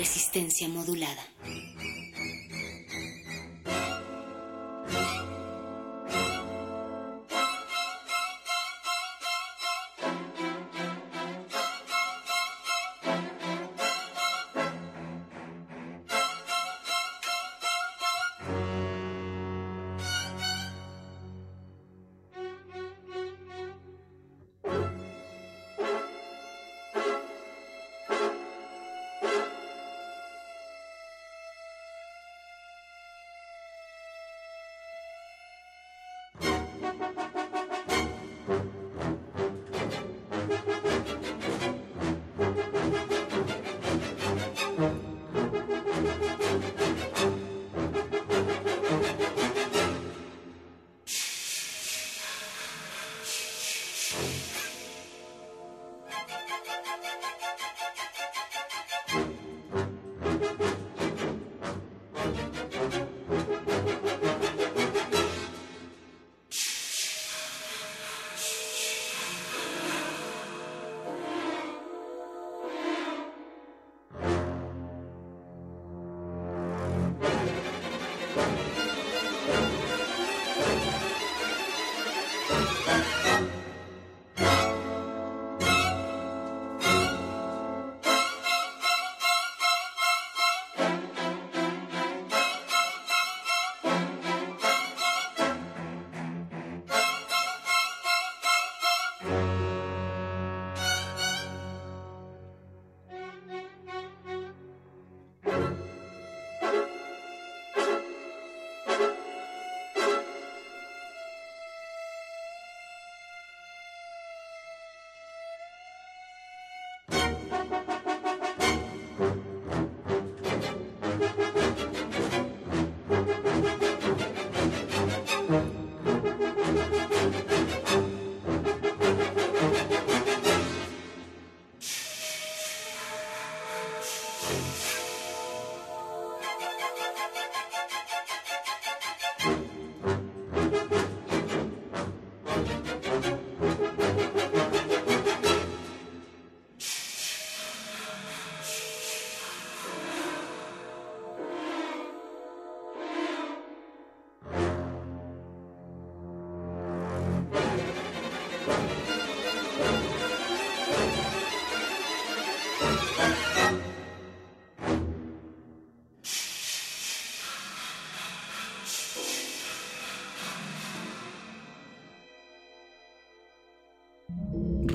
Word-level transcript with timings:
Resistencia 0.00 0.66
modulada. 0.66 1.22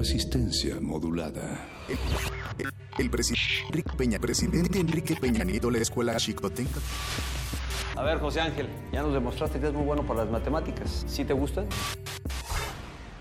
Resistencia 0.05 0.75
modulada. 0.79 1.65
El, 2.99 3.09
presidente 3.09 3.65
Enrique 3.69 3.91
Peña, 3.97 4.19
presidente 4.19 4.79
Enrique 4.79 5.15
Peña 5.15 5.43
Nieto, 5.43 5.71
la 5.71 5.79
escuela 5.79 6.15
Chicotenca. 6.17 6.79
A 7.95 8.03
ver, 8.03 8.19
José 8.19 8.41
Ángel, 8.41 8.67
ya 8.93 9.01
nos 9.01 9.13
demostraste 9.13 9.59
que 9.59 9.65
es 9.65 9.73
muy 9.73 9.83
bueno 9.83 10.05
para 10.05 10.25
las 10.25 10.29
matemáticas. 10.31 11.05
¿Sí 11.07 11.25
te 11.25 11.33
gustan? 11.33 11.65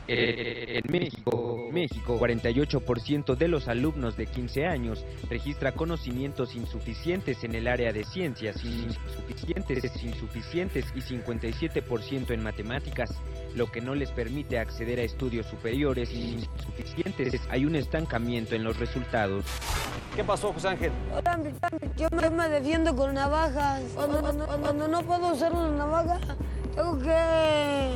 Eh, 0.06 0.82
en 0.84 0.92
México, 0.92 1.68
México, 1.72 2.18
48% 2.20 3.34
de 3.34 3.48
los 3.48 3.68
alumnos 3.68 4.18
de 4.18 4.26
15 4.26 4.66
años 4.66 5.06
registra 5.30 5.72
conocimientos 5.72 6.54
insuficientes 6.54 7.42
en 7.44 7.54
el 7.54 7.66
área 7.66 7.92
de 7.92 8.04
ciencias, 8.04 8.62
insuficientes, 8.62 10.04
insuficientes 10.04 10.84
y 10.94 11.00
57% 11.00 12.30
en 12.30 12.42
matemáticas, 12.42 13.10
lo 13.54 13.70
que 13.70 13.80
no 13.80 13.94
les 13.94 14.10
permite 14.10 14.58
acceder 14.58 14.98
a 14.98 15.02
estudios 15.02 15.46
superiores 15.46 16.12
insuficientes. 16.12 17.40
Hay 17.50 17.64
un 17.64 17.76
estancamiento 17.76 18.54
en 18.54 18.64
los 18.64 18.78
resultados. 18.78 19.44
¿Qué 20.14 20.24
pasó, 20.24 20.52
José 20.52 20.68
Ángel? 20.68 20.92
Yo 21.96 22.08
me 22.10 22.48
defiendo 22.48 22.94
con 22.94 23.14
navajas. 23.14 23.82
Cuando, 23.94 24.46
cuando 24.60 24.88
no 24.88 25.02
puedo 25.02 25.32
usar 25.32 25.52
una 25.52 25.70
navaja, 25.70 26.18
tengo 26.74 26.98
que 26.98 27.90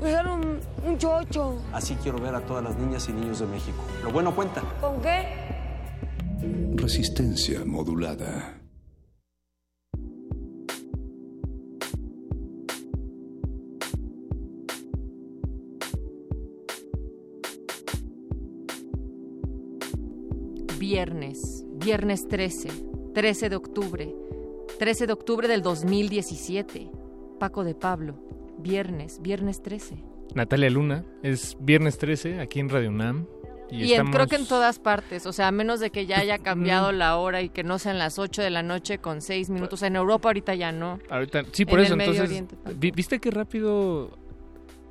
usar 0.00 0.26
un, 0.28 0.60
un 0.84 0.98
chocho. 0.98 1.62
Así 1.72 1.94
quiero 2.02 2.18
ver 2.18 2.34
a 2.34 2.40
todas 2.40 2.64
las 2.64 2.76
niñas 2.76 3.08
y 3.08 3.12
niños 3.12 3.40
de 3.40 3.46
México. 3.46 3.78
Lo 4.02 4.10
bueno 4.10 4.34
cuenta. 4.34 4.62
¿Con 4.80 5.00
qué? 5.00 5.28
Resistencia 6.74 7.64
modulada. 7.64 8.61
Viernes, 20.96 21.64
viernes 21.76 22.28
13, 22.28 22.68
13 23.14 23.48
de 23.48 23.56
octubre, 23.56 24.14
13 24.78 25.06
de 25.06 25.12
octubre 25.14 25.48
del 25.48 25.62
2017. 25.62 26.90
Paco 27.40 27.64
de 27.64 27.74
Pablo, 27.74 28.14
viernes, 28.58 29.18
viernes 29.22 29.62
13. 29.62 29.96
Natalia 30.34 30.68
Luna, 30.68 31.02
es 31.22 31.56
viernes 31.60 31.96
13 31.96 32.40
aquí 32.40 32.60
en 32.60 32.68
Radio 32.68 32.90
UNAM. 32.90 33.26
Y, 33.70 33.84
Y, 33.84 33.94
en- 33.94 34.10
creo 34.10 34.24
estamos- 34.24 34.26
que 34.28 34.36
en 34.36 34.46
todas 34.46 34.78
partes, 34.78 35.24
o 35.24 35.32
sea, 35.32 35.48
a 35.48 35.50
menos 35.50 35.80
de 35.80 35.88
que 35.88 36.04
ya 36.04 36.18
haya 36.18 36.36
cambiado 36.38 36.92
la 36.92 37.16
hora 37.16 37.40
y 37.40 37.48
que 37.48 37.64
no 37.64 37.78
sean 37.78 37.98
las 37.98 38.18
8 38.18 38.42
de 38.42 38.50
la 38.50 38.62
noche 38.62 38.98
con 38.98 39.22
6 39.22 39.48
minutos. 39.48 39.82
En 39.82 39.96
Europa 39.96 40.28
ahorita 40.28 40.54
ya 40.54 40.72
no. 40.72 40.98
Ahorita, 41.08 41.44
sí, 41.52 41.64
por 41.64 41.78
En 41.80 41.86
eso, 41.86 41.94
entonces, 41.94 42.22
Oriente 42.24 42.56
¿viste 42.94 43.18
qué 43.18 43.30
rápido 43.30 44.10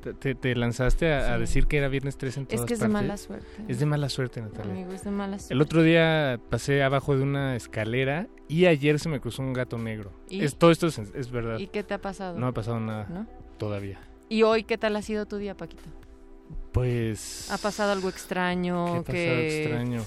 te, 0.01 0.13
te- 0.13 0.35
te 0.35 0.55
lanzaste 0.55 1.13
a, 1.13 1.37
decir 1.37 1.67
que 1.67 1.77
era 1.77 1.87
viernes 1.87 2.17
13 2.17 2.39
en 2.41 2.43
Es 2.43 2.55
todas 2.55 2.65
que 2.65 2.73
es 2.73 2.79
de 2.79 2.87
mala 2.87 3.17
suerte. 3.17 3.47
Es 3.67 3.79
de 3.79 3.85
mala 3.85 4.09
suerte, 4.09 4.41
Natalia. 4.41 4.71
Amigo, 4.73 4.91
es 4.91 5.03
de 5.03 5.11
mala 5.11 5.37
suerte. 5.39 5.53
El 5.53 5.61
otro 5.61 5.83
día 5.83 6.39
pasé 6.49 6.83
abajo 6.83 7.15
de 7.15 7.23
una 7.23 7.55
escalera 7.55 8.27
y 8.47 8.65
ayer 8.65 8.99
se 8.99 9.07
me 9.09 9.19
cruzó 9.21 9.41
un 9.41 9.53
gato 9.53 9.77
negro. 9.77 10.11
¿Y? 10.29 10.43
Es, 10.43 10.57
todo 10.57 10.71
esto 10.71 10.87
es, 10.87 10.97
es 10.97 11.31
verdad. 11.31 11.59
¿Y 11.59 11.67
qué 11.67 11.83
te 11.83 11.93
ha 11.93 12.01
pasado? 12.01 12.33
No 12.35 12.47
me 12.47 12.49
ha 12.49 12.53
pasado 12.53 12.79
nada 12.79 13.07
¿No? 13.09 13.27
todavía. 13.57 13.99
¿Y 14.27 14.43
hoy 14.43 14.63
qué 14.63 14.77
tal 14.77 14.95
ha 14.95 15.01
sido 15.01 15.25
tu 15.25 15.37
día, 15.37 15.55
Paquito? 15.55 15.83
Pues... 16.71 17.51
¿Ha 17.51 17.57
pasado 17.57 17.91
algo 17.91 18.09
extraño? 18.09 18.85
¿Qué 18.85 18.91
ha 18.91 19.03
pasado 19.03 19.07
que, 19.11 19.63
extraño? 19.63 20.03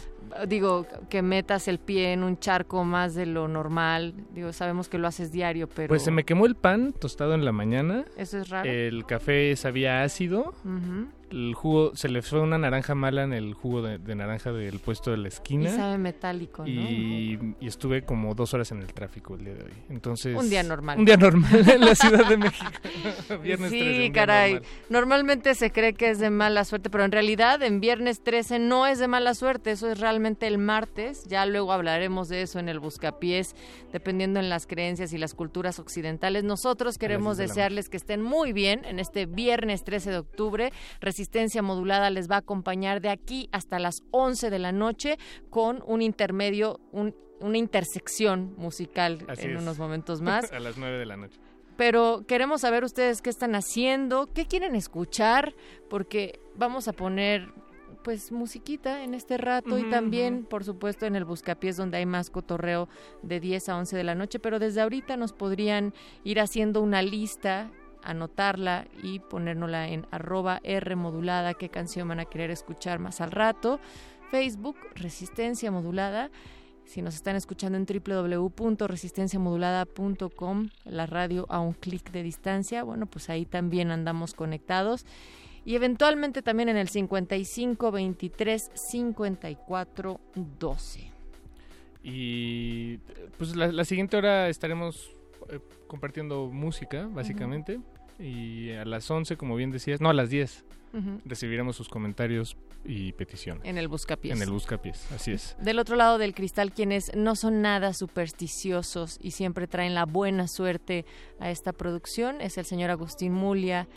Digo, 0.49 0.87
que 1.09 1.23
metas 1.23 1.69
el 1.69 1.79
pie 1.79 2.13
en 2.13 2.25
un 2.25 2.39
charco 2.39 2.85
más 2.85 3.15
de 3.15 3.27
lo 3.27 3.49
normal. 3.49 4.15
Digo, 4.33 4.53
sabemos 4.53 4.89
que 4.89 4.99
lo 4.99 5.07
haces 5.07 5.33
diario, 5.33 5.69
pero... 5.69 5.89
Pues 5.89 6.03
se 6.03 6.11
me 6.11 6.25
quemó 6.25 6.47
el 6.47 6.55
pan 6.57 6.93
tostado 6.93 7.35
en 7.35 7.45
la 7.45 7.53
mañana. 7.53 8.05
Eso 8.17 8.39
es 8.39 8.49
raro. 8.49 8.69
El 8.69 9.07
café 9.07 9.55
sabía 9.57 10.03
ácido. 10.03 10.55
Ujú. 10.65 11.09
El 11.35 11.53
jugo, 11.55 11.97
se 11.97 12.09
le 12.09 12.23
fue 12.23 12.41
una 12.41 12.59
naranja 12.59 12.95
mala 12.95 13.25
en 13.25 13.33
el 13.33 13.55
jugo 13.55 13.83
de, 13.83 13.99
de 13.99 14.15
naranja 14.15 14.53
del 14.53 14.79
puesto 14.79 15.11
de 15.11 15.17
la 15.17 15.25
Y 15.25 15.29
esquina. 15.29 15.69
sabe 15.75 15.99
metálico, 15.99 16.63
¿no? 16.63 16.69
Y, 16.69 17.57
y 17.61 17.67
estuve 17.67 18.05
como 18.05 18.35
dos 18.37 18.55
horas 18.55 18.71
en 18.71 18.81
el 18.83 18.93
tráfico 18.93 19.35
el 19.35 19.45
día 19.45 19.55
de 19.55 19.65
hoy. 19.65 19.73
Entonces, 19.91 20.37
Un 20.37 20.49
día 20.49 20.63
normal. 20.63 20.97
Un 20.99 21.05
día 21.05 21.17
normal 21.17 21.69
en 21.69 21.81
la 21.81 21.95
Ciudad 21.97 22.29
de 22.29 22.37
México. 22.37 22.71
Viernes 23.43 23.71
sí, 23.71 23.79
13, 23.81 23.93
un 23.95 23.99
día 23.99 24.13
caray. 24.13 24.53
normal. 24.55 24.69
Normalmente 24.91 25.55
se 25.57 25.73
cree 25.73 25.95
que 25.95 26.11
es 26.11 26.21
de 26.21 26.31
mala 26.31 26.65
suerte, 26.65 26.89
pero 26.89 27.05
en 27.05 27.11
realidad 27.11 27.63
en 27.65 27.81
viernes 27.81 28.23
13 28.23 28.61
no 28.61 28.87
es 28.87 29.01
de 29.01 29.09
mala 29.09 29.35
suerte, 29.35 29.73
eso 29.73 29.91
es 29.91 29.99
realmente 29.99 30.47
el 30.47 30.59
martes. 30.59 31.25
Ya 31.27 31.47
luego 31.47 31.73
hablaremos 31.73 32.29
de 32.29 32.43
eso 32.43 32.61
en 32.61 32.69
el 32.69 32.79
Buscapiés, 32.79 33.57
dependiendo 33.93 34.39
en 34.39 34.49
las 34.49 34.69
creencias 34.69 35.13
y 35.13 35.19
las 35.19 35.35
culturas 35.35 35.81
occidentales. 35.81 36.45
Nosotros 36.45 36.97
queremos 36.97 37.37
10 37.37 37.39
de 37.39 37.45
la 37.45 37.49
desearles 37.55 37.89
que 37.89 37.97
estén 37.97 38.23
muy 38.23 38.53
bien 38.53 38.85
en 38.85 39.01
este 39.01 39.27
viernes 39.27 39.83
13 39.83 40.11
de 40.11 40.19
octubre. 40.19 40.73
Resistencia 41.25 41.63
modulada 41.63 42.11
les 42.11 42.31
va 42.31 42.35
a 42.35 42.39
acompañar 42.41 43.01
de 43.01 43.09
aquí 43.09 43.49
hasta 43.51 43.79
las 43.79 44.03
11 44.11 44.51
de 44.51 44.59
la 44.59 44.73
noche 44.73 45.17
con 45.49 45.83
un 45.87 46.03
intermedio, 46.03 46.81
un- 46.93 47.15
una 47.41 47.57
intersección 47.57 48.53
musical 48.59 49.25
Así 49.27 49.47
en 49.47 49.57
es. 49.57 49.63
unos 49.63 49.79
momentos 49.79 50.21
más. 50.29 50.53
A 50.53 50.61
las 50.61 50.77
9 50.77 50.99
de 50.99 51.07
la 51.07 51.17
noche. 51.17 51.41
pero 51.79 52.25
queremos 52.29 52.61
saber 52.61 52.85
ustedes 52.85 53.23
qué 53.23 53.31
están 53.31 53.55
haciendo, 53.55 54.29
qué 54.35 54.45
quieren 54.45 54.75
escuchar, 54.77 55.55
porque 55.89 56.41
vamos 56.57 56.89
a 56.89 56.93
poner 56.93 57.49
pues 58.05 58.31
musiquita 58.31 59.03
en 59.03 59.15
este 59.15 59.39
rato 59.39 59.79
y 59.79 59.89
también, 59.89 60.45
por 60.45 60.63
supuesto, 60.63 61.07
en 61.07 61.17
el 61.17 61.25
Buscapiés 61.25 61.79
donde 61.79 61.97
hay 61.97 62.05
más 62.05 62.29
cotorreo 62.29 62.87
de 63.23 63.41
10 63.41 63.71
a 63.71 63.79
11 63.79 63.97
de 63.97 64.05
la 64.05 64.15
noche, 64.15 64.39
pero 64.39 64.59
desde 64.59 64.83
ahorita 64.83 65.17
nos 65.17 65.33
podrían 65.33 65.95
ir 66.23 66.39
haciendo 66.39 66.83
una 66.83 67.01
lista, 67.01 67.71
anotarla 68.05 68.87
y 69.03 69.19
ponérnosla 69.19 69.89
en 69.89 70.07
arroba 70.11 70.61
R 70.63 70.97
modulada, 70.97 71.53
qué 71.55 71.69
canción 71.69 72.09
van 72.09 72.21
a 72.21 72.25
querer 72.25 72.51
escuchar 72.51 72.99
más 72.99 73.21
al 73.21 73.31
rato. 73.31 73.79
Facebook, 74.31 74.77
Resistencia 74.95 75.71
Modulada. 75.71 76.31
Si 76.85 77.03
nos 77.03 77.15
están 77.15 77.37
escuchando 77.37 77.79
en 77.79 77.87
www.resistenciamodulada.com, 77.87 80.69
la 80.85 81.07
radio 81.07 81.47
a 81.49 81.61
un 81.61 81.73
clic 81.73 82.11
de 82.11 82.23
distancia, 82.23 82.83
bueno, 82.83 83.07
pues 83.07 83.31
ahí 83.31 83.47
también 83.47 83.91
andamos 83.91 84.35
conectados. 84.35 85.07
Y 85.65 85.77
eventualmente 85.77 86.43
también 86.43 86.69
en 86.69 86.77
el 86.77 86.89
55 86.89 87.91
23 87.91 88.71
54 88.75 90.21
12. 90.35 91.11
Y 92.03 92.99
pues 93.39 93.57
la, 93.57 93.73
la 93.73 93.87
siguiente 93.87 94.19
hora 94.19 94.51
estaremos 94.51 95.11
eh, 95.51 95.61
compartiendo 95.87 96.51
música, 96.51 97.09
básicamente. 97.11 97.81
Y 98.19 98.73
a 98.73 98.85
las 98.85 99.11
11, 99.11 99.37
como 99.37 99.57
bien 99.57 99.71
decías, 99.71 100.01
no, 100.01 100.09
a 100.11 100.15
las 100.15 100.31
10, 100.31 100.65
Ujú. 100.93 101.21
recibiremos 101.25 101.77
sus 101.77 101.89
comentarios 101.89 102.57
y 102.85 103.13
peticiones. 103.13 103.65
En 103.65 103.79
el 103.79 103.89
Buscapiés. 103.89 104.37
En 104.37 104.43
el 104.43 104.51
Buscapiés, 104.51 105.11
así 105.13 105.33
es. 105.33 105.57
Del 105.59 105.79
otro 105.79 105.97
lado 105.97 106.19
del 106.19 106.35
cristal, 106.35 106.73
quienes 106.73 107.15
no 107.17 107.35
son 107.35 107.63
nada 107.63 107.93
supersticiosos 107.95 109.19
y 109.23 109.31
siempre 109.33 109.67
traen 109.67 109.95
la 109.95 110.05
buena 110.05 110.49
suerte 110.49 111.05
a 111.41 111.51
esta 111.51 111.73
producción, 111.73 112.41
es 112.41 112.59
el 112.59 112.65
señor 112.67 112.91
Agustín 112.91 113.33
Mulia, 113.33 113.89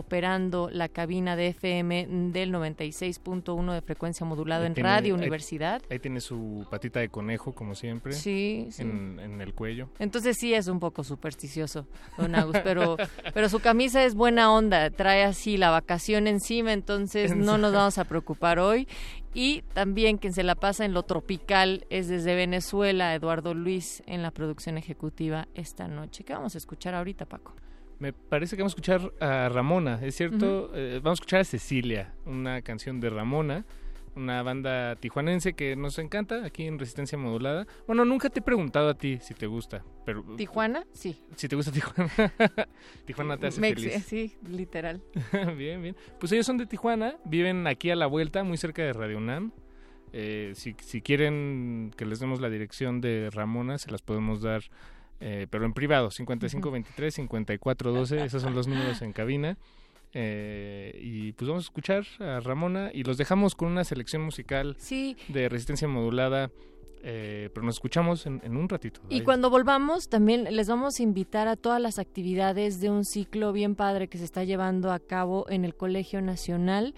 operando 0.00 0.68
la 0.72 0.88
cabina 0.88 1.36
de 1.36 1.48
FM 1.48 2.06
del 2.32 2.52
96.1 2.52 3.72
de 3.72 3.82
frecuencia 3.82 4.26
modulada 4.26 4.62
Ahí 4.62 4.66
en 4.68 4.74
tiene- 4.74 4.88
Radio 4.88 5.14
ahí- 5.14 5.20
Universidad. 5.20 5.82
Ahí 5.90 5.98
tiene 5.98 6.20
su 6.20 6.66
patita 6.70 7.00
de 7.00 7.08
conejo, 7.08 7.54
como 7.54 7.74
siempre. 7.74 8.12
Sí, 8.12 8.68
sí. 8.70 8.82
En, 8.82 9.18
en 9.20 9.40
el 9.40 9.54
cuello. 9.54 9.88
Entonces 9.98 10.36
sí 10.38 10.54
es 10.54 10.68
un 10.68 10.80
poco 10.80 11.04
supersticioso, 11.04 11.86
don 12.18 12.34
Agus, 12.34 12.56
pero, 12.62 12.96
pero 13.34 13.48
su 13.48 13.60
camisa 13.60 14.04
es 14.04 14.14
buena 14.14 14.52
onda, 14.52 14.90
trae 14.90 15.24
así 15.24 15.56
la 15.56 15.70
vacación 15.70 16.26
encima, 16.26 16.72
entonces 16.72 17.34
no 17.36 17.58
nos 17.58 17.72
vamos 17.72 17.98
a 17.98 18.04
preocupar 18.04 18.58
hoy. 18.58 18.86
Y 19.34 19.62
también 19.74 20.16
quien 20.16 20.32
se 20.32 20.42
la 20.42 20.54
pasa 20.54 20.86
en 20.86 20.94
lo 20.94 21.02
tropical 21.02 21.84
es 21.90 22.08
desde 22.08 22.34
Venezuela, 22.34 23.14
Eduardo 23.14 23.52
Luis, 23.52 24.02
en 24.06 24.22
la 24.22 24.30
producción 24.30 24.78
ejecutiva 24.78 25.46
esta 25.54 25.88
noche. 25.88 26.24
¿Qué 26.24 26.32
vamos 26.32 26.54
a 26.54 26.58
escuchar 26.58 26.94
ahorita, 26.94 27.26
Paco? 27.26 27.52
Me 27.98 28.12
parece 28.12 28.56
que 28.56 28.62
vamos 28.62 28.72
a 28.72 28.76
escuchar 28.76 29.12
a 29.20 29.48
Ramona, 29.48 29.98
¿es 30.02 30.16
cierto? 30.16 30.70
Eh, 30.74 31.00
vamos 31.02 31.18
a 31.18 31.22
escuchar 31.22 31.40
a 31.40 31.44
Cecilia, 31.44 32.14
una 32.26 32.60
canción 32.60 33.00
de 33.00 33.08
Ramona, 33.08 33.64
una 34.14 34.42
banda 34.42 34.96
tijuanense 34.96 35.54
que 35.54 35.76
nos 35.76 35.98
encanta 35.98 36.44
aquí 36.44 36.64
en 36.66 36.78
Resistencia 36.78 37.16
Modulada. 37.16 37.66
Bueno, 37.86 38.04
nunca 38.04 38.28
te 38.28 38.40
he 38.40 38.42
preguntado 38.42 38.90
a 38.90 38.94
ti 38.94 39.18
si 39.22 39.32
te 39.32 39.46
gusta, 39.46 39.82
pero 40.04 40.22
¿Tijuana? 40.36 40.84
Sí. 40.92 41.22
si 41.36 41.48
te 41.48 41.56
gusta 41.56 41.72
Tijuana. 41.72 42.10
Tijuana 43.06 43.38
te 43.38 43.46
hace 43.46 43.60
Me- 43.62 43.74
feliz. 43.74 44.04
Sí, 44.04 44.36
literal. 44.46 45.02
bien, 45.56 45.80
bien. 45.82 45.96
Pues 46.20 46.32
ellos 46.32 46.44
son 46.44 46.58
de 46.58 46.66
Tijuana, 46.66 47.16
viven 47.24 47.66
aquí 47.66 47.90
a 47.90 47.96
la 47.96 48.06
vuelta, 48.06 48.44
muy 48.44 48.58
cerca 48.58 48.82
de 48.82 48.92
Radio 48.92 49.16
UNAM. 49.16 49.52
Eh, 50.12 50.52
si, 50.54 50.74
si 50.80 51.00
quieren 51.02 51.92
que 51.96 52.04
les 52.06 52.20
demos 52.20 52.40
la 52.40 52.48
dirección 52.50 53.00
de 53.00 53.30
Ramona, 53.32 53.76
se 53.78 53.90
las 53.90 54.02
podemos 54.02 54.40
dar, 54.42 54.62
eh, 55.20 55.46
pero 55.50 55.64
en 55.64 55.72
privado, 55.72 56.10
5523-5412, 56.10 58.24
esos 58.24 58.42
son 58.42 58.54
los 58.54 58.66
números 58.66 59.00
en 59.02 59.12
cabina. 59.12 59.56
Eh, 60.18 60.98
y 61.02 61.32
pues 61.32 61.48
vamos 61.48 61.64
a 61.64 61.66
escuchar 61.66 62.06
a 62.20 62.40
Ramona 62.40 62.90
y 62.94 63.02
los 63.02 63.18
dejamos 63.18 63.54
con 63.54 63.68
una 63.68 63.84
selección 63.84 64.22
musical 64.22 64.74
Sí. 64.78 65.14
de 65.28 65.48
resistencia 65.50 65.86
modulada, 65.88 66.50
eh, 67.02 67.50
pero 67.52 67.66
nos 67.66 67.74
escuchamos 67.76 68.24
en, 68.24 68.40
en 68.42 68.56
un 68.56 68.66
ratito. 68.68 69.00
Y 69.10 69.16
Ahí. 69.16 69.20
cuando 69.22 69.50
volvamos, 69.50 70.08
también 70.08 70.44
les 70.56 70.68
vamos 70.68 71.00
a 71.00 71.02
invitar 71.02 71.48
a 71.48 71.56
todas 71.56 71.82
las 71.82 71.98
actividades 71.98 72.80
de 72.80 72.88
un 72.88 73.04
ciclo 73.04 73.52
bien 73.52 73.74
padre 73.74 74.08
que 74.08 74.16
se 74.16 74.24
está 74.24 74.42
llevando 74.44 74.90
a 74.90 75.00
cabo 75.00 75.44
en 75.50 75.66
el 75.66 75.74
Colegio 75.74 76.22
Nacional. 76.22 76.94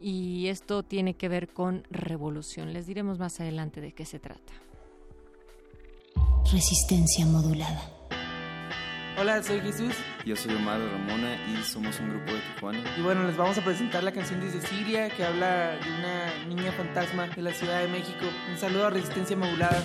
Y 0.00 0.48
esto 0.48 0.82
tiene 0.82 1.14
que 1.14 1.30
ver 1.30 1.48
con 1.48 1.84
revolución. 1.90 2.74
Les 2.74 2.86
diremos 2.86 3.18
más 3.18 3.40
adelante 3.40 3.80
de 3.80 3.92
qué 3.92 4.04
se 4.04 4.18
trata. 4.18 4.52
Resistencia 6.52 7.24
modulada. 7.26 7.90
Hola, 9.18 9.42
soy 9.42 9.60
Jesús 9.60 9.94
Yo 10.24 10.36
soy 10.36 10.54
Omar 10.54 10.78
de 10.78 10.88
Ramona 10.88 11.36
y 11.46 11.62
somos 11.64 11.98
un 12.00 12.10
grupo 12.10 12.32
de 12.32 12.40
Tijuana. 12.40 12.82
y 12.98 13.02
bueno, 13.02 13.24
les 13.24 13.36
vamos 13.36 13.56
a 13.58 13.64
presentar 13.64 14.02
la 14.02 14.12
canción 14.12 14.40
de 14.40 14.50
Cecilia 14.50 15.08
que 15.08 15.24
habla 15.24 15.70
de 15.76 15.90
una 15.90 16.46
niña 16.46 16.72
fantasma 16.72 17.28
de 17.28 17.42
la 17.42 17.52
Ciudad 17.52 17.80
de 17.80 17.88
México. 17.88 18.26
Un 18.50 18.58
saludo 18.58 18.86
a 18.86 18.90
Resistencia 18.90 19.36
Modulada. 19.36 19.82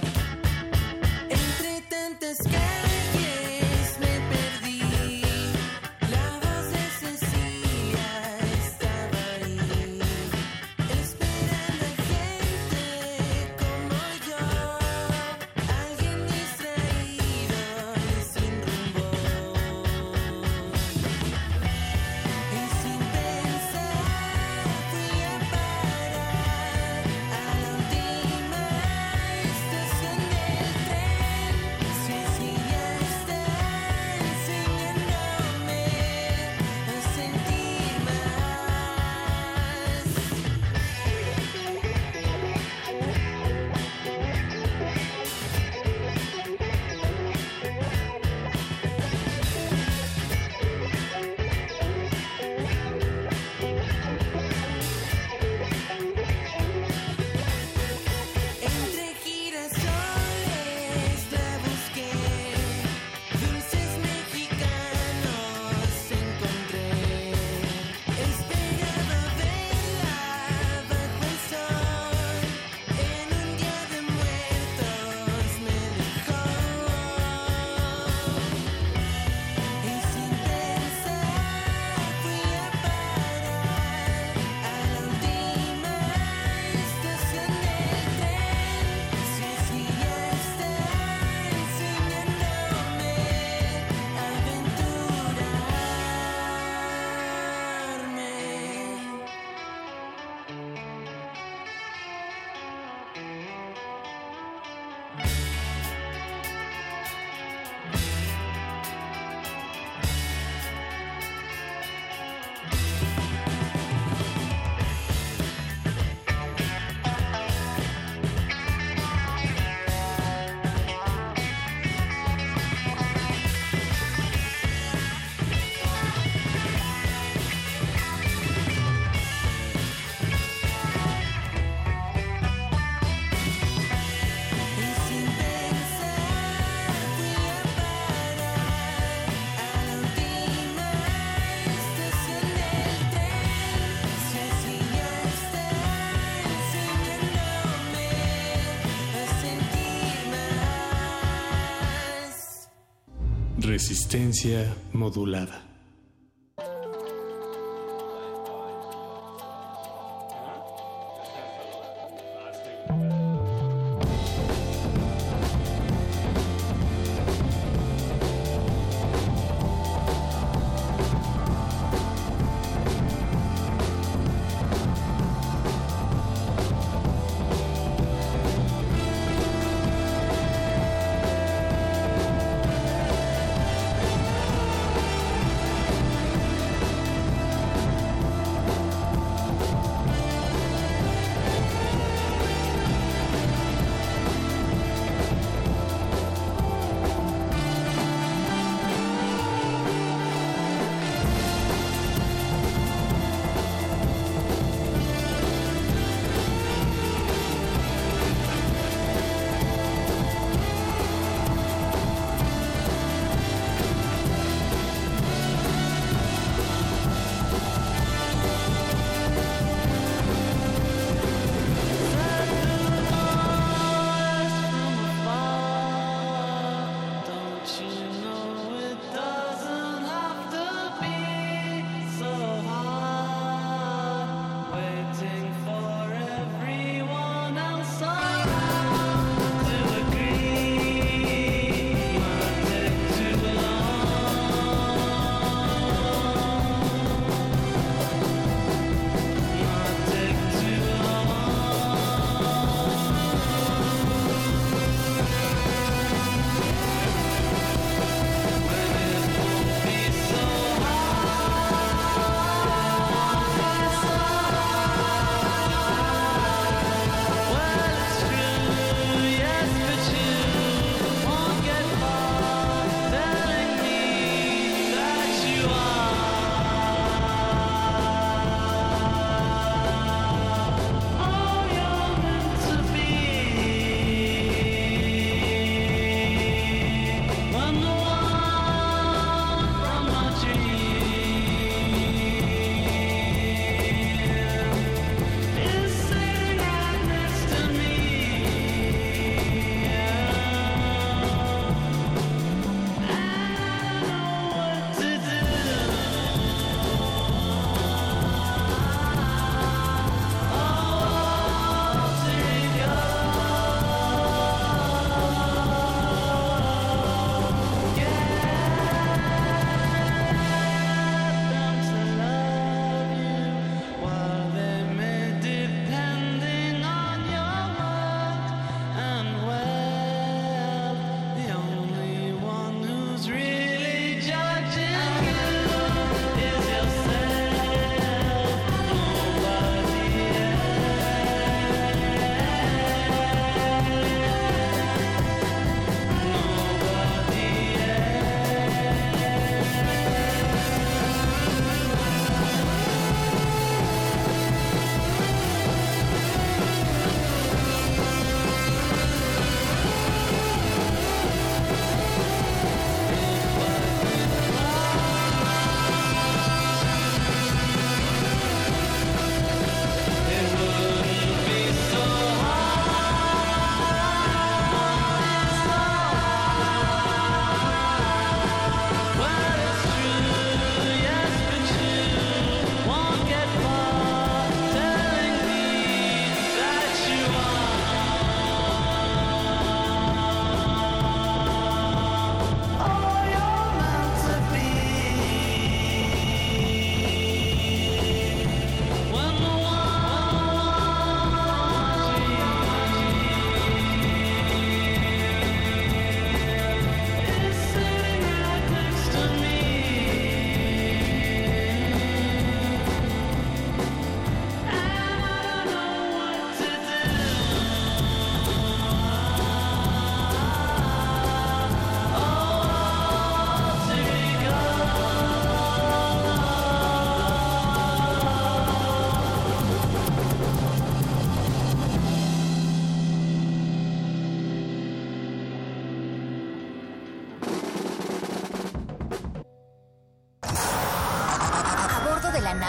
Resistencia 153.79 154.75
modulada. 154.91 155.68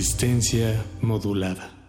Resistencia 0.00 0.82
modulada. 1.02 1.79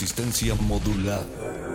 Resistencia 0.00 0.54
modulada. 0.54 1.67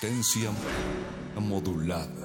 Resistencia 0.00 0.52
modulada. 1.40 2.17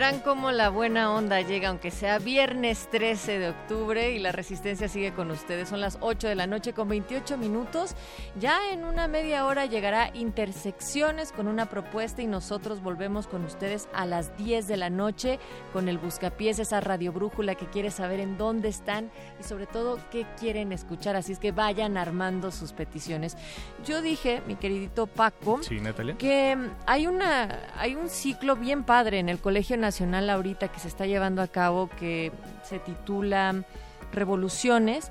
Verán 0.00 0.20
cómo 0.20 0.50
la 0.50 0.70
buena 0.70 1.12
onda 1.12 1.42
llega, 1.42 1.68
aunque 1.68 1.90
sea 1.90 2.18
viernes 2.18 2.88
13 2.90 3.38
de 3.38 3.50
octubre 3.50 4.12
y 4.12 4.18
la 4.18 4.32
resistencia 4.32 4.88
sigue 4.88 5.12
con 5.12 5.30
ustedes. 5.30 5.68
Son 5.68 5.78
las 5.82 5.98
8 6.00 6.26
de 6.26 6.34
la 6.36 6.46
noche 6.46 6.72
con 6.72 6.88
28 6.88 7.36
minutos. 7.36 7.94
Ya 8.40 8.70
en 8.72 8.86
una 8.86 9.08
media 9.08 9.44
hora 9.44 9.66
llegará 9.66 10.10
Intersecciones 10.14 11.32
con 11.32 11.48
una 11.48 11.66
propuesta 11.66 12.22
y 12.22 12.26
nosotros 12.26 12.82
volvemos 12.82 13.26
con 13.26 13.44
ustedes 13.44 13.90
a 13.92 14.06
las 14.06 14.34
10 14.38 14.68
de 14.68 14.78
la 14.78 14.88
noche 14.88 15.38
con 15.74 15.86
el 15.86 15.98
Buscapiés, 15.98 16.58
esa 16.60 16.80
radio 16.80 17.12
brújula 17.12 17.54
que 17.54 17.66
quiere 17.66 17.90
saber 17.90 18.20
en 18.20 18.38
dónde 18.38 18.70
están 18.70 19.10
y 19.38 19.42
sobre 19.42 19.66
todo 19.66 19.98
qué 20.10 20.24
quieren 20.38 20.72
escuchar. 20.72 21.14
Así 21.14 21.32
es 21.32 21.38
que 21.38 21.52
vayan 21.52 21.98
armando 21.98 22.50
sus 22.52 22.72
peticiones. 22.72 23.36
Yo 23.84 24.00
dije, 24.00 24.40
mi 24.46 24.56
queridito 24.56 25.06
Paco, 25.06 25.62
Sí, 25.62 25.78
que 26.16 26.56
hay 26.86 27.06
una 27.06 27.68
hay 27.76 27.96
un 27.96 28.08
ciclo 28.08 28.56
bien 28.56 28.84
padre 28.84 29.18
en 29.18 29.28
el 29.28 29.40
Colegio 29.40 29.76
Nacional 29.76 29.89
ahorita 30.34 30.68
que 30.68 30.80
se 30.80 30.88
está 30.88 31.06
llevando 31.06 31.42
a 31.42 31.48
cabo 31.48 31.88
que 31.88 32.32
se 32.62 32.78
titula 32.78 33.64
Revoluciones 34.12 35.10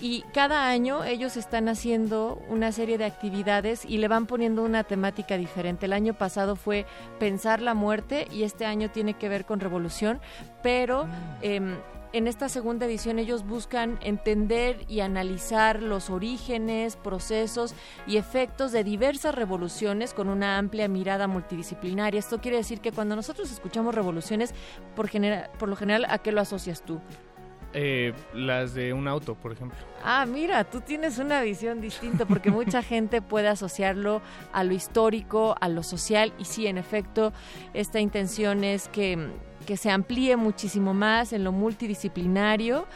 y 0.00 0.22
cada 0.32 0.68
año 0.68 1.04
ellos 1.04 1.36
están 1.36 1.68
haciendo 1.68 2.40
una 2.48 2.72
serie 2.72 2.98
de 2.98 3.04
actividades 3.04 3.84
y 3.84 3.98
le 3.98 4.08
van 4.08 4.26
poniendo 4.26 4.62
una 4.62 4.84
temática 4.84 5.36
diferente. 5.36 5.86
El 5.86 5.92
año 5.92 6.14
pasado 6.14 6.56
fue 6.56 6.86
pensar 7.18 7.60
la 7.60 7.74
muerte 7.74 8.28
y 8.30 8.44
este 8.44 8.64
año 8.64 8.90
tiene 8.90 9.14
que 9.14 9.28
ver 9.28 9.44
con 9.44 9.60
revolución, 9.60 10.20
pero 10.62 11.06
em, 11.42 11.76
en 12.12 12.26
esta 12.26 12.48
segunda 12.48 12.86
edición 12.86 13.18
ellos 13.18 13.44
buscan 13.46 13.98
entender 14.02 14.84
y 14.88 15.00
analizar 15.00 15.82
los 15.82 16.10
orígenes, 16.10 16.96
procesos 16.96 17.74
y 18.06 18.16
efectos 18.16 18.72
de 18.72 18.84
diversas 18.84 19.34
revoluciones 19.34 20.14
con 20.14 20.28
una 20.28 20.58
amplia 20.58 20.88
mirada 20.88 21.26
multidisciplinaria. 21.26 22.18
Esto 22.18 22.40
quiere 22.40 22.56
decir 22.56 22.80
que 22.80 22.92
cuando 22.92 23.14
nosotros 23.16 23.50
escuchamos 23.52 23.94
revoluciones, 23.94 24.54
por, 24.96 25.08
genera- 25.08 25.50
por 25.58 25.68
lo 25.68 25.76
general, 25.76 26.06
¿a 26.08 26.18
qué 26.18 26.32
lo 26.32 26.40
asocias 26.40 26.82
tú? 26.82 27.00
Eh, 27.74 28.14
las 28.32 28.72
de 28.72 28.94
un 28.94 29.06
auto, 29.08 29.34
por 29.34 29.52
ejemplo. 29.52 29.76
Ah, 30.02 30.24
mira, 30.24 30.64
tú 30.64 30.80
tienes 30.80 31.18
una 31.18 31.42
visión 31.42 31.82
distinta 31.82 32.24
porque 32.24 32.50
mucha 32.50 32.82
gente 32.82 33.20
puede 33.20 33.48
asociarlo 33.48 34.22
a 34.54 34.64
lo 34.64 34.72
histórico, 34.72 35.54
a 35.60 35.68
lo 35.68 35.82
social 35.82 36.32
y 36.38 36.46
sí, 36.46 36.66
en 36.66 36.78
efecto, 36.78 37.34
esta 37.74 38.00
intención 38.00 38.64
es 38.64 38.88
que, 38.88 39.18
que 39.68 39.76
se 39.76 39.90
amplíe 39.90 40.34
muchísimo 40.34 40.94
más 40.94 41.34
en 41.34 41.44
lo 41.44 41.52
multidisciplinario 41.52 42.86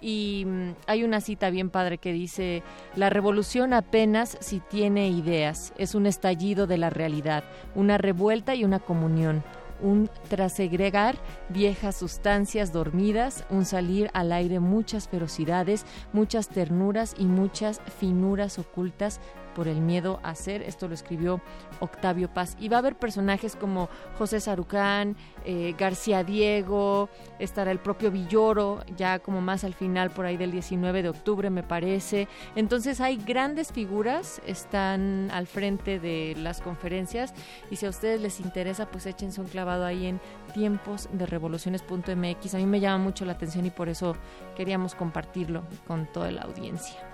y 0.00 0.44
mm, 0.46 0.70
hay 0.86 1.04
una 1.04 1.20
cita 1.20 1.50
bien 1.50 1.70
padre 1.70 1.98
que 1.98 2.12
dice, 2.12 2.62
la 2.96 3.10
revolución 3.10 3.72
apenas 3.72 4.38
si 4.40 4.60
tiene 4.60 5.08
ideas, 5.08 5.72
es 5.76 5.94
un 5.94 6.06
estallido 6.06 6.66
de 6.66 6.78
la 6.78 6.90
realidad, 6.90 7.44
una 7.74 7.98
revuelta 7.98 8.54
y 8.54 8.64
una 8.64 8.78
comunión, 8.78 9.42
un 9.82 10.10
trasegregar 10.28 11.16
viejas 11.48 11.96
sustancias 11.96 12.72
dormidas, 12.72 13.44
un 13.50 13.64
salir 13.64 14.10
al 14.12 14.32
aire 14.32 14.60
muchas 14.60 15.08
ferocidades, 15.08 15.86
muchas 16.12 16.48
ternuras 16.48 17.14
y 17.18 17.24
muchas 17.24 17.80
finuras 17.98 18.58
ocultas 18.58 19.20
por 19.54 19.68
el 19.68 19.80
miedo 19.80 20.20
a 20.22 20.34
ser. 20.34 20.62
Esto 20.62 20.88
lo 20.88 20.94
escribió 20.94 21.40
Octavio 21.80 22.32
Paz. 22.32 22.56
Y 22.58 22.68
va 22.68 22.76
a 22.76 22.80
haber 22.80 22.96
personajes 22.96 23.56
como 23.56 23.88
José 24.18 24.40
Sarucán, 24.40 25.16
eh, 25.44 25.74
García 25.78 26.24
Diego, 26.24 27.08
estará 27.38 27.70
el 27.70 27.78
propio 27.78 28.10
Villoro, 28.10 28.84
ya 28.96 29.18
como 29.18 29.40
más 29.40 29.64
al 29.64 29.74
final, 29.74 30.10
por 30.10 30.26
ahí 30.26 30.36
del 30.36 30.50
19 30.50 31.02
de 31.02 31.08
octubre, 31.08 31.50
me 31.50 31.62
parece. 31.62 32.28
Entonces 32.56 33.00
hay 33.00 33.16
grandes 33.16 33.72
figuras, 33.72 34.40
están 34.46 35.30
al 35.32 35.46
frente 35.46 35.98
de 35.98 36.34
las 36.36 36.60
conferencias. 36.60 37.34
Y 37.70 37.76
si 37.76 37.86
a 37.86 37.90
ustedes 37.90 38.20
les 38.20 38.40
interesa, 38.40 38.90
pues 38.90 39.06
échense 39.06 39.40
un 39.40 39.48
clavado 39.48 39.84
ahí 39.84 40.06
en 40.06 40.20
tiempos 40.54 41.08
de 41.12 41.26
revoluciones.mx. 41.26 42.54
A 42.54 42.58
mí 42.58 42.66
me 42.66 42.80
llama 42.80 43.04
mucho 43.04 43.24
la 43.24 43.32
atención 43.32 43.66
y 43.66 43.70
por 43.70 43.88
eso 43.88 44.16
queríamos 44.56 44.94
compartirlo 44.94 45.62
con 45.86 46.06
toda 46.06 46.30
la 46.30 46.42
audiencia 46.42 47.09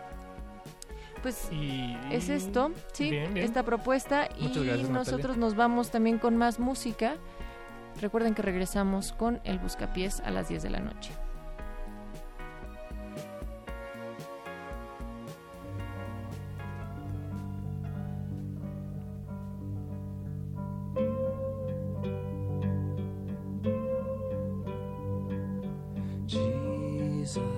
pues 1.26 1.48
es 2.12 2.28
esto, 2.28 2.70
sí, 2.92 3.10
Bien, 3.10 3.34
bien. 3.34 3.44
esta 3.44 3.64
propuesta 3.64 4.28
Muchas 4.38 4.58
y 4.58 4.64
gracias, 4.64 4.90
nosotros 4.90 5.22
Natalia. 5.22 5.40
nos 5.40 5.56
vamos 5.56 5.90
también 5.90 6.18
con 6.18 6.36
más 6.36 6.60
música. 6.60 7.16
Recuerden 8.00 8.32
que 8.32 8.42
regresamos 8.42 9.12
con 9.12 9.40
el 9.42 9.58
Buscapiés 9.58 10.20
a 10.20 10.30
las 10.30 10.48
10 10.48 10.62
de 10.62 10.70
la 10.70 10.78
noche. 10.78 11.10
Jesus, 26.28 27.55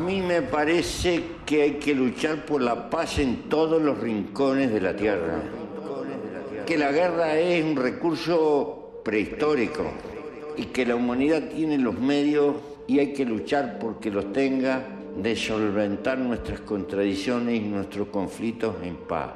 A, 0.00 0.02
mí 0.02 0.22
me 0.22 0.40
parece 0.40 1.22
que 1.44 1.60
hay 1.60 1.72
que 1.72 1.94
luchar 1.94 2.46
por 2.46 2.62
la 2.62 2.88
paz 2.88 3.18
en 3.18 3.50
todos 3.50 3.82
los 3.82 3.98
rincones 3.98 4.72
de 4.72 4.80
la 4.80 4.96
tierra. 4.96 5.42
Que 6.64 6.78
la 6.78 6.90
guerra 6.90 7.38
es 7.38 7.62
un 7.62 7.76
recurso 7.76 9.02
prehistórico 9.04 9.84
y 10.56 10.64
que 10.66 10.86
la 10.86 10.96
humanidad 10.96 11.50
tiene 11.50 11.76
los 11.76 11.98
medios 12.00 12.56
y 12.86 12.98
hay 12.98 13.12
que 13.12 13.26
luchar 13.26 13.78
porque 13.78 14.10
los 14.10 14.32
tenga 14.32 14.86
de 15.22 15.36
solventar 15.36 16.16
nuestras 16.16 16.60
contradicciones 16.60 17.60
y 17.60 17.68
nuestros 17.68 18.08
conflictos 18.08 18.76
en 18.82 18.96
paz. 18.96 19.32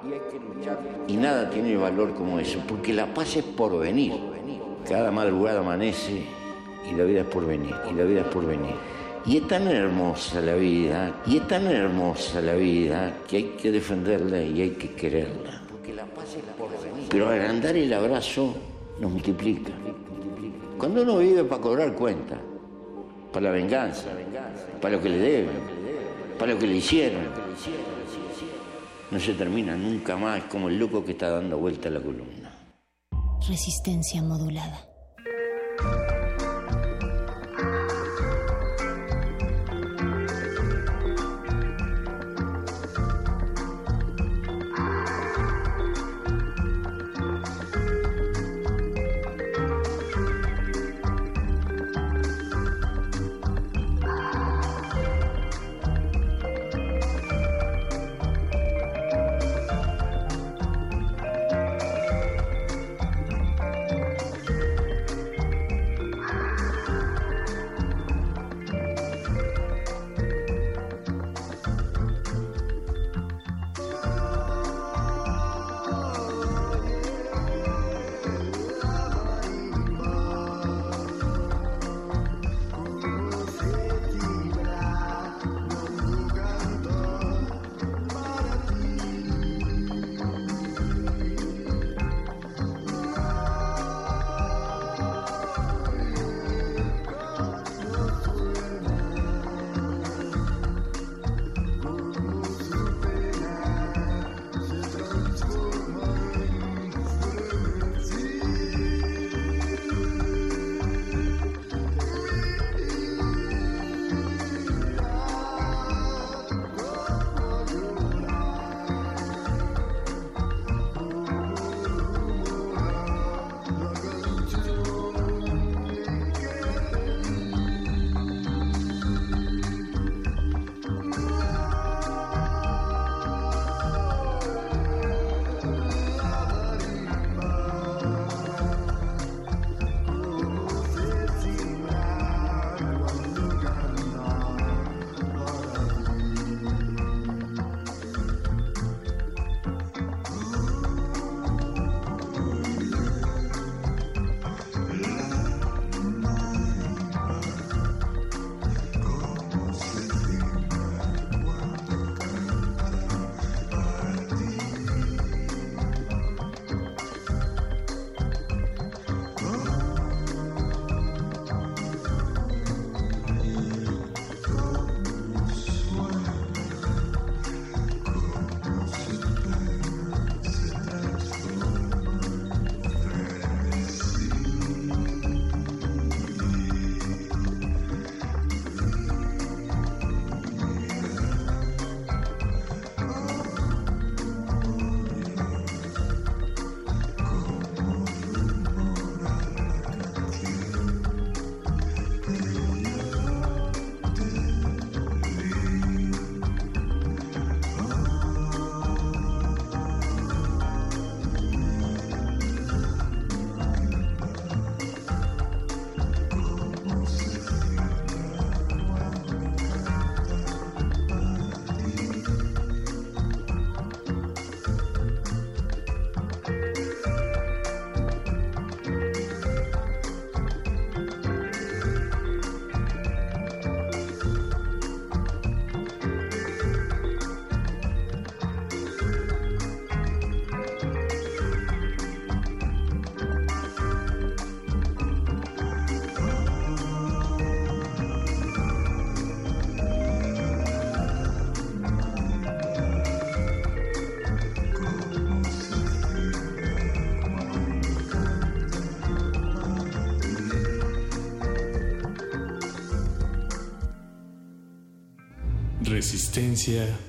Y 1.06 1.18
nada 1.18 1.50
tiene 1.50 1.76
valor 1.76 2.14
como 2.14 2.40
eso, 2.40 2.58
porque 2.66 2.94
la 2.94 3.12
paz 3.12 3.36
es 3.36 3.44
por 3.44 3.78
venir. 3.78 4.14
Cada 4.88 5.10
madrugada 5.10 5.60
amanece 5.60 6.24
y 6.90 6.94
la 6.94 7.04
vida 7.04 7.20
es 7.20 7.26
por 7.26 7.46
venir, 7.46 7.74
y 7.90 7.92
la 7.92 8.04
vida 8.04 8.20
es 8.22 8.28
por 8.28 8.46
venir. 8.46 9.03
Y 9.26 9.38
es 9.38 9.48
tan 9.48 9.66
hermosa 9.68 10.40
la 10.42 10.54
vida, 10.54 11.22
y 11.26 11.38
es 11.38 11.48
tan 11.48 11.66
hermosa 11.66 12.42
la 12.42 12.54
vida 12.54 13.16
que 13.26 13.38
hay 13.38 13.44
que 13.60 13.72
defenderla 13.72 14.42
y 14.42 14.60
hay 14.60 14.70
que 14.70 14.90
quererla. 14.94 15.62
Pero 17.08 17.28
agrandar 17.28 17.74
el 17.74 17.92
abrazo 17.92 18.54
nos 19.00 19.10
multiplica. 19.10 19.72
Cuando 20.76 21.02
uno 21.02 21.18
vive 21.18 21.44
para 21.44 21.62
cobrar 21.62 21.94
cuenta, 21.94 22.38
para 23.32 23.46
la 23.46 23.52
venganza, 23.52 24.10
para 24.80 24.96
lo 24.96 25.02
que 25.02 25.08
le 25.08 25.18
deben, 25.18 25.56
para 26.38 26.52
lo 26.52 26.58
que 26.58 26.66
le 26.66 26.76
hicieron, 26.76 27.22
no 29.10 29.20
se 29.20 29.32
termina 29.34 29.74
nunca 29.74 30.16
más 30.16 30.42
como 30.44 30.68
el 30.68 30.78
loco 30.78 31.04
que 31.04 31.12
está 31.12 31.30
dando 31.30 31.56
vuelta 31.56 31.88
a 31.88 31.92
la 31.92 32.00
columna. 32.00 32.52
Resistencia 33.48 34.22
modulada. 34.22 34.93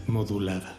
Modulada. 0.08 0.75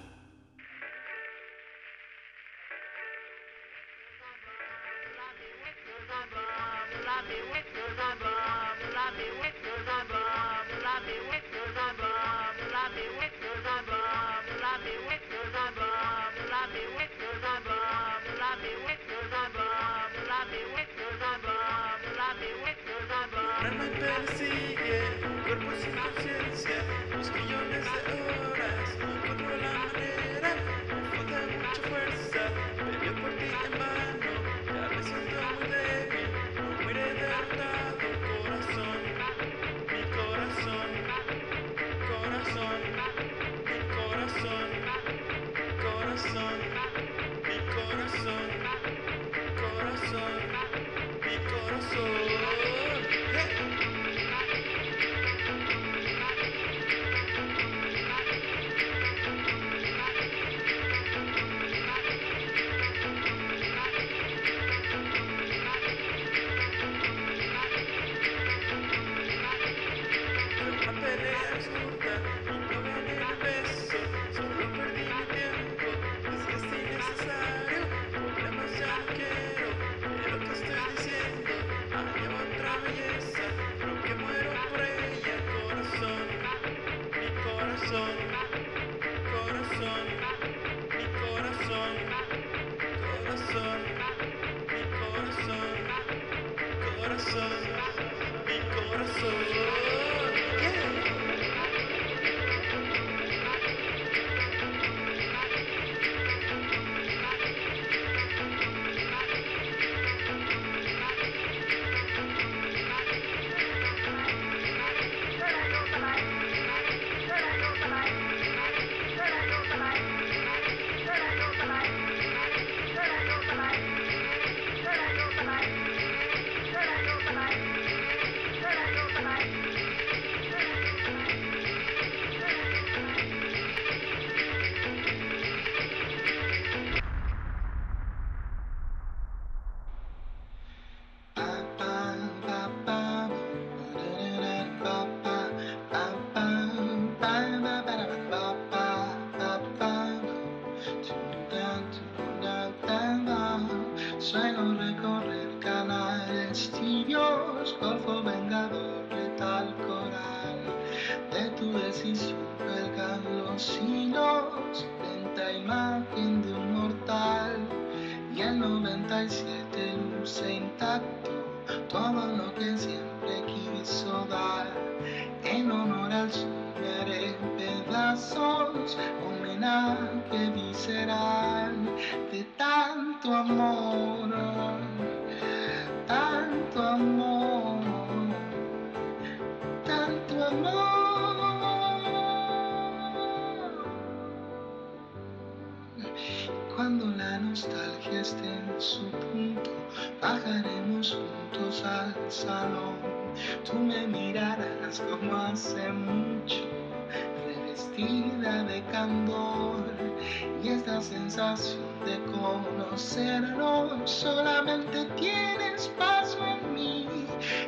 conocerlo, 212.97 214.07
solamente 214.07 215.05
tienes 215.17 215.83
espacio 215.83 216.39
en 216.47 216.75
mí. 216.75 217.07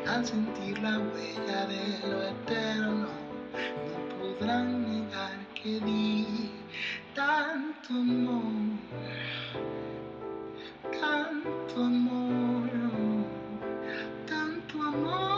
Al 0.07 0.24
sentir 0.24 0.79
la 0.79 0.99
huella 0.99 1.66
de 1.66 2.09
lo 2.09 2.22
eterno, 2.22 3.09
no 3.89 4.39
podrán 4.39 4.83
negar 4.89 5.37
que 5.55 5.81
di 5.81 6.51
tanto 7.14 7.91
amor, 7.91 8.79
tanto 10.99 11.83
amor, 11.83 12.70
tanto 14.26 14.83
amor. 14.83 15.38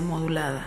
modulada. 0.00 0.64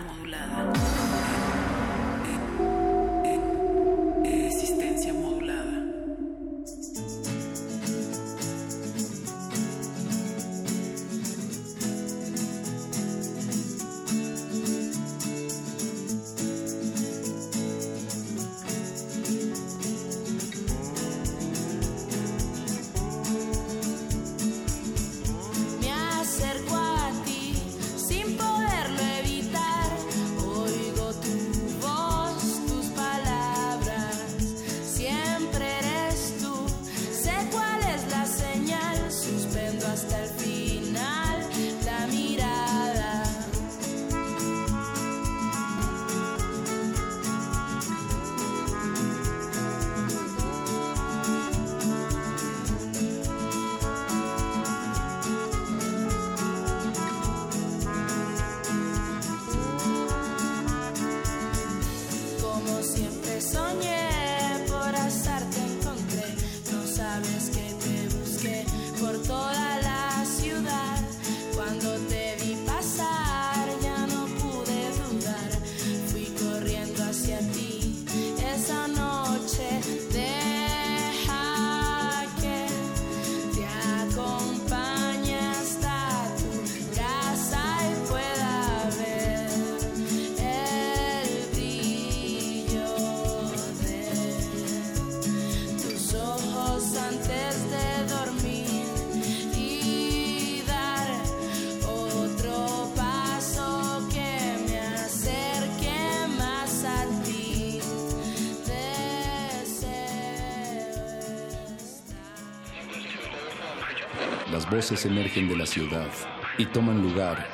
Voces 114.76 115.06
emergen 115.06 115.48
de 115.48 115.56
la 115.56 115.64
ciudad 115.64 116.10
y 116.58 116.66
toman 116.66 117.00
lugar 117.00 117.48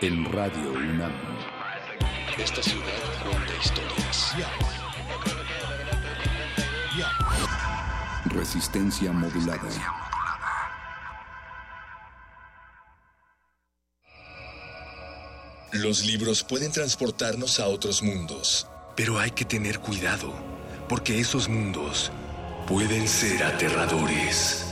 en 0.00 0.24
Radio 0.26 0.74
UNAM. 0.74 1.10
Esta 2.38 2.62
ciudad 2.62 2.84
cuenta 3.28 3.52
historias. 3.60 4.36
Resistencia 8.26 9.10
modulada. 9.10 9.68
Los 15.72 16.04
libros 16.04 16.44
pueden 16.44 16.70
transportarnos 16.70 17.58
a 17.58 17.66
otros 17.66 18.04
mundos, 18.04 18.68
pero 18.94 19.18
hay 19.18 19.32
que 19.32 19.44
tener 19.44 19.80
cuidado, 19.80 20.32
porque 20.88 21.18
esos 21.18 21.48
mundos 21.48 22.12
pueden 22.68 23.08
ser 23.08 23.42
aterradores. 23.42 24.65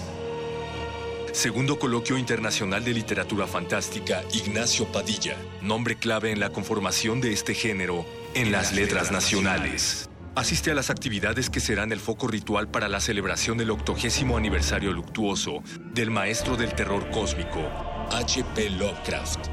Segundo 1.34 1.80
Coloquio 1.80 2.16
Internacional 2.16 2.84
de 2.84 2.94
Literatura 2.94 3.48
Fantástica, 3.48 4.22
Ignacio 4.32 4.86
Padilla, 4.92 5.36
nombre 5.60 5.96
clave 5.96 6.30
en 6.30 6.38
la 6.38 6.50
conformación 6.50 7.20
de 7.20 7.32
este 7.32 7.54
género 7.54 8.06
en 8.34 8.52
las 8.52 8.72
letras 8.72 9.10
nacionales. 9.10 10.08
Asiste 10.36 10.70
a 10.70 10.74
las 10.76 10.90
actividades 10.90 11.50
que 11.50 11.58
serán 11.58 11.90
el 11.90 11.98
foco 11.98 12.28
ritual 12.28 12.68
para 12.68 12.88
la 12.88 13.00
celebración 13.00 13.58
del 13.58 13.72
octogésimo 13.72 14.36
aniversario 14.36 14.92
luctuoso 14.92 15.64
del 15.92 16.12
maestro 16.12 16.56
del 16.56 16.72
terror 16.72 17.10
cósmico, 17.10 17.68
H.P. 18.12 18.70
Lovecraft. 18.70 19.48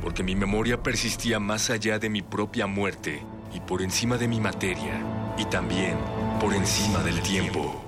Porque 0.00 0.22
mi 0.22 0.36
memoria 0.36 0.80
persistía 0.82 1.40
más 1.40 1.68
allá 1.70 1.98
de 1.98 2.08
mi 2.08 2.22
propia 2.22 2.68
muerte 2.68 3.20
y 3.52 3.58
por 3.60 3.82
encima 3.82 4.16
de 4.16 4.28
mi 4.28 4.40
materia 4.40 5.02
y 5.36 5.44
también 5.46 5.98
por 6.40 6.54
encima 6.54 7.02
del 7.02 7.20
tiempo. 7.20 7.87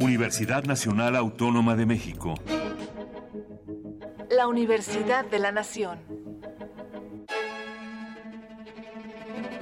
Universidad 0.00 0.64
Nacional 0.64 1.14
Autónoma 1.14 1.76
de 1.76 1.86
México. 1.86 2.34
La 4.28 4.48
Universidad 4.48 5.24
de 5.24 5.38
la 5.38 5.52
Nación. 5.52 6.00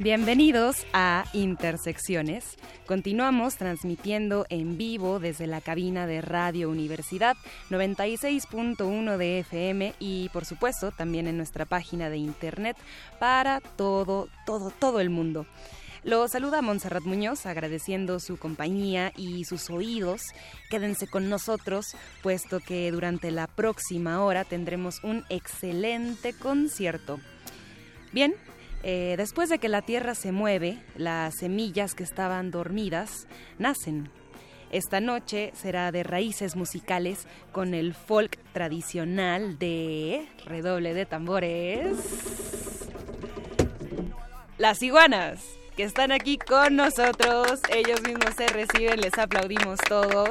Bienvenidos 0.00 0.86
a 0.92 1.24
Intersecciones. 1.32 2.56
Continuamos 2.86 3.56
transmitiendo 3.56 4.46
en 4.48 4.78
vivo 4.78 5.18
desde 5.18 5.48
la 5.48 5.60
cabina 5.60 6.06
de 6.06 6.20
Radio 6.20 6.70
Universidad 6.70 7.36
96.1 7.68 9.16
de 9.16 9.40
FM 9.40 9.94
y 9.98 10.28
por 10.28 10.44
supuesto 10.44 10.92
también 10.92 11.26
en 11.26 11.36
nuestra 11.36 11.64
página 11.64 12.10
de 12.10 12.18
internet 12.18 12.76
para 13.18 13.60
todo, 13.60 14.28
todo, 14.46 14.70
todo 14.70 15.00
el 15.00 15.10
mundo. 15.10 15.46
Lo 16.04 16.28
saluda 16.28 16.62
Montserrat 16.62 17.02
Muñoz 17.02 17.44
agradeciendo 17.44 18.20
su 18.20 18.36
compañía 18.36 19.12
y 19.16 19.44
sus 19.46 19.68
oídos. 19.68 20.22
Quédense 20.70 21.08
con 21.08 21.28
nosotros, 21.28 21.96
puesto 22.22 22.60
que 22.60 22.88
durante 22.92 23.32
la 23.32 23.48
próxima 23.48 24.22
hora 24.22 24.44
tendremos 24.44 25.02
un 25.02 25.24
excelente 25.28 26.34
concierto. 26.34 27.18
Bien, 28.12 28.36
eh, 28.82 29.14
después 29.16 29.48
de 29.48 29.58
que 29.58 29.68
la 29.68 29.82
Tierra 29.82 30.14
se 30.14 30.32
mueve, 30.32 30.78
las 30.96 31.36
semillas 31.38 31.94
que 31.94 32.04
estaban 32.04 32.50
dormidas 32.50 33.26
nacen. 33.58 34.10
Esta 34.70 35.00
noche 35.00 35.52
será 35.54 35.90
de 35.92 36.02
raíces 36.02 36.54
musicales 36.54 37.26
con 37.52 37.72
el 37.72 37.94
folk 37.94 38.38
tradicional 38.52 39.58
de 39.58 40.28
redoble 40.44 40.92
de 40.92 41.06
tambores. 41.06 41.96
Las 44.58 44.82
iguanas. 44.82 45.57
Que 45.78 45.84
están 45.84 46.10
aquí 46.10 46.38
con 46.38 46.74
nosotros. 46.74 47.60
Ellos 47.70 48.02
mismos 48.02 48.34
se 48.36 48.48
reciben, 48.48 49.00
les 49.00 49.16
aplaudimos 49.16 49.78
todos. 49.88 50.30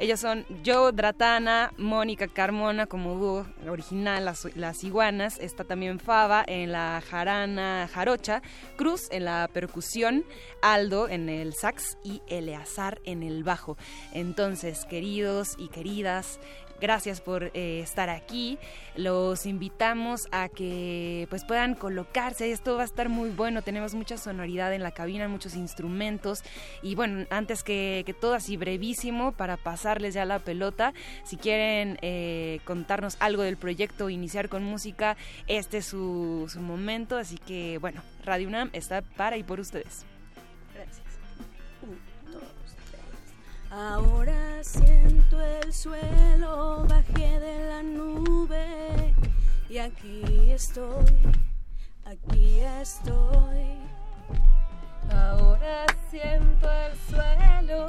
Ellos 0.00 0.18
son 0.18 0.44
Joe 0.66 0.90
Dratana, 0.90 1.72
Mónica 1.76 2.26
Carmona 2.26 2.86
como 2.86 3.14
dúo 3.14 3.46
original, 3.68 4.24
las, 4.24 4.48
las 4.56 4.82
iguanas. 4.82 5.38
Está 5.38 5.62
también 5.62 6.00
Fava 6.00 6.42
en 6.44 6.72
la 6.72 7.00
jarana 7.08 7.88
jarocha, 7.92 8.42
Cruz 8.76 9.06
en 9.12 9.26
la 9.26 9.48
percusión, 9.52 10.24
Aldo 10.60 11.08
en 11.08 11.28
el 11.28 11.54
sax 11.54 11.96
y 12.02 12.20
Eleazar 12.26 13.00
en 13.04 13.22
el 13.22 13.44
bajo. 13.44 13.76
Entonces, 14.12 14.86
queridos 14.86 15.54
y 15.56 15.68
queridas, 15.68 16.40
Gracias 16.80 17.20
por 17.20 17.44
eh, 17.54 17.80
estar 17.80 18.08
aquí. 18.08 18.58
Los 18.96 19.44
invitamos 19.46 20.22
a 20.32 20.48
que 20.48 21.26
pues 21.28 21.44
puedan 21.44 21.74
colocarse. 21.74 22.50
Esto 22.50 22.76
va 22.76 22.82
a 22.82 22.86
estar 22.86 23.08
muy 23.08 23.30
bueno. 23.30 23.62
Tenemos 23.62 23.94
mucha 23.94 24.16
sonoridad 24.16 24.72
en 24.72 24.82
la 24.82 24.92
cabina, 24.92 25.28
muchos 25.28 25.54
instrumentos. 25.56 26.42
Y 26.82 26.94
bueno, 26.94 27.26
antes 27.30 27.62
que, 27.62 28.04
todo 28.20 28.34
así 28.34 28.56
brevísimo 28.56 29.32
para 29.32 29.56
pasarles 29.56 30.14
ya 30.14 30.24
la 30.24 30.38
pelota. 30.38 30.94
Si 31.24 31.36
quieren 31.36 31.98
eh, 32.02 32.60
contarnos 32.64 33.16
algo 33.20 33.42
del 33.42 33.56
proyecto, 33.56 34.10
iniciar 34.10 34.48
con 34.48 34.64
música, 34.64 35.16
este 35.46 35.78
es 35.78 35.86
su, 35.86 36.46
su 36.50 36.60
momento. 36.60 37.16
Así 37.18 37.36
que 37.38 37.78
bueno, 37.78 38.02
Radio 38.24 38.48
UNAM 38.48 38.70
está 38.72 39.02
para 39.02 39.36
y 39.36 39.42
por 39.42 39.60
ustedes. 39.60 40.09
Ahora 43.72 44.64
siento 44.64 45.40
el 45.40 45.72
suelo, 45.72 46.84
bajé 46.88 47.38
de 47.38 47.68
la 47.68 47.84
nube 47.84 49.14
y 49.68 49.78
aquí 49.78 50.50
estoy, 50.50 51.06
aquí 52.04 52.58
estoy. 52.80 53.78
Ahora 55.08 55.86
siento 56.10 56.68
el 56.68 56.96
suelo, 57.08 57.86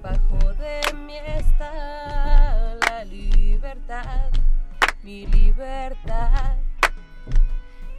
bajo 0.00 0.54
de 0.54 0.80
mí 0.94 1.16
está 1.16 2.76
la 2.86 3.04
libertad, 3.04 4.30
mi 5.02 5.26
libertad. 5.26 6.54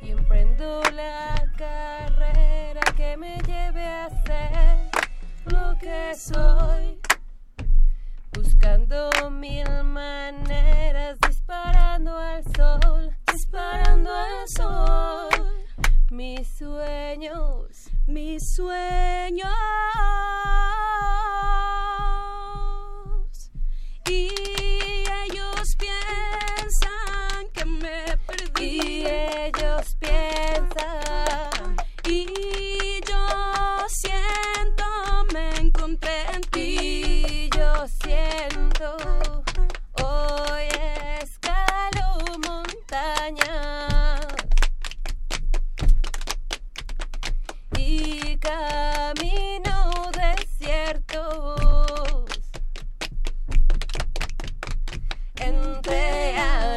Y 0.02 0.12
emprendo 0.12 0.82
la 0.96 1.44
carrera 1.58 2.82
que 2.96 3.18
me 3.18 3.38
lleve 3.42 3.86
a 3.86 4.10
ser 4.26 5.03
lo 5.46 5.78
que 5.80 6.16
soy, 6.16 7.00
buscando 8.34 9.10
mil 9.32 9.68
maneras, 9.84 11.18
disparando 11.28 12.18
al 12.18 12.44
sol, 12.56 13.16
disparando 13.32 14.10
al 14.12 14.48
sol, 14.48 15.30
mis 16.12 16.48
sueños, 16.58 17.90
mis 18.08 18.56
sueños. 18.56 19.50
Y 24.10 24.30
ellos 25.26 25.76
piensan 25.78 27.48
que 27.54 27.66
me 27.66 28.18
perdí. 28.28 28.80
Y 28.82 29.06
ellos 29.06 29.96
piensan. 30.00 31.53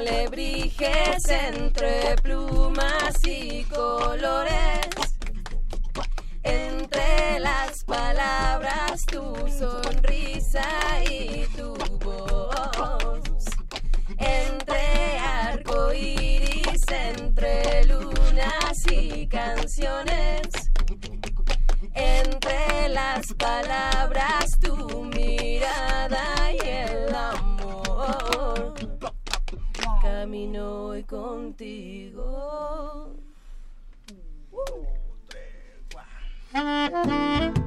Alebrijes, 0.07 1.29
entre 1.29 2.17
plumas 2.23 3.15
y 3.27 3.65
colores. 3.65 4.89
Entre 6.43 7.41
las 7.41 7.83
palabras 7.85 9.05
tu 9.07 9.35
sonrisa 9.49 10.63
y 11.11 11.45
tu 11.57 11.75
voz, 11.99 13.45
entre 14.19 15.19
arco 15.19 15.93
iris, 15.93 16.85
entre 16.89 17.85
lunas 17.87 18.85
y 18.93 19.27
canciones, 19.27 20.47
entre 21.95 22.89
las 22.91 23.35
palabras 23.35 24.57
tu 24.61 25.05
mirada 25.05 26.53
y 26.53 26.69
el 26.69 27.15
amor. 27.15 27.46
Camino 30.17 30.87
hoy 30.87 31.03
contigo. 31.05 32.17
You. 36.55 37.66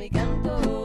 mi 0.00 0.08
canto. 0.08 0.79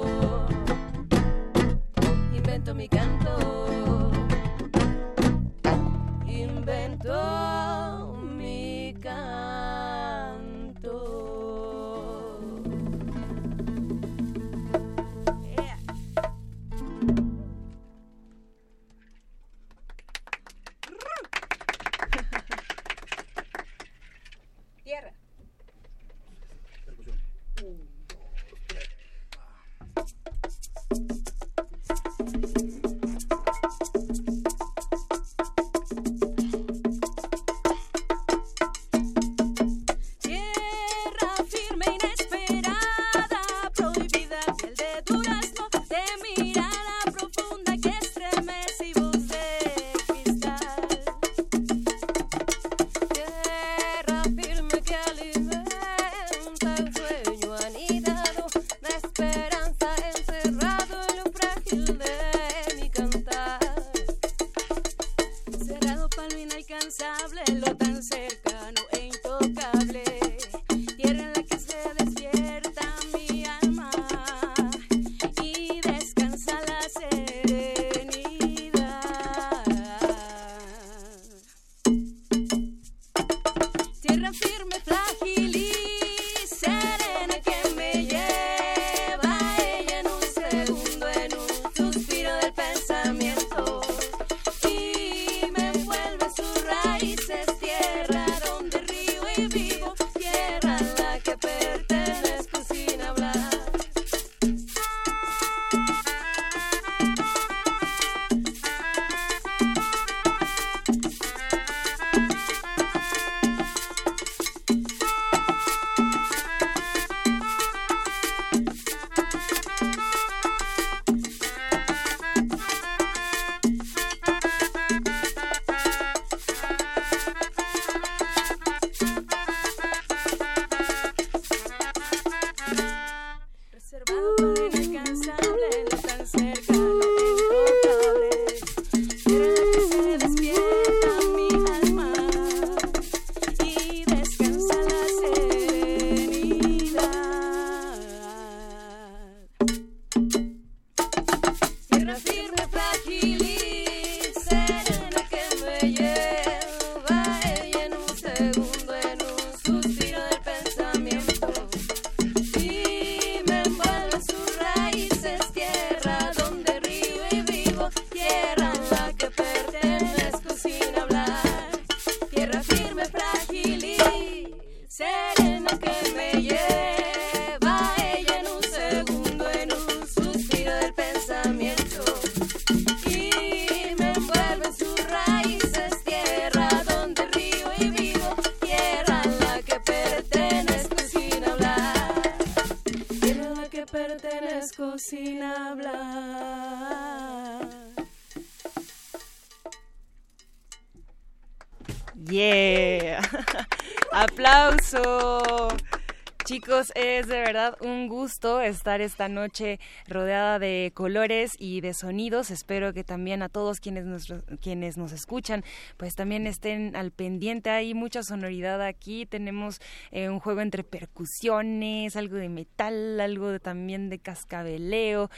Gusto 208.26 208.60
estar 208.60 209.02
esta 209.02 209.30
noche 209.30 209.80
rodeada 210.08 210.58
de 210.58 210.92
colores 210.96 211.52
y 211.60 211.82
de 211.82 211.94
sonidos. 211.94 212.50
Espero 212.50 212.92
que 212.92 213.04
también 213.04 213.44
a 213.44 213.50
todos 213.50 213.80
quienes 213.80 214.06
nos, 214.06 214.26
quienes 214.62 214.98
nos 214.98 215.12
escuchan, 215.12 215.64
pues 215.96 216.16
también 216.16 216.48
estén 216.48 216.96
al 216.96 217.12
pendiente. 217.12 217.70
Hay 217.70 217.94
mucha 217.94 218.24
sonoridad 218.24 218.82
aquí. 218.82 219.28
Tenemos 219.28 219.80
eh, 220.10 220.28
un 220.30 220.40
juego 220.40 220.62
entre 220.62 220.84
percusiones, 220.84 222.16
algo 222.16 222.38
de 222.38 222.50
metal, 222.50 223.20
algo 223.22 223.50
de- 223.52 223.60
también 223.60 224.10
de 224.10 224.18
cascabeleo. 224.18 225.30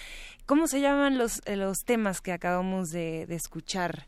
¿Cómo 0.45 0.67
se 0.67 0.79
llaman 0.79 1.17
los, 1.17 1.41
eh, 1.45 1.57
los 1.57 1.79
temas 1.79 2.21
que 2.21 2.31
acabamos 2.31 2.87
de, 2.91 3.25
de 3.27 3.35
escuchar? 3.35 4.07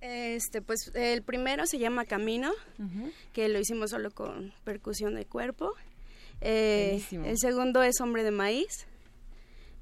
Este, 0.00 0.62
pues 0.62 0.90
el 0.94 1.22
primero 1.22 1.66
se 1.66 1.78
llama 1.78 2.06
Camino, 2.06 2.52
que 3.34 3.50
lo 3.50 3.58
hicimos 3.58 3.90
solo 3.90 4.10
con 4.12 4.54
percusión 4.64 5.14
de 5.14 5.26
cuerpo. 5.26 5.74
Eh, 6.46 7.02
el 7.10 7.38
segundo 7.38 7.82
es 7.82 7.98
Hombre 8.02 8.22
de 8.22 8.30
Maíz, 8.30 8.86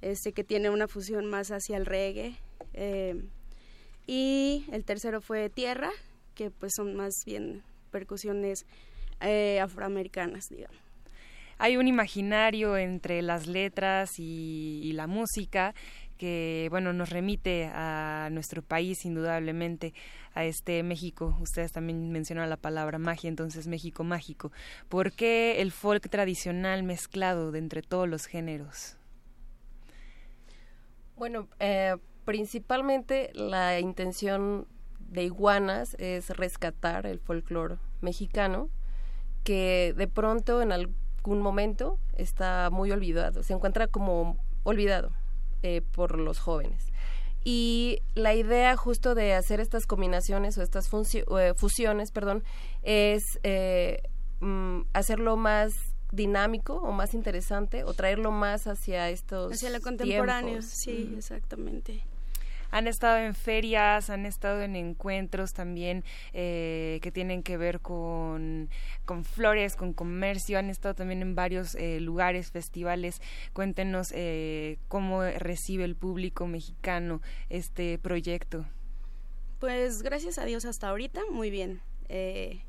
este 0.01 0.33
que 0.33 0.45
tiene 0.45 0.71
una 0.71 0.87
fusión 0.87 1.27
más 1.27 1.49
hacia 1.49 1.77
el 1.77 1.87
reggae. 1.87 2.37
Eh, 2.73 3.21
y 4.07 4.65
el 4.71 4.85
tercero 4.85 5.21
fue 5.21 5.51
Tierra, 5.51 5.91
que 6.37 6.51
pues 6.53 6.73
son 6.77 6.95
más 6.95 7.15
bien 7.27 7.65
percusiones 7.91 8.65
eh, 9.21 9.59
afroamericanas, 9.61 10.45
digamos. 10.51 10.77
hay 11.59 11.77
un 11.77 11.89
imaginario 11.89 12.77
entre 12.77 13.23
las 13.23 13.49
letras 13.49 14.19
y, 14.19 14.81
y 14.85 14.93
la 14.93 15.09
música 15.09 15.75
que 16.23 16.69
bueno 16.71 16.93
nos 16.93 17.11
remite 17.11 17.69
a 17.75 18.29
nuestro 18.31 18.63
país 18.63 19.05
indudablemente 19.05 19.93
a 20.35 20.45
este 20.45 20.85
México. 20.85 21.37
Ustedes 21.41 21.73
también 21.73 22.13
mencionan 22.13 22.49
la 22.49 22.57
palabra 22.57 23.01
magia 23.01 23.27
entonces 23.27 23.67
México 23.67 24.05
mágico. 24.05 24.53
¿por 24.89 25.11
qué 25.11 25.61
el 25.61 25.73
folk 25.73 26.09
tradicional 26.09 26.85
mezclado 26.85 27.51
de 27.51 27.59
entre 27.59 27.83
todos 27.83 28.09
los 28.09 28.27
géneros? 28.27 28.97
Bueno, 31.17 31.49
eh, 31.59 31.97
principalmente 32.25 33.33
la 33.35 33.81
intención 33.81 34.69
de 35.01 35.25
Iguanas 35.25 35.97
es 35.99 36.31
rescatar 36.31 37.05
el 37.05 37.19
folclore 37.19 37.79
mexicano 38.01 38.71
que 39.43 39.93
de 39.97 40.07
pronto 40.07 40.63
en 40.63 40.71
algún 40.71 41.43
momento 41.43 41.99
está 42.17 42.71
muy 42.71 42.93
olvidado, 42.93 43.43
se 43.43 43.55
encuentra 43.55 43.89
como 43.89 44.37
olvidado 44.63 45.11
eh, 45.63 45.83
por 45.93 46.19
los 46.19 46.39
jóvenes. 46.39 46.93
Y 47.45 47.99
la 48.15 48.35
idea 48.35 48.77
justo 48.77 49.15
de 49.15 49.35
hacer 49.35 49.61
estas 49.61 49.87
combinaciones 49.87 50.57
o 50.59 50.63
estas 50.63 50.89
eh, 50.93 51.55
fusiones, 51.57 52.13
perdón, 52.13 52.45
es 52.83 53.23
eh, 53.43 54.03
mm, 54.41 54.83
hacerlo 54.93 55.37
más 55.37 55.73
dinámico 56.13 56.75
o 56.75 56.93
más 56.93 57.15
interesante 57.15 57.85
o 57.85 57.95
traerlo 57.95 58.31
más 58.31 58.67
hacia 58.67 59.09
estos 59.11 59.53
Hacia 59.53 59.71
lo 59.71 59.81
contemporáneo, 59.81 60.51
tiempos. 60.61 60.71
sí, 60.71 61.15
exactamente. 61.17 62.05
Han 62.73 62.89
estado 62.89 63.19
en 63.19 63.35
ferias, 63.35 64.11
han 64.11 64.27
estado 64.27 64.63
en 64.63 64.75
encuentros 64.75 65.53
también 65.53 66.03
eh, 66.33 66.99
que 67.03 67.13
tienen 67.13 67.45
que 67.45 67.57
ver 67.57 67.79
con, 67.81 68.69
con 69.05 69.25
flores, 69.25 69.77
con 69.77 69.93
comercio, 69.93 70.59
han 70.59 70.71
estado 70.71 70.97
también 70.97 71.23
en 71.23 71.37
varios 71.37 71.77
eh, 71.77 72.01
lugares, 72.01 72.51
festivales. 72.51 73.23
Cuéntenos 73.53 74.13
eh, 74.13 74.79
cómo 74.89 75.23
recibe 75.23 75.85
el 75.85 75.95
público 75.95 76.49
mexicano 76.49 77.21
este 77.49 77.99
proyecto. 77.99 78.65
Pues 79.61 80.03
gracias 80.03 80.39
a 80.39 80.45
Dios 80.45 80.65
hasta 80.65 80.89
ahorita, 80.89 81.21
muy 81.31 81.49
bien. 81.49 81.81
Eh, 82.09 82.63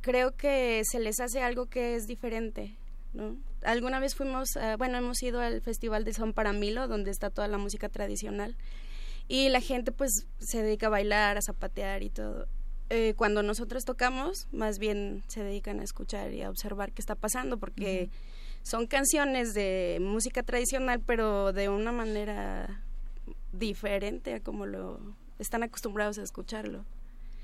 creo 0.00 0.36
que 0.36 0.82
se 0.84 0.98
les 0.98 1.20
hace 1.20 1.40
algo 1.40 1.66
que 1.66 1.94
es 1.94 2.08
diferente, 2.08 2.76
¿no? 3.14 3.36
Alguna 3.62 3.98
vez 3.98 4.14
fuimos, 4.14 4.56
eh, 4.56 4.76
bueno, 4.76 4.98
hemos 4.98 5.22
ido 5.22 5.40
al 5.40 5.60
Festival 5.62 6.04
de 6.04 6.12
Son 6.12 6.32
Paramilo, 6.32 6.86
donde 6.86 7.10
está 7.10 7.30
toda 7.30 7.48
la 7.48 7.58
música 7.58 7.88
tradicional, 7.88 8.56
y 9.26 9.48
la 9.48 9.60
gente 9.60 9.90
pues 9.90 10.26
se 10.38 10.62
dedica 10.62 10.86
a 10.86 10.90
bailar, 10.90 11.38
a 11.38 11.42
zapatear 11.42 12.02
y 12.02 12.10
todo. 12.10 12.46
Eh, 12.90 13.14
cuando 13.16 13.42
nosotros 13.42 13.84
tocamos, 13.84 14.46
más 14.52 14.78
bien 14.78 15.24
se 15.28 15.42
dedican 15.42 15.80
a 15.80 15.84
escuchar 15.84 16.34
y 16.34 16.42
a 16.42 16.50
observar 16.50 16.92
qué 16.92 17.00
está 17.00 17.14
pasando, 17.14 17.56
porque 17.56 18.10
son 18.62 18.86
canciones 18.86 19.54
de 19.54 19.98
música 20.00 20.42
tradicional, 20.42 21.00
pero 21.00 21.52
de 21.52 21.70
una 21.70 21.92
manera 21.92 22.82
diferente 23.52 24.34
a 24.34 24.40
como 24.40 24.66
lo 24.66 25.00
están 25.38 25.62
acostumbrados 25.62 26.18
a 26.18 26.22
escucharlo. 26.22 26.84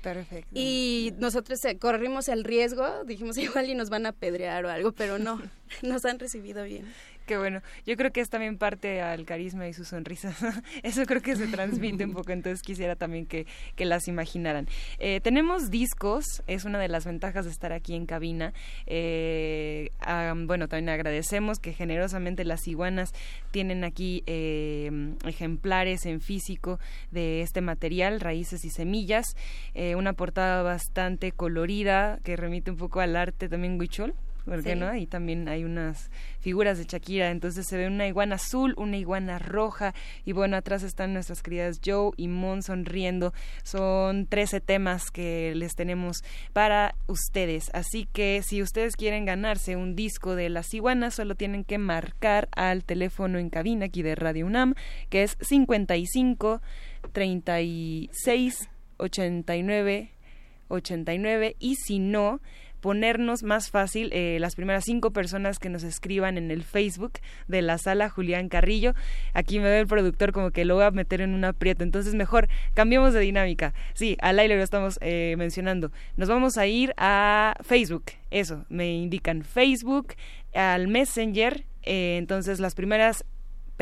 Perfecto. 0.01 0.51
Y 0.53 1.13
nosotros 1.19 1.63
eh, 1.65 1.77
corrimos 1.77 2.27
el 2.27 2.43
riesgo, 2.43 3.03
dijimos 3.05 3.37
igual 3.37 3.69
y 3.69 3.75
nos 3.75 3.89
van 3.89 4.05
a 4.05 4.11
pedrear 4.11 4.65
o 4.65 4.69
algo, 4.69 4.91
pero 4.91 5.19
no, 5.19 5.41
nos 5.81 6.05
han 6.05 6.19
recibido 6.19 6.63
bien. 6.63 6.91
Qué 7.25 7.37
bueno. 7.37 7.61
Yo 7.85 7.95
creo 7.95 8.11
que 8.11 8.21
es 8.21 8.29
también 8.29 8.57
parte 8.57 9.01
al 9.01 9.25
carisma 9.25 9.67
y 9.67 9.73
su 9.73 9.85
sonrisa. 9.85 10.33
Eso 10.83 11.05
creo 11.05 11.21
que 11.21 11.35
se 11.35 11.47
transmite 11.47 12.03
un 12.03 12.13
poco, 12.13 12.31
entonces 12.31 12.61
quisiera 12.61 12.95
también 12.95 13.25
que, 13.25 13.45
que 13.75 13.85
las 13.85 14.07
imaginaran. 14.07 14.67
Eh, 14.99 15.21
tenemos 15.21 15.69
discos, 15.69 16.25
es 16.47 16.65
una 16.65 16.79
de 16.79 16.87
las 16.87 17.05
ventajas 17.05 17.45
de 17.45 17.51
estar 17.51 17.73
aquí 17.73 17.95
en 17.95 18.05
cabina. 18.05 18.53
Eh, 18.87 19.91
ah, 19.99 20.33
bueno, 20.35 20.67
también 20.67 20.89
agradecemos 20.89 21.59
que 21.59 21.73
generosamente 21.73 22.43
las 22.43 22.67
iguanas 22.67 23.13
tienen 23.51 23.83
aquí 23.83 24.23
eh, 24.25 24.91
ejemplares 25.25 26.05
en 26.05 26.21
físico 26.21 26.79
de 27.11 27.41
este 27.41 27.61
material, 27.61 28.19
raíces 28.19 28.65
y 28.65 28.69
semillas. 28.69 29.35
Eh, 29.73 29.95
una 29.95 30.13
portada 30.13 30.63
bastante 30.63 31.31
colorida 31.31 32.19
que 32.23 32.35
remite 32.35 32.71
un 32.71 32.77
poco 32.77 32.99
al 32.99 33.15
arte 33.15 33.47
también 33.47 33.79
huichol. 33.79 34.13
¿Por 34.45 34.63
qué 34.63 34.73
Sí. 34.73 34.79
no? 34.79 34.87
Ahí 34.87 35.05
también 35.05 35.47
hay 35.47 35.63
unas 35.63 36.09
figuras 36.39 36.77
de 36.77 36.85
Shakira, 36.85 37.29
entonces 37.29 37.67
se 37.67 37.77
ve 37.77 37.87
una 37.87 38.07
iguana 38.07 38.35
azul, 38.35 38.73
una 38.77 38.97
iguana 38.97 39.37
roja 39.39 39.93
y 40.25 40.31
bueno, 40.31 40.57
atrás 40.57 40.83
están 40.83 41.13
nuestras 41.13 41.43
queridas 41.43 41.79
Joe 41.85 42.11
y 42.17 42.27
Mon 42.27 42.63
sonriendo. 42.63 43.33
Son 43.63 44.25
13 44.25 44.61
temas 44.61 45.11
que 45.11 45.53
les 45.55 45.75
tenemos 45.75 46.23
para 46.53 46.95
ustedes, 47.07 47.69
así 47.73 48.07
que 48.11 48.41
si 48.43 48.61
ustedes 48.61 48.95
quieren 48.95 49.25
ganarse 49.25 49.75
un 49.75 49.95
disco 49.95 50.35
de 50.35 50.49
las 50.49 50.73
iguanas, 50.73 51.13
solo 51.15 51.35
tienen 51.35 51.63
que 51.63 51.77
marcar 51.77 52.49
al 52.55 52.83
teléfono 52.83 53.37
en 53.37 53.49
cabina 53.49 53.85
aquí 53.85 54.01
de 54.01 54.15
Radio 54.15 54.47
UNAM, 54.47 54.73
que 55.09 55.23
es 55.23 55.37
55 55.41 56.61
36 57.11 58.69
89 58.97 60.11
89 60.67 61.55
y 61.59 61.75
si 61.75 61.99
no 61.99 62.39
ponernos 62.81 63.43
más 63.43 63.69
fácil 63.69 64.09
eh, 64.11 64.37
las 64.39 64.55
primeras 64.55 64.83
cinco 64.83 65.11
personas 65.11 65.59
que 65.59 65.69
nos 65.69 65.83
escriban 65.83 66.37
en 66.37 66.51
el 66.51 66.63
Facebook 66.63 67.13
de 67.47 67.61
la 67.61 67.77
sala 67.77 68.09
Julián 68.09 68.49
Carrillo. 68.49 68.93
Aquí 69.33 69.59
me 69.59 69.69
ve 69.69 69.79
el 69.79 69.87
productor 69.87 70.31
como 70.31 70.51
que 70.51 70.65
lo 70.65 70.75
voy 70.75 70.83
a 70.83 70.91
meter 70.91 71.21
en 71.21 71.33
un 71.33 71.45
aprieto. 71.45 71.83
Entonces 71.83 72.15
mejor 72.15 72.49
cambiemos 72.73 73.13
de 73.13 73.21
dinámica. 73.21 73.73
Sí, 73.93 74.17
al 74.21 74.39
aire 74.39 74.57
lo 74.57 74.63
estamos 74.63 74.97
eh, 75.01 75.35
mencionando. 75.37 75.91
Nos 76.17 76.27
vamos 76.27 76.57
a 76.57 76.67
ir 76.67 76.93
a 76.97 77.55
Facebook. 77.61 78.05
Eso, 78.31 78.65
me 78.69 78.93
indican 78.93 79.43
Facebook, 79.43 80.15
al 80.53 80.87
Messenger. 80.87 81.65
eh, 81.83 82.17
entonces 82.17 82.59
las 82.59 82.75
primeras 82.75 83.25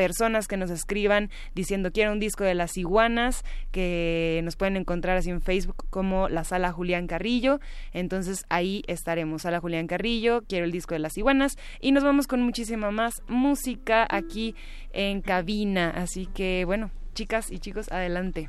personas 0.00 0.48
que 0.48 0.56
nos 0.56 0.70
escriban 0.70 1.28
diciendo 1.54 1.92
quiero 1.92 2.12
un 2.12 2.20
disco 2.20 2.42
de 2.42 2.54
las 2.54 2.78
iguanas 2.78 3.44
que 3.70 4.40
nos 4.44 4.56
pueden 4.56 4.78
encontrar 4.78 5.18
así 5.18 5.28
en 5.28 5.42
Facebook 5.42 5.84
como 5.90 6.30
la 6.30 6.42
sala 6.44 6.72
Julián 6.72 7.06
Carrillo. 7.06 7.60
Entonces 7.92 8.46
ahí 8.48 8.82
estaremos. 8.86 9.42
Sala 9.42 9.60
Julián 9.60 9.86
Carrillo 9.86 10.40
quiero 10.48 10.64
el 10.64 10.72
disco 10.72 10.94
de 10.94 11.00
las 11.00 11.18
iguanas 11.18 11.58
y 11.82 11.92
nos 11.92 12.02
vamos 12.02 12.26
con 12.26 12.40
muchísima 12.40 12.90
más 12.90 13.22
música 13.28 14.06
aquí 14.08 14.54
en 14.94 15.20
cabina. 15.20 15.90
Así 15.90 16.24
que 16.24 16.64
bueno 16.64 16.90
chicas 17.12 17.52
y 17.52 17.58
chicos 17.58 17.92
adelante 17.92 18.48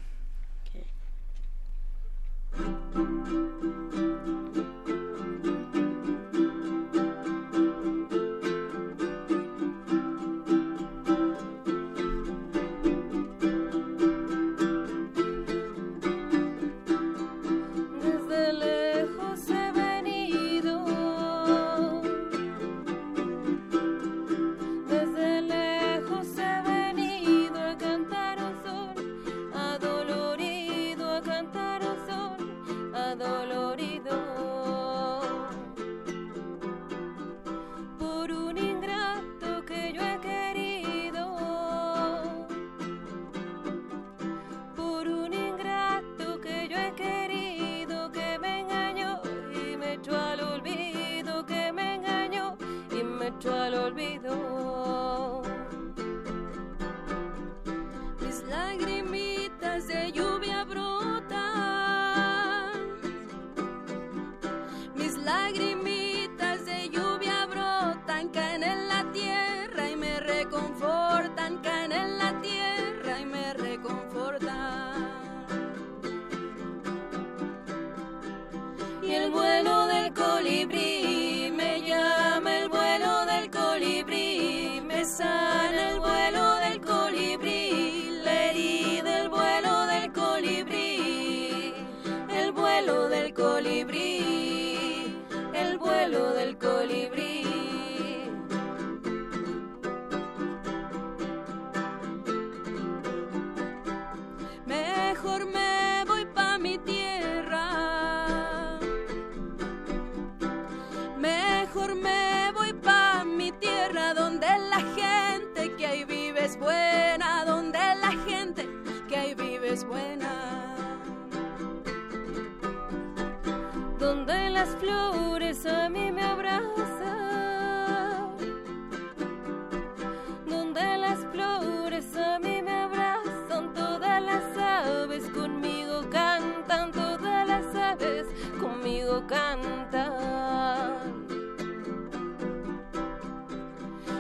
cantan. 139.31 140.11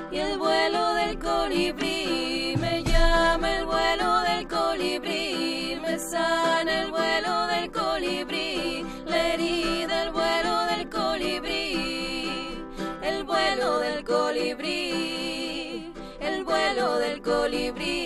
Y 0.09 0.17
el 0.17 0.37
vuelo 0.37 0.93
del 0.93 1.19
colibrí 1.19 2.55
me 2.57 2.83
llama, 2.83 3.57
el 3.57 3.65
vuelo 3.65 4.21
del 4.21 4.47
colibrí 4.47 5.77
me 5.81 5.99
sana, 5.99 6.83
el 6.83 6.91
vuelo 6.91 7.47
del 7.47 7.71
colibrí, 7.71 8.85
la 9.05 9.33
herida, 9.33 10.03
el 10.03 10.11
vuelo 10.11 10.65
del 10.71 10.89
colibrí, 10.89 12.65
el 13.01 13.23
vuelo 13.23 13.79
del 13.79 14.03
colibrí, 14.05 15.93
el 16.19 16.43
vuelo 16.43 16.99
del 16.99 17.21
colibrí. 17.21 17.99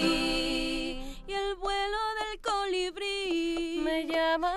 Y 1.28 1.34
el 1.34 1.56
vuelo 1.56 2.02
del 2.22 2.40
colibrí 2.42 3.82
me 3.84 4.06
llama, 4.08 4.54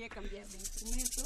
voy 0.00 0.06
a 0.06 0.08
cambiar 0.08 0.46
de 0.46 0.56
instrumento. 0.56 1.22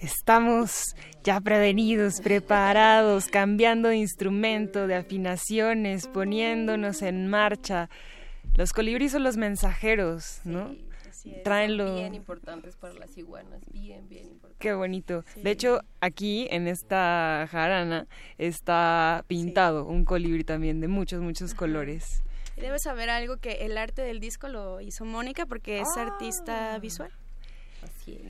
Estamos 0.00 0.96
ya 1.22 1.40
prevenidos, 1.40 2.20
preparados, 2.20 3.28
cambiando 3.28 3.88
de 3.90 3.98
instrumento, 3.98 4.88
de 4.88 4.96
afinaciones, 4.96 6.08
poniéndonos 6.08 7.02
en 7.02 7.28
marcha. 7.28 7.88
Los 8.56 8.72
colibríes 8.72 9.12
son 9.12 9.22
los 9.22 9.36
mensajeros, 9.36 10.40
¿no? 10.44 10.74
Traen 11.44 11.76
lo... 11.76 11.94
Bien 11.94 12.14
importantes 12.14 12.74
para 12.74 12.94
las 12.94 13.16
iguanas, 13.16 13.60
bien, 13.72 14.08
bien 14.08 14.26
importantes. 14.26 14.58
Qué 14.58 14.74
bonito. 14.74 15.24
De 15.36 15.52
hecho, 15.52 15.82
aquí 16.00 16.48
en 16.50 16.66
esta 16.66 17.46
jarana 17.48 18.08
está 18.38 19.24
pintado 19.28 19.84
un 19.86 20.04
colibrí 20.04 20.42
también 20.42 20.80
de 20.80 20.88
muchos, 20.88 21.20
muchos 21.20 21.54
colores. 21.54 22.24
Y 22.56 22.60
debes 22.60 22.82
saber 22.82 23.10
algo 23.10 23.36
que 23.36 23.64
el 23.66 23.76
arte 23.78 24.02
del 24.02 24.20
disco 24.20 24.48
lo 24.48 24.80
hizo 24.80 25.04
Mónica 25.04 25.46
porque 25.46 25.80
es 25.80 25.88
artista 25.96 26.78
visual. 26.78 27.10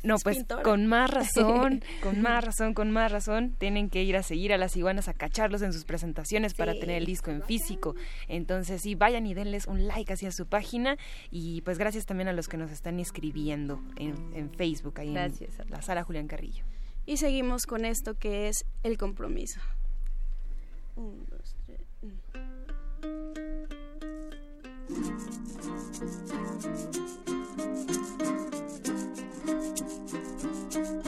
No, 0.03 0.17
Es 0.17 0.23
pues 0.25 0.39
pintora. 0.39 0.63
con 0.63 0.87
más 0.87 1.11
razón, 1.15 1.83
con 2.03 2.21
más 2.23 2.43
razón, 2.45 2.73
con 2.75 2.91
más 2.91 3.13
razón, 3.13 3.55
tienen 3.59 3.89
que 3.91 4.03
ir 4.03 4.17
a 4.17 4.23
seguir 4.23 4.53
a 4.53 4.59
las 4.59 4.75
iguanas, 4.77 5.09
a 5.09 5.15
cacharlos 5.15 5.61
en 5.63 5.73
sus 5.73 5.85
presentaciones 5.85 6.55
para 6.55 6.73
tener 6.73 6.97
el 6.97 7.05
disco 7.07 7.31
en 7.31 7.43
físico. 7.43 7.95
Entonces, 8.27 8.81
sí, 8.83 8.95
vayan 8.95 9.27
y 9.27 9.35
denles 9.35 9.67
un 9.67 9.87
like 9.87 10.13
hacia 10.13 10.33
su 10.33 10.47
página 10.47 10.97
y 11.31 11.61
pues 11.63 11.79
gracias 11.79 12.07
también 12.07 12.29
a 12.29 12.33
los 12.33 12.49
que 12.49 12.57
nos 12.57 12.71
están 12.71 12.99
escribiendo 13.01 13.81
en, 13.97 14.15
en 14.35 14.51
Facebook, 14.51 14.99
ahí 14.99 15.13
Gracias. 15.13 15.59
en 15.61 15.71
la 15.71 15.83
sala 15.83 16.03
Julián 16.05 16.27
Carrillo. 16.27 16.65
Y 17.05 17.19
seguimos 17.19 17.67
con 17.67 17.85
esto 17.85 18.15
que 18.15 18.49
es 18.49 18.65
el 18.83 18.97
compromiso. 18.99 19.61
Un, 20.97 21.27
dos, 21.31 21.55
tres. 21.67 21.81
mm. 22.03 23.76
Thank 24.97 25.11
you. 30.75 31.06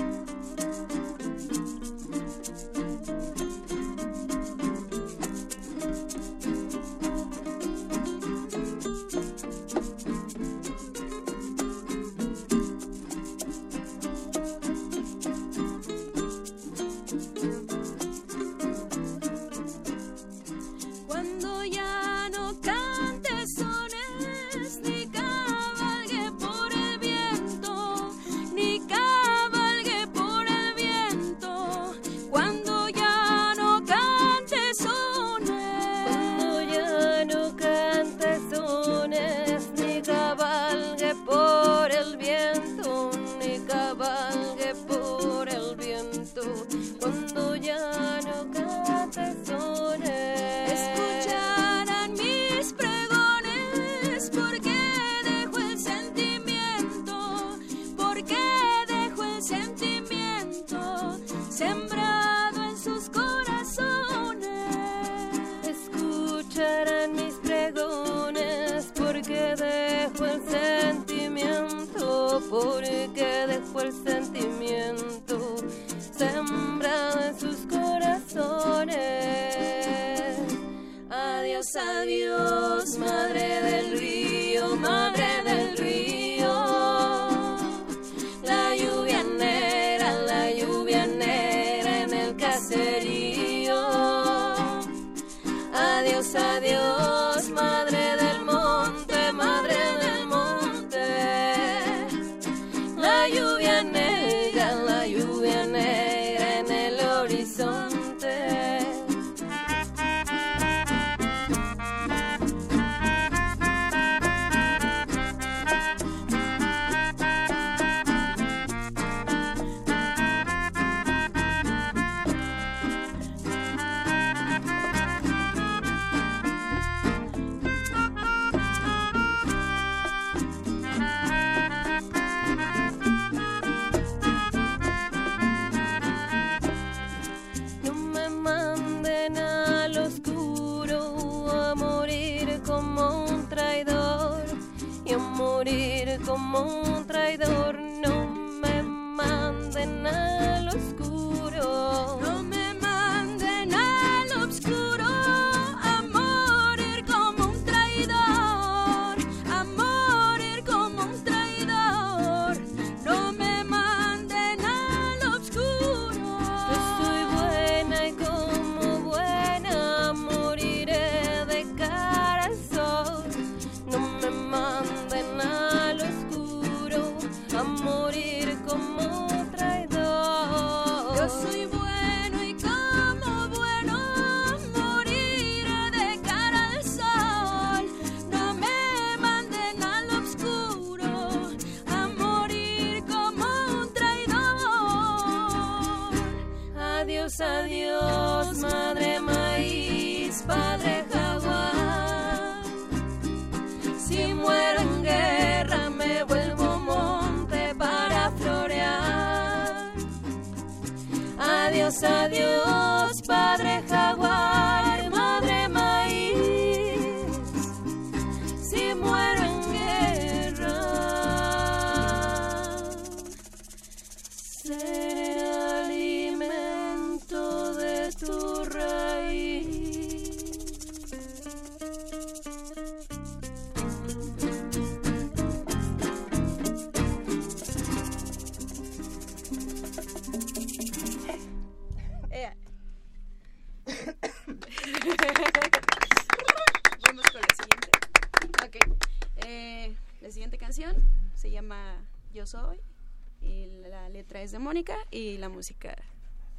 Y 255.18 255.36
la 255.36 255.48
música 255.48 255.96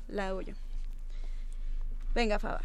la 0.10 0.28
hago. 0.28 0.42
Venga, 2.14 2.40
Faba. 2.40 2.59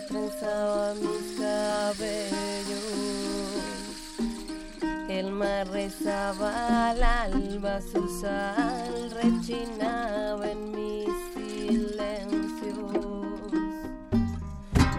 trenzaba 0.07 0.93
mis 0.93 1.37
cabellos. 1.37 2.79
El 5.09 5.31
mar 5.31 5.67
rezaba 5.67 6.91
al 6.91 7.03
alba, 7.03 7.81
su 7.81 8.07
sal 8.21 9.11
rechinaba 9.21 10.49
en 10.49 10.71
mis 10.71 11.09
silencios. 11.33 12.93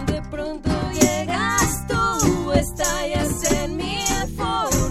De 0.08 0.20
pronto 0.30 0.70
llegas 0.92 1.86
tú, 1.88 2.52
estallas 2.52 3.50
en 3.50 3.78
mil 3.78 4.36
formas, 4.36 4.87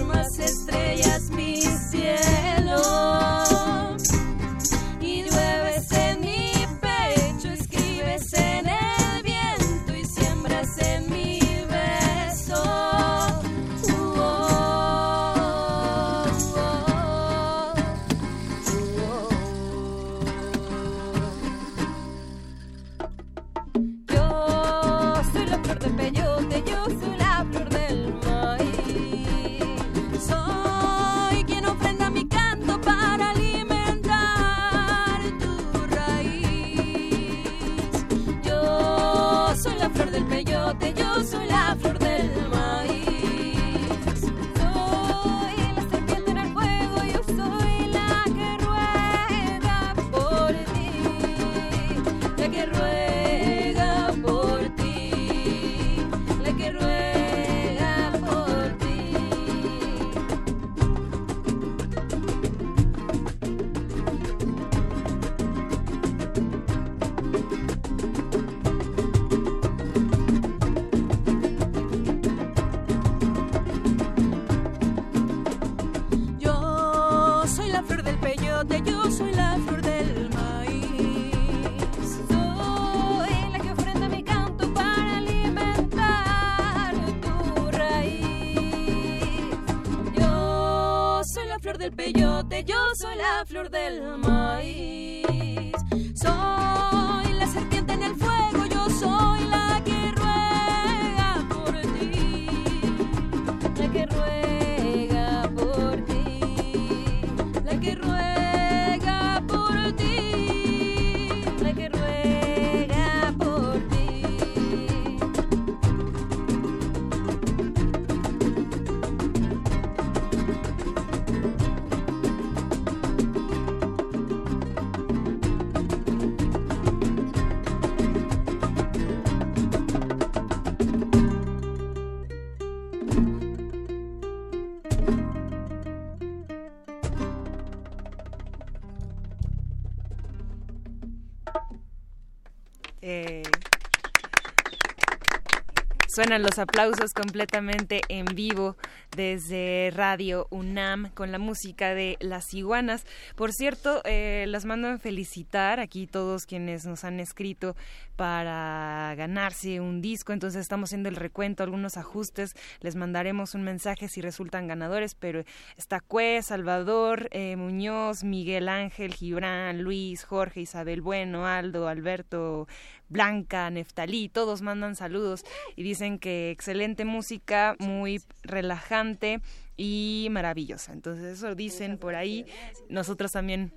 Los 146.27 146.59
aplausos 146.59 147.13
completamente 147.13 148.01
en 148.09 148.25
vivo 148.25 148.75
desde 149.15 149.91
Radio 149.95 150.45
UNAM 150.51 151.09
con 151.13 151.31
la 151.31 151.39
música 151.39 151.95
de 151.95 152.17
Las 152.19 152.53
Iguanas. 152.53 153.05
Por 153.35 153.53
cierto, 153.53 154.01
eh, 154.03 154.45
las 154.47 154.65
mando 154.65 154.89
a 154.89 154.97
felicitar 154.99 155.79
aquí 155.79 156.05
todos 156.05 156.45
quienes 156.45 156.85
nos 156.85 157.05
han 157.05 157.21
escrito 157.21 157.75
para 158.17 159.15
ganarse 159.15 159.79
un 159.79 160.01
disco. 160.01 160.33
Entonces 160.33 160.61
estamos 160.61 160.89
haciendo 160.89 161.07
el 161.07 161.15
recuento, 161.15 161.63
algunos 161.63 161.97
ajustes. 161.97 162.51
Les 162.81 162.95
mandaremos 162.95 163.55
un 163.55 163.63
mensaje 163.63 164.09
si 164.09 164.21
resultan 164.21 164.67
ganadores, 164.67 165.15
pero 165.15 165.43
está 165.77 166.01
Cue, 166.01 166.41
Salvador, 166.43 167.29
eh, 167.31 167.55
Muñoz, 167.55 168.23
Miguel 168.23 168.69
Ángel, 168.69 169.13
Gibran, 169.13 169.81
Luis, 169.81 170.23
Jorge, 170.23 170.61
Isabel 170.61 171.01
Bueno, 171.01 171.47
Aldo, 171.47 171.87
Alberto, 171.87 172.67
Blanca, 173.09 173.69
Neftalí, 173.69 174.29
todos 174.29 174.61
mandan 174.61 174.95
saludos 174.95 175.45
y 175.75 175.83
dicen 175.83 176.19
que 176.19 176.51
excelente 176.51 177.05
música, 177.05 177.75
muy 177.79 178.21
relajante 178.43 179.41
y 179.77 180.27
maravillosa. 180.31 180.93
Entonces 180.93 181.37
eso 181.37 181.55
dicen 181.55 181.97
por 181.97 182.15
ahí, 182.15 182.45
nosotros 182.89 183.31
también 183.31 183.71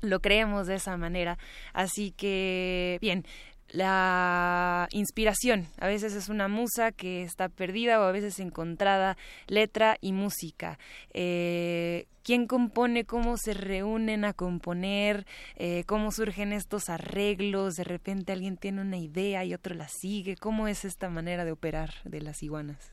lo 0.00 0.20
creemos 0.20 0.66
de 0.66 0.74
esa 0.74 0.96
manera. 0.96 1.38
Así 1.72 2.10
que, 2.10 2.98
bien, 3.00 3.24
la 3.72 4.88
inspiración. 4.92 5.66
A 5.78 5.88
veces 5.88 6.14
es 6.14 6.28
una 6.28 6.48
musa 6.48 6.92
que 6.92 7.22
está 7.22 7.48
perdida 7.48 8.00
o 8.00 8.04
a 8.04 8.12
veces 8.12 8.38
encontrada, 8.38 9.16
letra 9.46 9.96
y 10.00 10.12
música. 10.12 10.78
Eh, 11.12 12.06
¿Quién 12.22 12.46
compone? 12.46 13.04
¿Cómo 13.04 13.36
se 13.36 13.52
reúnen 13.52 14.24
a 14.24 14.32
componer? 14.32 15.26
Eh, 15.56 15.82
¿Cómo 15.86 16.12
surgen 16.12 16.52
estos 16.52 16.88
arreglos? 16.88 17.74
De 17.74 17.84
repente 17.84 18.32
alguien 18.32 18.56
tiene 18.56 18.82
una 18.82 18.98
idea 18.98 19.44
y 19.44 19.54
otro 19.54 19.74
la 19.74 19.88
sigue. 19.88 20.36
¿Cómo 20.36 20.68
es 20.68 20.84
esta 20.84 21.08
manera 21.08 21.44
de 21.44 21.52
operar 21.52 21.94
de 22.04 22.20
las 22.20 22.42
iguanas? 22.42 22.92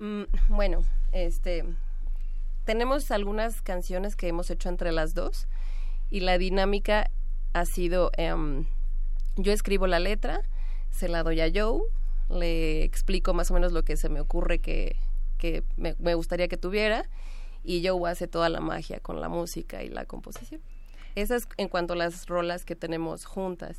Mm, 0.00 0.24
bueno, 0.48 0.82
este 1.12 1.64
tenemos 2.64 3.10
algunas 3.10 3.60
canciones 3.60 4.16
que 4.16 4.28
hemos 4.28 4.50
hecho 4.50 4.70
entre 4.70 4.90
las 4.90 5.12
dos 5.14 5.46
y 6.10 6.20
la 6.20 6.38
dinámica 6.38 7.10
ha 7.52 7.66
sido 7.66 8.10
em, 8.16 8.66
yo 9.36 9.52
escribo 9.52 9.86
la 9.86 10.00
letra, 10.00 10.42
se 10.90 11.08
la 11.08 11.22
doy 11.22 11.40
a 11.40 11.50
Joe, 11.52 11.82
le 12.30 12.84
explico 12.84 13.34
más 13.34 13.50
o 13.50 13.54
menos 13.54 13.72
lo 13.72 13.82
que 13.82 13.96
se 13.96 14.08
me 14.08 14.20
ocurre 14.20 14.58
que, 14.58 14.96
que 15.38 15.62
me, 15.76 15.94
me 15.98 16.14
gustaría 16.14 16.48
que 16.48 16.56
tuviera 16.56 17.08
y 17.64 17.86
Joe 17.86 18.10
hace 18.10 18.28
toda 18.28 18.48
la 18.48 18.60
magia 18.60 19.00
con 19.00 19.20
la 19.20 19.28
música 19.28 19.82
y 19.82 19.88
la 19.88 20.04
composición. 20.04 20.60
Esa 21.14 21.36
es 21.36 21.48
en 21.56 21.68
cuanto 21.68 21.94
a 21.94 21.96
las 21.96 22.26
rolas 22.26 22.64
que 22.64 22.76
tenemos 22.76 23.24
juntas. 23.24 23.78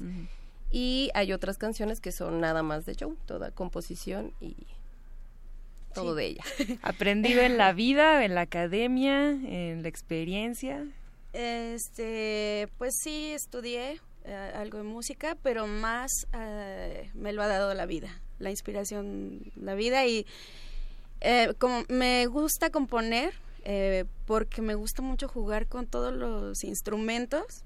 Y 0.72 1.12
hay 1.14 1.32
otras 1.32 1.58
canciones 1.58 2.02
que 2.02 2.12
son 2.12 2.40
nada 2.40 2.64
más 2.64 2.86
de 2.86 2.96
Joe, 3.00 3.14
toda 3.26 3.52
composición 3.52 4.34
y 4.42 4.56
todo 5.94 6.16
de 6.16 6.26
ella. 6.28 6.44
¿Aprendido 6.82 7.42
en 7.42 7.58
la 7.58 7.74
vida, 7.74 8.26
en 8.26 8.36
la 8.36 8.42
academia, 8.42 9.30
en 9.30 9.84
la 9.84 9.88
experiencia? 9.88 10.86
Este, 11.34 12.70
pues 12.78 12.96
sí, 13.02 13.32
estudié 13.32 14.00
eh, 14.26 14.52
algo 14.56 14.78
de 14.78 14.84
música, 14.84 15.38
pero 15.42 15.68
más 15.68 16.12
eh, 16.34 17.10
me 17.14 17.34
lo 17.34 17.44
ha 17.44 17.48
dado 17.48 17.74
la 17.74 17.86
vida, 17.86 18.22
la 18.40 18.50
inspiración, 18.50 19.52
la 19.56 19.76
vida. 19.76 20.06
Y 20.06 20.26
eh, 21.22 21.54
como 21.58 21.84
me 21.90 22.28
gusta 22.28 22.70
componer 22.70 23.34
eh, 23.64 24.06
porque 24.26 24.62
me 24.62 24.76
gusta 24.76 25.02
mucho 25.02 25.28
jugar 25.28 25.68
con 25.68 25.88
todos 25.88 26.14
los 26.14 26.64
instrumentos 26.64 27.65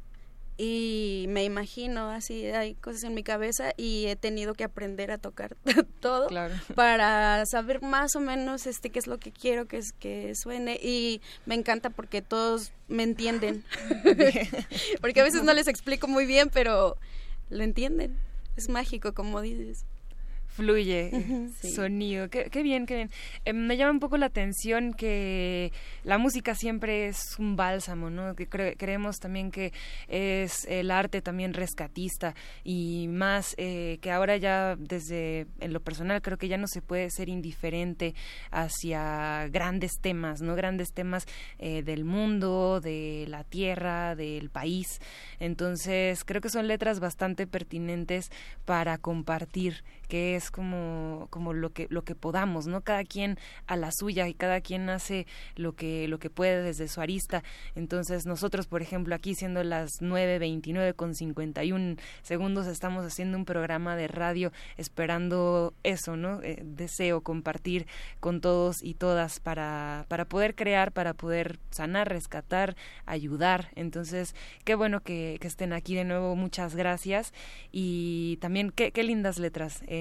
y 0.62 1.28
me 1.30 1.46
imagino 1.46 2.10
así 2.10 2.48
hay 2.48 2.76
cosas 2.76 3.06
en 3.06 3.14
mi 3.14 3.24
cabeza 3.24 3.72
y 3.78 4.08
he 4.08 4.18
tenido 4.18 4.54
que 4.56 4.66
aprender 4.66 5.10
a 5.10 5.18
tocar 5.18 5.56
todo 6.02 6.28
para 6.76 7.46
saber 7.46 7.82
más 7.82 8.14
o 8.18 8.20
menos 8.20 8.68
este 8.68 8.90
qué 8.90 9.00
es 9.00 9.08
lo 9.08 9.20
que 9.20 9.32
quiero 9.32 9.70
que 9.70 9.78
es 9.78 9.94
que 9.94 10.34
suene. 10.36 10.78
Y 10.84 11.22
me 11.46 11.56
encanta 11.56 11.90
porque 11.90 12.22
todos 12.22 12.74
me 12.90 13.04
entienden. 13.04 13.64
Porque 15.00 15.22
a 15.22 15.24
veces 15.24 15.44
no 15.44 15.54
les 15.54 15.70
explico 15.70 16.10
muy 16.10 16.26
bien 16.26 16.50
pero 16.54 16.98
lo 17.50 17.64
entienden. 17.64 18.18
Es 18.58 18.68
mágico 18.68 19.14
como 19.14 19.40
dices 19.40 19.86
fluye 20.60 21.48
sí. 21.62 21.72
sonido. 21.72 22.30
Qué, 22.30 22.50
qué 22.52 22.62
bien, 22.64 22.86
qué 22.86 22.96
bien. 22.96 23.10
Eh, 23.46 23.54
me 23.54 23.78
llama 23.78 23.92
un 23.92 24.00
poco 24.00 24.18
la 24.18 24.26
atención 24.28 24.94
que 24.94 25.72
la 26.04 26.18
música 26.18 26.54
siempre 26.54 27.08
es 27.08 27.18
un 27.40 27.56
bálsamo, 27.56 28.10
¿no? 28.10 28.36
Que 28.36 28.50
cre- 28.50 28.76
creemos 28.78 29.18
también 29.20 29.52
que 29.52 29.72
es 30.10 30.66
el 30.66 30.92
arte 30.92 31.22
también 31.22 31.54
rescatista 31.54 32.36
y 32.64 33.08
más 33.08 33.56
eh, 33.58 33.98
que 34.02 34.12
ahora 34.12 34.36
ya 34.38 34.76
desde 34.76 35.48
en 35.60 35.72
lo 35.74 35.80
personal 35.80 36.22
creo 36.22 36.38
que 36.38 36.48
ya 36.50 36.58
no 36.58 36.68
se 36.68 36.82
puede 36.82 37.10
ser 37.10 37.30
indiferente 37.30 38.14
hacia 38.52 39.48
grandes 39.50 39.94
temas, 40.02 40.42
¿no? 40.42 40.56
Grandes 40.56 40.94
temas 40.94 41.26
eh, 41.58 41.84
del 41.84 42.04
mundo, 42.04 42.82
de 42.82 43.26
la 43.30 43.44
tierra, 43.44 44.16
del 44.16 44.50
país. 44.50 45.00
Entonces 45.40 46.24
creo 46.26 46.42
que 46.42 46.50
son 46.50 46.68
letras 46.68 47.00
bastante 47.00 47.48
pertinentes 47.48 48.30
para 48.66 48.98
compartir 48.98 49.84
que 50.10 50.36
es 50.36 50.52
como 50.52 51.28
como 51.30 51.54
lo 51.54 51.72
que 51.72 51.88
lo 51.90 52.04
que 52.04 52.16
podamos 52.16 52.68
no 52.68 52.82
cada 52.82 53.06
quien 53.06 53.38
a 53.68 53.78
la 53.78 53.92
suya 53.92 54.28
y 54.28 54.34
cada 54.34 54.60
quien 54.60 54.90
hace 54.90 55.28
lo 55.56 55.76
que 55.76 56.08
lo 56.08 56.20
que 56.20 56.30
puede 56.30 56.62
desde 56.64 56.88
su 56.88 57.00
arista. 57.00 57.44
Entonces 57.76 58.26
nosotros 58.26 58.68
por 58.68 58.82
ejemplo 58.82 59.16
aquí 59.16 59.36
siendo 59.36 59.64
las 59.64 60.02
9.29 60.02 60.96
con 60.96 61.16
51 61.16 61.96
segundos 62.24 62.68
estamos 62.68 63.06
haciendo 63.06 63.38
un 63.38 63.46
programa 63.46 63.96
de 63.96 64.08
radio 64.08 64.52
esperando 64.78 65.74
eso 65.84 66.18
no 66.18 66.42
Eh, 66.42 66.62
deseo 66.64 67.22
compartir 67.22 67.86
con 68.20 68.42
todos 68.42 68.78
y 68.82 68.96
todas 68.96 69.40
para 69.40 70.06
para 70.08 70.26
poder 70.26 70.56
crear 70.56 70.92
para 70.92 71.14
poder 71.14 71.60
sanar 71.70 72.10
rescatar 72.10 72.76
ayudar. 73.06 73.70
Entonces 73.76 74.34
qué 74.66 74.74
bueno 74.76 75.02
que, 75.02 75.38
estén 75.42 75.74
aquí 75.74 75.96
de 75.96 76.04
nuevo. 76.04 76.36
Muchas 76.36 76.76
gracias. 76.76 77.34
Y 77.72 78.38
también 78.38 78.72
qué, 78.72 78.92
qué 78.92 79.04
lindas 79.04 79.40
letras 79.40 79.84
eh, 79.88 79.99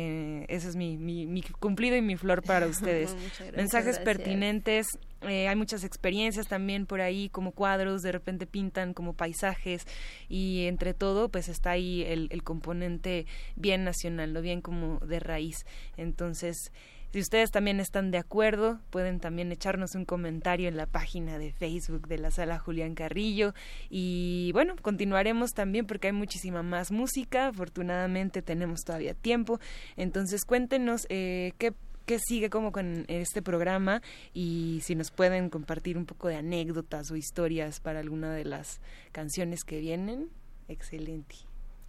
ese 0.48 0.68
es 0.68 0.76
mi, 0.76 0.96
mi, 0.96 1.26
mi 1.26 1.42
cumplido 1.42 1.96
y 1.96 2.02
mi 2.02 2.16
flor 2.16 2.42
para 2.42 2.66
ustedes 2.68 3.14
gracias. 3.14 3.56
mensajes 3.56 3.96
Gracias. 3.96 4.04
pertinentes 4.04 4.86
eh, 5.22 5.48
hay 5.48 5.56
muchas 5.56 5.82
experiencias 5.84 6.46
también 6.46 6.86
por 6.86 7.00
ahí 7.00 7.28
como 7.28 7.52
cuadros 7.52 8.02
de 8.02 8.12
repente 8.12 8.46
pintan 8.46 8.94
como 8.94 9.14
paisajes 9.14 9.82
y 10.28 10.66
entre 10.66 10.94
todo 10.94 11.28
pues 11.28 11.48
está 11.48 11.70
ahí 11.72 12.02
el, 12.06 12.28
el 12.30 12.42
componente 12.42 13.26
bien 13.56 13.84
nacional 13.84 14.32
no 14.32 14.40
bien 14.40 14.60
como 14.60 14.98
de 15.00 15.20
raíz 15.20 15.56
entonces 15.96 16.72
si 17.12 17.20
ustedes 17.20 17.50
también 17.50 17.80
están 17.80 18.10
de 18.10 18.18
acuerdo, 18.18 18.80
pueden 18.90 19.18
también 19.18 19.50
echarnos 19.50 19.94
un 19.94 20.04
comentario 20.04 20.68
en 20.68 20.76
la 20.76 20.86
página 20.86 21.38
de 21.38 21.52
Facebook 21.52 22.06
de 22.06 22.18
la 22.18 22.30
sala 22.30 22.58
Julián 22.58 22.94
Carrillo. 22.94 23.54
Y 23.88 24.50
bueno, 24.52 24.74
continuaremos 24.82 25.52
también 25.52 25.86
porque 25.86 26.08
hay 26.08 26.12
muchísima 26.12 26.62
más 26.62 26.90
música. 26.92 27.48
Afortunadamente 27.48 28.42
tenemos 28.42 28.82
todavía 28.82 29.14
tiempo. 29.14 29.58
Entonces 29.96 30.44
cuéntenos 30.44 31.06
eh, 31.08 31.52
qué 31.58 31.72
qué 32.04 32.18
sigue 32.18 32.48
como 32.48 32.72
con 32.72 33.04
este 33.08 33.42
programa 33.42 34.00
y 34.32 34.80
si 34.82 34.94
nos 34.94 35.10
pueden 35.10 35.50
compartir 35.50 35.98
un 35.98 36.06
poco 36.06 36.28
de 36.28 36.36
anécdotas 36.36 37.10
o 37.10 37.16
historias 37.16 37.80
para 37.80 38.00
alguna 38.00 38.32
de 38.32 38.46
las 38.46 38.80
canciones 39.12 39.62
que 39.62 39.78
vienen. 39.78 40.30
Excelente. 40.68 41.36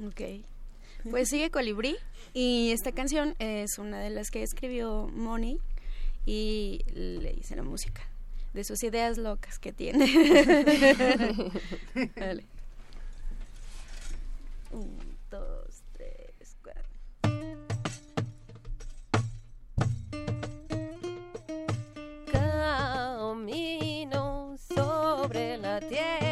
Ok. 0.05 0.21
Pues 1.03 1.29
sigue 1.29 1.49
Colibrí 1.49 1.95
y 2.33 2.71
esta 2.71 2.91
canción 2.91 3.35
es 3.39 3.77
una 3.77 3.99
de 3.99 4.09
las 4.09 4.31
que 4.31 4.43
escribió 4.43 5.07
Moni 5.13 5.59
y 6.25 6.81
le 6.93 7.33
hice 7.33 7.55
la 7.55 7.63
música 7.63 8.01
de 8.53 8.63
sus 8.63 8.83
ideas 8.83 9.17
locas 9.17 9.59
que 9.59 9.71
tiene. 9.71 10.05
Vale. 12.17 12.45
Un, 14.71 15.17
dos, 15.31 15.81
tres, 15.93 16.57
cuatro. 16.61 16.83
Camino 23.19 24.57
sobre 24.75 25.57
la 25.57 25.79
tierra, 25.79 26.28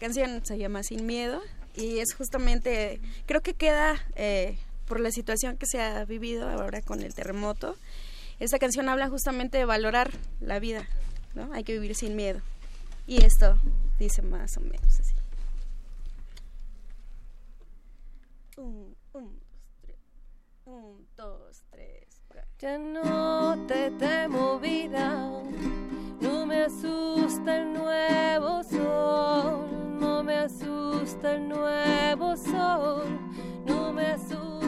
canción 0.00 0.44
se 0.44 0.58
llama 0.58 0.82
Sin 0.82 1.06
Miedo 1.06 1.40
y 1.76 1.98
es 1.98 2.14
justamente, 2.14 3.00
creo 3.26 3.42
que 3.42 3.54
queda 3.54 3.96
eh, 4.16 4.58
por 4.86 4.98
la 4.98 5.12
situación 5.12 5.56
que 5.58 5.66
se 5.66 5.80
ha 5.80 6.04
vivido 6.06 6.48
ahora 6.48 6.80
con 6.80 7.02
el 7.02 7.14
terremoto. 7.14 7.76
Esta 8.40 8.58
canción 8.58 8.88
habla 8.88 9.08
justamente 9.10 9.58
de 9.58 9.66
valorar 9.66 10.10
la 10.40 10.58
vida, 10.58 10.88
¿no? 11.34 11.52
Hay 11.52 11.62
que 11.62 11.74
vivir 11.74 11.94
sin 11.94 12.16
miedo. 12.16 12.40
Y 13.06 13.22
esto 13.22 13.58
dice 13.98 14.22
más 14.22 14.56
o 14.56 14.60
menos 14.62 14.98
así. 14.98 15.14
Un, 18.56 18.96
un, 19.12 19.38
dos, 19.44 19.76
tres. 19.82 19.98
Un, 20.64 21.06
dos, 21.14 21.62
tres. 21.70 22.22
Cuatro. 22.26 22.50
Ya 22.58 22.78
no 22.78 23.66
te 23.66 23.90
temo 23.92 24.58
vida 24.58 25.42
no 26.20 26.44
me 26.46 26.64
asusta 26.64 27.56
el 27.56 27.72
nuevo 27.72 28.62
sol, 28.62 29.98
no 29.98 30.22
me 30.22 30.36
asusta 30.36 31.34
el 31.34 31.48
nuevo 31.48 32.36
sol, 32.36 33.18
no 33.66 33.92
me 33.92 34.06
asusta. 34.06 34.59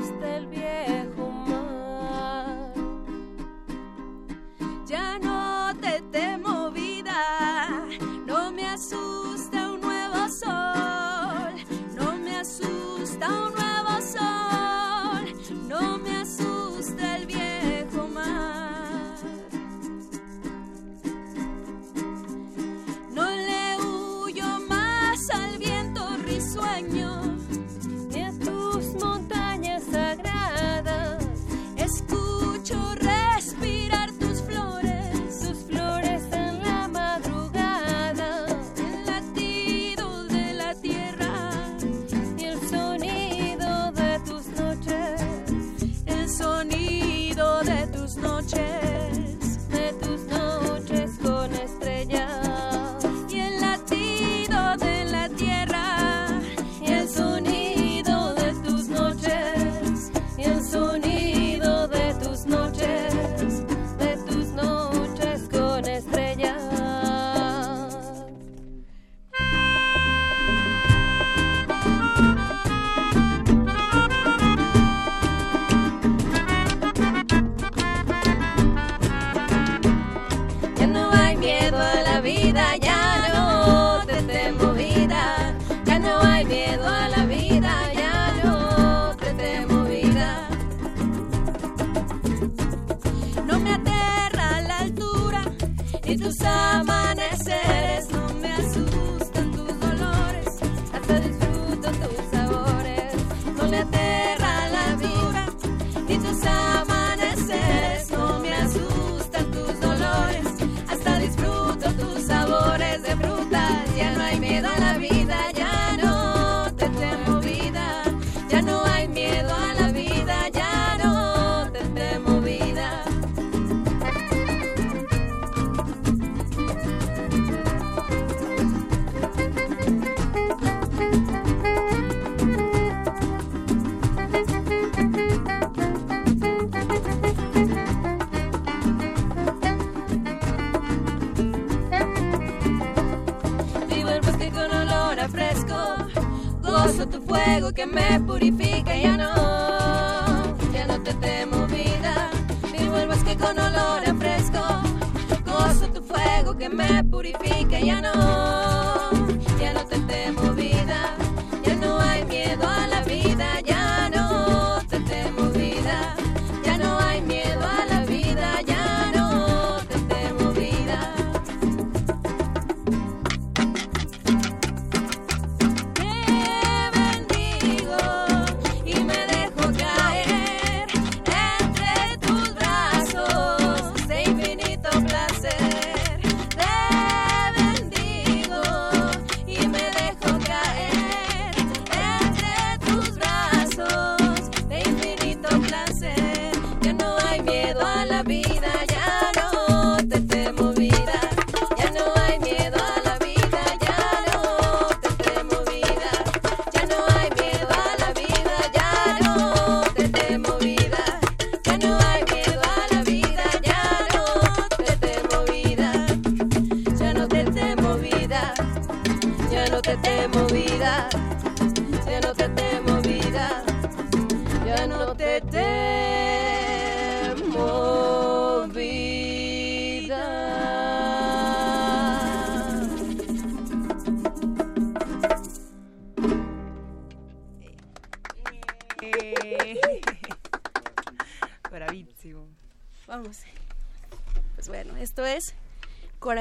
que 147.75 147.87
me 147.87 148.21
purifica. 148.21 148.72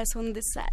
obras 0.02 0.08
son 0.10 0.32
desastres 0.32 0.71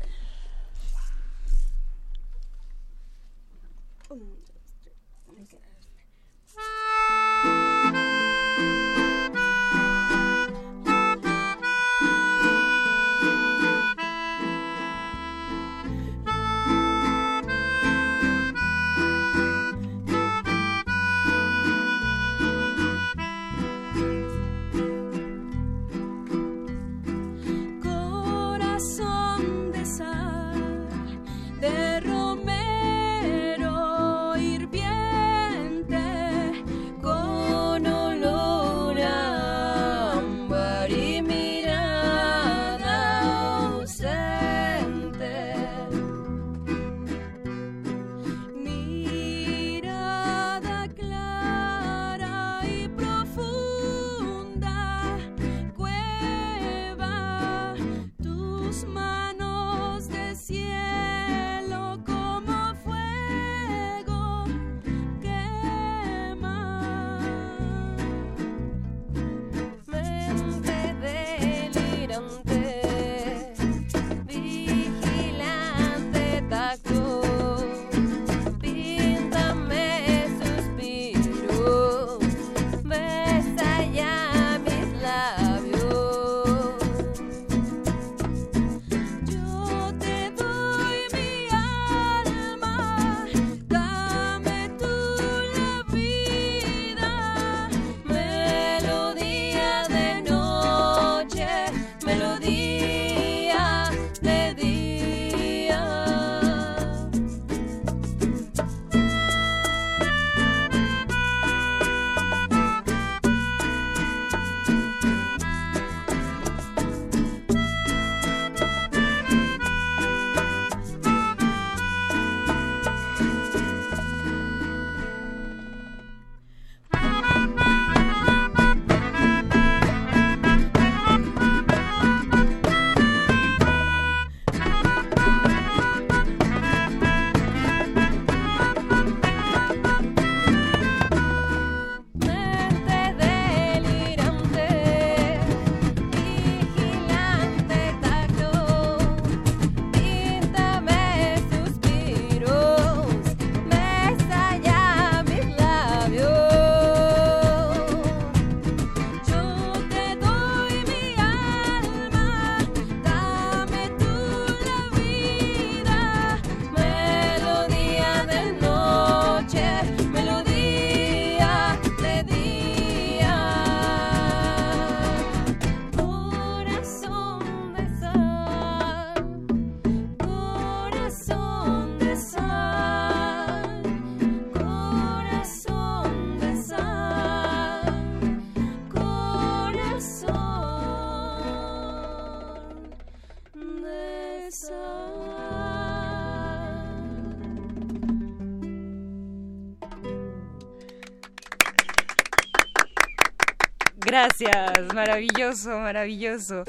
Gracias, 204.19 204.93
maravilloso, 204.93 205.79
maravilloso. 205.79 206.65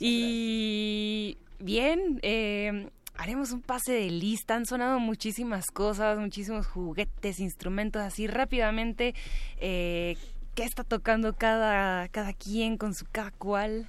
Y 0.00 1.38
bien, 1.60 2.18
eh, 2.22 2.90
haremos 3.16 3.52
un 3.52 3.60
pase 3.60 3.92
de 3.92 4.10
lista. 4.10 4.56
Han 4.56 4.66
sonado 4.66 4.98
muchísimas 4.98 5.70
cosas, 5.70 6.18
muchísimos 6.18 6.66
juguetes, 6.66 7.38
instrumentos, 7.38 8.02
así 8.02 8.26
rápidamente. 8.26 9.14
Eh, 9.58 10.16
¿Qué 10.56 10.64
está 10.64 10.82
tocando 10.82 11.34
cada, 11.34 12.08
cada 12.08 12.32
quien 12.32 12.76
con 12.76 12.94
su 12.94 13.06
cada 13.12 13.30
cual? 13.30 13.86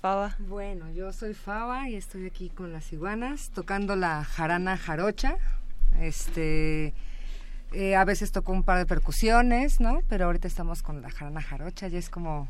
Faba. 0.00 0.36
Bueno, 0.38 0.90
yo 0.92 1.12
soy 1.12 1.34
Faba 1.34 1.90
y 1.90 1.96
estoy 1.96 2.24
aquí 2.24 2.48
con 2.48 2.72
las 2.72 2.94
iguanas 2.94 3.50
tocando 3.50 3.94
la 3.94 4.24
jarana 4.24 4.78
jarocha. 4.78 5.36
Este, 6.00 6.94
eh, 7.72 7.94
a 7.96 8.04
veces 8.04 8.32
toco 8.32 8.52
un 8.52 8.62
par 8.62 8.78
de 8.78 8.86
percusiones, 8.86 9.80
¿no? 9.80 10.00
Pero 10.08 10.26
ahorita 10.26 10.46
estamos 10.48 10.82
con 10.82 11.02
la 11.02 11.10
jarana 11.10 11.42
jarocha 11.42 11.88
y 11.88 11.96
es 11.96 12.08
como 12.10 12.48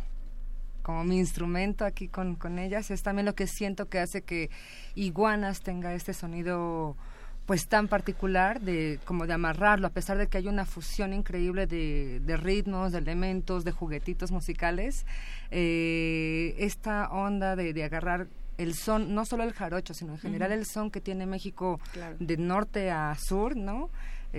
como 0.83 1.03
mi 1.03 1.19
instrumento 1.19 1.85
aquí 1.85 2.07
con, 2.07 2.37
con 2.37 2.61
ellas. 2.61 2.93
Es 2.93 3.03
también 3.03 3.27
lo 3.27 3.35
que 3.35 3.49
siento 3.49 3.89
que 3.89 3.99
hace 3.99 4.23
que 4.23 4.51
Iguanas 4.95 5.61
tenga 5.61 5.93
este 5.95 6.15
sonido 6.15 6.97
pues 7.45 7.67
tan 7.69 7.89
particular 7.89 8.61
de 8.61 9.01
como 9.05 9.27
de 9.27 9.33
amarrarlo 9.33 9.87
a 9.89 9.91
pesar 9.91 10.17
de 10.19 10.27
que 10.29 10.39
hay 10.39 10.47
una 10.49 10.65
fusión 10.65 11.13
increíble 11.13 11.67
de, 11.69 12.21
de 12.25 12.37
ritmos 12.37 12.91
de 12.93 12.99
elementos 12.99 13.65
de 13.65 13.71
juguetitos 13.73 14.31
musicales 14.33 15.07
eh, 15.53 16.55
esta 16.59 17.09
onda 17.11 17.55
de, 17.57 17.73
de 17.73 17.85
agarrar 17.85 18.27
el 18.59 18.75
son 18.75 19.15
no 19.15 19.25
solo 19.25 19.45
el 19.45 19.53
jarocho 19.53 19.95
sino 19.95 20.13
en 20.15 20.19
general 20.19 20.51
el 20.53 20.67
son 20.67 20.91
que 20.91 21.01
tiene 21.01 21.25
México 21.27 21.81
Claro. 21.93 22.17
de 22.19 22.37
norte 22.37 22.91
a 22.91 23.15
sur 23.17 23.57
no 23.57 23.91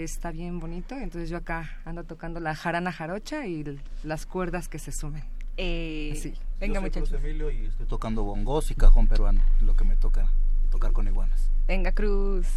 está 0.03 0.31
bien 0.31 0.59
bonito 0.59 0.95
entonces 0.95 1.29
yo 1.29 1.37
acá 1.37 1.77
ando 1.85 2.03
tocando 2.03 2.39
la 2.39 2.55
jarana 2.55 2.91
jarocha 2.91 3.45
y 3.47 3.79
las 4.03 4.25
cuerdas 4.25 4.67
que 4.69 4.79
se 4.79 4.91
sumen 4.91 5.23
Eh, 5.57 6.11
Así. 6.13 6.33
venga, 6.59 6.75
Yo 6.75 6.81
soy 6.81 6.89
Cruz 6.91 7.09
muchachos. 7.11 7.23
Emilio 7.25 7.49
y 7.51 7.65
estoy 7.65 7.85
tocando 7.87 8.23
bongos 8.23 8.69
y 8.71 8.75
cajón 8.75 9.07
peruano, 9.07 9.41
lo 9.61 9.75
que 9.75 9.83
me 9.83 9.95
toca 9.95 10.27
tocar 10.69 10.91
con 10.91 11.07
iguanas. 11.07 11.49
Venga, 11.67 11.91
Cruz. 11.91 12.47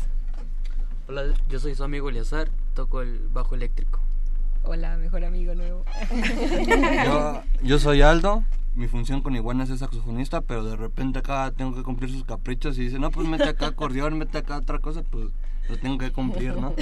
Hola, 1.09 1.35
yo 1.49 1.59
soy 1.59 1.75
su 1.75 1.83
amigo 1.83 2.09
Eliazar, 2.11 2.49
toco 2.75 3.01
el 3.01 3.19
bajo 3.33 3.55
eléctrico. 3.55 4.01
Hola, 4.63 4.97
mejor 4.99 5.25
amigo 5.25 5.55
nuevo. 5.55 5.85
Yo, 7.07 7.43
yo 7.63 7.79
soy 7.79 8.03
Aldo, 8.03 8.45
mi 8.75 8.87
función 8.89 9.23
con 9.23 9.35
iguanas 9.35 9.71
es 9.71 9.79
saxofonista, 9.81 10.43
pero 10.43 10.63
de 10.65 10.77
repente 10.77 11.19
acá 11.21 11.51
tengo 11.57 11.75
que 11.75 11.83
cumplir 11.83 12.11
sus 12.11 12.25
caprichos 12.25 12.77
y 12.79 12.83
dice, 12.83 12.99
no, 12.99 13.11
pues 13.11 13.27
mete 13.27 13.45
acá 13.49 13.69
acordeón, 13.69 14.19
mete 14.19 14.37
acá 14.39 14.59
otra 14.59 14.79
cosa, 14.79 15.03
pues 15.03 15.29
lo 15.71 15.79
tengo 15.79 15.99
que 15.99 16.11
cumplir, 16.11 16.55
¿no? 16.57 16.75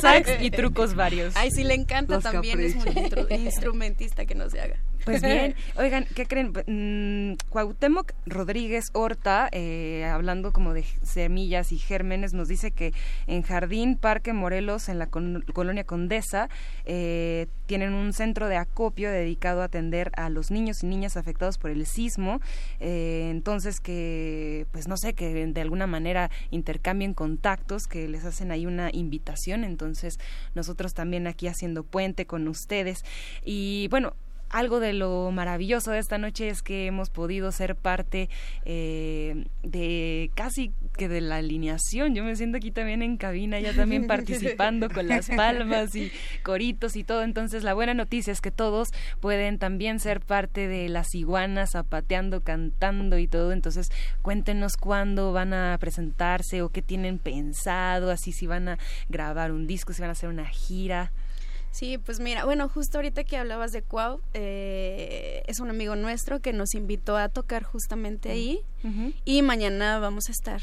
Sax 0.00 0.42
y 0.42 0.50
trucos 0.50 0.94
varios. 0.94 1.34
Ay, 1.36 1.50
sí 1.50 1.64
le 1.64 1.74
encanta 1.74 2.14
Los 2.14 2.22
también, 2.22 2.60
es 2.60 2.76
muy 2.76 2.92
instrumentista 3.30 4.26
que 4.26 4.34
no 4.34 4.48
se 4.50 4.60
haga. 4.60 4.76
Pues 5.04 5.20
bien, 5.22 5.54
oigan, 5.76 6.04
¿qué 6.14 6.26
creen? 6.26 6.52
Mm, 6.66 7.36
Cuauhtémoc 7.50 8.12
Rodríguez 8.26 8.90
Horta, 8.92 9.48
eh, 9.50 10.04
hablando 10.04 10.52
como 10.52 10.74
de 10.74 10.84
semillas 11.02 11.72
y 11.72 11.78
gérmenes, 11.78 12.34
nos 12.34 12.46
dice 12.48 12.70
que 12.70 12.92
en 13.26 13.42
Jardín 13.42 13.96
Parque 13.96 14.32
Morelos, 14.32 14.88
en 14.88 14.98
la 14.98 15.06
con- 15.08 15.42
colonia 15.52 15.84
Condesa, 15.84 16.48
eh, 16.84 17.46
tienen 17.66 17.94
un 17.94 18.12
centro 18.12 18.48
de 18.48 18.56
acopio 18.56 19.10
dedicado 19.10 19.62
a 19.62 19.64
atender 19.64 20.12
a 20.16 20.28
los 20.30 20.50
niños 20.50 20.82
y 20.82 20.86
niñas 20.86 21.16
afectados 21.16 21.58
por 21.58 21.70
el 21.70 21.84
sismo. 21.86 22.40
Eh, 22.80 23.28
entonces, 23.30 23.80
que, 23.80 24.66
pues 24.72 24.86
no 24.88 24.96
sé, 24.96 25.14
que 25.14 25.46
de 25.46 25.60
alguna 25.60 25.86
manera 25.86 26.30
intercambien 26.50 27.14
contactos, 27.14 27.86
que 27.88 28.08
les 28.08 28.24
hacen 28.24 28.52
ahí 28.52 28.66
una 28.66 28.90
invitación. 28.92 29.64
Entonces, 29.64 30.18
nosotros 30.54 30.94
también 30.94 31.26
aquí 31.26 31.48
haciendo 31.48 31.82
puente 31.82 32.26
con 32.26 32.46
ustedes. 32.46 33.04
Y 33.44 33.88
bueno, 33.90 34.14
algo 34.52 34.80
de 34.80 34.92
lo 34.92 35.30
maravilloso 35.32 35.90
de 35.90 35.98
esta 35.98 36.18
noche 36.18 36.48
es 36.48 36.62
que 36.62 36.86
hemos 36.86 37.08
podido 37.08 37.50
ser 37.52 37.74
parte 37.74 38.28
eh, 38.66 39.46
de 39.62 40.30
casi 40.34 40.72
que 40.96 41.08
de 41.08 41.22
la 41.22 41.36
alineación. 41.36 42.14
Yo 42.14 42.22
me 42.22 42.36
siento 42.36 42.58
aquí 42.58 42.70
también 42.70 43.02
en 43.02 43.16
cabina, 43.16 43.58
ya 43.60 43.72
también 43.74 44.06
participando 44.08 44.90
con 44.90 45.08
las 45.08 45.28
palmas 45.30 45.94
y 45.94 46.12
coritos 46.42 46.96
y 46.96 47.02
todo. 47.02 47.22
Entonces 47.22 47.64
la 47.64 47.72
buena 47.72 47.94
noticia 47.94 48.30
es 48.30 48.42
que 48.42 48.50
todos 48.50 48.90
pueden 49.20 49.58
también 49.58 50.00
ser 50.00 50.20
parte 50.20 50.68
de 50.68 50.90
las 50.90 51.14
iguanas, 51.14 51.70
zapateando, 51.72 52.42
cantando 52.42 53.18
y 53.18 53.26
todo. 53.26 53.52
Entonces 53.52 53.90
cuéntenos 54.20 54.76
cuándo 54.76 55.32
van 55.32 55.54
a 55.54 55.76
presentarse 55.78 56.60
o 56.60 56.68
qué 56.68 56.82
tienen 56.82 57.18
pensado, 57.18 58.10
así 58.10 58.32
si 58.32 58.46
van 58.46 58.68
a 58.68 58.78
grabar 59.08 59.50
un 59.50 59.66
disco, 59.66 59.94
si 59.94 60.02
van 60.02 60.10
a 60.10 60.12
hacer 60.12 60.28
una 60.28 60.46
gira. 60.46 61.10
Sí, 61.72 61.98
pues 61.98 62.20
mira, 62.20 62.44
bueno, 62.44 62.68
justo 62.68 62.98
ahorita 62.98 63.24
que 63.24 63.36
hablabas 63.36 63.72
de 63.72 63.82
Cuau, 63.82 64.20
eh, 64.34 65.42
es 65.46 65.58
un 65.58 65.70
amigo 65.70 65.96
nuestro 65.96 66.40
que 66.40 66.52
nos 66.52 66.74
invitó 66.74 67.16
a 67.16 67.28
tocar 67.28 67.64
justamente 67.64 68.30
ahí 68.30 68.60
y 69.24 69.42
mañana 69.42 69.98
vamos 69.98 70.28
a 70.28 70.32
estar 70.32 70.60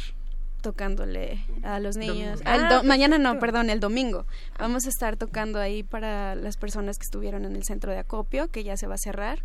tocándole 0.62 1.40
a 1.64 1.80
los 1.80 1.96
niños. 1.98 2.42
Ah, 2.46 2.58
do- 2.70 2.84
mañana 2.84 3.18
no, 3.18 3.40
perdón, 3.40 3.70
el 3.70 3.80
domingo. 3.80 4.26
Vamos 4.60 4.86
a 4.86 4.90
estar 4.90 5.16
tocando 5.16 5.58
ahí 5.60 5.84
para 5.84 6.36
las 6.36 6.58
personas 6.58 6.98
que 7.00 7.04
estuvieron 7.06 7.46
en 7.46 7.56
el 7.56 7.64
centro 7.64 7.92
de 7.92 7.98
acopio, 8.00 8.50
que 8.50 8.64
ya 8.66 8.76
se 8.78 8.86
va 8.86 8.96
a 8.96 8.98
cerrar. 8.98 9.44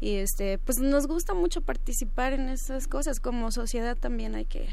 Y 0.00 0.16
este, 0.16 0.58
pues 0.58 0.78
nos 0.78 1.06
gusta 1.06 1.32
mucho 1.34 1.62
participar 1.62 2.34
en 2.34 2.48
esas 2.50 2.86
cosas. 2.88 3.20
Como 3.20 3.50
sociedad 3.52 3.96
también 3.96 4.34
hay 4.34 4.44
que 4.44 4.68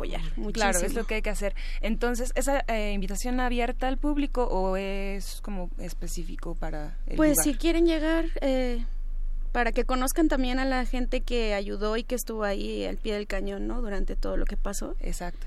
apoyar 0.00 0.20
muchísimo. 0.36 0.52
Claro, 0.52 0.78
es 0.80 0.94
lo 0.94 1.04
que 1.04 1.16
hay 1.16 1.22
que 1.22 1.30
hacer. 1.30 1.54
Entonces, 1.80 2.32
¿esa 2.34 2.64
eh, 2.68 2.92
invitación 2.92 3.40
abierta 3.40 3.88
al 3.88 3.98
público 3.98 4.44
o 4.44 4.76
es 4.76 5.40
como 5.42 5.70
específico 5.78 6.54
para 6.54 6.96
el 7.06 7.16
Pues 7.16 7.30
lugar? 7.32 7.44
si 7.44 7.54
quieren 7.54 7.86
llegar, 7.86 8.26
eh, 8.40 8.84
para 9.52 9.72
que 9.72 9.84
conozcan 9.84 10.28
también 10.28 10.58
a 10.58 10.64
la 10.64 10.84
gente 10.86 11.20
que 11.20 11.54
ayudó 11.54 11.96
y 11.96 12.04
que 12.04 12.14
estuvo 12.14 12.44
ahí 12.44 12.84
al 12.86 12.96
pie 12.96 13.14
del 13.14 13.26
cañón, 13.26 13.66
¿no? 13.66 13.80
Durante 13.82 14.16
todo 14.16 14.36
lo 14.36 14.46
que 14.46 14.56
pasó. 14.56 14.94
Exacto. 15.00 15.46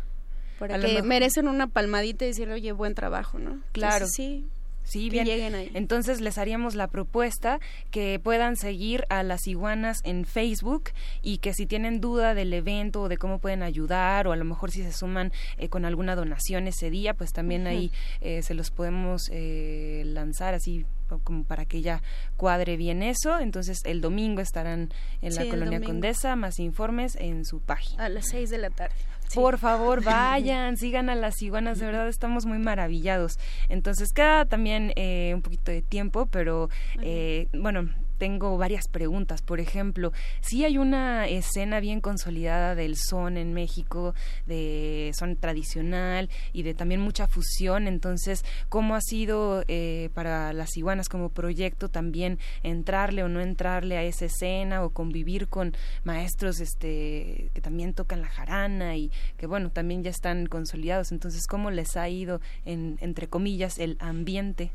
Para 0.59 0.75
A 0.75 0.79
que 0.79 1.01
merecen 1.01 1.47
una 1.47 1.67
palmadita 1.67 2.25
y 2.25 2.29
decirle, 2.29 2.53
oye, 2.53 2.71
buen 2.73 2.93
trabajo, 2.95 3.39
¿no? 3.39 3.59
Claro. 3.71 4.05
Entonces, 4.05 4.15
sí. 4.15 4.47
Sí, 4.93 5.09
bien. 5.09 5.25
lleguen 5.25 5.55
ahí. 5.55 5.71
Entonces 5.73 6.21
les 6.21 6.37
haríamos 6.37 6.75
la 6.75 6.87
propuesta 6.87 7.59
que 7.89 8.19
puedan 8.23 8.55
seguir 8.57 9.05
a 9.09 9.23
las 9.23 9.47
iguanas 9.47 10.01
en 10.03 10.23
Facebook 10.23 10.91
y 11.23 11.39
que 11.39 11.55
si 11.55 11.65
tienen 11.65 11.99
duda 11.99 12.35
del 12.35 12.53
evento 12.53 13.01
o 13.01 13.09
de 13.09 13.17
cómo 13.17 13.39
pueden 13.39 13.63
ayudar 13.63 14.27
o 14.27 14.33
a 14.33 14.35
lo 14.35 14.45
mejor 14.45 14.69
si 14.69 14.83
se 14.83 14.91
suman 14.91 15.31
eh, 15.57 15.67
con 15.67 15.83
alguna 15.85 16.15
donación 16.15 16.67
ese 16.67 16.91
día, 16.91 17.15
pues 17.15 17.33
también 17.33 17.65
ahí 17.65 17.91
eh, 18.21 18.43
se 18.43 18.53
los 18.53 18.69
podemos 18.69 19.29
eh, 19.31 20.03
lanzar 20.05 20.53
así 20.53 20.85
como 21.23 21.43
para 21.43 21.65
que 21.65 21.81
ya 21.81 22.01
cuadre 22.37 22.77
bien 22.77 23.03
eso. 23.03 23.39
Entonces 23.39 23.81
el 23.85 24.01
domingo 24.01 24.41
estarán 24.41 24.93
en 25.21 25.35
la 25.35 25.43
Sí, 25.43 25.49
colonia. 25.49 25.81
Condesa, 25.81 26.35
más 26.35 26.59
informes 26.59 27.15
en 27.15 27.45
su 27.45 27.59
página. 27.59 28.05
A 28.05 28.09
las 28.09 28.27
seis 28.27 28.49
de 28.49 28.57
la 28.57 28.69
tarde. 28.69 28.95
Sí. 29.27 29.35
Por 29.39 29.57
favor, 29.57 30.03
vayan, 30.03 30.77
sigan 30.77 31.09
a 31.09 31.15
las 31.15 31.41
iguanas, 31.41 31.79
de 31.79 31.85
verdad 31.87 32.07
estamos 32.07 32.45
muy 32.45 32.59
maravillados. 32.59 33.39
Entonces, 33.69 34.11
queda 34.13 34.45
también 34.45 34.91
eh, 34.95 35.31
un 35.33 35.41
poquito 35.41 35.71
de 35.71 35.81
tiempo, 35.81 36.25
pero 36.27 36.69
eh, 37.01 37.47
bueno, 37.53 37.89
tengo 38.23 38.57
varias 38.57 38.87
preguntas. 38.87 39.41
Por 39.41 39.59
ejemplo, 39.59 40.13
si 40.39 40.63
hay 40.63 40.77
una 40.77 41.27
escena 41.27 41.81
bien 41.81 41.99
consolidada 41.99 42.73
del 42.73 42.95
son 42.95 43.35
en 43.35 43.53
México, 43.53 44.15
de 44.45 45.11
son 45.13 45.35
tradicional 45.35 46.29
y 46.53 46.63
de 46.63 46.73
también 46.73 47.01
mucha 47.01 47.27
fusión. 47.27 47.85
Entonces, 47.85 48.45
¿cómo 48.69 48.95
ha 48.95 49.01
sido 49.01 49.65
eh, 49.67 50.09
para 50.13 50.53
las 50.53 50.77
iguanas 50.77 51.09
como 51.09 51.27
proyecto 51.27 51.89
también 51.89 52.39
entrarle 52.63 53.23
o 53.23 53.27
no 53.27 53.41
entrarle 53.41 53.97
a 53.97 54.03
esa 54.03 54.23
escena 54.23 54.85
o 54.85 54.91
convivir 54.91 55.49
con 55.49 55.75
maestros 56.05 56.61
este 56.61 57.49
que 57.53 57.59
también 57.59 57.93
tocan 57.93 58.21
la 58.21 58.29
jarana 58.29 58.95
y 58.95 59.11
que 59.35 59.47
bueno, 59.47 59.69
también 59.69 60.01
ya 60.01 60.11
están 60.11 60.45
consolidados? 60.45 61.11
Entonces, 61.11 61.45
¿cómo 61.45 61.71
les 61.71 61.97
ha 61.97 62.07
ido 62.07 62.39
en 62.63 62.97
entre 63.01 63.27
comillas 63.27 63.79
el 63.79 63.97
ambiente 63.99 64.71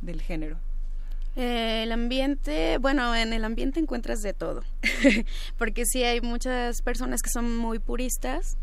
del 0.00 0.20
género? 0.22 0.58
Eh, 1.36 1.84
el 1.84 1.92
ambiente, 1.92 2.78
bueno, 2.78 3.14
en 3.14 3.32
el 3.32 3.44
ambiente 3.44 3.78
encuentras 3.78 4.20
de 4.20 4.34
todo, 4.34 4.62
porque 5.58 5.84
sí 5.86 6.02
hay 6.02 6.20
muchas 6.20 6.82
personas 6.82 7.22
que 7.22 7.30
son 7.30 7.56
muy 7.56 7.78
puristas 7.78 8.56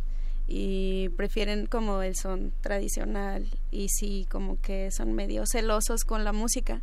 y 0.47 1.09
prefieren 1.15 1.65
como 1.65 2.01
el 2.01 2.15
son 2.15 2.53
tradicional 2.61 3.47
y 3.71 3.89
sí 3.89 4.27
como 4.29 4.59
que 4.61 4.91
son 4.91 5.13
medio 5.13 5.45
celosos 5.45 6.03
con 6.03 6.25
la 6.25 6.33
música, 6.33 6.81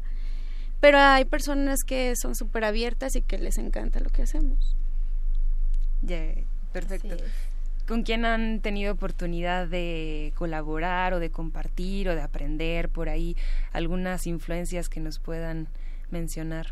pero 0.81 0.98
hay 0.98 1.27
personas 1.27 1.81
que 1.86 2.15
son 2.16 2.35
súper 2.35 2.65
abiertas 2.65 3.15
y 3.16 3.23
que 3.23 3.39
les 3.39 3.59
encanta 3.59 4.01
lo 4.01 4.11
que 4.11 4.23
hacemos. 4.23 4.77
Ya, 6.02 6.35
perfecto. 6.73 7.16
¿Con 7.86 8.02
quién 8.02 8.24
han 8.24 8.61
tenido 8.61 8.93
oportunidad 8.94 9.66
de 9.69 10.32
colaborar 10.36 11.12
o 11.15 11.20
de 11.20 11.31
compartir 11.31 12.09
o 12.09 12.15
de 12.15 12.23
aprender 12.23 12.89
por 12.89 13.09
ahí 13.11 13.36
algunas 13.73 14.27
influencias 14.27 14.89
que 14.89 15.01
nos 15.01 15.19
puedan 15.19 15.69
mencionar? 16.11 16.69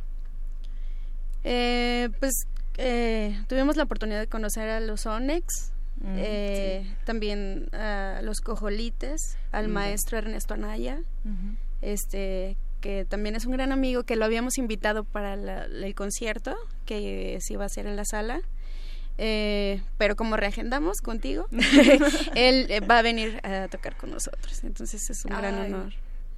Eh, 1.45 2.09
pues 2.21 2.33
eh, 2.79 3.39
tuvimos 3.49 3.77
la 3.77 3.83
oportunidad 3.85 4.21
de 4.21 4.27
conocer 4.29 4.69
a 4.71 4.81
los 4.81 5.07
Onex, 5.07 5.73
Mm, 6.01 6.15
eh, 6.19 6.97
también 7.05 7.69
a 7.75 8.21
los 8.23 8.41
Cojolites, 8.41 9.37
al 9.53 9.69
Mm. 9.69 9.73
maestro 9.73 10.19
Ernesto 10.19 10.55
Anaya, 10.55 10.99
este 11.83 12.57
que 12.81 13.05
también 13.05 13.37
es 13.37 13.47
un 13.47 13.53
gran 13.53 13.71
amigo, 13.71 14.03
que 14.03 14.17
lo 14.17 14.25
habíamos 14.25 14.59
invitado 14.59 15.05
para 15.05 15.37
la- 15.37 15.67
el 15.67 15.95
concierto 15.95 16.57
que 16.87 17.39
se 17.41 17.53
iba 17.53 17.63
a 17.63 17.67
hacer 17.67 17.87
en 17.87 17.95
la 17.95 18.05
sala. 18.05 18.41
Eh, 19.19 19.83
pero 19.99 20.17
como 20.17 20.37
reagendamos 20.37 21.01
contigo, 21.01 21.47
él 22.35 22.67
eh, 22.71 22.81
va 22.81 22.99
a 22.99 23.03
venir 23.03 23.41
a 23.45 23.69
tocar 23.69 23.97
con 23.97 24.11
nosotros. 24.11 24.65
Entonces 24.65 25.11
es 25.11 25.25
un 25.25 25.33
gran 25.33 25.59
honor. 25.59 25.93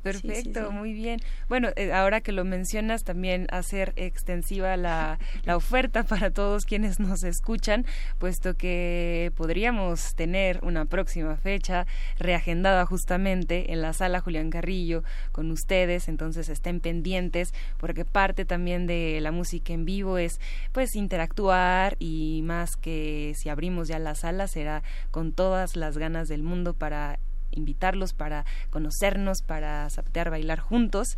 Perfecto, 0.05 0.33
Sí, 0.33 0.43
sí, 0.45 0.53
sí. 0.55 0.75
muy 0.75 0.93
bien. 0.93 1.21
Bueno, 1.49 1.71
eh, 1.77 1.93
ahora 1.93 2.21
que 2.21 2.31
lo 2.31 2.45
mencionas, 2.45 3.05
también 3.05 3.47
hacer 3.51 3.95
extensiva 3.97 4.77
la, 4.77 5.19
la 5.45 5.57
oferta 5.57 6.03
para 6.05 6.31
todos 6.31 6.67
quienes 6.67 7.01
nos 7.01 7.25
escuchan, 7.25 7.87
puesto 8.19 8.55
que 8.55 9.33
podríamos 9.35 10.15
tener 10.15 10.61
una 10.63 10.85
próxima 10.85 11.37
fecha 11.37 11.87
reagendada 12.19 12.85
justamente 12.85 13.73
en 13.73 13.81
la 13.81 13.95
sala 13.95 14.21
Julián 14.21 14.51
Carrillo 14.51 15.03
con 15.33 15.51
ustedes, 15.51 16.09
entonces 16.09 16.51
estén 16.51 16.81
pendientes, 16.81 17.55
porque 17.79 18.05
parte 18.05 18.45
también 18.45 18.87
de 18.87 19.21
la 19.23 19.33
música 19.33 19.73
en 19.73 19.87
vivo 19.87 20.19
es 20.19 20.39
pues 20.73 20.97
interactuar 20.97 21.97
y 21.99 22.43
más 22.45 22.77
que 22.77 23.33
si 23.37 23.49
abrimos 23.49 23.89
ya 23.89 23.99
la 23.99 24.15
sala 24.15 24.49
será 24.49 24.83
con 25.11 25.33
todas 25.33 25.77
las 25.77 25.97
ganas 25.97 26.29
del 26.29 26.43
mundo 26.43 26.75
para 26.75 27.19
invitarlos 27.57 28.13
para 28.13 28.45
conocernos, 28.71 29.43
para 29.43 29.89
zapatear, 29.91 30.31
bailar 30.31 30.61
juntos. 30.61 31.17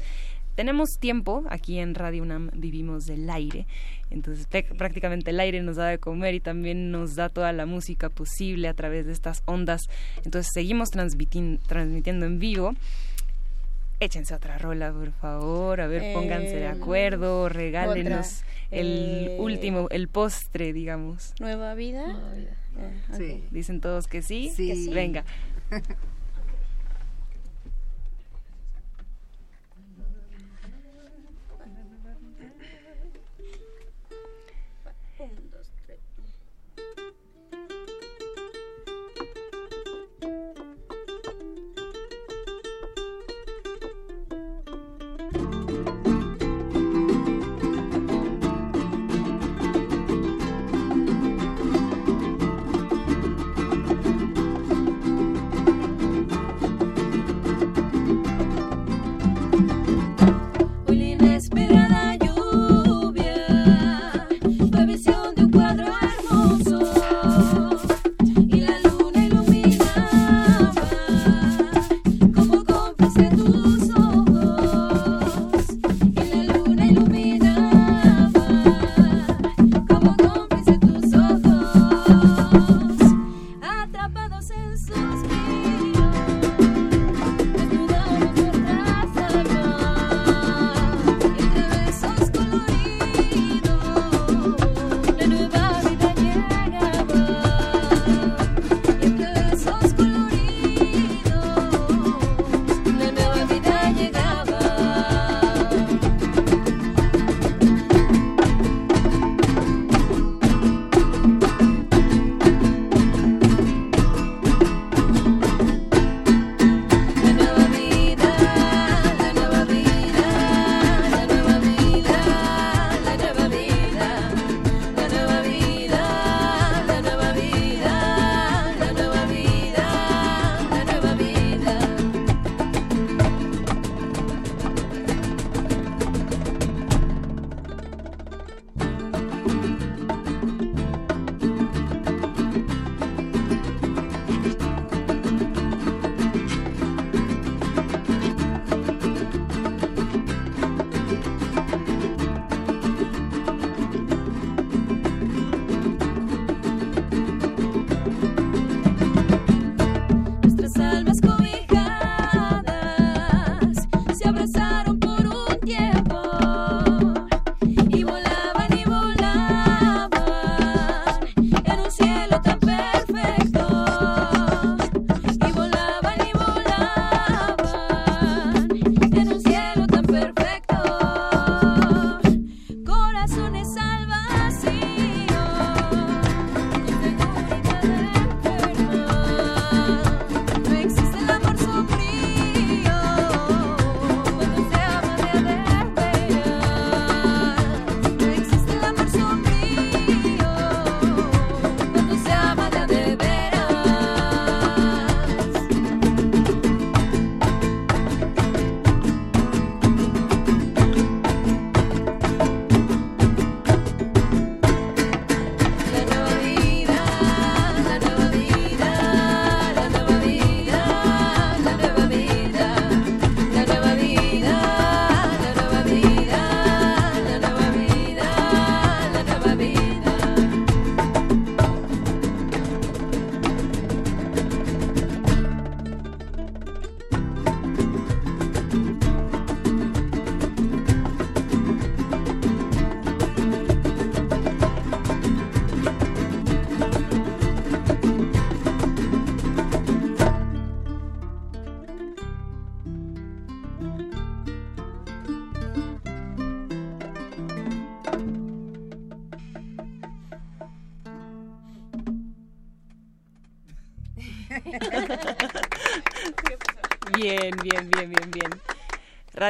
Tenemos 0.54 0.88
tiempo, 0.98 1.44
aquí 1.50 1.78
en 1.78 1.94
Radio 1.94 2.22
UNAM 2.22 2.48
vivimos 2.54 3.04
del 3.04 3.28
aire, 3.28 3.66
entonces 4.08 4.46
prácticamente 4.78 5.30
el 5.30 5.38
aire 5.38 5.60
nos 5.62 5.76
da 5.76 5.88
de 5.88 5.98
comer 5.98 6.34
y 6.34 6.40
también 6.40 6.90
nos 6.90 7.14
da 7.14 7.28
toda 7.28 7.52
la 7.52 7.66
música 7.66 8.08
posible 8.08 8.66
a 8.68 8.72
través 8.72 9.04
de 9.04 9.12
estas 9.12 9.42
ondas. 9.44 9.82
Entonces 10.24 10.50
seguimos 10.54 10.88
transmitiendo 10.90 12.24
en 12.24 12.38
vivo. 12.38 12.72
Échense 14.00 14.34
otra 14.34 14.56
rola, 14.56 14.92
por 14.92 15.10
favor, 15.12 15.80
a 15.82 15.86
ver, 15.86 16.14
pónganse 16.14 16.56
de 16.56 16.62
Eh, 16.64 16.68
acuerdo, 16.68 17.48
regálenos 17.50 18.42
otra. 18.42 18.78
el 18.78 18.86
Eh, 19.28 19.36
último, 19.38 19.88
el 19.90 20.08
postre, 20.08 20.72
digamos. 20.74 21.32
Nueva 21.40 21.74
vida. 21.74 22.14
Eh, 22.34 22.48
ok. 23.10 23.16
Sí. 23.16 23.44
Dicen 23.50 23.80
todos 23.82 24.06
que 24.06 24.20
sí. 24.22 24.50
Sí. 24.54 24.68
Que 24.68 24.74
sí. 24.74 24.90
Venga. 24.92 25.24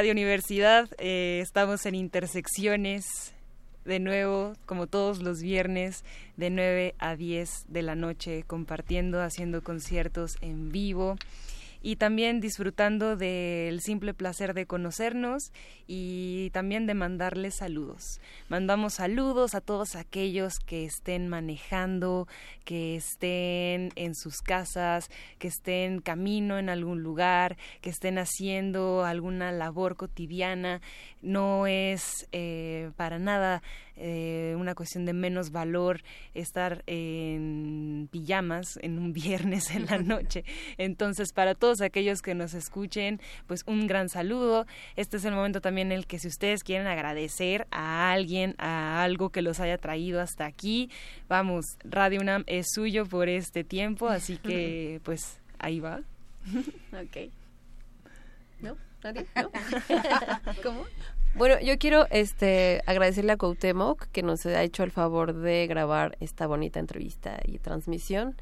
Universidad, 0.05 0.87
eh, 0.99 1.39
estamos 1.41 1.85
en 1.87 1.95
Intersecciones, 1.95 3.33
de 3.83 3.99
nuevo, 3.99 4.53
como 4.67 4.85
todos 4.85 5.23
los 5.23 5.41
viernes, 5.41 6.03
de 6.37 6.51
9 6.51 6.95
a 6.99 7.15
10 7.15 7.65
de 7.67 7.81
la 7.81 7.95
noche, 7.95 8.43
compartiendo, 8.45 9.21
haciendo 9.21 9.63
conciertos 9.63 10.37
en 10.41 10.71
vivo 10.71 11.17
y 11.81 11.95
también 11.95 12.41
disfrutando 12.41 13.15
del 13.15 13.81
simple 13.81 14.13
placer 14.13 14.53
de 14.53 14.65
conocernos 14.65 15.51
y 15.87 16.49
también 16.51 16.85
de 16.85 16.93
mandarles 16.93 17.55
saludos. 17.55 18.19
Mandamos 18.49 18.95
saludos 18.95 19.55
a 19.55 19.61
todos 19.61 19.95
aquellos 19.95 20.59
que 20.59 20.85
estén 20.85 21.27
manejando, 21.27 22.27
que 22.67 22.97
estén 22.97 23.93
en 23.95 24.13
sus 24.13 24.41
casas, 24.41 25.09
que 25.39 25.47
estén 25.47 26.01
camino 26.01 26.59
en 26.59 26.67
algún 26.67 27.01
lugar, 27.01 27.55
que 27.79 27.89
estén 27.89 28.17
haciendo 28.17 29.05
alguna 29.05 29.53
labor 29.53 29.95
cotidiana. 29.95 30.81
No 31.21 31.65
es 31.65 32.27
eh, 32.33 32.91
para 32.97 33.19
nada 33.19 33.61
eh, 33.99 34.53
una 34.59 34.75
cuestión 34.75 35.05
de 35.05 35.13
menos 35.13 35.51
valor 35.51 36.03
estar 36.35 36.83
en 36.85 38.09
pijamas 38.11 38.77
en 38.83 38.99
un 38.99 39.13
viernes 39.13 39.71
en 39.71 39.85
la 39.85 39.97
noche. 39.97 40.43
Entonces, 40.77 41.31
para 41.31 41.55
todos 41.55 41.79
aquellos 41.81 42.21
que 42.21 42.35
nos 42.35 42.53
escuchen, 42.53 43.21
pues 43.47 43.63
un 43.65 43.87
gran 43.87 44.09
saludo. 44.09 44.67
Este 44.97 45.17
es 45.17 45.25
el 45.25 45.33
momento 45.33 45.61
también 45.61 45.91
en 45.93 45.99
el 45.99 46.05
que 46.05 46.19
si 46.19 46.27
ustedes 46.27 46.63
quieren 46.63 46.85
agradecer 46.85 47.65
a 47.71 48.11
alguien, 48.11 48.55
a 48.57 49.03
algo 49.03 49.29
que 49.29 49.41
los 49.41 49.61
haya 49.61 49.77
traído 49.77 50.19
hasta 50.19 50.45
aquí, 50.45 50.91
vamos, 51.29 51.77
Radio 51.83 52.19
UNAM 52.21 52.43
es 52.57 52.67
suyo 52.73 53.05
por 53.05 53.29
este 53.29 53.63
tiempo, 53.63 54.07
así 54.07 54.37
que 54.43 55.01
pues 55.03 55.39
ahí 55.59 55.79
va. 55.79 56.01
ok. 56.93 57.31
¿No? 58.61 58.77
¿Nadie? 59.03 59.25
¿No? 59.35 59.51
¿Cómo? 60.63 60.85
Bueno, 61.35 61.59
yo 61.61 61.77
quiero 61.77 62.07
este 62.09 62.81
agradecerle 62.87 63.33
a 63.33 63.37
Coutemoc 63.37 64.07
que 64.07 64.23
nos 64.23 64.45
ha 64.47 64.63
hecho 64.63 64.83
el 64.83 64.91
favor 64.91 65.33
de 65.33 65.67
grabar 65.67 66.17
esta 66.19 66.47
bonita 66.47 66.79
entrevista 66.79 67.39
y 67.45 67.59
transmisión. 67.59 68.35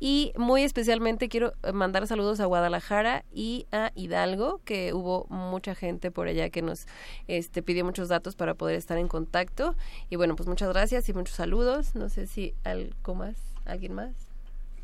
Y 0.00 0.32
muy 0.36 0.64
especialmente 0.64 1.30
quiero 1.30 1.54
mandar 1.72 2.06
saludos 2.06 2.40
a 2.40 2.44
Guadalajara 2.46 3.24
y 3.32 3.66
a 3.72 3.92
Hidalgo, 3.94 4.60
que 4.64 4.92
hubo 4.92 5.26
mucha 5.30 5.74
gente 5.74 6.10
por 6.10 6.28
allá 6.28 6.50
que 6.50 6.62
nos 6.62 6.86
este, 7.28 7.62
pidió 7.62 7.84
muchos 7.84 8.08
datos 8.08 8.36
para 8.36 8.54
poder 8.54 8.76
estar 8.76 8.98
en 8.98 9.08
contacto. 9.08 9.76
Y 10.10 10.16
bueno, 10.16 10.36
pues 10.36 10.48
muchas 10.48 10.68
gracias 10.68 11.08
y 11.08 11.14
muchos 11.14 11.36
saludos. 11.36 11.94
No 11.94 12.08
sé 12.08 12.26
si 12.26 12.54
algo 12.64 13.14
más, 13.14 13.36
alguien 13.64 13.94
más. 13.94 14.12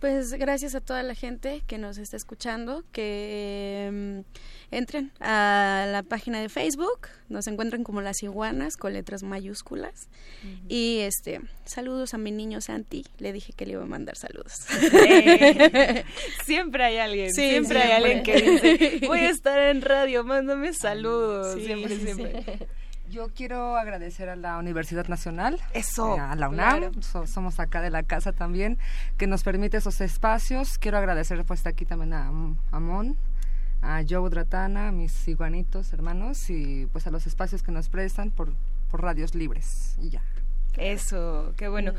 Pues 0.00 0.32
gracias 0.32 0.74
a 0.74 0.80
toda 0.80 1.02
la 1.02 1.14
gente 1.14 1.62
que 1.66 1.76
nos 1.76 1.98
está 1.98 2.16
escuchando, 2.16 2.84
que 2.90 3.90
mm, 3.92 4.74
entren 4.74 5.12
a 5.20 5.86
la 5.92 6.02
página 6.02 6.40
de 6.40 6.48
Facebook, 6.48 7.08
nos 7.28 7.46
encuentran 7.48 7.84
como 7.84 8.00
las 8.00 8.22
iguanas 8.22 8.78
con 8.78 8.94
letras 8.94 9.22
mayúsculas. 9.22 10.08
Y 10.70 11.00
este, 11.00 11.42
saludos 11.66 12.14
a 12.14 12.18
mi 12.18 12.30
niño 12.30 12.62
Santi, 12.62 13.04
le 13.18 13.34
dije 13.34 13.52
que 13.52 13.66
le 13.66 13.72
iba 13.72 13.82
a 13.82 13.86
mandar 13.86 14.16
saludos. 14.16 14.54
Eh, 14.80 16.02
siempre 16.46 16.82
hay 16.82 16.96
alguien, 16.96 17.34
Sí, 17.34 17.50
siempre, 17.50 17.82
hay 17.82 17.88
siempre. 17.88 17.94
alguien 17.94 18.22
que 18.22 18.50
dice, 18.80 19.00
voy 19.06 19.18
a 19.18 19.28
estar 19.28 19.58
en 19.60 19.82
radio, 19.82 20.24
mándame 20.24 20.72
saludos, 20.72 21.56
Sí, 21.56 21.66
siempre, 21.66 21.96
sí. 21.98 22.64
Yo 23.10 23.28
quiero 23.34 23.76
agradecer 23.76 24.28
a 24.28 24.36
la 24.36 24.56
Universidad 24.58 25.08
Nacional, 25.08 25.60
Eso, 25.74 26.16
eh, 26.16 26.20
a 26.20 26.34
la 26.36 26.48
UNAM, 26.48 26.78
claro. 26.78 27.02
so- 27.02 27.26
somos 27.26 27.58
acá 27.58 27.80
de 27.80 27.90
la 27.90 28.02
casa 28.04 28.32
también, 28.32 28.78
que 29.18 29.26
nos 29.26 29.42
permite 29.42 29.78
esos 29.78 30.00
espacios. 30.00 30.78
Quiero 30.78 30.98
agradecer 30.98 31.44
pues 31.44 31.66
aquí 31.66 31.84
también 31.84 32.12
a, 32.12 32.28
a 32.70 32.80
Mon, 32.80 33.16
a 33.82 34.02
Joe 34.08 34.30
Dratana, 34.30 34.88
a 34.88 34.92
mis 34.92 35.26
iguanitos 35.26 35.92
hermanos 35.92 36.50
y 36.50 36.86
pues 36.92 37.06
a 37.06 37.10
los 37.10 37.26
espacios 37.26 37.62
que 37.62 37.72
nos 37.72 37.88
prestan 37.88 38.30
por, 38.30 38.52
por 38.90 39.02
radios 39.02 39.34
libres 39.34 39.96
y 40.00 40.10
ya. 40.10 40.22
Eso, 40.76 41.52
qué 41.56 41.68
bueno. 41.68 41.92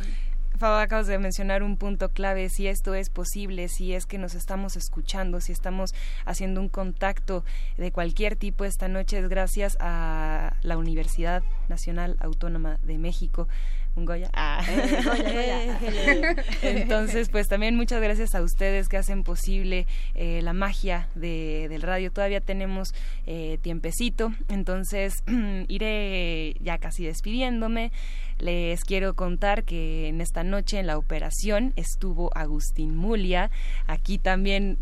Faba, 0.61 0.83
acabas 0.83 1.07
de 1.07 1.17
mencionar 1.17 1.63
un 1.63 1.75
punto 1.75 2.09
clave, 2.09 2.47
si 2.49 2.67
esto 2.67 2.93
es 2.93 3.09
posible, 3.09 3.67
si 3.67 3.95
es 3.95 4.05
que 4.05 4.19
nos 4.19 4.35
estamos 4.35 4.75
escuchando, 4.75 5.41
si 5.41 5.51
estamos 5.51 5.95
haciendo 6.23 6.61
un 6.61 6.69
contacto 6.69 7.43
de 7.77 7.91
cualquier 7.91 8.35
tipo 8.35 8.63
esta 8.63 8.87
noche, 8.87 9.17
es 9.17 9.27
gracias 9.27 9.75
a 9.79 10.53
la 10.61 10.77
Universidad 10.77 11.41
Nacional 11.67 12.15
Autónoma 12.19 12.77
de 12.83 12.99
México. 12.99 13.47
Un 13.95 14.05
Goya. 14.05 14.29
Ah. 14.33 14.63
Eh, 14.67 15.01
Goya, 15.05 15.79
Goya. 15.79 16.35
Entonces, 16.61 17.29
pues 17.29 17.47
también 17.47 17.75
muchas 17.75 18.01
gracias 18.01 18.35
a 18.35 18.41
ustedes 18.41 18.87
que 18.87 18.97
hacen 18.97 19.23
posible 19.23 19.85
eh, 20.15 20.41
la 20.41 20.53
magia 20.53 21.09
de, 21.15 21.67
del 21.69 21.81
radio. 21.81 22.11
Todavía 22.11 22.41
tenemos 22.41 22.93
eh, 23.27 23.57
tiempecito, 23.61 24.33
entonces 24.47 25.23
iré 25.67 26.55
ya 26.61 26.77
casi 26.77 27.05
despidiéndome. 27.05 27.91
Les 28.39 28.83
quiero 28.83 29.13
contar 29.13 29.63
que 29.63 30.07
en 30.07 30.21
esta 30.21 30.43
noche 30.43 30.79
en 30.79 30.87
la 30.87 30.97
operación 30.97 31.73
estuvo 31.75 32.35
Agustín 32.35 32.95
Mulia, 32.95 33.51
aquí 33.87 34.17
también 34.17 34.79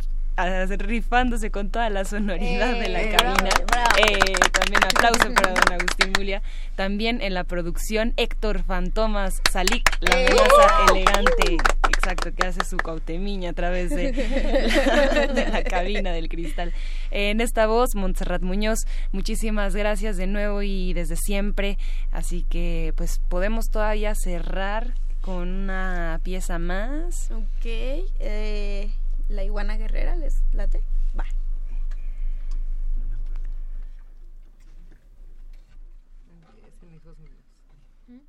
rifándose 0.78 1.52
con 1.52 1.70
toda 1.70 1.90
la 1.90 2.06
sonoridad 2.06 2.74
de 2.80 2.90
la 2.90 3.02
Eh, 3.04 3.10
cabina. 3.16 3.34
bravo, 3.36 3.66
bravo. 3.68 3.90
Eh, 3.98 4.34
también 4.52 4.84
aplauso 4.84 5.34
para 5.34 5.54
don 5.54 5.74
Agustín 5.74 6.14
Mulia. 6.18 6.42
También 6.76 7.22
en 7.22 7.34
la 7.34 7.44
producción 7.44 8.14
Héctor 8.18 8.64
Fantomas 8.64 9.42
Salik, 9.52 9.90
la 10.00 10.14
amenaza 10.16 10.86
elegante, 10.92 11.58
exacto, 11.90 12.32
que 12.34 12.48
hace 12.48 12.64
su 12.64 12.78
cautemiña 12.78 13.50
a 13.50 13.54
través 13.54 13.90
de 13.90 14.14
la, 14.14 15.28
de 15.34 15.48
la 15.50 15.64
cabina 15.64 16.12
del 16.12 16.30
cristal. 16.30 16.74
En 17.12 17.42
esta 17.42 17.68
voz, 17.68 17.96
Montserrat 17.96 18.42
Muñoz, 18.42 18.80
muchísimas 19.12 19.76
gracias 19.76 20.16
de 20.18 20.28
nuevo 20.28 20.62
y 20.62 20.94
desde 20.94 21.16
siempre. 21.18 21.78
Así 22.12 22.44
que 22.50 22.94
pues 22.96 23.20
podemos 23.30 23.66
todavía 23.70 24.16
cerrar 24.16 24.94
con 25.22 25.50
una 25.50 26.20
pieza 26.24 26.60
más. 26.60 27.30
Ok, 27.32 27.66
eh, 27.66 28.90
la 29.30 29.44
iguana 29.44 29.78
guerrera, 29.78 30.16
¿les 30.16 30.44
late? 30.54 30.84
Va. 31.18 31.26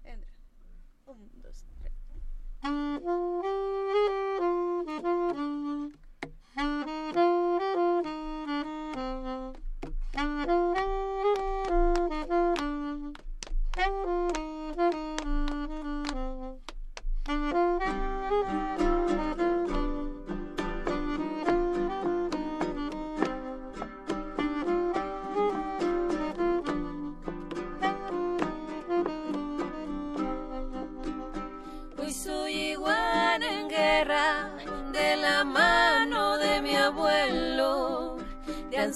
Entra. 0.05 0.31
Un, 1.06 1.31
dos, 1.43 1.64
tres. 1.81 1.93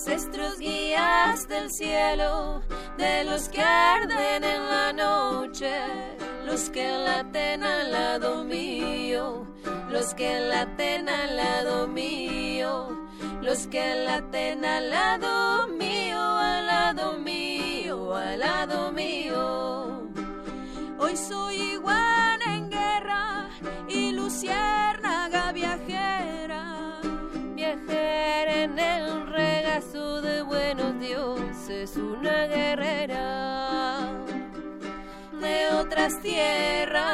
Ancestros 0.07 0.59
guías 0.59 1.49
del 1.49 1.71
cielo, 1.71 2.61
de 2.99 3.25
los 3.25 3.49
que 3.49 3.63
arden 3.63 4.45
en 4.45 4.69
la 4.69 4.93
noche, 4.93 5.73
los 6.45 6.69
que 6.69 6.87
laten 6.91 7.65
al 7.65 7.91
lado 7.91 8.45
mío, 8.45 9.47
los 9.89 10.13
que 10.13 10.41
laten 10.41 11.09
al 11.09 11.37
lado 11.37 11.89
mío, 11.89 13.09
los 13.41 13.67
que 13.69 13.95
laten 14.05 14.67
al 14.67 14.91
lado 14.91 15.69
mío, 15.69 16.21
al 16.21 16.67
lado 16.67 17.19
mío, 17.19 18.15
al 18.15 18.41
lado 18.41 18.93
mío. 18.93 20.03
Hoy 20.99 21.17
soy 21.17 21.57
iguana 21.77 22.14
buenos 31.15 31.67
dioses, 31.67 31.97
una 31.97 32.47
guerrera 32.47 34.09
de 35.41 35.69
otras 35.75 36.21
tierras, 36.21 37.05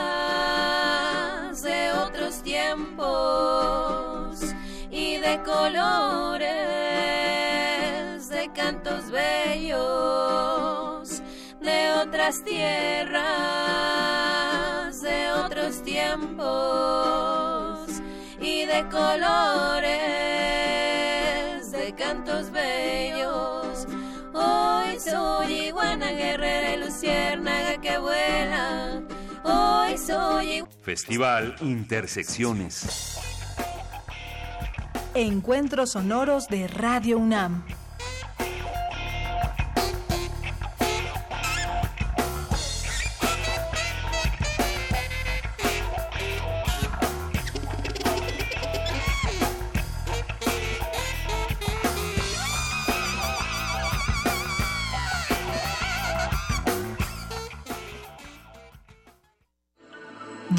de 1.62 1.92
otros 1.92 2.42
tiempos 2.42 4.40
y 4.90 5.18
de 5.18 5.40
colores, 5.42 6.48
de 8.28 8.50
cantos 8.54 9.10
bellos 9.10 10.60
de 11.60 11.92
otras 11.92 12.42
tierras, 12.42 13.20
de 15.02 15.32
otros 15.32 15.82
tiempos 15.82 16.40
y 18.40 18.64
de 18.64 18.88
colores, 18.88 20.79
soy 25.30 25.66
iguana 25.68 26.10
guerrera 26.12 26.74
y 26.74 26.78
luciérnaga 26.78 27.80
que 27.80 27.98
vuela. 27.98 29.02
Hoy 29.44 29.96
soy 29.98 30.64
Festival 30.82 31.54
Intersecciones. 31.60 33.18
Encuentros 35.14 35.92
sonoros 35.92 36.48
de 36.48 36.68
Radio 36.68 37.18
UNAM. 37.18 37.64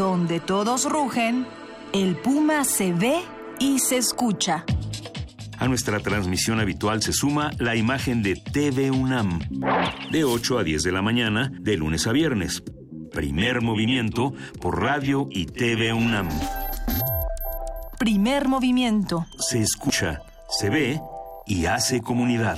Donde 0.01 0.39
todos 0.39 0.89
rugen, 0.89 1.45
el 1.93 2.15
puma 2.15 2.63
se 2.63 2.91
ve 2.91 3.21
y 3.59 3.77
se 3.77 3.97
escucha. 3.97 4.65
A 5.59 5.67
nuestra 5.67 5.99
transmisión 5.99 6.59
habitual 6.59 7.03
se 7.03 7.13
suma 7.13 7.51
la 7.59 7.75
imagen 7.75 8.23
de 8.23 8.33
TV 8.33 8.89
UNAM, 8.89 9.37
de 10.11 10.23
8 10.23 10.57
a 10.57 10.63
10 10.63 10.81
de 10.81 10.91
la 10.91 11.03
mañana, 11.03 11.51
de 11.53 11.77
lunes 11.77 12.07
a 12.07 12.13
viernes. 12.13 12.63
Primer 13.11 13.61
movimiento 13.61 14.33
por 14.59 14.81
radio 14.81 15.27
y 15.29 15.45
TV 15.45 15.93
UNAM. 15.93 16.29
Primer 17.99 18.47
movimiento. 18.47 19.27
Se 19.37 19.61
escucha, 19.61 20.23
se 20.49 20.71
ve 20.71 20.99
y 21.45 21.67
hace 21.67 22.01
comunidad. 22.01 22.57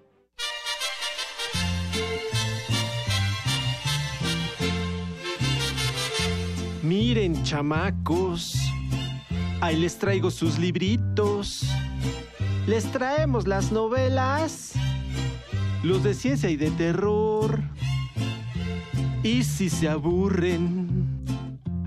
Miren, 6.83 7.43
chamacos, 7.43 8.55
ahí 9.61 9.77
les 9.77 9.99
traigo 9.99 10.31
sus 10.31 10.57
libritos. 10.57 11.63
Les 12.65 12.85
traemos 12.91 13.47
las 13.47 13.71
novelas, 13.71 14.73
los 15.83 16.01
de 16.03 16.15
ciencia 16.15 16.49
y 16.49 16.55
de 16.55 16.71
terror. 16.71 17.61
Y 19.21 19.43
si 19.43 19.69
se 19.69 19.89
aburren, 19.89 21.23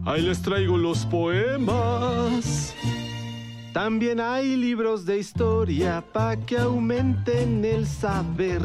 ahí 0.05 0.23
les 0.23 0.43
traigo 0.43 0.79
los 0.79 1.05
poemas. 1.07 2.73
También 3.73 4.21
hay 4.21 4.57
libros 4.57 5.05
de 5.05 5.19
historia 5.19 6.05
para 6.13 6.37
que 6.37 6.57
aumenten 6.57 7.65
el 7.65 7.89
saber. 7.89 8.63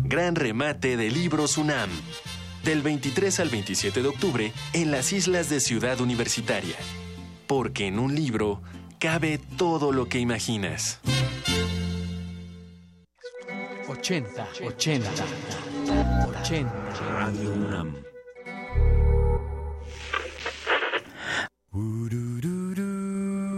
Gran 0.00 0.34
remate 0.34 0.98
de 0.98 1.10
Libros 1.10 1.56
UNAM. 1.56 1.88
Del 2.64 2.80
23 2.80 3.40
al 3.40 3.50
27 3.50 4.02
de 4.02 4.08
octubre 4.08 4.52
en 4.72 4.90
las 4.90 5.12
islas 5.12 5.50
de 5.50 5.60
Ciudad 5.60 6.00
Universitaria. 6.00 6.76
Porque 7.46 7.86
en 7.86 7.98
un 7.98 8.14
libro 8.14 8.62
cabe 8.98 9.38
todo 9.58 9.92
lo 9.92 10.08
que 10.08 10.18
imaginas. 10.18 11.00
80, 13.86 14.48
80, 14.64 15.10
80. 16.28 16.72
Radio 17.10 17.52
UNAM. 17.52 17.94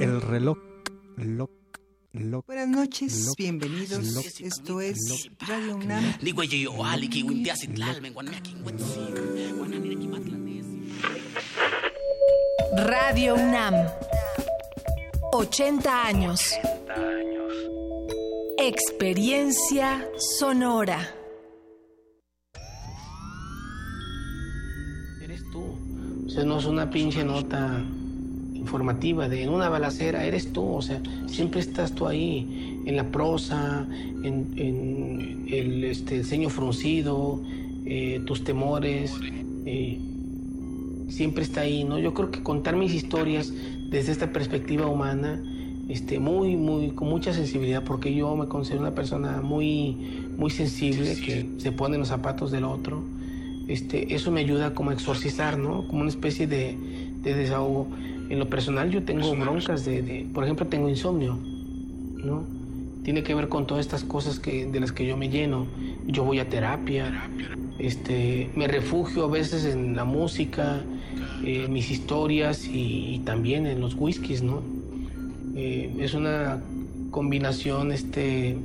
El 0.00 0.20
reloj, 0.20 0.58
loc, 0.58 0.90
loc. 1.16 1.55
Buenas 2.18 2.68
noches, 2.68 3.34
bienvenidos. 3.36 4.40
Esto 4.40 4.80
es. 4.80 5.28
Radio 5.38 5.76
UNAM. 5.76 6.14
Radio 12.72 13.34
UNAM. 13.34 13.74
80 15.32 16.06
años. 16.06 16.40
Experiencia 18.56 20.08
sonora. 20.38 21.14
Eres 25.22 25.42
tú. 25.52 25.62
O 26.24 26.30
sea, 26.30 26.44
no 26.44 26.58
es 26.58 26.64
una 26.64 26.88
pinche 26.88 27.22
nota 27.22 27.84
informativa 28.66 29.28
de 29.28 29.44
en 29.44 29.50
una 29.50 29.68
balacera, 29.68 30.24
eres 30.24 30.52
tú. 30.52 30.74
O 30.74 30.82
sea, 30.82 31.00
siempre 31.26 31.60
estás 31.60 31.92
tú 31.92 32.06
ahí, 32.06 32.82
en 32.84 32.96
la 32.96 33.10
prosa, 33.10 33.86
en, 34.22 34.46
en 34.56 35.46
el 35.48 35.84
este, 35.84 36.24
ceño 36.24 36.50
fruncido, 36.50 37.40
eh, 37.86 38.20
tus 38.26 38.42
temores. 38.44 39.14
eh, 39.64 39.98
siempre 41.08 41.44
está 41.44 41.60
ahí, 41.62 41.84
¿no? 41.84 41.98
Yo 41.98 42.14
creo 42.14 42.30
que 42.30 42.42
contar 42.42 42.76
mis 42.76 42.92
historias 42.92 43.52
desde 43.90 44.12
esta 44.12 44.32
perspectiva 44.32 44.86
humana, 44.86 45.40
este, 45.88 46.18
muy, 46.18 46.56
muy, 46.56 46.90
con 46.90 47.08
mucha 47.08 47.32
sensibilidad, 47.32 47.84
porque 47.84 48.12
yo 48.14 48.34
me 48.36 48.46
considero 48.46 48.80
una 48.82 48.94
persona 48.94 49.40
muy, 49.40 49.96
muy 50.36 50.50
sensible, 50.50 51.14
que 51.14 51.48
se 51.58 51.72
pone 51.72 51.94
en 51.94 52.00
los 52.00 52.08
zapatos 52.08 52.50
del 52.50 52.64
otro. 52.64 53.04
Este, 53.68 54.14
eso 54.14 54.30
me 54.30 54.40
ayuda 54.40 54.74
como 54.74 54.90
a 54.90 54.94
exorcizar, 54.94 55.58
¿no? 55.58 55.86
Como 55.86 56.00
una 56.02 56.10
especie 56.10 56.46
de, 56.46 56.76
de 57.22 57.34
desahogo. 57.34 57.86
En 58.28 58.38
lo 58.38 58.48
personal 58.48 58.90
yo 58.90 59.02
tengo 59.02 59.34
broncas 59.44 59.84
de, 59.84 60.02
de- 60.02 60.26
por 60.32 60.44
ejemplo, 60.44 60.66
tengo 60.66 60.88
insomnio, 60.88 61.38
¿no? 62.24 62.44
Tiene 63.04 63.22
que 63.22 63.34
ver 63.34 63.48
con 63.48 63.66
todas 63.66 63.86
estas 63.86 64.02
cosas 64.02 64.40
que, 64.40 64.66
de 64.66 64.80
las 64.80 64.90
que 64.90 65.06
yo 65.06 65.16
me 65.16 65.28
lleno. 65.28 65.66
Yo 66.08 66.24
voy 66.24 66.40
a 66.40 66.48
terapia, 66.48 67.30
este, 67.78 68.50
me 68.56 68.66
refugio 68.66 69.24
a 69.24 69.28
veces 69.28 69.64
en 69.64 69.94
la 69.94 70.04
música, 70.04 70.82
eh, 71.44 71.68
mis 71.68 71.90
historias 71.90 72.66
y, 72.66 73.14
y 73.14 73.18
también 73.20 73.66
en 73.66 73.80
los 73.80 73.94
whiskies, 73.94 74.42
¿no? 74.42 74.60
Eh, 75.54 75.94
es 76.00 76.14
una 76.14 76.60
combinación 77.12 77.92
este, 77.92 78.56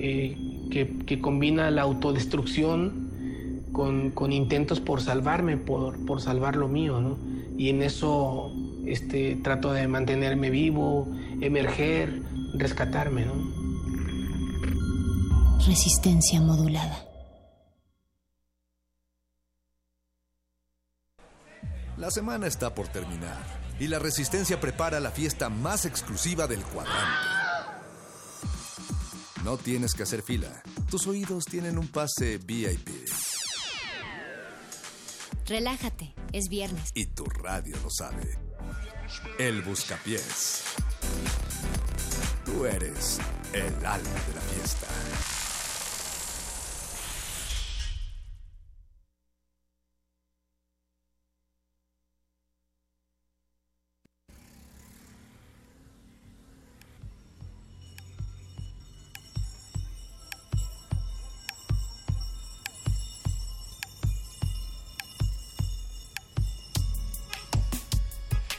eh, 0.00 0.36
que, 0.70 0.88
que 1.06 1.20
combina 1.20 1.70
la 1.70 1.82
autodestrucción 1.82 2.92
con, 3.72 4.10
con 4.10 4.32
intentos 4.32 4.80
por 4.80 5.00
salvarme, 5.00 5.56
por, 5.56 6.04
por 6.06 6.20
salvar 6.20 6.56
lo 6.56 6.66
mío, 6.66 7.00
¿no? 7.00 7.16
Y 7.56 7.68
en 7.68 7.82
eso 7.82 8.50
este, 8.86 9.36
trato 9.42 9.72
de 9.72 9.86
mantenerme 9.88 10.50
vivo, 10.50 11.08
emerger, 11.40 12.22
rescatarme, 12.54 13.24
¿no? 13.24 13.34
Resistencia 15.66 16.40
modulada. 16.40 17.06
La 21.96 22.10
semana 22.10 22.46
está 22.46 22.74
por 22.74 22.88
terminar 22.88 23.44
y 23.78 23.86
la 23.86 23.98
Resistencia 23.98 24.58
prepara 24.60 25.00
la 25.00 25.10
fiesta 25.10 25.50
más 25.50 25.84
exclusiva 25.84 26.46
del 26.46 26.62
cuadrante. 26.62 27.28
No 29.44 29.56
tienes 29.58 29.94
que 29.94 30.02
hacer 30.02 30.22
fila. 30.22 30.62
Tus 30.90 31.06
oídos 31.06 31.44
tienen 31.44 31.78
un 31.78 31.88
pase 31.88 32.38
VIP 32.38 32.88
Relájate, 35.46 36.14
es 36.32 36.48
viernes. 36.48 36.90
y 36.94 37.06
tu 37.06 37.24
radio 37.24 37.76
lo 37.82 37.90
sabe. 37.90 38.38
El 39.38 39.62
Buscapiés. 39.62 40.62
Tú 42.44 42.66
eres 42.66 43.18
el 43.52 43.74
alma 43.86 44.20
de 44.26 44.34
la 44.34 44.40
fiesta. 44.40 44.86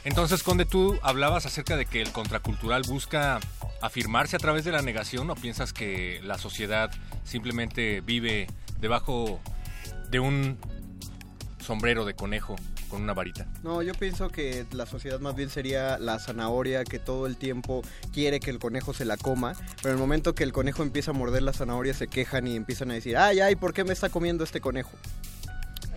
Entonces, 0.03 0.41
Conde, 0.41 0.65
tú 0.65 0.98
hablabas 1.03 1.45
acerca 1.45 1.78
de 1.78 1.86
que 1.86 2.02
el 2.02 2.11
contracultural 2.11 2.82
busca 2.88 3.40
afirmarse 3.82 4.36
a 4.36 4.40
través 4.40 4.65
de 4.65 4.72
la 4.72 4.82
negación 4.82 5.30
o 5.30 5.36
piensas 5.36 5.73
que 5.73 6.19
la 6.23 6.38
sociedad 6.38 6.91
simplemente 7.23 8.02
vive 8.02 8.48
debajo 8.80 9.40
de 10.10 10.19
un 10.19 10.57
sombrero 11.60 12.06
de 12.06 12.15
conejo 12.15 12.56
con 12.90 13.03
una 13.03 13.14
varita. 13.14 13.48
No, 13.64 13.82
yo 13.82 13.94
pienso 13.94 14.30
que 14.30 14.65
la 14.72 14.86
sociedad 14.86 15.19
más 15.19 15.36
bien 15.36 15.49
sería 15.49 15.98
la 15.98 16.19
zanahoria 16.19 16.84
que 16.84 16.99
todo 16.99 17.28
el 17.28 17.38
tiempo 17.38 17.84
quiere 18.11 18.40
que 18.40 18.49
el 18.49 18.60
conejo 18.60 18.94
se 18.94 19.06
la 19.06 19.18
coma, 19.18 19.53
pero 19.78 19.90
en 19.90 19.95
el 19.95 19.99
momento 19.99 20.36
que 20.36 20.44
el 20.44 20.52
conejo 20.52 20.84
empieza 20.84 21.11
a 21.11 21.14
morder 21.14 21.44
la 21.44 21.53
zanahoria 21.53 21.94
se 21.94 22.07
quejan 22.07 22.48
y 22.48 22.56
empiezan 22.56 22.91
a 22.91 22.95
decir, 22.95 23.18
ay, 23.18 23.40
ay, 23.40 23.56
¿por 23.56 23.73
qué 23.73 23.84
me 23.84 23.94
está 23.94 24.10
comiendo 24.10 24.44
este 24.44 24.60
conejo? 24.60 24.91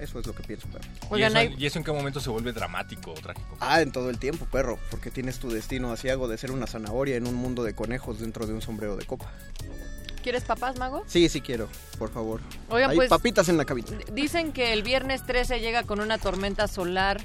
Eso 0.00 0.18
es 0.18 0.26
lo 0.26 0.34
que 0.34 0.42
pienso, 0.42 0.66
perro. 0.68 0.84
¿Y, 1.16 1.22
eso, 1.22 1.38
y 1.56 1.66
eso 1.66 1.78
en 1.78 1.84
qué 1.84 1.92
momento 1.92 2.20
se 2.20 2.28
vuelve 2.30 2.52
dramático 2.52 3.12
o 3.12 3.14
trágico? 3.14 3.56
Ah, 3.60 3.80
en 3.80 3.92
todo 3.92 4.10
el 4.10 4.18
tiempo, 4.18 4.44
perro, 4.46 4.78
porque 4.90 5.10
tienes 5.10 5.38
tu 5.38 5.50
destino 5.50 5.92
asiago 5.92 6.26
de 6.28 6.36
ser 6.36 6.50
una 6.50 6.66
zanahoria 6.66 7.16
en 7.16 7.26
un 7.26 7.34
mundo 7.34 7.62
de 7.62 7.74
conejos 7.74 8.20
dentro 8.20 8.46
de 8.46 8.52
un 8.54 8.60
sombrero 8.62 8.96
de 8.96 9.04
copa. 9.06 9.30
¿Quieres 10.22 10.44
papás, 10.44 10.78
Mago? 10.78 11.04
Sí, 11.06 11.28
sí 11.28 11.40
quiero, 11.42 11.68
por 11.98 12.10
favor. 12.10 12.40
Oigan, 12.70 12.90
Hay 12.90 12.96
pues- 12.96 13.10
papitas 13.10 13.48
en 13.50 13.56
la 13.58 13.66
cabina. 13.66 13.88
Dicen 14.12 14.52
que 14.52 14.72
el 14.72 14.82
viernes 14.82 15.24
13 15.26 15.60
llega 15.60 15.82
con 15.82 16.00
una 16.00 16.16
tormenta 16.18 16.66
solar 16.66 17.20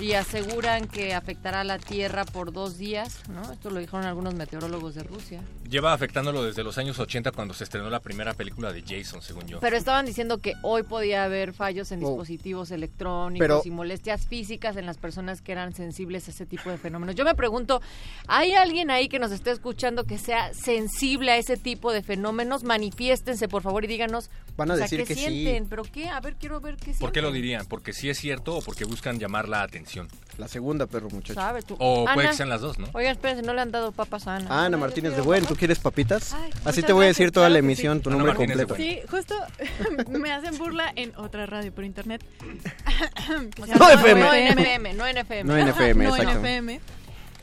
y 0.00 0.14
aseguran 0.14 0.88
que 0.88 1.14
afectará 1.14 1.60
a 1.60 1.64
la 1.64 1.78
Tierra 1.78 2.24
por 2.24 2.52
dos 2.52 2.78
días, 2.78 3.20
¿no? 3.28 3.52
Esto 3.52 3.70
lo 3.70 3.80
dijeron 3.80 4.06
algunos 4.06 4.34
meteorólogos 4.34 4.94
de 4.94 5.02
Rusia. 5.02 5.40
Lleva 5.68 5.92
afectándolo 5.92 6.42
desde 6.42 6.64
los 6.64 6.78
años 6.78 6.98
80 6.98 7.32
cuando 7.32 7.54
se 7.54 7.64
estrenó 7.64 7.90
la 7.90 8.00
primera 8.00 8.32
película 8.34 8.72
de 8.72 8.82
Jason, 8.82 9.20
según 9.22 9.46
yo. 9.46 9.60
Pero 9.60 9.76
estaban 9.76 10.06
diciendo 10.06 10.38
que 10.38 10.54
hoy 10.62 10.82
podía 10.84 11.24
haber 11.24 11.52
fallos 11.52 11.92
en 11.92 12.00
dispositivos 12.00 12.70
electrónicos 12.70 13.38
Pero- 13.46 13.62
y 13.64 13.70
molestias 13.70 14.26
físicas 14.26 14.76
en 14.76 14.86
las 14.86 14.96
personas 14.98 15.42
que 15.42 15.52
eran 15.52 15.74
sensibles 15.74 16.26
a 16.28 16.30
ese 16.30 16.46
tipo 16.46 16.70
de 16.70 16.78
fenómenos. 16.78 17.14
Yo 17.14 17.24
me 17.24 17.34
pregunto, 17.34 17.82
¿hay 18.26 18.52
alguien 18.52 18.90
ahí 18.90 19.08
que 19.08 19.18
nos 19.18 19.32
esté 19.32 19.50
escuchando 19.50 20.04
que 20.04 20.18
sea 20.18 20.52
sensible 20.54 21.32
a 21.32 21.36
ese 21.36 21.56
tipo 21.56 21.92
de 21.92 22.02
fenómenos? 22.02 22.64
Manifiéstense, 22.64 23.48
por 23.48 23.62
favor, 23.62 23.84
y 23.84 23.86
díganos 23.86 24.30
Van 24.56 24.70
a 24.70 24.74
o 24.74 24.76
sea, 24.76 24.84
decir 24.84 25.00
¿qué 25.00 25.06
que 25.06 25.14
sí. 25.14 25.20
sienten? 25.20 25.68
¿Pero 25.68 25.82
qué? 25.84 26.08
A 26.08 26.20
ver, 26.20 26.36
quiero 26.36 26.60
ver 26.60 26.76
qué 26.76 26.84
sienten. 26.86 27.00
¿Por 27.00 27.12
qué 27.12 27.22
lo 27.22 27.32
dirían? 27.32 27.66
¿Porque 27.66 27.92
sí 27.92 28.08
es 28.10 28.18
cierto 28.18 28.56
o 28.56 28.62
porque 28.62 28.84
buscan 28.84 29.18
llamar 29.18 29.48
la 29.48 29.62
atención? 29.62 29.89
La 30.38 30.48
segunda, 30.48 30.86
perro, 30.86 31.10
muchacho. 31.10 31.34
¿Sabes 31.34 31.66
tú? 31.66 31.74
O 31.78 32.04
puede 32.04 32.18
Ana. 32.20 32.30
que 32.30 32.36
sean 32.36 32.48
las 32.48 32.60
dos, 32.62 32.78
¿no? 32.78 32.88
Oigan, 32.94 33.12
espérense, 33.12 33.42
no 33.42 33.52
le 33.52 33.60
han 33.60 33.70
dado 33.70 33.92
papas 33.92 34.26
a 34.26 34.36
Ana. 34.36 34.46
Ah, 34.48 34.64
Ana 34.64 34.76
Martínez 34.78 35.14
de 35.14 35.20
Buen, 35.20 35.44
¿tú 35.44 35.54
quieres 35.54 35.78
papitas? 35.78 36.32
Ay, 36.32 36.50
Así 36.64 36.82
te 36.82 36.92
voy 36.94 37.02
a 37.02 37.06
gracias, 37.08 37.18
decir 37.18 37.32
toda 37.32 37.46
claro 37.46 37.52
la 37.54 37.58
emisión, 37.58 37.98
sí. 37.98 38.02
tu 38.04 38.08
Ana 38.10 38.18
nombre 38.18 38.32
Martínez 38.38 38.66
completo. 38.66 38.82
Sí, 38.82 39.00
justo 39.10 39.34
me 40.18 40.32
hacen 40.32 40.56
burla 40.56 40.92
en 40.96 41.14
otra 41.16 41.44
radio 41.46 41.72
por 41.74 41.84
internet. 41.84 42.24
No 43.58 43.66
llama 43.66 43.92
FM. 43.92 44.20
No 44.20 44.32
en 44.34 44.58
FM, 44.58 44.94
no 44.94 45.06
en 45.06 45.18
FM. 45.18 45.44
No 45.44 45.56
en 45.56 45.68
FM, 45.68 46.04
no 46.04 46.16
en. 46.16 46.28
FM. 46.28 46.80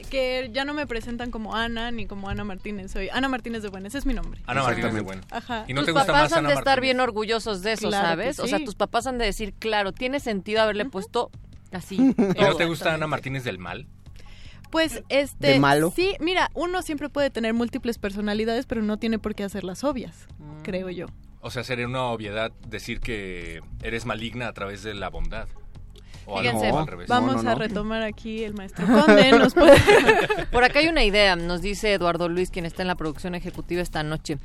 Que 0.09 0.49
ya 0.53 0.63
no 0.65 0.73
me 0.73 0.87
presentan 0.87 1.31
como 1.31 1.55
Ana 1.55 1.91
ni 1.91 2.05
como 2.07 2.29
Ana 2.29 2.43
Martínez. 2.43 2.91
Soy 2.91 3.09
Ana 3.09 3.27
Martínez 3.29 3.61
de 3.61 3.69
Buen, 3.69 3.85
ese 3.85 3.97
es 3.97 4.05
mi 4.05 4.13
nombre. 4.13 4.41
Ana 4.47 4.63
Martínez 4.63 4.93
de 4.93 5.01
Buen. 5.01 5.21
Ajá. 5.31 5.65
¿Y 5.67 5.73
no 5.73 5.81
tus 5.81 5.87
te 5.87 5.91
gusta 5.91 6.07
papás 6.07 6.23
más 6.23 6.33
han 6.33 6.39
Ana 6.39 6.47
de 6.49 6.53
estar 6.55 6.65
Martínez? 6.77 6.81
bien 6.81 6.99
orgullosos 6.99 7.61
de 7.61 7.73
eso, 7.73 7.89
Claro 7.89 8.07
¿sabes? 8.07 8.39
O 8.39 8.47
sea, 8.47 8.59
tus 8.63 8.75
papás 8.75 9.05
han 9.07 9.17
de 9.17 9.25
decir, 9.25 9.53
claro, 9.53 9.91
tiene 9.91 10.19
sentido 10.19 10.61
haberle 10.61 10.85
puesto 10.85 11.29
así. 11.71 11.95
¿Y 12.35 12.41
no 12.41 12.55
te 12.55 12.65
gusta 12.65 12.93
Ana 12.93 13.07
Martínez 13.07 13.43
del 13.43 13.59
Mal? 13.59 13.87
Pues 14.69 15.01
este 15.07 15.47
¿De 15.53 15.59
malo? 15.59 15.93
sí, 15.95 16.15
mira, 16.19 16.51
uno 16.53 16.81
siempre 16.81 17.07
puede 17.07 17.29
tener 17.29 17.53
múltiples 17.53 17.97
personalidades, 17.97 18.65
pero 18.65 18.81
no 18.81 18.97
tiene 18.97 19.17
por 19.17 19.33
qué 19.33 19.43
hacerlas 19.45 19.83
obvias, 19.85 20.27
Mm. 20.39 20.61
creo 20.63 20.89
yo. 20.89 21.05
O 21.39 21.51
sea, 21.51 21.63
sería 21.63 21.87
una 21.87 22.03
obviedad 22.05 22.51
decir 22.67 22.99
que 22.99 23.61
eres 23.81 24.05
maligna 24.05 24.47
a 24.49 24.53
través 24.53 24.83
de 24.83 24.93
la 24.93 25.09
bondad. 25.09 25.47
O 26.25 26.37
algo 26.39 26.51
Fíjense, 26.59 26.77
al 26.77 26.87
revés. 26.87 27.07
Vamos 27.07 27.45
a 27.45 27.55
retomar 27.55 28.03
aquí 28.03 28.43
el 28.43 28.53
maestro 28.53 28.85
Conde, 28.85 29.31
nos 29.31 29.53
puede 29.53 29.77
Por 30.51 30.65
acá 30.65 30.79
hay 30.79 30.89
una 30.89 31.05
idea, 31.05 31.37
nos 31.37 31.61
dice 31.61 31.93
Eduardo 31.93 32.27
Luis, 32.27 32.49
quien 32.49 32.65
está 32.65 32.81
en 32.81 32.89
la 32.89 32.95
producción 32.95 33.33
ejecutiva 33.35 33.81
esta 33.81 34.03
noche, 34.03 34.37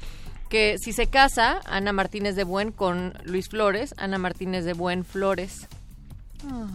que 0.49 0.77
si 0.79 0.93
se 0.93 1.09
casa 1.09 1.59
Ana 1.67 1.93
Martínez 1.93 2.37
de 2.37 2.45
Buen 2.45 2.71
con 2.71 3.15
Luis 3.25 3.49
Flores, 3.49 3.93
Ana 3.99 4.19
Martínez 4.19 4.65
de 4.65 4.75
Buen 4.75 5.05
Flores. 5.05 5.67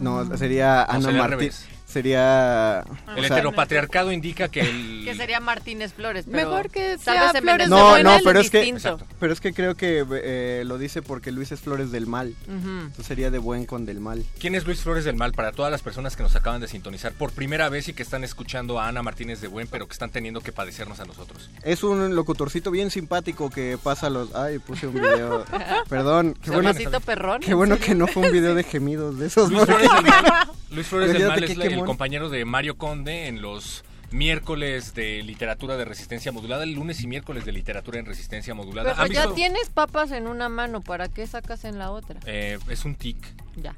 No, 0.00 0.36
sería 0.36 0.84
Ana 0.84 1.10
Martínez. 1.10 1.66
Sería. 1.88 2.80
El 3.16 3.24
o 3.24 3.26
sea, 3.26 3.38
heteropatriarcado 3.38 4.12
indica 4.12 4.48
que 4.48 4.60
el... 4.60 4.98
Que 5.08 5.14
sería 5.14 5.40
Martínez 5.40 5.94
Flores, 5.94 6.26
pero 6.30 6.50
Mejor 6.50 6.68
que 6.68 6.98
tal 7.02 7.32
sea 7.32 7.40
Flores 7.40 7.68
No, 7.68 8.02
no, 8.02 8.18
pero 8.22 8.40
es 8.40 8.50
que, 8.50 8.76
pero 9.18 9.32
es 9.32 9.40
que 9.40 9.54
creo 9.54 9.74
que 9.74 10.04
eh, 10.22 10.64
lo 10.66 10.76
dice 10.76 11.00
porque 11.00 11.32
Luis 11.32 11.50
es 11.50 11.60
Flores 11.60 11.90
del 11.90 12.06
Mal. 12.06 12.34
Ujú. 12.46 12.68
Entonces 12.68 13.06
sería 13.06 13.30
de 13.30 13.38
buen 13.38 13.64
con 13.64 13.86
del 13.86 14.00
mal. 14.00 14.22
¿Quién 14.38 14.54
es 14.54 14.66
Luis 14.66 14.82
Flores 14.82 15.04
del 15.06 15.16
Mal? 15.16 15.32
Para 15.32 15.52
todas 15.52 15.72
las 15.72 15.80
personas 15.80 16.14
que 16.14 16.22
nos 16.22 16.36
acaban 16.36 16.60
de 16.60 16.68
sintonizar 16.68 17.12
por 17.12 17.32
primera 17.32 17.70
vez 17.70 17.88
y 17.88 17.94
que 17.94 18.02
están 18.02 18.22
escuchando 18.22 18.78
a 18.78 18.88
Ana 18.88 19.02
Martínez 19.02 19.40
de 19.40 19.48
Buen, 19.48 19.66
pero 19.66 19.86
que 19.86 19.92
están 19.94 20.10
teniendo 20.10 20.42
que 20.42 20.52
padecernos 20.52 21.00
a 21.00 21.06
nosotros. 21.06 21.48
Es 21.62 21.82
un 21.82 22.14
locutorcito 22.14 22.70
bien 22.70 22.90
simpático 22.90 23.48
que 23.48 23.78
pasa 23.82 24.10
los. 24.10 24.34
Ay, 24.34 24.58
puse 24.58 24.88
un 24.88 24.94
video. 24.94 25.46
Perdón. 25.88 26.36
Qué 26.42 26.50
bueno, 26.50 26.70
perrón, 27.04 27.40
qué 27.40 27.52
¿en 27.52 27.56
bueno 27.56 27.78
que 27.78 27.94
no 27.94 28.06
fue 28.06 28.26
un 28.26 28.32
video 28.32 28.54
de 28.54 28.62
gemidos 28.62 29.18
de 29.18 29.28
esos. 29.28 29.50
Luis 29.50 29.64
Flores 29.64 29.88
del 29.90 30.02
Mal, 30.02 30.48
Luis 30.70 30.86
Flores 30.86 31.12
del 31.12 31.26
Mal 31.26 31.44
es 31.44 31.56
la- 31.56 31.77
el 31.80 31.86
compañero 31.86 32.28
de 32.28 32.44
Mario 32.44 32.76
Conde 32.76 33.26
en 33.28 33.42
los 33.42 33.84
miércoles 34.10 34.94
de 34.94 35.22
literatura 35.22 35.76
de 35.76 35.84
resistencia 35.84 36.32
modulada, 36.32 36.64
el 36.64 36.72
lunes 36.72 37.02
y 37.02 37.06
miércoles 37.06 37.44
de 37.44 37.52
literatura 37.52 37.98
en 37.98 38.06
resistencia 38.06 38.54
modulada. 38.54 38.92
Pero 38.92 39.02
¿Han 39.02 39.10
ya 39.12 39.20
visto? 39.22 39.34
tienes 39.34 39.68
papas 39.68 40.12
en 40.12 40.26
una 40.26 40.48
mano, 40.48 40.80
¿para 40.80 41.08
qué 41.08 41.26
sacas 41.26 41.64
en 41.64 41.78
la 41.78 41.90
otra? 41.90 42.18
Eh, 42.24 42.58
es 42.70 42.86
un 42.86 42.94
tic. 42.94 43.18
Ya. 43.56 43.74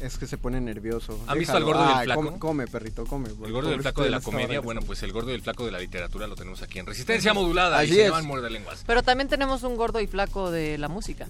Es 0.00 0.18
que 0.18 0.28
se 0.28 0.38
pone 0.38 0.60
nervioso. 0.60 1.18
¿Han 1.26 1.38
visto 1.38 1.56
al 1.56 1.64
Déjalo. 1.64 1.78
gordo 1.78 1.90
y 1.90 1.92
el 1.94 1.98
Ay, 1.98 2.04
flaco? 2.06 2.22
Come, 2.22 2.38
come, 2.38 2.66
perrito, 2.68 3.06
come. 3.06 3.28
El 3.28 3.52
gordo 3.52 3.70
y 3.70 3.74
el 3.74 3.80
flaco 3.82 4.04
de 4.04 4.10
la 4.10 4.20
comedia, 4.20 4.60
bueno, 4.60 4.82
pues 4.82 5.02
el 5.02 5.10
gordo 5.12 5.32
y 5.32 5.34
el 5.34 5.42
flaco 5.42 5.64
de 5.66 5.72
la 5.72 5.80
literatura 5.80 6.28
lo 6.28 6.36
tenemos 6.36 6.62
aquí 6.62 6.78
en 6.78 6.86
Resistencia 6.86 7.34
Modulada 7.34 7.82
y 7.82 7.86
Así 7.86 7.94
se 7.96 8.02
es. 8.02 8.08
llaman 8.10 8.24
muerde 8.26 8.50
lenguas. 8.50 8.84
Pero 8.86 9.02
también 9.02 9.28
tenemos 9.28 9.64
un 9.64 9.74
gordo 9.76 10.00
y 10.00 10.06
flaco 10.06 10.52
de 10.52 10.78
la 10.78 10.86
música. 10.86 11.26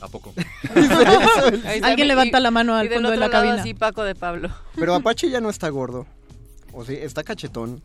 ¿A 0.00 0.08
poco? 0.08 0.34
Alguien 1.82 2.08
levanta 2.08 2.40
la 2.40 2.50
mano 2.50 2.74
al 2.76 2.86
y 2.86 2.88
del 2.88 2.96
fondo 2.98 3.10
de 3.10 3.16
la 3.16 3.28
lado 3.28 3.32
cabina. 3.44 3.60
así 3.62 3.74
Paco 3.74 4.02
de 4.04 4.14
Pablo. 4.14 4.50
Pero 4.76 4.94
Apache 4.94 5.30
ya 5.30 5.40
no 5.40 5.50
está 5.50 5.68
gordo. 5.68 6.06
O 6.72 6.84
sí, 6.84 6.94
está 7.00 7.22
cachetón. 7.24 7.80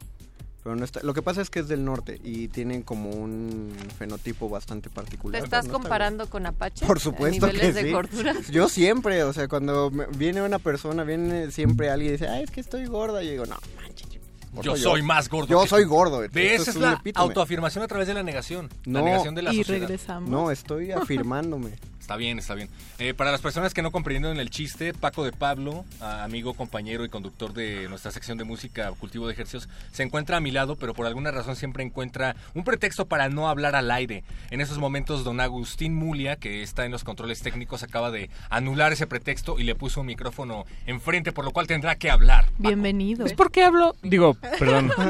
Pero 0.63 0.75
no 0.75 0.85
está. 0.85 0.99
Lo 1.01 1.13
que 1.15 1.21
pasa 1.23 1.41
es 1.41 1.49
que 1.49 1.59
es 1.59 1.67
del 1.67 1.83
norte 1.83 2.19
y 2.23 2.47
tienen 2.49 2.83
como 2.83 3.09
un 3.09 3.73
fenotipo 3.97 4.47
bastante 4.47 4.89
¿Te 4.89 4.95
particular. 4.95 5.43
estás 5.43 5.63
No 5.65 5.71
está 5.71 5.79
comparando 5.81 6.29
con 6.29 6.45
Apache? 6.45 6.85
Por 6.85 6.99
supuesto 6.99 7.45
¿A 7.45 7.49
niveles 7.49 7.73
que 7.75 7.81
de 7.81 7.88
sí. 7.88 7.91
gordura? 7.93 8.35
Yo 8.51 8.69
siempre, 8.69 9.23
o 9.23 9.33
sea, 9.33 9.47
cuando 9.47 9.89
me- 9.89 10.05
viene 10.17 10.41
una 10.43 10.59
persona, 10.59 11.03
viene 11.03 11.49
siempre 11.49 11.89
alguien 11.89 12.09
y 12.09 12.11
dice, 12.13 12.27
ay, 12.27 12.43
es 12.43 12.51
que 12.51 12.59
estoy 12.61 12.85
gorda. 12.85 13.23
Y 13.23 13.27
yo 13.27 13.31
digo, 13.31 13.45
no, 13.47 13.55
manches. 13.81 14.07
Gordo 14.51 14.75
Yo 14.75 14.77
soy 14.77 15.01
más 15.01 15.29
gordo. 15.29 15.47
Yo 15.49 15.61
que 15.63 15.67
soy 15.69 15.83
tú. 15.83 15.89
gordo. 15.89 16.23
Esto 16.23 16.39
esa 16.39 16.71
es 16.71 16.75
la 16.77 16.93
epítome. 16.93 17.23
autoafirmación 17.25 17.83
a 17.83 17.87
través 17.87 18.07
de 18.07 18.13
la 18.13 18.23
negación. 18.23 18.69
La 18.85 18.99
No. 18.99 19.05
negación 19.05 19.35
de 19.35 19.41
la 19.41 19.53
Y 19.53 19.57
sociedad. 19.57 19.81
regresamos. 19.81 20.29
No, 20.29 20.51
estoy 20.51 20.91
afirmándome. 20.91 21.71
Está 22.01 22.17
bien, 22.17 22.39
está 22.39 22.55
bien. 22.55 22.67
Eh, 22.99 23.13
para 23.13 23.31
las 23.31 23.39
personas 23.39 23.73
que 23.73 23.81
no 23.81 23.91
comprendieron 23.91 24.37
el 24.39 24.49
chiste, 24.49 24.93
Paco 24.93 25.23
de 25.23 25.31
Pablo, 25.31 25.85
a- 26.01 26.25
amigo, 26.25 26.55
compañero 26.55 27.05
y 27.05 27.09
conductor 27.09 27.53
de 27.53 27.87
nuestra 27.87 28.11
sección 28.11 28.37
de 28.37 28.43
música 28.43 28.91
Cultivo 28.99 29.27
de 29.27 29.33
Ejercicios, 29.33 29.69
se 29.93 30.03
encuentra 30.03 30.35
a 30.35 30.39
mi 30.41 30.51
lado, 30.51 30.75
pero 30.75 30.93
por 30.93 31.05
alguna 31.05 31.31
razón 31.31 31.55
siempre 31.55 31.83
encuentra 31.85 32.35
un 32.53 32.65
pretexto 32.65 33.05
para 33.05 33.29
no 33.29 33.47
hablar 33.47 33.75
al 33.75 33.89
aire. 33.91 34.25
En 34.49 34.59
esos 34.59 34.77
momentos, 34.77 35.23
don 35.23 35.39
Agustín 35.39 35.93
Mulia, 35.95 36.35
que 36.35 36.63
está 36.63 36.85
en 36.85 36.91
los 36.91 37.05
controles 37.05 37.43
técnicos, 37.43 37.81
acaba 37.83 38.11
de 38.11 38.29
anular 38.49 38.91
ese 38.91 39.07
pretexto 39.07 39.57
y 39.57 39.63
le 39.63 39.75
puso 39.75 40.01
un 40.01 40.07
micrófono 40.07 40.65
enfrente, 40.87 41.31
por 41.31 41.45
lo 41.45 41.51
cual 41.51 41.67
tendrá 41.67 41.95
que 41.95 42.09
hablar. 42.09 42.47
Bienvenido. 42.57 43.25
¿Es 43.25 43.33
por 43.33 43.51
qué 43.51 43.63
hablo? 43.63 43.95
Digo, 44.01 44.35
perdón. 44.59 44.91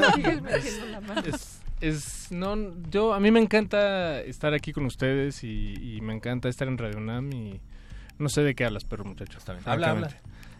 Es, 1.24 1.60
es- 1.80 2.28
no, 2.30 2.56
yo 2.90 3.12
a 3.14 3.20
mí 3.20 3.30
me 3.30 3.40
encanta 3.40 4.20
estar 4.20 4.54
aquí 4.54 4.72
con 4.72 4.84
ustedes 4.86 5.42
y, 5.44 5.74
y 5.96 6.00
me 6.00 6.14
encanta 6.14 6.48
estar 6.48 6.68
en 6.68 6.78
Radio 6.78 6.98
UNAM 6.98 7.32
y 7.32 7.60
no 8.18 8.28
sé 8.28 8.42
de 8.42 8.54
qué 8.54 8.64
hablas, 8.64 8.84
pero 8.84 9.04
muchachos. 9.04 9.42
Bien. 9.46 9.58
Habla, 9.64 9.90
habla. 9.90 10.10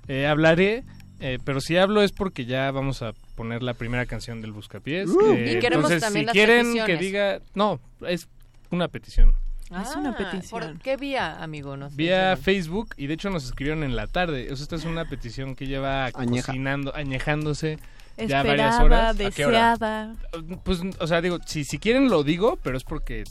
Eh, 0.08 0.26
hablaré, 0.26 0.84
eh, 1.20 1.38
pero 1.44 1.60
si 1.60 1.76
hablo 1.76 2.02
es 2.02 2.10
porque 2.12 2.44
ya 2.44 2.70
vamos 2.72 3.02
a 3.02 3.12
poner 3.36 3.62
la 3.62 3.74
primera 3.74 4.04
canción 4.06 4.40
del 4.40 4.52
Buscapiés. 4.52 5.08
Uh. 5.08 5.32
Eh, 5.34 5.54
Y 5.56 5.60
queremos 5.60 5.90
entonces, 5.90 6.00
también 6.02 6.24
si 6.24 6.26
las 6.26 6.32
quieren 6.32 6.84
que 6.84 6.96
diga, 6.96 7.40
no, 7.54 7.80
es 8.06 8.28
una 8.70 8.88
petición. 8.88 9.34
Es 9.80 9.94
una 9.96 10.10
Ah, 10.10 10.16
petición. 10.18 10.60
¿Por 10.60 10.78
qué 10.80 10.96
vía, 10.98 11.42
amigo? 11.42 11.76
Nos 11.78 11.96
Vía? 11.96 12.36
Facebook 12.36 12.90
y 12.98 13.06
de 13.06 13.14
hecho 13.14 13.30
nos 13.30 13.44
escribieron 13.46 13.84
en 13.84 13.96
la 13.96 14.06
tarde. 14.06 14.48
O 14.52 14.56
sea, 14.56 14.64
esta 14.64 14.76
es 14.76 14.84
una 14.84 15.06
petición 15.06 15.54
que 15.54 15.66
lleva 15.66 16.06
Añeja. 16.14 16.48
cocinando, 16.48 16.94
añejándose 16.94 17.78
ya 18.16 18.42
varias 18.42 18.74
Esperada, 18.74 18.82
horas. 18.82 19.20
¿A 19.20 19.30
qué 19.30 19.46
hora? 19.46 19.72
deseada. 19.72 20.14
Pues, 20.64 20.80
o 20.98 21.06
sea, 21.06 21.20
digo, 21.20 21.38
si, 21.46 21.64
si 21.64 21.78
quieren 21.78 22.08
lo 22.08 22.22
digo, 22.24 22.58
pero 22.62 22.76
es 22.76 22.84
porque 22.84 23.24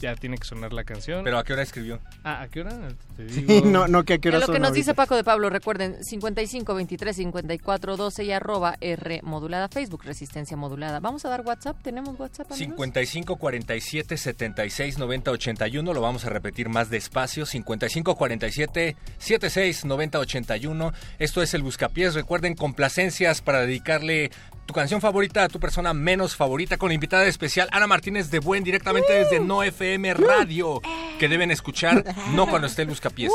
ya 0.00 0.14
tiene 0.16 0.36
que 0.38 0.44
sonar 0.44 0.72
la 0.72 0.84
canción. 0.84 1.24
¿Pero 1.24 1.38
a 1.38 1.44
qué 1.44 1.52
hora 1.54 1.62
escribió? 1.62 2.00
Ah, 2.24 2.42
¿a 2.42 2.48
qué 2.48 2.60
hora? 2.60 2.76
Te 3.16 3.28
Sí, 3.28 3.42
digo. 3.42 3.66
no, 3.66 3.88
no 3.88 4.04
que 4.04 4.14
a 4.14 4.18
qué 4.18 4.28
hora 4.28 4.38
Es 4.38 4.46
lo 4.46 4.52
que 4.52 4.58
nos 4.58 4.68
ahorita. 4.68 4.80
dice 4.80 4.94
Paco 4.94 5.16
de 5.16 5.24
Pablo, 5.24 5.48
recuerden, 5.50 6.02
55 6.04 6.74
23 6.74 7.16
54 7.16 7.96
12 7.96 8.24
y 8.24 8.32
arroba 8.32 8.76
R 8.80 9.20
modulada, 9.22 9.68
Facebook 9.68 10.02
Resistencia 10.04 10.56
Modulada. 10.56 11.00
Vamos 11.00 11.24
a 11.24 11.28
dar 11.28 11.40
WhatsApp, 11.42 11.76
¿tenemos 11.82 12.18
WhatsApp? 12.18 12.46
amigos? 12.52 12.58
55 12.58 13.36
47 13.36 14.16
76 14.16 14.98
90 14.98 15.30
81, 15.30 15.92
lo 15.94 16.00
vamos 16.00 16.24
a 16.24 16.30
repetir 16.30 16.68
más 16.68 16.90
despacio. 16.90 17.46
55 17.46 18.14
47 18.16 18.96
76 19.18 19.84
90 19.84 20.18
81. 20.18 20.92
Esto 21.18 21.42
es 21.42 21.54
el 21.54 21.62
Buscapiés. 21.62 22.14
Recuerden 22.14 22.54
complacencias 22.54 23.40
para 23.42 23.60
dedicarle 23.60 24.30
tu 24.66 24.74
canción 24.74 25.00
favorita 25.00 25.48
tu 25.48 25.60
persona 25.60 25.94
menos 25.94 26.36
favorita 26.36 26.76
con 26.76 26.92
invitada 26.92 27.24
especial 27.26 27.68
Ana 27.72 27.86
Martínez 27.86 28.30
de 28.30 28.40
Buen 28.40 28.64
directamente 28.64 29.12
desde 29.12 29.40
No 29.40 29.62
FM 29.62 30.12
Radio 30.14 30.82
que 31.18 31.28
deben 31.28 31.50
escuchar 31.50 32.04
no 32.34 32.46
cuando 32.46 32.66
esté 32.66 32.82
el 32.82 32.88
Buscapiés. 32.88 33.32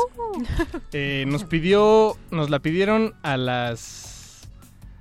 Eh, 0.92 1.24
nos 1.26 1.44
pidió, 1.44 2.16
nos 2.30 2.50
la 2.50 2.58
pidieron 2.60 3.14
a 3.22 3.36
las... 3.36 4.11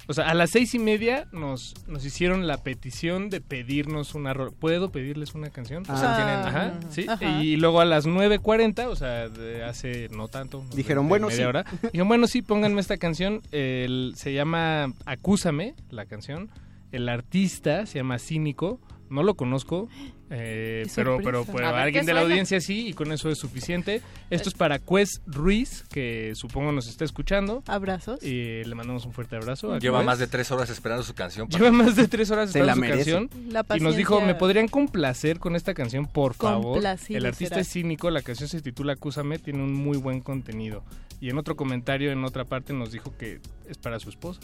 O 0.07 0.14
sea, 0.14 0.30
a 0.30 0.34
las 0.34 0.49
seis 0.52 0.73
y 0.76 0.80
media 0.80 1.28
nos, 1.32 1.73
nos 1.88 2.03
hicieron 2.06 2.48
la 2.48 2.57
petición 2.64 3.30
de 3.30 3.40
pedirnos 3.41 4.15
una... 4.15 4.34
ro- 4.34 4.52
¿Puedo 4.52 4.91
pedirles 4.91 5.36
una 5.36 5.49
canción? 5.49 5.84
O 5.90 5.98
sea, 5.98 6.15
tienen- 6.15 6.40
Ajá, 6.40 6.73
sí. 6.90 7.06
Ajá. 7.07 7.44
Y 7.44 7.56
luego 7.57 7.82
a 7.82 7.86
las 7.86 8.06
9.40, 8.07 8.88
o 8.88 8.95
sea, 8.95 9.30
de 9.30 9.64
hace 9.64 10.10
no 10.10 10.28
tanto. 10.28 10.64
Dijeron, 10.76 11.06
de 11.06 11.10
bueno, 11.10 11.28
media 11.28 11.38
sí. 11.38 11.44
hora. 11.44 11.65
Dijeron, 11.84 12.07
bueno, 12.07 12.28
sí, 12.28 12.41
pónganme 12.41 12.82
esta 12.82 12.98
canción. 12.98 13.41
El- 13.52 14.14
se 14.15 14.34
llama 14.34 14.94
Acúsame, 15.06 15.76
la 15.90 16.06
canción. 16.06 16.49
El 16.91 17.07
artista 17.07 17.86
se 17.86 17.99
llama 17.99 18.19
Cínico. 18.19 18.80
No 19.12 19.24
lo 19.24 19.36
conozco, 19.36 19.90
eh, 20.30 20.88
pero, 20.96 21.20
pero, 21.24 21.46
pero 21.46 21.68
A 21.68 21.72
ver, 21.72 21.82
alguien 21.82 22.04
¿qué 22.04 22.08
de 22.08 22.14
la 22.14 22.22
audiencia 22.22 22.60
sí, 22.62 22.88
y 22.88 22.94
con 22.94 23.12
eso 23.12 23.30
es 23.30 23.38
suficiente. 23.38 24.02
Esto 24.30 24.50
es 24.50 24.56
para 24.56 24.80
Quest 24.80 25.22
Ruiz, 25.28 25.84
que 25.92 26.32
supongo 26.36 26.72
nos 26.72 26.88
está 26.88 27.06
escuchando. 27.06 27.64
Abrazos. 27.68 28.24
Y 28.24 28.64
le 28.64 28.74
mandamos 28.76 29.06
un 29.06 29.12
fuerte 29.14 29.36
abrazo. 29.36 29.74
a 29.74 29.80
Lleva 29.80 30.00
Quest. 30.00 30.06
más 30.08 30.20
de 30.20 30.28
tres 30.28 30.50
horas 30.52 30.70
esperando 30.70 31.04
su 31.04 31.14
canción. 31.14 31.48
Lleva 31.50 31.72
más 31.72 31.96
de 31.96 32.08
tres 32.08 32.32
horas 32.32 32.48
esperando 32.50 32.68
la 32.68 32.74
su 32.76 32.80
merece. 32.82 33.12
canción. 33.12 33.52
La 33.52 33.66
y 33.78 33.80
nos 33.82 33.96
dijo, 33.96 34.22
¿me 34.22 34.36
podrían 34.36 34.68
complacer 34.68 35.40
con 35.40 35.56
esta 35.56 35.74
canción, 35.74 36.06
por 36.08 36.34
favor? 36.34 36.74
Complacido 36.74 37.18
El 37.18 37.26
artista 37.26 37.56
será. 37.56 37.62
es 37.62 37.68
cínico, 37.70 38.10
la 38.10 38.22
canción 38.22 38.48
se 38.50 38.62
titula 38.62 38.94
Acúsame, 38.94 39.38
tiene 39.40 39.62
un 39.64 39.74
muy 39.74 39.98
buen 39.98 40.22
contenido. 40.22 40.84
Y 41.20 41.30
en 41.30 41.38
otro 41.38 41.56
comentario, 41.56 42.12
en 42.12 42.24
otra 42.24 42.46
parte, 42.46 42.74
nos 42.74 42.92
dijo 42.92 43.16
que 43.18 43.40
es 43.70 43.78
para 43.78 44.00
su 44.00 44.10
esposa. 44.10 44.40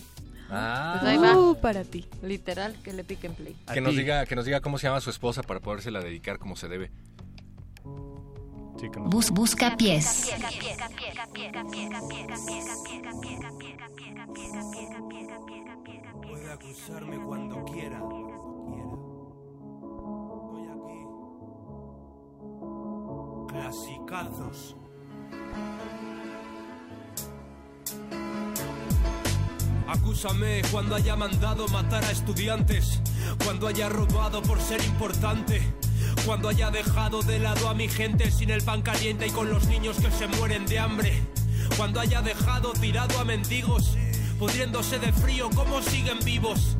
Ah. 0.50 0.98
Pues 1.00 1.12
ahí 1.12 1.18
va. 1.18 1.38
Uh, 1.38 1.56
para 1.60 1.84
ti. 1.84 2.08
Literal, 2.22 2.76
que 2.84 2.94
le 2.94 3.04
piquen 3.04 3.34
play. 3.34 3.56
Que 3.74 3.82
nos, 3.82 3.96
diga, 3.96 4.26
que 4.26 4.36
nos 4.36 4.46
diga 4.46 4.62
cómo 4.62 4.78
se 4.78 4.88
llama 4.88 5.02
su 5.02 5.10
esposa 5.10 5.44
para 5.44 5.60
podérsela 5.60 6.00
dedicar 6.00 6.40
como 6.40 6.56
se 6.56 6.68
debe. 6.68 6.92
Sí, 8.80 8.90
que 8.92 9.00
nos- 9.00 9.10
Bus 9.10 9.32
busca 9.32 9.76
pies. 9.76 10.32
Puede 16.22 16.52
acusarme 16.52 17.18
cuando 17.26 17.66
quiera. 17.66 17.98
Estoy 20.38 20.68
aquí. 20.68 21.08
Clasicazos. 23.50 24.76
Acúsame 29.88 30.62
cuando 30.70 30.96
haya 30.96 31.16
mandado 31.16 31.66
matar 31.70 32.04
a 32.04 32.12
estudiantes, 32.12 33.02
cuando 33.46 33.68
haya 33.68 33.88
robado 33.88 34.42
por 34.42 34.60
ser 34.60 34.84
importante, 34.84 35.62
cuando 36.26 36.50
haya 36.50 36.70
dejado 36.70 37.22
de 37.24 37.40
lado 37.40 37.70
a 37.70 37.74
mi 37.74 37.88
gente 37.88 38.30
sin 38.30 38.50
el 38.50 38.62
pan 38.62 38.82
caliente 38.82 39.28
y 39.28 39.32
con 39.32 39.50
los 39.50 39.68
niños 39.68 39.98
que 39.98 40.12
se 40.12 40.28
mueren 40.28 40.66
de 40.66 40.80
hambre, 40.80 41.24
cuando 41.78 42.02
haya 42.02 42.22
dejado 42.22 42.74
tirado 42.74 43.18
a 43.18 43.24
mendigos, 43.24 43.96
pudriéndose 44.38 45.00
de 45.00 45.14
frío, 45.14 45.50
¿cómo 45.56 45.82
siguen 45.82 46.20
vivos? 46.20 46.76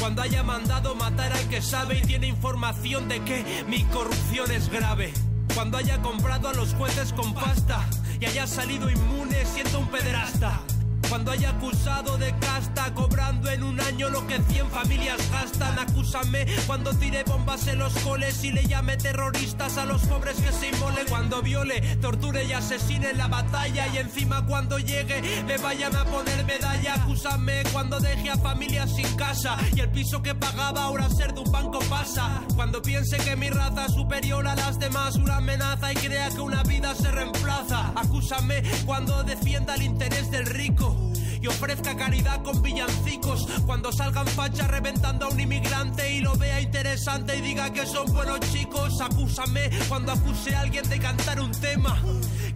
Cuando 0.00 0.22
haya 0.22 0.42
mandado 0.42 0.96
matar 0.96 1.32
al 1.32 1.48
que 1.48 1.62
sabe 1.62 1.98
y 1.98 2.02
tiene 2.02 2.26
información 2.26 3.08
de 3.08 3.22
que 3.22 3.64
mi 3.68 3.84
corrupción 3.84 4.50
es 4.50 4.68
grave. 4.68 5.12
Cuando 5.54 5.78
haya 5.78 6.02
comprado 6.02 6.48
a 6.48 6.54
los 6.54 6.74
jueces 6.74 7.12
con 7.12 7.34
pasta 7.34 7.88
y 8.20 8.26
haya 8.26 8.48
salido 8.48 8.90
inmune 8.90 9.44
siendo 9.46 9.78
un 9.78 9.88
pederasta. 9.88 10.60
Cuando 11.08 11.30
haya 11.32 11.50
acusado 11.50 12.18
de 12.18 12.34
casta, 12.38 12.92
cobrando 12.92 13.50
en 13.50 13.62
un 13.62 13.80
año 13.80 14.10
lo 14.10 14.26
que 14.26 14.38
100 14.42 14.68
familias 14.68 15.18
gastan. 15.30 15.78
Acúsame 15.78 16.44
cuando 16.66 16.92
tire 16.92 17.24
bombas 17.24 17.66
en 17.66 17.78
los 17.78 17.94
coles 18.00 18.44
y 18.44 18.52
le 18.52 18.66
llame 18.66 18.98
terroristas 18.98 19.78
a 19.78 19.86
los 19.86 20.02
pobres 20.02 20.36
que 20.36 20.52
se 20.52 20.68
inmolen. 20.68 21.06
Cuando 21.08 21.40
viole, 21.40 21.80
torture 21.96 22.44
y 22.44 22.52
asesine 22.52 23.14
la 23.14 23.26
batalla. 23.26 23.88
Y 23.88 23.98
encima 23.98 24.44
cuando 24.44 24.78
llegue, 24.78 25.42
me 25.46 25.56
vayan 25.56 25.96
a 25.96 26.04
poner 26.04 26.44
medalla. 26.44 26.94
Acúsame 26.94 27.62
cuando 27.72 28.00
deje 28.00 28.28
a 28.28 28.36
familias 28.36 28.94
sin 28.94 29.16
casa. 29.16 29.56
Y 29.74 29.80
el 29.80 29.88
piso 29.90 30.22
que 30.22 30.34
pagaba 30.34 30.84
ahora 30.84 31.08
ser 31.08 31.32
de 31.32 31.40
un 31.40 31.50
banco 31.50 31.78
pasa. 31.88 32.42
Cuando 32.54 32.82
piense 32.82 33.16
que 33.16 33.34
mi 33.34 33.48
raza 33.48 33.86
es 33.86 33.94
superior 33.94 34.46
a 34.46 34.54
las 34.54 34.78
demás, 34.78 35.16
una 35.16 35.36
amenaza 35.36 35.90
y 35.90 35.96
crea 35.96 36.28
que 36.28 36.40
una 36.40 36.62
vida 36.64 36.94
se 36.94 37.10
reemplaza. 37.10 37.92
Acúsame 37.94 38.62
cuando 38.84 39.24
defienda 39.24 39.74
el 39.74 39.82
interés 39.82 40.30
del 40.30 40.44
rico 40.44 40.97
y 41.40 41.46
ofrezca 41.46 41.96
caridad 41.96 42.42
con 42.42 42.62
villancicos. 42.62 43.46
Cuando 43.66 43.92
salgan 43.92 44.26
fachas 44.26 44.68
reventando 44.68 45.26
a 45.26 45.28
un 45.28 45.40
inmigrante 45.40 46.12
y 46.14 46.20
lo 46.20 46.36
vea 46.36 46.60
interesante 46.60 47.36
y 47.36 47.40
diga 47.40 47.72
que 47.72 47.86
son 47.86 48.12
buenos 48.12 48.40
chicos. 48.52 49.00
Acúsame 49.00 49.70
cuando 49.88 50.12
acuse 50.12 50.54
a 50.54 50.60
alguien 50.60 50.88
de 50.88 50.98
cantar 50.98 51.40
un 51.40 51.52
tema 51.52 52.02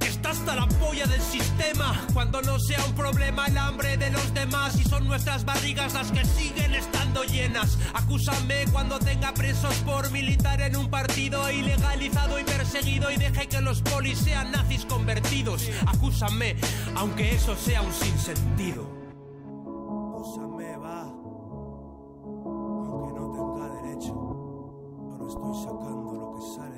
está 0.07 0.31
hasta 0.31 0.55
la 0.55 0.67
polla 0.67 1.07
del 1.07 1.21
sistema. 1.21 2.01
Cuando 2.13 2.43
no 2.43 2.59
sea 2.59 2.85
un 2.85 2.95
problema 2.95 3.47
el 3.47 3.59
hambre 3.59 3.97
de 3.97 4.11
los 4.11 4.35
demás 4.35 4.79
y 4.79 4.85
son 4.85 5.07
nuestras 5.07 5.45
barrigas 5.45 5.95
las 5.95 6.11
que 6.13 6.25
siguen 6.25 6.75
estando 6.75 7.25
llenas. 7.25 7.79
Acúsame 7.95 8.65
cuando 8.73 8.99
tenga 8.99 9.33
presos 9.35 9.75
por 9.87 10.11
militar 10.11 10.61
en 10.61 10.77
un 10.77 10.91
partido 10.91 11.51
ilegalizado 11.51 12.39
y 12.39 12.45
perseguido 12.45 13.11
y 13.11 13.17
deje 13.17 13.49
que 13.49 13.61
los 13.61 13.83
polis 13.83 14.19
sean 14.19 14.53
nazis 14.53 14.85
convertidos. 14.85 15.69
Acúsame, 15.87 16.57
aunque 16.97 17.35
eso 17.35 17.57
sea 17.57 17.83
un 17.83 17.93
sinsentido. 17.93 18.87
Acúsame, 20.15 20.77
va. 20.77 21.03
Aunque 22.85 23.15
no 23.15 23.33
tenga 23.33 23.69
derecho, 23.83 24.15
no 25.19 25.29
estoy 25.29 25.55
sacando 25.65 26.13
lo 26.15 26.35
que 26.37 26.43
sale 26.57 26.72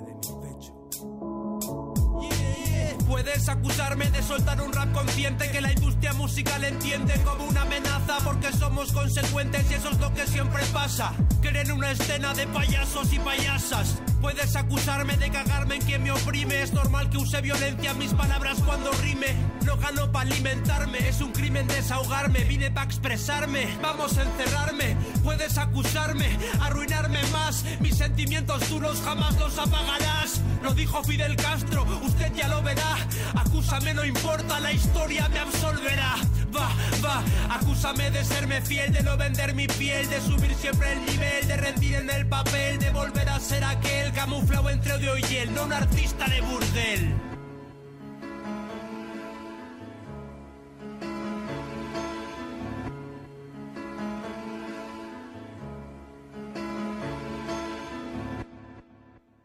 Puedes 3.14 3.48
acusarme 3.48 4.10
de 4.10 4.20
soltar 4.24 4.60
un 4.60 4.72
rap 4.72 4.92
consciente 4.92 5.48
que 5.48 5.60
la 5.60 5.70
industria 5.70 6.12
musical 6.14 6.64
entiende 6.64 7.14
como 7.22 7.44
una 7.44 7.62
amenaza 7.62 8.18
porque 8.24 8.52
somos 8.52 8.90
consecuentes 8.90 9.70
y 9.70 9.74
eso 9.74 9.90
es 9.90 10.00
lo 10.00 10.12
que 10.12 10.26
siempre 10.26 10.64
pasa. 10.72 11.12
Creen 11.40 11.70
una 11.70 11.92
escena 11.92 12.34
de 12.34 12.48
payasos 12.48 13.12
y 13.12 13.20
payasas. 13.20 14.02
Puedes 14.24 14.56
acusarme 14.56 15.18
de 15.18 15.30
cagarme 15.30 15.74
en 15.74 15.82
quien 15.82 16.02
me 16.02 16.10
oprime. 16.10 16.62
Es 16.62 16.72
normal 16.72 17.10
que 17.10 17.18
use 17.18 17.42
violencia 17.42 17.90
en 17.90 17.98
mis 17.98 18.14
palabras 18.14 18.56
cuando 18.64 18.90
rime. 19.02 19.36
No 19.66 19.76
gano 19.76 20.10
para 20.12 20.30
alimentarme, 20.30 20.96
es 21.06 21.20
un 21.20 21.30
crimen 21.30 21.66
desahogarme. 21.66 22.42
Vine 22.44 22.70
para 22.70 22.86
expresarme, 22.86 23.68
vamos 23.82 24.16
a 24.16 24.22
encerrarme. 24.22 24.96
Puedes 25.22 25.58
acusarme, 25.58 26.38
arruinarme 26.62 27.22
más. 27.32 27.66
Mis 27.80 27.98
sentimientos 27.98 28.66
duros 28.70 28.98
jamás 29.04 29.38
los 29.38 29.58
apagarás. 29.58 30.40
Lo 30.62 30.72
dijo 30.72 31.04
Fidel 31.04 31.36
Castro, 31.36 31.84
usted 32.02 32.32
ya 32.34 32.48
lo 32.48 32.62
verá. 32.62 32.96
Acúsame, 33.34 33.92
no 33.92 34.06
importa, 34.06 34.58
la 34.58 34.72
historia 34.72 35.28
me 35.28 35.40
absolverá. 35.40 36.14
Va, 36.54 36.68
va, 37.02 37.22
acúsame 37.50 38.10
de 38.10 38.24
serme 38.24 38.60
fiel, 38.60 38.92
de 38.92 39.02
no 39.02 39.16
vender 39.16 39.54
mi 39.54 39.66
piel, 39.66 40.08
de 40.08 40.20
subir 40.20 40.54
siempre 40.54 40.92
el 40.92 41.04
nivel, 41.06 41.48
de 41.48 41.56
rendir 41.56 41.94
en 41.96 42.10
el 42.10 42.26
papel, 42.28 42.78
de 42.78 42.90
volver 42.90 43.28
a 43.28 43.40
ser 43.40 43.64
aquel 43.64 44.12
camuflado 44.12 44.70
entre 44.70 44.92
odio 44.92 45.18
y 45.18 45.22
hiel, 45.22 45.52
no 45.54 45.64
un 45.64 45.72
artista 45.72 46.28
de 46.28 46.40
burdel. 46.42 47.14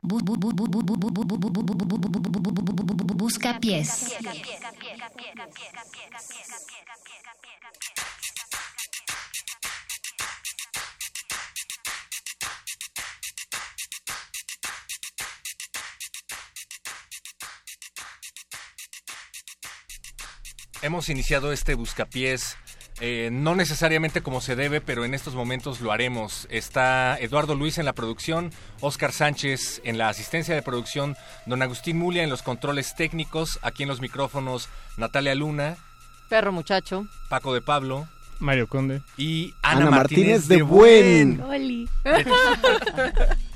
Bu- 0.01 0.21
bu- 0.25 0.37
bu- 0.37 0.53
bu- 0.53 0.69
Hemos 20.81 21.09
iniciado 21.09 21.51
este 21.51 21.75
buscapiés 21.75 22.57
Eh, 23.01 23.29
no 23.31 23.55
necesariamente 23.55 24.21
como 24.21 24.41
se 24.41 24.57
debe, 24.57 24.81
pero 24.81 25.05
en 25.05 25.13
estos 25.13 25.33
momentos 25.33 25.79
lo 25.79 25.93
haremos. 25.93 26.47
Está 26.51 27.17
Eduardo 27.17 27.55
Luis 27.55 27.77
en 27.77 27.85
la 27.85 27.93
producción, 27.93 28.51
Oscar 28.81 29.13
Sánchez 29.13 29.79
en 29.85 29.97
la 29.97 30.09
asistencia 30.09 30.53
de 30.53 30.61
producción, 30.61 31.15
don 31.45 31.61
Agustín 31.61 31.97
Mulia 31.97 32.23
en 32.23 32.29
los 32.29 32.41
controles 32.43 32.95
técnicos, 32.97 33.57
aquí 33.61 33.83
en 33.83 33.89
los 33.89 34.01
micrófonos 34.01 34.67
Natalia 34.97 35.33
Luna, 35.33 35.77
Perro 36.27 36.51
muchacho. 36.51 37.07
Paco 37.29 37.53
de 37.53 37.61
Pablo 37.61 38.05
Mario 38.39 38.67
Conde 38.67 39.01
y 39.17 39.53
Ana, 39.61 39.83
Ana 39.83 39.91
Martínez, 39.91 40.41
Martínez 40.41 40.47
de 40.49 40.61
Buen. 40.61 41.41
Oli. 41.41 41.89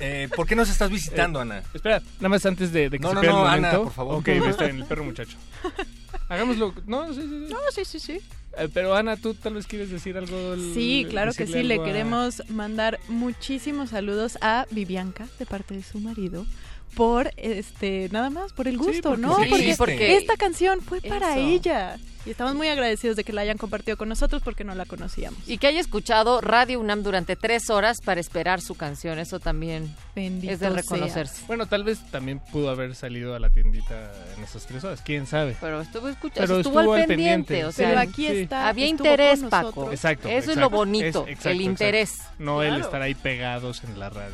Eh, 0.00 0.28
¿Por 0.34 0.46
qué 0.46 0.54
nos 0.56 0.68
estás 0.70 0.88
visitando, 0.90 1.40
Ana? 1.40 1.62
Espera, 1.74 2.00
nada 2.16 2.28
más 2.30 2.44
antes 2.46 2.72
de, 2.72 2.88
de 2.90 2.98
que 2.98 3.02
No, 3.02 3.08
se 3.10 3.14
no, 3.14 3.22
no, 3.22 3.28
el 3.42 3.46
Ana, 3.46 3.56
momento. 3.68 3.84
por 3.84 3.92
favor. 3.92 4.14
Ok, 4.16 4.28
está 4.28 4.64
bien, 4.64 4.78
el 4.78 4.84
perro 4.86 5.04
muchacho. 5.04 5.36
Hagámoslo. 6.28 6.74
No, 6.86 7.12
sí, 7.12 7.20
sí, 7.22 7.28
sí. 7.28 7.46
No, 7.52 7.58
sí, 7.72 7.84
sí, 7.84 8.00
sí. 8.00 8.20
Eh, 8.56 8.68
pero 8.72 8.94
Ana, 8.94 9.16
tú 9.16 9.34
tal 9.34 9.54
vez 9.54 9.66
quieres 9.66 9.90
decir 9.90 10.16
algo. 10.16 10.56
Sí, 10.74 11.06
claro 11.10 11.32
que 11.32 11.46
sí. 11.46 11.62
Le 11.62 11.74
a- 11.80 11.84
queremos 11.84 12.42
mandar 12.48 13.00
muchísimos 13.08 13.90
saludos 13.90 14.38
a 14.40 14.66
Vivianca 14.70 15.26
de 15.38 15.46
parte 15.46 15.74
de 15.74 15.82
su 15.82 15.98
marido 15.98 16.46
por 16.94 17.30
este 17.36 18.08
nada 18.12 18.30
más 18.30 18.52
por 18.52 18.68
el 18.68 18.78
gusto, 18.78 19.10
porque 19.10 19.20
¿no? 19.22 19.36
sí 19.36 19.42
porque 19.48 19.54
existe. 19.64 19.76
porque- 19.76 20.16
esta 20.16 20.36
canción 20.36 20.80
fue 20.80 21.00
para 21.00 21.32
Eso. 21.36 21.40
ella 21.48 21.96
y 22.26 22.30
estamos 22.30 22.54
muy 22.54 22.68
agradecidos 22.68 23.16
de 23.16 23.24
que 23.24 23.34
la 23.34 23.42
hayan 23.42 23.58
compartido 23.58 23.98
con 23.98 24.08
nosotros 24.08 24.40
porque 24.42 24.64
no 24.64 24.74
la 24.74 24.86
conocíamos. 24.86 25.38
Y 25.46 25.58
que 25.58 25.66
haya 25.66 25.78
escuchado 25.80 26.40
Radio 26.40 26.80
UNAM 26.80 27.02
durante 27.02 27.36
tres 27.36 27.68
horas 27.68 28.00
para 28.00 28.18
esperar 28.18 28.62
su 28.62 28.76
canción. 28.76 29.18
Eso 29.18 29.40
también 29.40 29.94
Bendito 30.16 30.50
es 30.54 30.58
de 30.60 30.68
sea. 30.68 30.74
reconocerse. 30.76 31.42
Bueno, 31.46 31.66
tal 31.66 31.84
vez 31.84 31.98
también 32.10 32.38
pudo 32.50 32.70
haber 32.70 32.94
salido 32.94 33.34
a 33.34 33.38
la 33.40 33.50
tiendita 33.50 34.10
en 34.38 34.42
esas 34.42 34.64
tres 34.64 34.82
horas. 34.84 35.02
¿Quién 35.04 35.26
sabe? 35.26 35.54
Pero 35.60 35.82
estuvo 35.82 36.08
escuchando, 36.08 36.60
estuvo, 36.60 36.80
estuvo 36.80 36.94
al 36.94 37.04
pendiente, 37.06 37.46
pendiente. 37.48 37.64
o 37.66 37.72
sea, 37.72 37.88
Pero 37.88 38.00
aquí 38.00 38.26
Sí. 38.28 38.36
está. 38.38 38.68
había 38.68 38.86
interés, 38.86 39.40
Paco. 39.50 39.90
Exacto. 39.90 40.28
Eso 40.28 40.52
es 40.52 40.56
lo 40.56 40.70
bonito, 40.70 41.06
Es- 41.26 41.32
exacto, 41.32 41.48
el 41.50 41.56
exacto. 41.56 41.62
interés. 41.62 42.10
No 42.38 42.62
el 42.62 42.68
Claro. 42.70 42.84
estar 42.86 43.02
ahí 43.02 43.14
pegados 43.14 43.84
en 43.84 43.98
la 43.98 44.08
radio. 44.08 44.32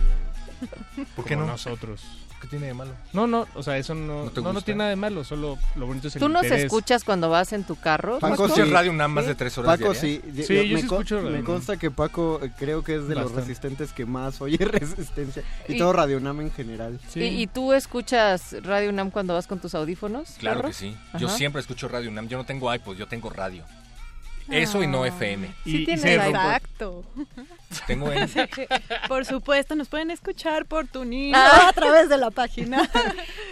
¿Por 1.16 1.24
qué 1.24 1.35
como 1.35 1.47
no? 1.47 1.53
nosotros. 1.55 2.03
¿Qué 2.41 2.47
tiene 2.49 2.69
de 2.69 2.75
malo? 2.75 2.93
No, 3.12 3.27
no, 3.27 3.47
o 3.55 3.62
sea, 3.62 3.77
eso 3.77 3.95
no, 3.95 4.31
¿No 4.35 4.53
no, 4.53 4.62
tiene 4.62 4.79
nada 4.79 4.91
de 4.91 4.97
malo, 4.97 5.25
solo 5.25 5.59
lo 5.77 5.87
bonito 5.87 6.09
es 6.09 6.17
el 6.17 6.21
¿Tú 6.21 6.29
nos 6.31 6.45
interés. 6.45 6.65
escuchas 6.65 7.05
cuando 7.05 7.29
vas 7.29 7.53
en 7.53 7.65
tu 7.65 7.77
carro? 7.77 8.19
Paco 8.19 8.47
¿Escuchas 8.47 8.67
sí. 8.67 8.73
Radio 8.73 8.91
UNAM 8.93 9.12
más 9.12 9.27
de 9.27 9.35
tres 9.35 9.59
horas 9.59 9.79
Paco 9.79 9.93
diarias? 9.93 10.01
sí. 10.01 10.43
Sí, 10.43 10.55
yo 10.57 10.62
me 10.75 10.81
sí 10.81 10.87
con- 10.87 10.99
escucho 11.01 11.17
Radio 11.21 11.31
Me 11.37 11.45
consta 11.45 11.77
que 11.77 11.91
Paco 11.91 12.41
eh, 12.43 12.51
creo 12.59 12.83
que 12.83 12.95
es 12.97 13.09
de 13.09 13.15
los 13.15 13.33
resistentes 13.33 13.93
que 13.93 14.07
más 14.07 14.41
oye 14.41 14.57
resistencia. 14.65 15.43
Y, 15.69 15.75
Y- 15.75 15.79
todo 15.79 15.93
Radio 15.93 16.19
Nam 16.19 16.41
en 16.41 16.51
general. 16.51 16.99
Sí. 17.11 17.21
¿Y, 17.21 17.43
y 17.43 17.47
tú 17.47 17.75
escuchas 17.75 18.57
Radio 18.62 18.89
UNAM 18.89 19.11
cuando 19.11 19.35
vas 19.35 19.47
con 19.47 19.59
tus 19.59 19.75
audífonos? 19.75 20.31
Claro 20.39 20.61
perro? 20.61 20.69
que 20.71 20.75
sí. 20.75 20.97
Yo 21.19 21.29
siempre 21.29 21.61
escucho 21.61 21.89
Radio 21.89 22.09
UNAM. 22.11 22.29
Yo 22.29 22.39
no 22.39 22.45
tengo 22.47 22.73
iPod, 22.75 22.97
yo 22.97 23.07
tengo 23.07 23.29
radio. 23.29 23.65
Eso 24.51 24.82
y 24.82 24.86
no 24.86 25.05
FM. 25.05 25.47
Y- 25.64 25.70
Sí 25.70 25.85
y 25.89 25.93
iPod. 25.93 26.27
Exacto. 26.28 27.05
Tengo 27.86 28.12
en... 28.12 28.28
Por 29.09 29.24
supuesto, 29.24 29.74
nos 29.77 29.89
pueden 29.89 30.10
escuchar 30.10 30.66
por 30.66 30.86
tu 30.89 31.05
niño 31.05 31.36
Ah. 31.36 31.68
a 31.68 31.72
través 31.72 32.09
de 32.09 32.16
la 32.18 32.31
página. 32.31 32.89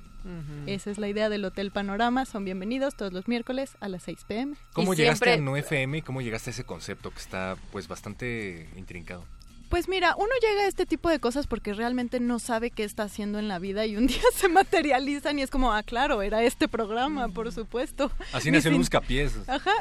Esa 0.66 0.90
es 0.90 0.98
la 0.98 1.08
idea 1.08 1.30
del 1.30 1.46
Hotel 1.46 1.70
Panorama. 1.70 2.26
Son 2.26 2.44
bienvenidos 2.44 2.96
todos 2.98 3.14
los 3.14 3.28
miércoles 3.28 3.78
a 3.80 3.88
las 3.90 4.02
6 4.02 4.26
pm. 4.28 4.56
¿Cómo 4.74 4.96
Y 4.96 4.98
llegaste 4.98 5.26
siempre- 5.26 5.34
a 5.44 5.46
no 5.46 5.56
FM 5.56 6.00
y 6.00 6.02
cómo 6.02 6.24
llegaste 6.24 6.50
a 6.50 6.54
ese 6.54 6.64
concepto 6.64 7.12
que 7.12 7.20
está 7.20 7.56
pues 7.72 7.88
bastante 7.88 8.68
intrincado? 8.76 9.24
Pues 9.70 9.90
mira, 9.90 10.16
uno 10.18 10.30
llega 10.42 10.64
a 10.64 10.68
este 10.68 10.86
tipo 10.86 11.10
de 11.10 11.20
cosas 11.20 11.48
porque 11.48 11.74
realmente 11.74 12.20
no 12.20 12.40
sabe 12.40 12.70
qué 12.72 12.84
está 12.84 13.04
haciendo 13.04 13.40
en 13.40 13.48
la 13.48 13.60
vida 13.60 13.86
y 13.86 13.98
un 13.98 14.08
día 14.08 14.22
se 14.34 14.48
materializan 14.48 15.40
y 15.40 15.42
es 15.42 15.50
como, 15.50 15.74
ah, 15.74 15.84
claro, 15.84 16.22
era 16.22 16.44
este 16.44 16.68
programa, 16.68 17.30
por 17.30 17.52
supuesto. 17.52 18.12
Así 18.32 18.52
nació 18.52 18.72
el 18.72 18.78
buscapiés. 18.78 19.34
Ajá, 19.48 19.72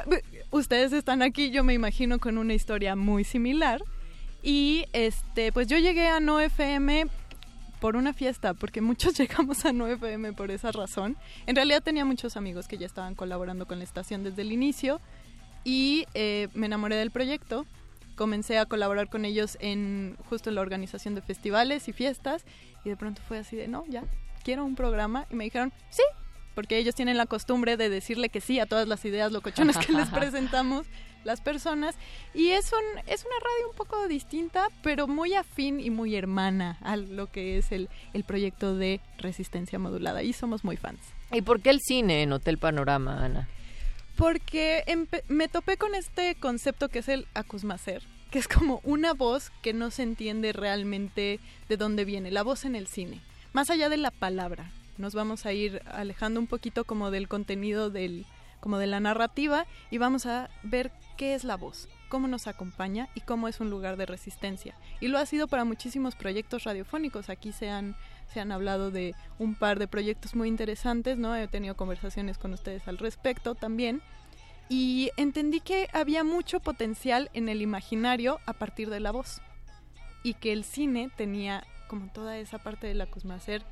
ustedes 0.51 0.93
están 0.93 1.23
aquí, 1.23 1.51
yo 1.51 1.65
me 1.65 1.75
imagino 1.75 2.19
con 2.19 2.39
una 2.39 2.55
historia 2.55 2.97
muy 2.97 3.25
similar. 3.25 3.83
Y 4.43 4.85
este, 4.93 5.53
pues 5.53 5.69
yo 5.69 5.79
llegué 5.79 6.07
a 6.07 6.21
No 6.21 6.39
FM 6.39 7.07
por 7.81 7.97
una 7.97 8.13
fiesta, 8.13 8.55
porque 8.55 8.81
muchos 8.81 9.15
llegamos 9.19 9.65
a 9.65 9.73
No 9.73 9.87
FM 9.87 10.35
por 10.35 10.51
esa 10.51 10.71
razón. 10.73 11.17
En 11.47 11.57
realidad 11.57 11.83
tenía 11.83 12.05
muchos 12.05 12.37
amigos 12.37 12.69
que 12.69 12.79
ya 12.79 12.87
estaban 12.87 13.15
colaborando 13.15 13.67
con 13.67 13.79
la 13.79 13.85
estación 13.85 14.23
desde 14.23 14.43
el 14.43 14.53
inicio 14.53 15.01
y 15.65 16.07
eh, 16.15 16.49
me 16.55 16.67
enamoré 16.67 16.97
del 16.97 17.11
proyecto. 17.11 17.67
Comencé 18.15 18.59
a 18.59 18.67
colaborar 18.67 19.09
con 19.09 19.25
ellos 19.25 19.57
en 19.61 20.17
justo 20.29 20.49
en 20.49 20.57
la 20.57 20.61
organización 20.61 21.15
de 21.15 21.23
festivales 21.23 21.89
y 21.89 21.93
fiestas 21.93 22.45
y 22.85 22.91
de 22.91 22.97
pronto 22.97 23.23
fue 23.27 23.39
así 23.39 23.57
de, 23.57 23.69
no, 23.69 23.85
ya, 23.89 24.05
quiero 24.45 24.65
un 24.65 24.77
programa 24.77 25.27
y 25.31 25.37
me 25.37 25.45
dijeron, 25.45 25.73
sí, 25.91 26.03
porque 26.55 26.79
ellos 26.79 26.95
tienen 26.95 27.17
la 27.17 27.27
costumbre 27.27 27.77
de 27.77 27.89
decirle 27.89 28.29
que 28.29 28.41
sí 28.41 28.61
a 28.61 28.67
todas 28.67 28.87
las 28.87 29.05
ideas 29.05 29.33
locochonas 29.33 29.79
que 29.79 29.93
les 29.93 30.09
presentamos 30.11 30.87
las 31.25 31.41
personas 31.41 31.97
y 32.35 32.51
es 32.51 32.71
un 32.73 32.99
es 33.07 33.25
una 33.25 33.35
radio 33.41 33.71
un 33.71 33.77
poco 33.77 34.09
distinta 34.09 34.69
pero 34.83 35.09
muy 35.09 35.33
afín 35.33 35.81
y 35.81 35.89
muy 35.89 36.15
hermana 36.17 36.77
a 36.83 36.97
lo 36.97 37.33
que 37.33 37.57
es 37.57 37.73
el, 37.73 37.89
el 38.13 38.25
proyecto 38.25 38.77
de 38.77 39.01
resistencia 39.17 39.79
modulada 39.79 40.23
y 40.23 40.35
somos 40.35 40.65
muy 40.65 40.77
fans 40.77 41.01
¿Y 41.35 41.43
por 41.43 41.61
qué 41.61 41.71
el 41.71 41.81
cine 41.81 42.23
en 42.23 42.33
Hotel 42.33 42.59
Panorama, 42.59 43.25
Ana? 43.25 43.49
Porque 44.17 44.85
me 45.29 45.49
topé 45.49 45.77
con 45.77 45.95
este 45.95 46.35
concepto 46.37 46.89
que 46.89 47.01
es 47.01 47.09
el 47.09 47.27
acusmacer, 47.35 48.03
que 48.31 48.39
es 48.39 48.49
como 48.49 48.81
una 48.85 49.13
voz 49.13 49.51
que 49.63 49.73
no 49.73 49.91
se 49.91 50.03
entiende 50.03 50.53
realmente 50.53 51.41
de 51.69 51.77
dónde 51.77 52.05
viene, 52.05 52.31
la 52.31 52.43
voz 52.43 52.65
en 52.65 52.77
el 52.77 52.87
cine, 52.87 53.21
más 53.53 53.71
allá 53.71 53.89
de 53.89 53.97
la 53.97 54.11
palabra. 54.11 54.71
Nos 54.97 55.15
vamos 55.15 55.45
a 55.45 55.53
ir 55.53 55.83
alejando 55.87 56.39
un 56.39 56.47
poquito 56.47 56.85
como 56.85 57.11
del 57.11 57.29
contenido 57.29 57.91
del 57.91 58.27
como 58.61 58.79
de 58.79 58.87
la 58.87 58.99
narrativa 58.99 59.67
y 59.91 59.99
vamos 59.99 60.25
a 60.25 60.49
ver 60.63 60.91
qué 61.19 61.35
es 61.35 61.45
la 61.45 61.59
voz, 61.59 61.87
cómo 62.09 62.29
nos 62.29 62.47
acompaña 62.47 63.11
y 63.15 63.21
cómo 63.21 63.47
es 63.47 63.61
un 63.61 63.69
lugar 63.69 63.99
de 63.99 64.07
resistencia. 64.07 64.75
Y 65.01 65.09
lo 65.09 65.19
ha 65.19 65.27
sido 65.27 65.49
para 65.49 65.65
muchísimos 65.65 66.17
proyectos 66.17 66.65
radiofónicos. 66.65 67.29
Aquí 67.29 67.53
se 67.53 67.69
han 67.69 67.95
se 68.33 68.41
han 68.41 68.53
hablado 68.53 68.91
de 68.91 69.15
un 69.39 69.55
par 69.55 69.79
de 69.79 69.89
proyectos 69.89 70.35
muy 70.35 70.49
interesantes, 70.49 71.19
¿no? 71.19 71.35
He 71.37 71.49
tenido 71.49 71.77
conversaciones 71.77 72.39
con 72.39 72.53
ustedes 72.53 72.87
al 72.89 72.99
respecto 72.99 73.55
también. 73.55 74.03
Y 74.69 75.11
entendí 75.17 75.61
que 75.61 75.89
había 75.93 76.25
mucho 76.25 76.61
potencial 76.61 77.31
en 77.35 77.49
el 77.49 77.63
imaginario 77.63 78.41
a 78.47 78.55
partir 78.55 78.91
de 78.91 79.01
la 79.01 79.13
voz. 79.13 79.41
Y 80.23 80.35
que 80.35 80.53
el 80.53 80.65
cine 80.65 81.11
tenía 81.17 81.67
como 81.89 82.11
toda 82.13 82.39
esa 82.39 82.59
parte 82.59 82.87
del 82.87 83.01
acusmacer 83.01 83.63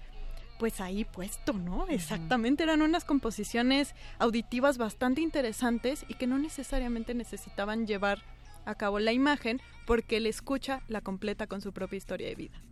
pues 0.58 0.80
ahí 0.80 1.04
puesto, 1.04 1.54
¿no? 1.54 1.88
Exactamente, 1.88 2.62
eran 2.62 2.82
unas 2.82 3.04
composiciones 3.04 3.96
auditivas 4.20 4.78
bastante 4.78 5.20
interesantes 5.20 6.04
y 6.06 6.14
que 6.14 6.28
no 6.28 6.38
necesariamente 6.38 7.14
necesitaban 7.14 7.84
llevar 7.84 8.22
a 8.64 8.76
cabo 8.76 9.00
la 9.00 9.12
imagen 9.12 9.60
porque 9.86 10.18
el 10.18 10.26
escucha 10.26 10.82
la 10.86 11.00
completa 11.00 11.48
con 11.48 11.60
su 11.60 11.72
propia 11.72 11.96
historia 11.96 12.28
de 12.28 12.36
vida. 12.36 12.62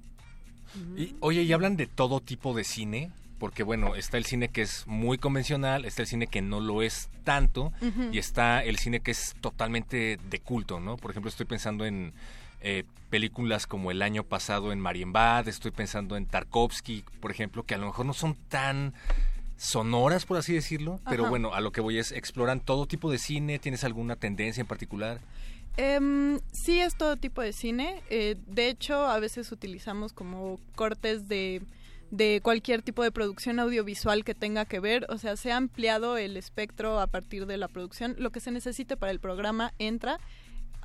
Y, 0.96 1.14
oye, 1.20 1.42
¿y 1.42 1.52
hablan 1.52 1.76
de 1.76 1.86
todo 1.86 2.20
tipo 2.20 2.54
de 2.54 2.64
cine? 2.64 3.10
Porque 3.38 3.62
bueno, 3.62 3.96
está 3.96 4.18
el 4.18 4.26
cine 4.26 4.48
que 4.48 4.62
es 4.62 4.86
muy 4.86 5.16
convencional, 5.16 5.84
está 5.84 6.02
el 6.02 6.08
cine 6.08 6.26
que 6.26 6.42
no 6.42 6.60
lo 6.60 6.82
es 6.82 7.08
tanto 7.24 7.72
y 8.12 8.18
está 8.18 8.62
el 8.62 8.76
cine 8.76 9.00
que 9.00 9.12
es 9.12 9.34
totalmente 9.40 10.18
de 10.28 10.40
culto, 10.40 10.78
¿no? 10.78 10.98
Por 10.98 11.10
ejemplo, 11.10 11.30
estoy 11.30 11.46
pensando 11.46 11.86
en 11.86 12.12
eh, 12.60 12.84
películas 13.08 13.66
como 13.66 13.90
el 13.90 14.02
año 14.02 14.24
pasado 14.24 14.72
en 14.72 14.80
Marienbad, 14.80 15.48
estoy 15.48 15.70
pensando 15.70 16.18
en 16.18 16.26
Tarkovsky, 16.26 17.02
por 17.20 17.30
ejemplo, 17.30 17.64
que 17.64 17.74
a 17.74 17.78
lo 17.78 17.86
mejor 17.86 18.04
no 18.04 18.12
son 18.12 18.36
tan 18.48 18.92
sonoras, 19.56 20.26
por 20.26 20.38
así 20.38 20.52
decirlo, 20.52 21.00
pero 21.08 21.24
Ajá. 21.24 21.30
bueno, 21.30 21.54
a 21.54 21.60
lo 21.60 21.72
que 21.72 21.80
voy 21.80 21.98
es, 21.98 22.12
¿exploran 22.12 22.60
todo 22.60 22.86
tipo 22.86 23.10
de 23.10 23.18
cine? 23.18 23.58
¿Tienes 23.58 23.84
alguna 23.84 24.16
tendencia 24.16 24.60
en 24.60 24.66
particular? 24.66 25.20
Em, 25.76 26.40
sí, 26.52 26.80
es 26.80 26.96
todo 26.96 27.16
tipo 27.16 27.40
de 27.42 27.52
cine. 27.52 28.02
Eh, 28.10 28.36
de 28.46 28.68
hecho, 28.68 29.06
a 29.06 29.18
veces 29.20 29.50
utilizamos 29.52 30.12
como 30.12 30.60
cortes 30.74 31.28
de, 31.28 31.62
de 32.10 32.40
cualquier 32.42 32.82
tipo 32.82 33.02
de 33.02 33.12
producción 33.12 33.58
audiovisual 33.60 34.24
que 34.24 34.34
tenga 34.34 34.64
que 34.64 34.80
ver. 34.80 35.06
O 35.08 35.18
sea, 35.18 35.36
se 35.36 35.52
ha 35.52 35.56
ampliado 35.56 36.16
el 36.18 36.36
espectro 36.36 37.00
a 37.00 37.06
partir 37.06 37.46
de 37.46 37.56
la 37.56 37.68
producción. 37.68 38.14
Lo 38.18 38.30
que 38.30 38.40
se 38.40 38.50
necesite 38.50 38.96
para 38.96 39.12
el 39.12 39.20
programa 39.20 39.72
entra. 39.78 40.18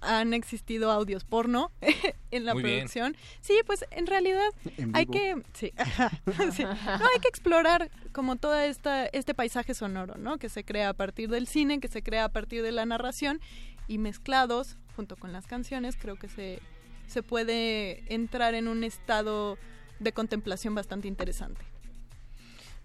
Han 0.01 0.33
existido 0.33 0.91
audios 0.91 1.23
porno 1.23 1.71
en 2.31 2.45
la 2.45 2.53
Muy 2.53 2.63
bien. 2.63 2.75
producción. 2.79 3.15
Sí, 3.41 3.53
pues 3.65 3.85
en 3.91 4.05
realidad 4.05 4.43
En 4.77 4.95
hay 4.95 5.07
que 5.07 5.41
sí, 5.53 5.71
sí. 6.53 6.63
No, 6.63 6.69
hay 6.71 7.19
que 7.21 7.29
explorar 7.29 7.89
como 8.11 8.35
todo 8.35 8.55
esta, 8.55 9.05
este 9.07 9.33
paisaje 9.33 9.73
sonoro, 9.73 10.15
¿no? 10.17 10.37
Que 10.37 10.49
se 10.49 10.63
crea 10.63 10.89
a 10.89 10.93
partir 10.93 11.29
del 11.29 11.47
cine, 11.47 11.79
que 11.79 11.87
se 11.87 12.03
crea 12.03 12.25
a 12.25 12.29
partir 12.29 12.61
de 12.61 12.71
la 12.73 12.85
narración 12.85 13.39
y 13.87 13.97
mezclados 13.97 14.77
junto 14.95 15.15
con 15.15 15.33
las 15.33 15.47
canciones, 15.47 15.95
creo 15.99 16.15
que 16.15 16.29
se, 16.29 16.59
se 17.07 17.23
puede 17.23 18.13
entrar 18.13 18.53
en 18.55 18.67
un 18.67 18.83
estado 18.83 19.57
de 19.99 20.11
contemplación 20.11 20.75
bastante 20.75 21.07
interesante. 21.07 21.61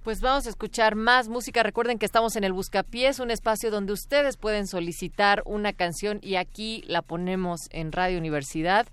Pues 0.03 0.23
vamos 0.23 0.47
a 0.47 0.49
escuchar 0.49 0.95
más 0.95 1.29
música. 1.29 1.63
Recuerden 1.63 1.99
que 1.99 2.07
estamos 2.07 2.35
en 2.37 2.45
el 2.45 2.55
Buscapiés, 2.55 3.21
un 3.21 3.31
espacio 3.31 3.71
donde 3.71 3.93
ustedes 3.93 4.39
pueden 4.39 4.67
solicitar 4.67 5.43
una 5.45 5.75
canción 5.75 6.21
y 6.23 6.37
aquí 6.37 6.83
la 6.87 7.03
ponemos 7.03 7.69
en 7.71 7.93
Radio 7.93 8.17
Universidad. 8.17 8.87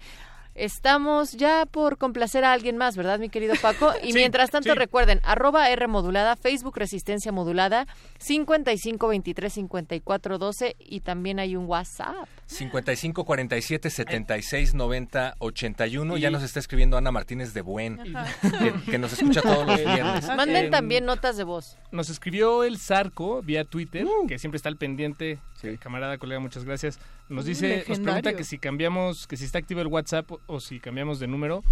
Estamos 0.57 1.33
ya 1.33 1.65
por 1.65 1.97
complacer 1.97 2.43
a 2.43 2.51
alguien 2.51 2.77
más, 2.77 2.97
¿verdad, 2.97 3.19
mi 3.19 3.29
querido 3.29 3.53
Paco? 3.61 3.93
Y 4.03 4.07
Sí, 4.07 4.13
mientras 4.13 4.49
tanto, 4.49 4.73
sí. 4.73 4.77
recuerden, 4.77 5.19
arroba 5.23 5.69
R 5.69 5.87
modulada, 5.87 6.35
Facebook 6.35 6.77
Resistencia 6.77 7.31
Modulada, 7.31 7.85
55 8.19 9.07
23 9.07 9.53
54 9.53 10.37
12 10.37 10.75
y 10.79 11.01
también 11.01 11.39
hay 11.39 11.55
un 11.55 11.65
WhatsApp. 11.65 12.27
55 12.47 13.23
47 13.23 13.89
76 13.89 14.73
90 14.73 15.35
81. 15.39 16.17
Ya 16.17 16.29
nos 16.31 16.43
está 16.43 16.59
escribiendo 16.59 16.97
Ana 16.97 17.11
Martínez 17.11 17.53
de 17.53 17.61
Buen, 17.61 17.97
que, 18.41 18.73
que 18.91 18.97
nos 18.97 19.13
escucha 19.13 19.41
todos 19.41 19.65
los 19.67 19.77
viernes. 19.85 20.27
Manden 20.35 20.65
Em, 20.65 20.71
también 20.71 21.05
notas 21.05 21.37
de 21.37 21.43
voz. 21.43 21.77
Nos 21.91 22.09
escribió 22.09 22.63
el 22.63 22.77
Zarco 22.79 23.41
vía 23.43 23.63
Twitter, 23.63 24.05
que 24.27 24.39
siempre 24.39 24.57
está 24.57 24.69
al 24.69 24.77
pendiente. 24.77 25.39
Camarada, 25.79 26.17
colega, 26.17 26.39
muchas 26.39 26.63
gracias. 26.65 26.99
Nos 27.29 27.45
dice, 27.45 27.83
nos 27.87 27.99
pregunta 27.99 28.35
que 28.35 28.43
si 28.43 28.57
cambiamos, 28.57 29.27
que 29.27 29.35
si 29.35 29.45
está 29.45 29.59
activo 29.59 29.81
el 29.81 29.87
WhatsApp 29.87 30.31
o, 30.31 30.39
o 30.47 30.59
si 30.59 30.79
cambiamos 30.79 31.19
de 31.19 31.27
número. 31.27 31.63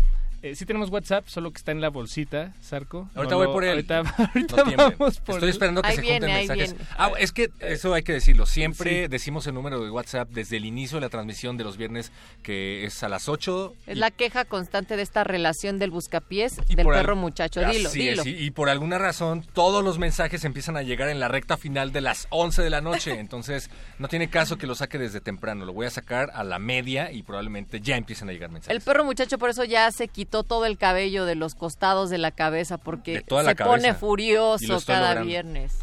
Eh, 0.45 0.53
sí 0.53 0.63
tenemos 0.67 0.91
WhatsApp, 0.91 1.27
solo 1.27 1.49
que 1.51 1.57
está 1.57 1.71
en 1.71 1.81
la 1.81 1.89
bolsita, 1.89 2.53
Zarco. 2.61 3.09
Ahorita 3.15 3.33
No 3.33 3.37
voy 3.39 3.47
por 3.47 3.63
él. 3.63 3.71
Ahorita, 3.71 4.03
No 4.03 4.11
ahorita 4.17 4.55
tiemble. 4.63 4.95
vamos 4.99 5.19
por 5.19 5.35
Estoy 5.35 5.49
esperando 5.49 5.81
que 5.81 5.91
se 5.93 6.01
junten 6.03 6.21
mensajes. 6.21 6.75
Ah, 6.99 7.11
es 7.17 7.31
que 7.31 7.49
eso 7.61 7.95
hay 7.95 8.03
que 8.03 8.13
decirlo. 8.13 8.45
Siempre 8.45 9.03
Sí. 9.03 9.07
decimos 9.07 9.47
el 9.47 9.55
número 9.55 9.83
de 9.83 9.89
WhatsApp 9.89 10.29
desde 10.29 10.57
el 10.57 10.65
inicio 10.65 10.97
de 10.97 11.01
la 11.01 11.09
transmisión 11.09 11.57
de 11.57 11.63
los 11.63 11.77
viernes, 11.77 12.11
que 12.43 12.85
es 12.85 13.01
a 13.01 13.09
las 13.09 13.27
8. 13.27 13.73
Es 13.87 13.97
la 13.97 14.11
queja 14.11 14.45
constante 14.45 14.95
de 14.97 15.01
esta 15.01 15.23
relación 15.23 15.79
del 15.79 15.89
buscapiés 15.89 16.59
Y 16.69 16.75
del 16.75 16.85
al- 16.89 16.93
perro 16.93 17.15
muchacho. 17.15 17.61
Dilo, 17.61 17.89
Así 17.89 17.99
dilo. 18.07 18.21
es, 18.21 18.27
y, 18.27 18.35
y 18.37 18.51
por 18.51 18.69
alguna 18.69 18.99
razón 18.99 19.43
todos 19.53 19.83
los 19.83 19.97
mensajes 19.97 20.45
empiezan 20.45 20.77
a 20.77 20.83
llegar 20.83 21.09
en 21.09 21.19
la 21.19 21.27
recta 21.27 21.57
final 21.57 21.91
de 21.91 22.01
las 22.01 22.27
11 22.29 22.61
de 22.61 22.69
la 22.69 22.81
noche. 22.81 23.19
Entonces 23.19 23.71
no 23.97 24.07
tiene 24.09 24.29
caso 24.29 24.57
que 24.57 24.67
lo 24.67 24.75
saque 24.75 24.99
desde 24.99 25.21
temprano. 25.21 25.65
Lo 25.65 25.73
voy 25.73 25.87
a 25.87 25.89
sacar 25.89 26.29
a 26.35 26.43
la 26.43 26.59
media 26.59 27.11
y 27.11 27.23
probablemente 27.23 27.81
ya 27.81 27.97
empiecen 27.97 28.29
a 28.29 28.31
llegar 28.31 28.51
mensajes. 28.51 28.75
El 28.77 28.83
perro 28.83 29.03
muchacho 29.05 29.39
por 29.39 29.49
eso 29.49 29.63
ya 29.63 29.89
se 29.91 30.07
quitó 30.07 30.34
todo 30.43 30.65
el 30.65 30.77
cabello 30.77 31.25
de 31.25 31.35
los 31.35 31.55
costados 31.55 32.09
de 32.09 32.17
la 32.17 32.31
cabeza 32.31 32.77
porque 32.77 33.13
De 33.15 33.21
toda 33.21 33.43
se 33.45 33.55
cabeza. 33.55 33.75
pone 33.77 33.93
furioso 33.93 34.79
cada 34.85 35.09
logrando. 35.09 35.27
viernes. 35.27 35.79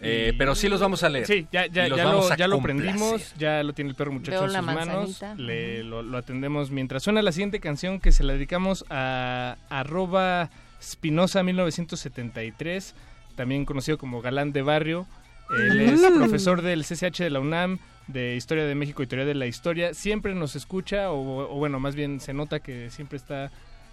Eh, 0.00 0.32
pero 0.38 0.54
sí 0.54 0.68
los 0.68 0.80
vamos 0.80 1.02
a 1.02 1.08
leer. 1.08 1.26
Sí, 1.26 1.48
ya, 1.50 1.66
ya, 1.66 1.88
ya, 1.88 2.04
lo, 2.04 2.36
ya 2.36 2.46
lo 2.46 2.62
prendimos, 2.62 3.34
ya 3.36 3.64
lo 3.64 3.72
tiene 3.72 3.90
el 3.90 3.96
perro 3.96 4.12
muchacho 4.12 4.30
Veo 4.30 4.44
en 4.46 4.52
la 4.52 4.60
sus 4.60 4.66
manos. 4.72 5.22
Le, 5.36 5.82
lo, 5.82 6.02
lo 6.02 6.18
atendemos 6.18 6.70
mientras 6.70 7.02
suena 7.02 7.20
la 7.20 7.32
siguiente 7.32 7.58
canción 7.58 7.98
que 7.98 8.12
se 8.12 8.22
la 8.22 8.34
dedicamos 8.34 8.84
a 8.90 9.56
arroba 9.70 10.50
Spinoza 10.80 11.42
1973, 11.42 12.94
también 13.34 13.64
conocido 13.64 13.98
como 13.98 14.20
Galán 14.22 14.52
de 14.52 14.62
Barrio. 14.62 15.06
Él 15.50 15.80
es 15.80 16.00
profesor 16.14 16.62
del 16.62 16.84
CCH 16.84 17.18
de 17.18 17.30
la 17.30 17.40
UNAM, 17.40 17.78
de 18.06 18.36
Historia 18.36 18.64
de 18.66 18.74
México 18.74 19.02
y 19.02 19.06
Teoría 19.06 19.26
de 19.26 19.34
la 19.34 19.46
Historia. 19.46 19.94
Siempre 19.94 20.34
nos 20.34 20.54
escucha, 20.54 21.10
o, 21.10 21.52
o 21.52 21.56
bueno, 21.56 21.80
más 21.80 21.94
bien 21.94 22.20
se 22.20 22.34
nota 22.34 22.60
que 22.60 22.90
siempre 22.90 23.16
está 23.16 23.50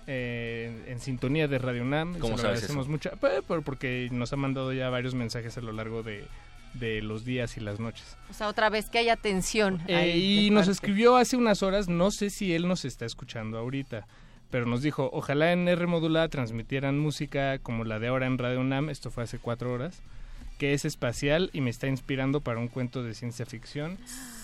eh, 0.07 0.83
en, 0.85 0.93
en 0.93 0.99
sintonía 0.99 1.47
de 1.47 1.57
Radio 1.57 1.81
UNAM. 1.83 2.13
Se 2.15 2.19
¿Cómo 2.19 2.31
lo 2.33 2.37
sabes 2.37 2.63
agradecemos 2.63 2.85
eso? 2.85 2.91
mucho, 2.91 3.09
por- 3.47 3.63
porque 3.63 4.09
nos 4.11 4.31
ha 4.33 4.35
mandado 4.35 4.71
ya 4.73 4.89
varios 4.89 5.15
mensajes 5.15 5.57
a 5.57 5.61
lo 5.61 5.71
largo 5.71 6.03
de, 6.03 6.25
de 6.73 7.01
los 7.01 7.25
días 7.25 7.57
y 7.57 7.59
las 7.61 7.79
noches. 7.79 8.17
O 8.29 8.33
sea, 8.33 8.47
otra 8.47 8.69
vez 8.69 8.89
que 8.89 8.97
haya 8.99 9.15
tensión. 9.15 9.81
Eh, 9.87 9.95
ahí 9.95 10.47
y 10.47 10.49
nos 10.49 10.61
parte. 10.65 10.71
escribió 10.73 11.15
hace 11.17 11.37
unas 11.37 11.63
horas, 11.63 11.87
no 11.87 12.11
sé 12.11 12.29
si 12.29 12.53
él 12.53 12.67
nos 12.67 12.85
está 12.85 13.05
escuchando 13.05 13.57
ahorita, 13.57 14.07
pero 14.51 14.65
nos 14.65 14.81
dijo, 14.81 15.09
ojalá 15.11 15.51
en 15.51 15.67
R 15.67 15.87
Modulada 15.87 16.27
transmitieran 16.29 16.99
música 16.99 17.57
como 17.59 17.83
la 17.83 17.99
de 17.99 18.07
ahora 18.07 18.27
en 18.27 18.37
Radio 18.37 18.59
UNAM, 18.61 18.89
esto 18.89 19.09
fue 19.11 19.23
hace 19.23 19.39
cuatro 19.39 19.73
horas, 19.73 20.01
que 20.57 20.73
es 20.73 20.85
espacial 20.85 21.49
y 21.53 21.61
me 21.61 21.69
está 21.69 21.87
inspirando 21.87 22.41
para 22.41 22.59
un 22.59 22.67
cuento 22.67 23.03
de 23.03 23.13
ciencia 23.13 23.45
ficción. 23.45 23.97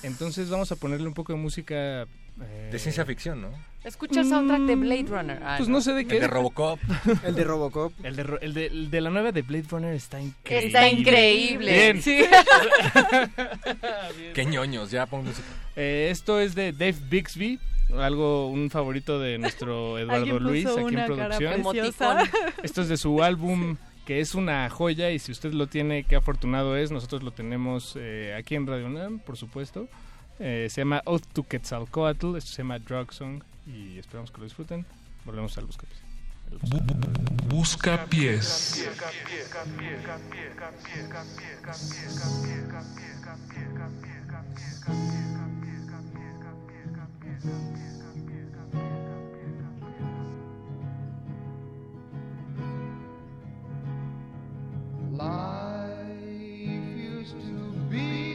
Entonces 0.04 0.50
vamos 0.50 0.72
a 0.72 0.76
ponerle 0.76 1.08
un 1.08 1.14
poco 1.14 1.34
de 1.34 1.40
música... 1.40 2.04
eh, 2.04 2.70
De 2.72 2.80
ciencia 2.80 3.06
ficción, 3.06 3.42
¿no? 3.42 3.50
Escucha 3.84 4.22
el 4.22 4.30
soundtrack 4.30 4.62
de 4.62 4.76
Blade 4.76 5.06
Runner. 5.08 5.40
Ah, 5.44 5.56
Pues 5.58 5.68
no 5.68 5.82
sé 5.82 5.94
de 5.94 6.06
qué 6.06 6.16
El 6.16 6.22
de. 6.22 6.28
Robocop. 6.28 6.80
El 7.26 7.34
de 7.34 7.44
Robocop. 7.44 7.94
El 8.04 8.16
de, 8.16 8.38
el 8.42 8.54
de, 8.54 8.66
el 8.68 8.92
de 8.92 9.02
la 9.02 9.10
nueva 9.10 9.32
de 9.32 9.42
Blade 9.42 9.66
Runner 9.72 9.94
está 9.94 10.22
increíble. 10.22 10.68
Está 10.68 10.88
increíble. 10.90 11.72
Bien. 11.72 12.02
Sí. 12.02 12.22
Qué 14.34 14.46
ñoños, 14.46 14.92
ya 14.92 15.06
pon 15.06 15.26
música. 15.26 15.48
Eh, 15.76 16.10
esto 16.12 16.40
es 16.40 16.56
de 16.56 16.72
Dave 16.74 16.96
Bixby, 17.10 17.60
algo 17.98 18.50
un 18.50 18.70
favorito 18.70 19.20
de 19.20 19.38
nuestro 19.38 19.98
Eduardo 20.00 20.40
Luis 20.40 20.66
aquí 20.68 20.96
en 20.96 21.06
producción. 21.06 22.18
Esto 22.64 22.82
es 22.82 22.90
de 22.90 22.98
su 22.98 23.24
álbum 23.24 23.78
es 24.20 24.36
una 24.36 24.70
joya 24.70 25.12
y 25.12 25.20
si 25.20 25.32
usted 25.32 25.54
lo 25.54 25.68
tiene, 25.68 26.04
qué 26.04 26.16
afortunado 26.16 26.76
es. 26.76 26.92
Nosotros 26.92 27.24
lo 27.24 27.32
tenemos 27.32 27.96
eh, 28.00 28.36
aquí 28.38 28.56
en 28.56 28.68
Radio 28.68 28.88
UNAM, 28.88 29.20
por 29.20 29.38
supuesto. 29.38 29.88
Eh, 30.40 30.68
se 30.70 30.82
llama 30.82 31.02
Oath 31.06 31.26
to 31.34 31.44
Quetzalcoatl, 31.44 32.36
esto 32.36 32.52
se 32.52 32.64
llama 32.64 32.80
Drug 32.80 33.14
Song 33.14 33.44
y 33.68 34.00
esperamos 34.00 34.32
que 34.32 34.40
lo 34.40 34.44
disfruten. 34.46 34.86
Volvemos 35.24 35.58
al 35.58 35.66
Buscapiés. 35.66 36.02
Busca 37.48 38.06
pies. 38.06 38.90
Life 55.22 56.98
used 56.98 57.36
to 57.42 57.80
be 57.92 58.31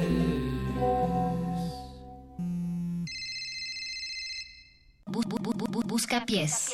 Bu- 5.07 5.21
bu- 5.27 5.39
bu- 5.39 5.53
Busca 5.87 6.21
pies. 6.25 6.71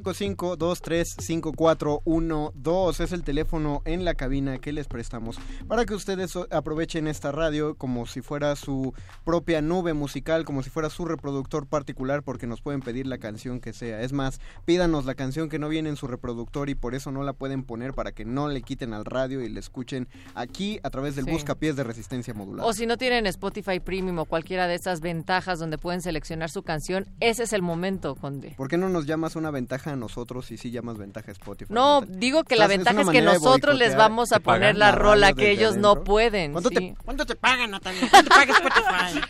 Cinco, 0.00 0.14
cinco, 0.14 0.56
dos, 0.56 0.80
tres, 0.80 1.14
cinco, 1.18 1.52
cuatro, 1.54 2.00
uno, 2.06 2.52
dos 2.54 3.00
es 3.00 3.12
el 3.12 3.22
teléfono 3.22 3.82
en 3.84 4.06
la 4.06 4.14
cabina 4.14 4.56
que 4.56 4.72
les 4.72 4.88
prestamos 4.88 5.36
para 5.68 5.84
que 5.84 5.92
ustedes 5.92 6.34
aprovechen 6.50 7.06
esta 7.06 7.32
radio 7.32 7.74
como 7.74 8.06
si 8.06 8.22
fuera 8.22 8.56
su 8.56 8.94
propia 9.24 9.60
nube 9.60 9.92
musical, 9.92 10.46
como 10.46 10.62
si 10.62 10.70
fuera 10.70 10.88
su 10.88 11.04
reproductor 11.04 11.66
particular 11.66 12.22
porque 12.22 12.46
nos 12.46 12.62
pueden 12.62 12.80
pedir 12.80 13.06
la 13.06 13.18
canción 13.18 13.60
que 13.60 13.74
sea. 13.74 14.00
Es 14.00 14.14
más, 14.14 14.40
pídanos 14.64 15.04
la 15.04 15.14
canción 15.14 15.50
que 15.50 15.58
no 15.58 15.68
viene 15.68 15.90
en 15.90 15.96
su 15.96 16.06
reproductor 16.06 16.70
y 16.70 16.74
por 16.74 16.94
eso 16.94 17.12
no 17.12 17.22
la 17.22 17.34
pueden 17.34 17.62
poner 17.62 17.92
para 17.92 18.12
que 18.12 18.24
no 18.24 18.48
le 18.48 18.62
quiten 18.62 18.94
al 18.94 19.04
radio 19.04 19.42
y 19.42 19.50
le 19.50 19.60
escuchen 19.60 20.08
aquí 20.34 20.80
a 20.82 20.88
través 20.88 21.14
del 21.14 21.26
Sí. 21.26 21.30
buscapiés 21.32 21.76
de 21.76 21.84
resistencia 21.84 22.32
modulada. 22.32 22.66
O 22.66 22.72
si 22.72 22.86
no 22.86 22.96
tienen 22.96 23.26
Spotify 23.26 23.80
Premium 23.80 24.18
o 24.20 24.24
cualquiera 24.24 24.66
de 24.66 24.76
estas 24.76 25.00
ventajas 25.02 25.58
donde 25.58 25.76
pueden 25.76 26.00
seleccionar 26.00 26.48
su 26.48 26.62
canción, 26.62 27.04
ese 27.20 27.42
es 27.42 27.52
el 27.52 27.60
momento, 27.60 28.14
Conde. 28.14 28.54
¿Por 28.56 28.68
qué 28.68 28.78
no 28.78 28.88
nos 28.88 29.04
llamas 29.04 29.36
una 29.36 29.50
ventaja 29.50 29.89
a 29.90 29.96
nosotros 29.96 30.50
y 30.50 30.56
sí 30.58 30.70
llamas 30.70 30.96
ventaja 30.98 31.28
a 31.28 31.32
Spotify? 31.32 31.72
No, 31.72 32.00
digo 32.02 32.44
que 32.44 32.54
O 32.54 32.58
la 32.58 32.66
ventaja 32.66 33.00
es 33.02 33.08
que 33.08 33.20
nosotros 33.22 33.76
les 33.78 33.96
vamos 33.96 34.32
a 34.32 34.36
¿Te 34.36 34.40
pagan 34.42 34.60
poner 34.60 34.76
la 34.76 34.92
rola 34.92 35.32
que 35.32 35.50
ellos 35.50 35.76
no 35.76 36.02
pueden. 36.04 36.52
¿Cuánto 36.52 36.68
sí. 36.70 36.74
te- 36.74 36.94
¿Cuánto 37.04 37.26
te 37.26 37.34
pagan, 37.36 37.70
Natalia? 37.72 38.08
¿Cuánto 38.10 38.28
paga 38.30 38.52
Spotify? 38.52 39.20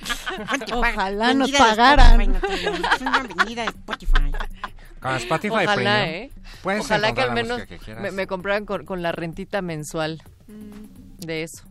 ¿Cuánto 0.47 0.67
te 0.67 0.73
pagan? 0.73 0.95
Ojalá 0.95 1.35
nos 1.35 1.51
Vendida 1.51 1.65
de 1.65 1.71
pagaran. 1.77 2.21
Spotify, 2.21 2.33
Natalia. 2.73 2.91
Es 2.95 3.01
una 3.01 3.23
vendida 3.23 3.63
de 3.63 3.69
Spotify. 3.69 4.33
Con 5.01 5.15
Spotify 5.17 5.55
Ojalá, 5.55 5.75
Premium, 5.75 5.97
¿eh? 5.97 6.31
Ojalá 6.81 7.15
que 7.15 7.21
al 7.23 7.33
menos 7.33 7.63
que 7.63 7.79
me, 7.95 8.11
me 8.11 8.27
compraran 8.27 8.67
con, 8.67 8.85
con 8.85 9.03
la 9.03 9.13
rentita 9.13 9.63
mensual 9.63 10.23
de 11.19 11.43
eso. 11.43 11.65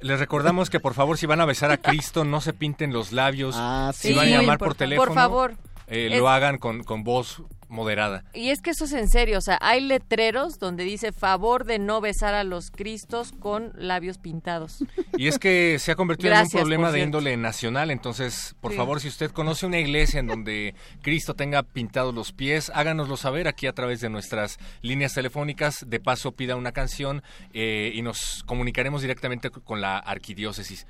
Les 0.00 0.18
recordamos 0.18 0.70
que 0.70 0.80
por 0.80 0.94
favor 0.94 1.18
si 1.18 1.26
van 1.26 1.40
a 1.40 1.44
besar 1.44 1.70
a 1.70 1.76
Cristo 1.78 2.24
no 2.24 2.40
se 2.40 2.52
pinten 2.54 2.92
los 2.92 3.12
labios. 3.12 3.54
si 3.94 4.08
sí. 4.08 4.14
van 4.14 4.28
a 4.28 4.30
llamar 4.30 4.58
por 4.58 4.74
teléfono, 4.74 5.06
por 5.08 5.14
favor. 5.14 5.54
eh, 5.88 6.08
Es- 6.12 6.18
lo 6.18 6.28
hagan 6.28 6.58
con, 6.58 6.84
con 6.84 7.02
voz 7.04 7.42
moderada. 7.70 8.24
Y 8.34 8.50
es 8.50 8.60
que 8.60 8.70
eso 8.70 8.84
es 8.84 8.92
en 8.92 9.08
serio, 9.08 9.38
o 9.38 9.40
sea, 9.40 9.58
hay 9.62 9.80
letreros 9.80 10.58
donde 10.58 10.84
dice 10.84 11.12
favor 11.12 11.64
de 11.64 11.78
no 11.78 12.00
besar 12.00 12.34
a 12.34 12.44
los 12.44 12.70
cristos 12.70 13.32
con 13.32 13.72
labios 13.76 14.18
pintados. 14.18 14.84
Y 15.16 15.28
es 15.28 15.38
que 15.38 15.78
se 15.78 15.92
ha 15.92 15.96
convertido 15.96 16.30
Gracias, 16.30 16.52
en 16.54 16.58
un 16.58 16.62
problema 16.64 16.92
de 16.92 17.00
índole 17.00 17.36
nacional, 17.36 17.90
entonces, 17.90 18.54
por 18.60 18.72
Sí. 18.72 18.76
favor, 18.76 19.00
si 19.00 19.08
usted 19.08 19.30
conoce 19.30 19.66
una 19.66 19.78
iglesia 19.78 20.20
en 20.20 20.26
donde 20.26 20.74
Cristo 21.02 21.34
tenga 21.34 21.62
pintados 21.62 22.14
los 22.14 22.32
pies, 22.32 22.70
háganoslo 22.74 23.16
saber 23.16 23.48
aquí 23.48 23.66
a 23.66 23.72
través 23.72 24.00
de 24.00 24.10
nuestras 24.10 24.58
líneas 24.82 25.14
telefónicas. 25.14 25.84
De 25.88 26.00
paso, 26.00 26.32
pida 26.32 26.56
una 26.56 26.72
canción 26.72 27.22
eh, 27.52 27.92
y 27.94 28.02
nos 28.02 28.42
comunicaremos 28.46 29.02
directamente 29.02 29.50
con 29.50 29.80
la 29.80 29.98
arquidiócesis. 29.98 30.86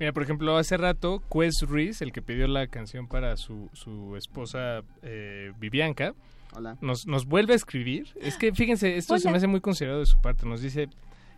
Mira, 0.00 0.12
por 0.12 0.22
ejemplo, 0.24 0.56
hace 0.56 0.76
rato, 0.76 1.22
Quest 1.32 1.62
Ruiz, 1.62 2.02
el 2.02 2.10
que 2.12 2.20
pidió 2.22 2.48
la 2.48 2.66
canción 2.66 3.06
para 3.06 3.36
su, 3.36 3.70
su 3.72 4.16
esposa 4.16 4.82
eh, 5.02 5.52
Vivianca, 5.60 6.14
Nos, 6.80 7.06
nos 7.06 7.26
vuelve 7.26 7.52
a 7.52 7.56
escribir. 7.56 8.08
Es 8.20 8.36
que 8.36 8.52
fíjense, 8.52 8.96
esto 8.96 9.18
se 9.18 9.30
me 9.30 9.36
hace 9.36 9.46
muy 9.46 9.60
considerado 9.60 10.00
de 10.00 10.06
su 10.06 10.20
parte. 10.20 10.46
Nos 10.46 10.60
dice, 10.62 10.88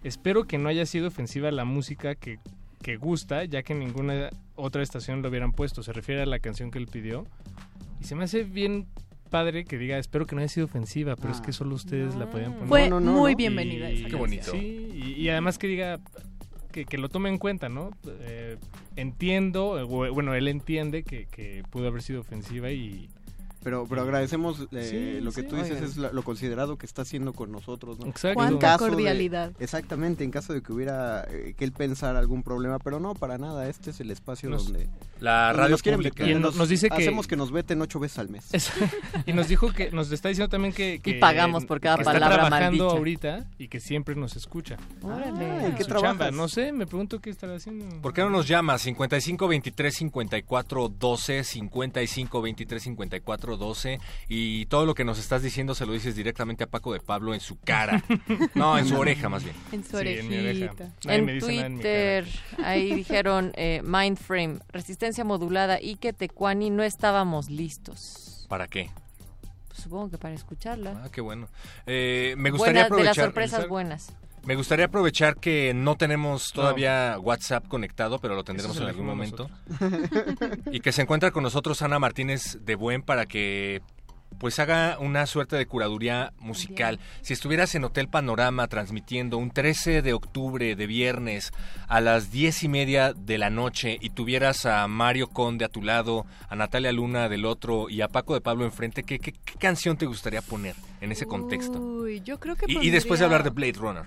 espero 0.04 0.44
que 0.44 0.58
no 0.58 0.68
haya 0.68 0.86
sido 0.86 1.08
ofensiva 1.08 1.50
la 1.50 1.64
música 1.64 2.14
que, 2.14 2.38
que 2.82 2.96
gusta, 2.96 3.44
ya 3.44 3.62
que 3.62 3.74
ninguna 3.74 4.30
otra 4.54 4.82
estación 4.82 5.22
lo 5.22 5.28
hubieran 5.28 5.52
puesto. 5.52 5.82
Se 5.82 5.92
refiere 5.92 6.22
a 6.22 6.26
la 6.26 6.38
canción 6.38 6.70
que 6.70 6.78
él 6.78 6.86
pidió. 6.86 7.26
Y 8.00 8.04
se 8.04 8.14
me 8.14 8.24
hace 8.24 8.44
bien 8.44 8.86
padre 9.30 9.64
que 9.64 9.76
diga, 9.78 9.98
espero 9.98 10.26
que 10.26 10.34
no 10.34 10.40
haya 10.40 10.48
sido 10.48 10.66
ofensiva, 10.66 11.16
pero 11.16 11.32
es 11.32 11.40
que 11.40 11.52
solo 11.52 11.74
ustedes 11.74 12.14
la 12.14 12.30
podían 12.30 12.52
poner. 12.52 12.68
Fue 12.68 12.88
No, 12.88 13.00
no, 13.00 13.12
no, 13.12 13.18
muy 13.20 13.32
¿no? 13.32 13.36
bienvenida 13.38 13.90
Y- 13.90 14.00
esa 14.00 14.08
Qué 14.08 14.16
bonito. 14.16 14.50
Sí, 14.52 14.88
y, 14.94 15.12
y 15.22 15.28
además 15.30 15.58
que 15.58 15.66
diga 15.66 15.98
que, 16.84 16.98
lo 16.98 17.08
tome 17.08 17.28
en 17.30 17.38
cuenta, 17.38 17.68
¿no? 17.68 17.90
Eh, 18.20 18.56
entiendo, 18.96 19.88
bu- 19.88 20.12
bueno, 20.12 20.34
él 20.34 20.48
entiende 20.48 21.02
que, 21.02 21.26
que 21.26 21.62
pudo 21.70 21.88
haber 21.88 22.02
sido 22.02 22.20
ofensiva 22.20 22.70
y, 22.70 23.08
Pero, 23.66 23.84
pero 23.88 24.02
agradecemos 24.02 24.60
eh, 24.70 25.16
Sí, 25.18 25.24
lo 25.24 25.32
que 25.32 25.40
sí, 25.42 25.48
tú 25.48 25.56
dices, 25.56 25.72
oigan. 25.72 25.84
es 25.88 25.96
lo 26.14 26.22
considerado 26.22 26.76
que 26.78 26.86
está 26.86 27.02
haciendo 27.02 27.32
con 27.32 27.50
nosotros, 27.50 27.98
¿no? 27.98 28.06
Exacto. 28.06 28.34
Cuánta 28.36 28.52
En 28.52 28.58
caso 28.60 28.84
de- 28.84 28.90
cordialidad. 28.92 29.50
exactamente, 29.58 30.22
en 30.22 30.30
caso 30.30 30.52
de 30.52 30.62
que 30.62 30.72
hubiera 30.72 31.24
eh, 31.28 31.52
que 31.58 31.64
él 31.64 31.72
pensara 31.72 32.20
algún 32.20 32.44
problema, 32.44 32.78
pero 32.78 33.00
no, 33.00 33.14
para 33.14 33.38
nada, 33.38 33.68
este 33.68 33.90
es 33.90 33.98
el 33.98 34.12
espacio 34.12 34.50
Nos- 34.50 34.66
donde... 34.66 34.88
La 35.18 35.52
radio 35.52 35.70
nos 35.70 35.82
quieren 35.82 36.00
Y 36.28 36.34
nos- 36.40 36.54
nos 36.54 36.68
dice 36.68 36.88
que- 36.90 36.94
Hacemos 37.02 37.26
que 37.26 37.34
nos 37.34 37.50
veten 37.50 37.82
ocho 37.82 37.98
veces 37.98 38.18
al 38.20 38.28
mes. 38.28 38.54
Es- 38.54 38.70
y 39.26 39.32
nos 39.32 39.48
dijo 39.48 39.72
que 39.72 39.90
nos 39.90 40.12
está 40.12 40.28
diciendo 40.28 40.48
también 40.48 40.72
que, 40.72 41.00
que 41.02 41.14
pagamos 41.14 41.64
por 41.64 41.80
cada 41.80 41.96
que 41.98 42.04
palabra 42.04 42.28
está 42.36 42.48
trabajando 42.48 42.90
ahorita 42.90 43.46
y 43.58 43.66
que 43.66 43.80
siempre 43.80 44.14
nos 44.14 44.36
escucha. 44.36 44.76
Órale. 45.02 45.66
En 45.66 45.74
qué 45.74 45.82
trabajas? 45.84 46.32
no 46.32 46.46
sé, 46.46 46.70
me 46.70 46.86
pregunto 46.86 47.18
qué 47.20 47.30
estará 47.30 47.56
haciendo. 47.56 48.00
¿Por 48.00 48.12
qué 48.12 48.20
no 48.20 48.30
nos 48.30 48.46
llama? 48.46 48.78
55 48.78 49.48
23 49.48 49.92
54 49.92 50.88
12, 50.88 51.42
55 51.42 52.42
23 52.42 52.82
54 52.82 53.55
12 53.56 54.00
y 54.28 54.66
todo 54.66 54.86
lo 54.86 54.94
que 54.94 55.04
nos 55.04 55.18
estás 55.18 55.42
diciendo 55.42 55.74
se 55.74 55.86
lo 55.86 55.92
dices 55.92 56.16
directamente 56.16 56.64
a 56.64 56.66
Paco 56.66 56.92
de 56.92 57.00
Pablo 57.00 57.34
en 57.34 57.40
su 57.40 57.58
cara. 57.60 58.02
No, 58.54 58.78
en 58.78 58.86
su 58.86 58.96
oreja 58.98 59.28
más 59.28 59.44
bien. 59.44 59.54
En 59.72 59.84
su 59.84 59.98
Sí, 59.98 60.08
en 60.08 60.28
mi 60.28 60.36
oreja. 60.38 60.74
me 61.04 61.14
En 61.14 61.26
dice 61.26 61.46
nada 61.54 61.66
en 61.66 61.74
mi 61.74 61.80
Twitter, 61.80 62.28
ahí 62.64 62.94
dijeron 62.94 63.52
eh, 63.56 63.82
Mindframe, 63.84 64.58
resistencia 64.72 65.24
modulada 65.24 65.80
y 65.80 65.96
que 65.96 66.12
Tecuani 66.12 66.70
no 66.70 66.82
estábamos 66.82 67.50
listos. 67.50 68.46
¿Para 68.48 68.66
qué? 68.68 68.90
Pues 69.68 69.80
supongo 69.80 70.10
que 70.10 70.18
para 70.18 70.34
escucharla. 70.34 71.02
Ah, 71.04 71.08
qué 71.12 71.20
bueno. 71.20 71.48
Eh, 71.86 72.34
me 72.38 72.50
gustaría 72.50 72.88
Buena- 72.88 72.96
de 72.96 73.04
las 73.04 73.16
sorpresas 73.16 73.68
buenas. 73.68 74.12
Me 74.46 74.54
gustaría 74.54 74.86
aprovechar 74.86 75.36
que 75.36 75.74
no 75.74 75.96
tenemos 75.96 76.52
todavía 76.52 77.18
WhatsApp 77.20 77.66
conectado, 77.66 78.20
pero 78.20 78.36
lo 78.36 78.44
tendremos 78.44 78.76
en 78.76 78.84
algún 78.84 79.04
momento. 79.04 79.50
y 80.70 80.78
que 80.78 80.92
se 80.92 81.02
encuentra 81.02 81.32
con 81.32 81.42
nosotros 81.42 81.82
Ana 81.82 81.98
Martínez 81.98 82.58
de 82.64 82.76
Buen 82.76 83.02
para 83.02 83.26
que 83.26 83.82
pues 84.38 84.58
haga 84.58 84.98
una 85.00 85.26
suerte 85.26 85.56
de 85.56 85.66
curaduría 85.66 86.32
musical. 86.38 87.00
Si 87.22 87.32
estuvieras 87.32 87.74
en 87.74 87.84
Hotel 87.84 88.08
Panorama 88.08 88.68
transmitiendo 88.68 89.38
un 89.38 89.50
13 89.50 90.02
de 90.02 90.12
octubre 90.12 90.76
de 90.76 90.86
viernes 90.86 91.52
a 91.88 92.00
las 92.00 92.30
diez 92.30 92.62
y 92.62 92.68
media 92.68 93.14
de 93.14 93.38
la 93.38 93.50
noche 93.50 93.98
y 94.00 94.10
tuvieras 94.10 94.66
a 94.66 94.86
Mario 94.88 95.28
Conde 95.28 95.64
a 95.64 95.68
tu 95.68 95.82
lado, 95.82 96.26
a 96.48 96.54
Natalia 96.54 96.92
Luna 96.92 97.28
del 97.28 97.46
otro 97.46 97.88
y 97.88 98.02
a 98.02 98.08
Paco 98.08 98.34
de 98.34 98.40
Pablo 98.40 98.64
enfrente, 98.64 99.02
¿qué, 99.02 99.18
qué, 99.18 99.32
qué 99.32 99.54
canción 99.58 99.96
te 99.96 100.06
gustaría 100.06 100.42
poner 100.42 100.76
en 101.00 101.12
ese 101.12 101.26
contexto? 101.26 101.80
Uy, 101.80 102.20
yo 102.20 102.38
creo 102.38 102.56
que 102.56 102.66
Y, 102.68 102.78
y 102.86 102.90
después 102.90 103.18
de 103.20 103.26
hablar 103.26 103.42
de 103.42 103.50
Blade 103.50 103.72
Runner. 103.72 104.04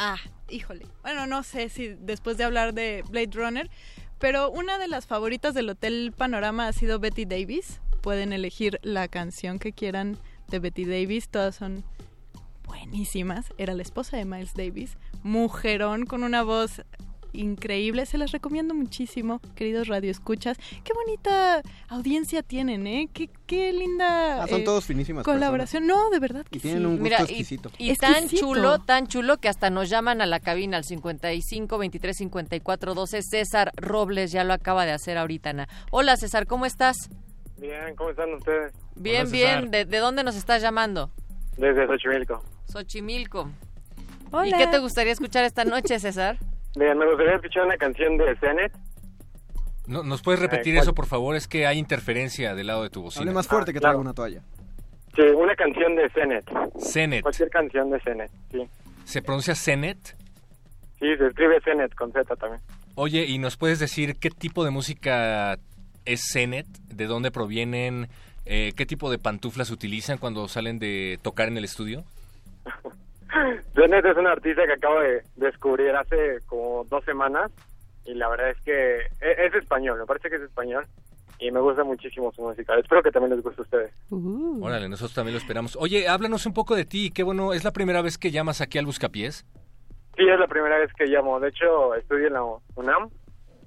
Ah, 0.00 0.18
híjole. 0.48 0.86
Bueno, 1.02 1.26
no 1.26 1.42
sé 1.42 1.68
si 1.70 1.88
después 1.88 2.36
de 2.38 2.44
hablar 2.44 2.72
de 2.72 3.02
Blade 3.10 3.32
Runner, 3.32 3.68
pero 4.20 4.48
una 4.48 4.78
de 4.78 4.86
las 4.86 5.08
favoritas 5.08 5.54
del 5.54 5.68
Hotel 5.68 6.14
Panorama 6.16 6.68
ha 6.68 6.72
sido 6.72 7.00
Betty 7.00 7.24
Davis. 7.24 7.80
Pueden 8.00 8.32
elegir 8.32 8.78
la 8.84 9.08
canción 9.08 9.58
que 9.58 9.72
quieran 9.72 10.16
de 10.46 10.60
Betty 10.60 10.84
Davis, 10.84 11.28
todas 11.28 11.56
son 11.56 11.82
buenísimas. 12.64 13.52
Era 13.58 13.74
la 13.74 13.82
esposa 13.82 14.16
de 14.16 14.24
Miles 14.24 14.54
Davis, 14.54 14.96
mujerón 15.24 16.06
con 16.06 16.22
una 16.22 16.44
voz 16.44 16.82
increíble. 17.32 18.06
Se 18.06 18.18
las 18.18 18.32
recomiendo 18.32 18.74
muchísimo, 18.74 19.40
queridos 19.54 19.88
radioescuchas. 19.88 20.56
Qué 20.84 20.92
bonita 20.92 21.62
audiencia 21.88 22.42
tienen, 22.42 22.86
¿eh? 22.86 23.08
Qué, 23.12 23.30
qué 23.46 23.72
linda 23.72 24.42
Ah, 24.42 24.48
son 24.48 24.60
eh, 24.60 24.64
todos 24.64 24.84
finísimas 24.84 25.24
colaboración. 25.24 25.86
No, 25.86 26.10
de 26.10 26.18
verdad 26.18 26.44
que 26.50 26.58
Y 26.58 26.60
tienen 26.60 26.80
sí. 26.80 26.84
un 26.86 26.92
gusto 26.92 27.04
Mira, 27.04 27.18
y- 27.20 27.22
exquisito. 27.24 27.70
Y, 27.78 27.94
tan 27.96 28.14
Exquisito. 28.14 28.40
chulo, 28.46 28.78
tan 28.80 29.06
chulo 29.06 29.38
que 29.38 29.48
hasta 29.48 29.70
nos 29.70 29.88
llaman 29.88 30.20
a 30.20 30.26
la 30.26 30.40
cabina 30.40 30.76
al 30.76 30.84
55 30.84 31.78
23 31.78 32.16
54 32.16 32.94
12. 32.94 33.22
César 33.22 33.72
Robles 33.76 34.32
ya 34.32 34.44
lo 34.44 34.52
acaba 34.52 34.84
de 34.86 34.92
hacer 34.92 35.18
ahorita, 35.18 35.50
Ana. 35.50 35.68
Hola 35.90 36.16
César, 36.16 36.46
¿cómo 36.46 36.66
estás? 36.66 36.96
Bien, 37.58 37.94
¿cómo 37.96 38.10
están 38.10 38.32
ustedes? 38.34 38.72
Bien, 38.94 39.22
Hola, 39.22 39.30
bien. 39.30 39.70
¿De, 39.70 39.84
de 39.84 39.98
dónde 39.98 40.22
nos 40.24 40.36
estás 40.36 40.62
llamando? 40.62 41.10
Desde 41.56 41.86
Xochimilco. 41.86 42.42
Xochimilco. 42.72 43.50
¿Y 44.30 44.34
Hola. 44.34 44.58
qué 44.58 44.66
te 44.68 44.78
gustaría 44.78 45.12
escuchar 45.12 45.44
esta 45.44 45.64
noche, 45.64 45.98
César? 45.98 46.38
Bien, 46.78 46.96
me 46.96 47.06
gustaría 47.06 47.34
escuchar 47.34 47.66
una 47.66 47.76
canción 47.76 48.16
de 48.16 48.36
Zenet. 48.36 48.72
No, 49.86 50.02
¿Nos 50.02 50.22
puedes 50.22 50.40
repetir 50.40 50.76
Eh, 50.76 50.80
eso, 50.80 50.94
por 50.94 51.06
favor? 51.06 51.34
Es 51.34 51.48
que 51.48 51.66
hay 51.66 51.78
interferencia 51.78 52.54
del 52.54 52.66
lado 52.68 52.82
de 52.82 52.90
tu 52.90 53.02
bocina. 53.02 53.22
Hable 53.22 53.32
más 53.34 53.48
fuerte 53.48 53.72
que 53.72 53.80
claro. 53.80 53.94
traiga 53.94 54.00
una 54.02 54.14
toalla. 54.14 54.42
Sí, 55.16 55.22
una 55.22 55.56
canción 55.56 55.96
de 55.96 56.08
Zenet. 56.10 56.44
Zenet. 56.80 57.22
Cualquier 57.22 57.50
canción 57.50 57.90
de 57.90 57.98
Zenet, 58.00 58.30
sí. 58.52 58.68
¿Se 59.04 59.22
pronuncia 59.22 59.54
Zenet? 59.54 59.98
Sí, 61.00 61.16
se 61.16 61.26
escribe 61.26 61.60
Zenet 61.62 61.94
con 61.94 62.12
Z 62.12 62.36
también. 62.36 62.60
Oye, 62.94 63.24
¿y 63.26 63.38
nos 63.38 63.56
puedes 63.56 63.78
decir 63.78 64.16
qué 64.20 64.30
tipo 64.30 64.64
de 64.64 64.70
música 64.70 65.58
es 66.04 66.30
Zenet? 66.32 66.66
¿De 66.66 67.06
dónde 67.06 67.30
provienen? 67.30 68.08
Eh, 68.44 68.72
¿Qué 68.76 68.86
tipo 68.86 69.10
de 69.10 69.18
pantuflas 69.18 69.70
utilizan 69.70 70.18
cuando 70.18 70.46
salen 70.48 70.78
de 70.78 71.18
tocar 71.22 71.48
en 71.48 71.56
el 71.56 71.64
estudio? 71.64 72.04
Zenet 73.74 74.04
es 74.04 74.16
una 74.16 74.32
artista 74.32 74.66
que 74.66 74.72
acabo 74.72 75.00
de 75.00 75.22
descubrir 75.36 75.94
hace 75.94 76.40
como 76.46 76.84
dos 76.84 77.04
semanas 77.04 77.50
y 78.04 78.14
la 78.14 78.28
verdad 78.28 78.50
es 78.50 78.60
que 78.62 78.96
e- 79.20 79.46
es, 79.46 79.54
español, 79.54 79.98
me 79.98 80.06
parece 80.06 80.30
que 80.30 80.36
es 80.36 80.42
español 80.42 80.86
y 81.38 81.50
me 81.50 81.60
gusta 81.60 81.84
muchísimo 81.84 82.32
su 82.32 82.42
música. 82.42 82.74
Espero 82.76 83.02
que 83.02 83.10
también 83.10 83.34
les 83.36 83.44
guste 83.44 83.60
a 83.60 83.64
ustedes. 83.64 83.92
Uh. 84.10 84.64
Órale, 84.64 84.88
nosotros 84.88 85.14
también 85.14 85.34
lo 85.34 85.38
esperamos. 85.38 85.76
Oye, 85.76 86.08
háblanos 86.08 86.46
un 86.46 86.54
poco 86.54 86.74
de 86.74 86.84
ti. 86.84 87.10
Qué 87.10 87.22
bueno, 87.22 87.52
¿es 87.52 87.64
la 87.64 87.72
primera 87.72 88.02
vez 88.02 88.18
que 88.18 88.30
llamas 88.30 88.60
aquí 88.60 88.78
al 88.78 88.86
Buscapiés? 88.86 89.44
Sí, 90.16 90.28
es 90.28 90.38
la 90.40 90.48
primera 90.48 90.78
vez 90.78 90.92
que 90.94 91.06
llamo. 91.06 91.38
De 91.38 91.50
hecho, 91.50 91.94
estudio 91.94 92.26
en 92.26 92.32
la 92.32 92.42
UNAM 92.74 93.10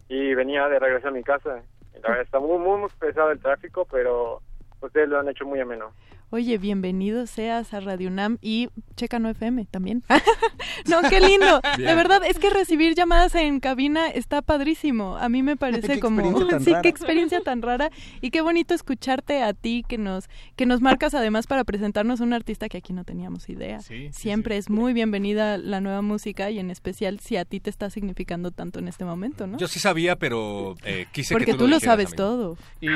y 0.09 0.33
venía 0.33 0.67
de 0.67 0.79
regreso 0.79 1.07
a 1.07 1.11
mi 1.11 1.23
casa. 1.23 1.61
Y 1.95 2.01
la 2.01 2.09
verdad 2.09 2.23
está 2.25 2.39
muy, 2.39 2.57
muy, 2.57 2.77
muy 2.79 2.89
pesado 2.99 3.31
el 3.31 3.39
tráfico, 3.39 3.87
pero 3.89 4.41
ustedes 4.81 5.07
lo 5.07 5.19
han 5.19 5.29
hecho 5.29 5.45
muy 5.45 5.61
ameno. 5.61 5.93
Oye, 6.33 6.57
bienvenido 6.57 7.27
seas 7.27 7.73
a 7.73 7.81
Radio 7.81 8.07
UNAM 8.07 8.37
y 8.41 8.69
checa 8.95 9.19
no 9.19 9.27
FM 9.27 9.65
también. 9.65 10.01
no, 10.89 11.01
qué 11.09 11.19
lindo. 11.19 11.59
Bien. 11.75 11.89
De 11.89 11.93
verdad, 11.93 12.21
es 12.25 12.39
que 12.39 12.49
recibir 12.49 12.95
llamadas 12.95 13.35
en 13.35 13.59
cabina 13.59 14.07
está 14.07 14.41
padrísimo. 14.41 15.17
A 15.17 15.27
mí 15.27 15.43
me 15.43 15.57
parece 15.57 15.95
Qué 15.95 15.99
como 15.99 16.21
experiencia 16.21 16.47
tan 16.47 16.61
sí, 16.63 16.71
rara. 16.71 16.81
qué 16.81 16.87
experiencia 16.87 17.41
tan 17.41 17.61
rara 17.61 17.91
y 18.21 18.31
qué 18.31 18.39
bonito 18.39 18.73
escucharte 18.73 19.43
a 19.43 19.53
ti 19.53 19.83
que 19.85 19.97
nos 19.97 20.29
que 20.55 20.65
nos 20.65 20.79
marcas 20.79 21.13
además 21.15 21.47
para 21.47 21.65
presentarnos 21.65 22.21
a 22.21 22.23
un 22.23 22.31
artista 22.31 22.69
que 22.69 22.77
aquí 22.77 22.93
no 22.93 23.03
teníamos 23.03 23.49
idea. 23.49 23.81
Siempre 24.11 24.55
es 24.55 24.69
muy 24.69 24.93
bienvenida 24.93 25.57
la 25.57 25.81
nueva 25.81 26.01
música 26.01 26.49
y 26.49 26.59
en 26.59 26.71
especial 26.71 27.19
si 27.19 27.35
a 27.35 27.43
ti 27.43 27.59
te 27.59 27.69
está 27.69 27.89
significando 27.89 28.51
tanto 28.51 28.79
en 28.79 28.87
este 28.87 29.03
momento, 29.03 29.47
¿no? 29.47 29.57
Yo 29.57 29.67
sí 29.67 29.81
sabía, 29.81 30.15
pero 30.15 30.77
eh, 30.85 31.07
quise 31.11 31.33
Porque 31.33 31.47
que 31.47 31.51
tú, 31.57 31.65
tú 31.65 31.67
lo 31.67 31.81
sabes 31.81 32.15
todo. 32.15 32.57
Y, 32.79 32.87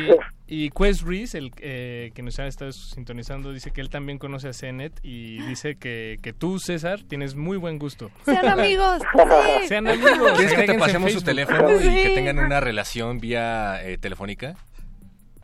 y 0.47 0.69
Quest 0.69 1.01
Reese, 1.01 1.37
el 1.37 1.51
eh, 1.59 2.11
que 2.13 2.21
nos 2.21 2.39
ha 2.39 2.47
estado 2.47 2.71
sintonizando, 2.71 3.24
dice 3.53 3.71
que 3.71 3.81
él 3.81 3.89
también 3.89 4.17
conoce 4.17 4.47
a 4.49 4.53
Zenet 4.53 4.99
y 5.03 5.41
dice 5.43 5.75
que, 5.75 6.17
que 6.21 6.33
tú, 6.33 6.59
César, 6.59 7.01
tienes 7.07 7.35
muy 7.35 7.57
buen 7.57 7.79
gusto. 7.79 8.11
Sean 8.25 8.47
amigos. 8.47 9.01
sí. 9.61 9.67
Sean 9.67 9.87
amigos. 9.87 10.31
¿Quieres 10.37 10.53
que 10.53 10.63
te 10.63 10.77
pasemos 10.79 11.11
su 11.11 11.21
teléfono 11.21 11.71
y 11.73 11.79
Sí. 11.79 11.89
que 11.89 12.11
tengan 12.15 12.39
una 12.39 12.59
relación 12.59 13.19
vía 13.19 13.81
eh, 13.83 13.97
telefónica? 13.97 14.55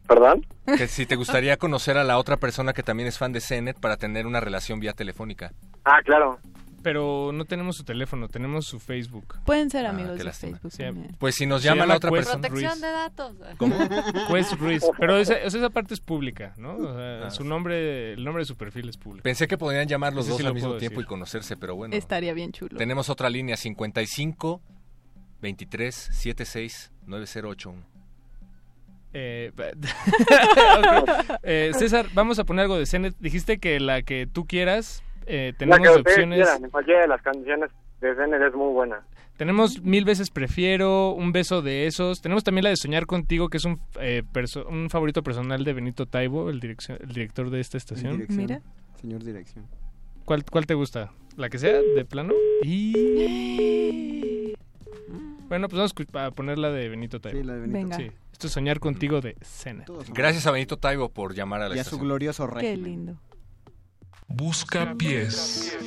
¿Perdón? 0.08 0.46
Que 0.66 0.88
si 0.88 1.06
te 1.06 1.16
gustaría 1.16 1.56
conocer 1.58 1.98
a 1.98 2.04
la 2.04 2.18
otra 2.18 2.36
persona 2.38 2.74
que 2.74 2.84
también 2.84 3.08
es 3.08 3.18
fan 3.18 3.32
de 3.32 3.40
Zenet 3.40 3.80
para 3.80 3.96
tener 3.98 4.28
una 4.28 4.40
relación 4.42 4.80
vía 4.80 4.94
telefónica. 4.94 5.52
Ah, 5.86 6.00
claro. 6.04 6.38
Pero 6.84 7.32
no 7.34 7.46
tenemos 7.46 7.76
su 7.78 7.84
teléfono, 7.84 8.28
tenemos 8.28 8.66
su 8.66 8.80
Facebook. 8.80 9.36
Pueden 9.46 9.70
ser 9.70 9.86
Ah, 9.86 9.90
amigos 9.92 10.14
qué 10.14 10.18
de 10.20 10.24
lástima. 10.24 10.58
Facebook. 10.60 10.72
Sí. 11.08 11.16
Pues 11.20 11.36
si 11.36 11.46
nos 11.46 11.62
Se 11.62 11.68
llama 11.70 11.86
la 11.86 11.96
otra 11.98 12.10
Quest 12.12 12.24
persona. 12.32 12.48
Protección 12.48 12.82
de 12.82 12.88
datos. 12.92 13.36
¿Cómo? 13.58 13.76
Quest 14.30 14.54
Reese. 14.54 14.88
Pero 15.00 15.18
esa, 15.18 15.36
esa 15.36 15.70
parte 15.70 15.94
es 15.94 16.00
pública, 16.00 16.54
¿no? 16.58 16.76
O 16.78 16.94
sea, 16.96 17.28
Ah. 17.28 17.32
su 17.32 17.44
nombre, 17.44 18.14
el 18.14 18.24
nombre 18.24 18.42
de 18.42 18.46
su 18.46 18.56
perfil 18.56 18.90
es 18.90 18.98
público. 18.98 19.24
Pensé 19.24 19.48
que 19.48 19.58
podrían 19.58 19.88
llamar 19.88 20.14
los 20.14 20.28
dos 20.28 20.40
al 20.40 20.46
lo 20.48 20.54
mismo 20.54 20.78
tiempo 20.78 20.96
decir. 21.00 21.06
y 21.06 21.08
conocerse, 21.08 21.58
pero 21.58 21.76
bueno. 21.76 21.96
Estaría 21.96 22.34
bien 22.34 22.52
chulo. 22.52 22.78
Tenemos 22.78 23.10
otra 23.10 23.30
línea 23.30 23.58
55 23.58 24.62
23 25.42 25.96
76 26.12 26.92
9081. 27.08 27.84
Eh, 29.14 29.52
ok. 29.58 31.10
Eh, 31.44 31.72
César, 31.78 32.08
vamos 32.14 32.40
a 32.40 32.44
poner 32.46 32.64
algo 32.64 32.78
de 32.78 32.86
Zenet. 32.86 33.16
Dijiste 33.20 33.58
que 33.60 33.80
la 33.80 34.04
que 34.04 34.28
tú 34.32 34.46
quieras, 34.46 35.04
eh, 35.26 35.52
La 35.54 35.58
tenemos 35.58 35.80
que 35.96 36.02
opciones. 36.02 36.38
quieran, 36.48 36.70
cualquiera 36.70 37.02
de 37.02 37.08
las 37.08 37.22
canciones 37.22 37.70
de 38.02 38.16
Zenet 38.16 38.42
es 38.42 38.54
muy 38.54 38.72
buena. 38.74 39.02
Tenemos 39.38 39.82
mil 39.82 40.06
veces 40.06 40.30
prefiero, 40.30 41.12
un 41.14 41.32
beso 41.32 41.62
de 41.64 41.88
esos. 41.88 42.22
Tenemos 42.22 42.44
también 42.44 42.64
la 42.66 42.70
de 42.70 42.76
soñar 42.78 43.06
contigo, 43.08 43.50
que 43.50 43.58
es 43.58 43.66
un, 43.66 43.80
eh, 44.00 44.22
perso- 44.34 44.68
un 44.68 44.90
favorito 44.90 45.24
personal 45.24 45.64
de 45.64 45.74
Benito 45.74 46.06
Taibo, 46.06 46.50
el, 46.50 46.60
dirección- 46.60 47.00
el 47.02 47.10
director 47.10 47.50
de 47.50 47.60
esta 47.60 47.78
estación. 47.78 48.14
Dirección. 48.14 48.38
Mira. 48.46 48.62
Señor 49.02 49.24
Dirección. 49.24 49.66
¿Cuál, 50.26 50.44
¿Cuál 50.46 50.68
te 50.68 50.76
gusta? 50.76 51.12
¿La 51.38 51.50
que 51.50 51.58
sea, 51.58 51.80
de 51.82 52.06
plano? 52.06 52.34
Y... 52.64 54.54
Bueno, 55.48 55.68
pues 55.68 55.78
vamos 55.78 55.94
a 56.14 56.32
poner 56.32 56.58
la 56.58 56.70
de 56.72 56.88
Benito 56.90 57.20
Taibo. 57.20 57.40
Sí, 57.40 57.44
la 57.46 57.54
de 57.54 57.60
Benito. 57.62 57.78
Venga. 57.80 57.98
Sí. 57.98 58.12
Esto 58.32 58.48
es 58.48 58.54
soñar 58.54 58.80
contigo 58.80 59.22
de 59.22 59.36
son- 59.42 59.84
Gracias 60.14 60.48
a 60.48 60.52
Benito 60.52 60.78
Taibo 60.78 61.10
por 61.10 61.34
llamar 61.34 61.62
a 61.62 61.70
la 61.70 61.76
Y 61.76 61.80
a 61.80 61.84
su 61.84 62.00
glorioso 62.00 62.48
Qué 62.48 62.54
régimen. 62.56 62.84
lindo. 62.84 63.18
Busca 64.34 64.96
pies. 64.98 65.78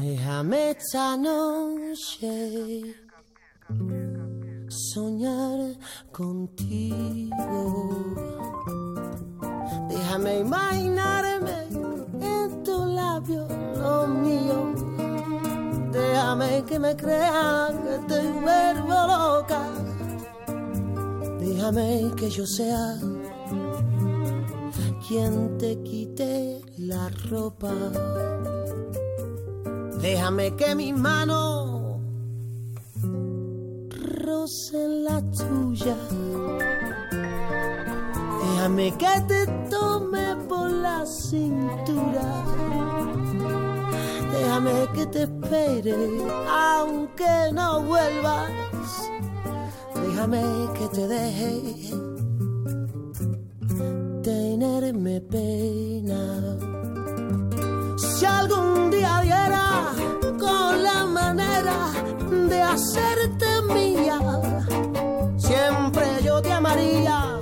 Déjame 0.00 0.76
noche 1.18 2.94
soñar 4.68 5.76
contigo. 6.12 7.34
Déjame 9.88 10.38
imaginarme 10.40 11.56
en 12.20 12.62
tu 12.62 12.84
labio 12.84 13.46
lo 13.76 14.06
mío. 14.06 14.74
Déjame 15.92 16.64
que 16.64 16.78
me 16.78 16.94
crean 16.96 17.82
que 17.82 17.98
te 18.08 18.20
vuelvo 18.30 18.94
loca. 19.06 19.62
Déjame 21.40 22.10
que 22.16 22.30
yo 22.30 22.46
sea 22.46 22.98
quien 25.06 25.56
te 25.58 25.82
quite 25.82 26.60
la 26.76 27.08
ropa. 27.30 27.72
Déjame 30.02 30.54
que 30.56 30.74
mi 30.74 30.92
mano 30.92 32.00
roce 34.24 34.88
la 35.06 35.22
tuya. 35.30 35.96
Déjame 38.42 38.96
que 38.98 39.20
te 39.26 39.46
tome 39.70 40.36
por 40.48 40.70
la 40.70 41.06
cintura. 41.06 42.44
Déjame 44.30 44.88
que 44.94 45.06
te 45.06 45.22
espere 45.22 45.96
aunque 46.48 47.52
no 47.52 47.82
vuelvas. 47.82 48.50
Déjame 50.06 50.42
que 50.76 50.88
te 50.88 51.08
deje 51.08 52.08
tenerme 54.22 55.20
pena. 55.20 56.22
Si 57.96 58.24
algún 58.26 58.90
día 58.90 59.20
diera 59.22 59.92
con 60.38 60.82
la 60.82 61.04
manera 61.06 61.92
de 62.30 62.62
hacerte 62.62 63.46
mía, 63.74 64.18
siempre 65.36 66.06
yo 66.24 66.42
te 66.42 66.52
amaría 66.52 67.38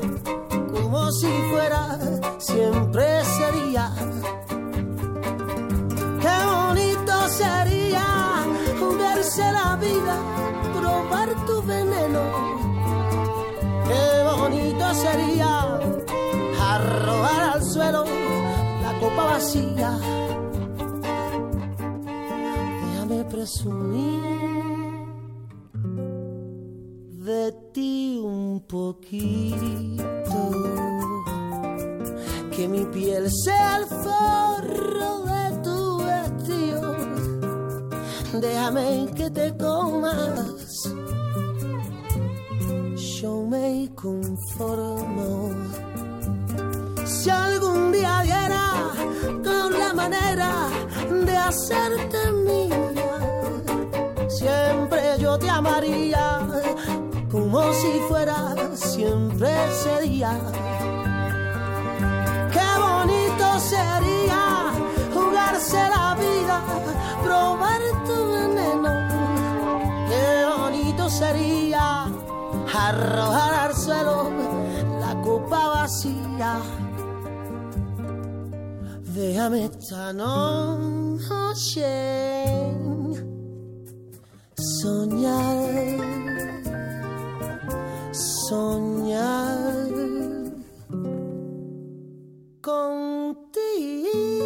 como 0.72 1.10
si 1.12 1.28
fuera, 1.50 1.98
siempre 2.38 3.04
sería. 3.38 3.92
Qué 6.22 6.36
bonito 6.54 7.28
sería 7.28 8.06
verse 8.98 9.52
la 9.52 9.76
vida. 9.76 10.65
Qué 13.88 14.05
bonito 14.40 14.94
sería 14.94 15.78
arrojar 16.60 17.40
al 17.55 17.64
suelo 17.64 18.05
la 18.82 18.98
copa 19.00 19.24
vacía. 19.24 19.98
Déjame 22.84 23.24
presumir 23.24 24.56
de 27.26 27.52
ti 27.72 28.20
un 28.22 28.60
poquito. 28.66 30.05
Que 32.55 32.68
mi 32.68 32.84
piel 32.86 33.30
sea 33.30 33.78
el 33.78 33.86
forro 33.86 35.24
de 35.24 35.44
tu 35.62 35.98
vestido. 35.98 36.96
Déjame 38.40 39.08
que 39.14 39.30
te 39.30 39.56
comas. 39.56 41.05
Yo 43.26 43.42
me 43.42 43.90
conformo. 43.96 45.50
Si 47.05 47.28
algún 47.28 47.90
día 47.90 48.20
diera 48.22 48.66
con 49.42 49.76
la 49.76 49.92
manera 49.92 50.50
de 51.10 51.36
hacerte 51.36 52.20
mía, 52.46 53.18
siempre 54.28 55.00
yo 55.18 55.36
te 55.40 55.50
amaría 55.50 56.38
como 57.28 57.72
si 57.72 57.98
fuera 58.08 58.55
siempre 58.74 59.50
sería. 59.82 60.32
Qué 62.55 62.68
bonito 62.86 63.46
sería 63.58 64.42
jugarse 65.12 65.80
la 65.96 66.14
vida, 66.14 66.58
probar 67.24 67.80
tu 68.06 68.18
veneno. 68.36 68.92
Qué 70.10 70.26
bonito 70.60 71.10
sería 71.10 72.06
arrojar 72.74 73.54
al 73.54 73.74
suelo 73.76 74.30
la 75.00 75.20
copa 75.22 75.68
vacía. 75.68 76.60
Déjame 79.14 79.64
esta 79.64 80.12
noche 80.12 80.76
soñar, 84.56 85.74
soñar 88.12 89.88
contigo. 92.60 94.45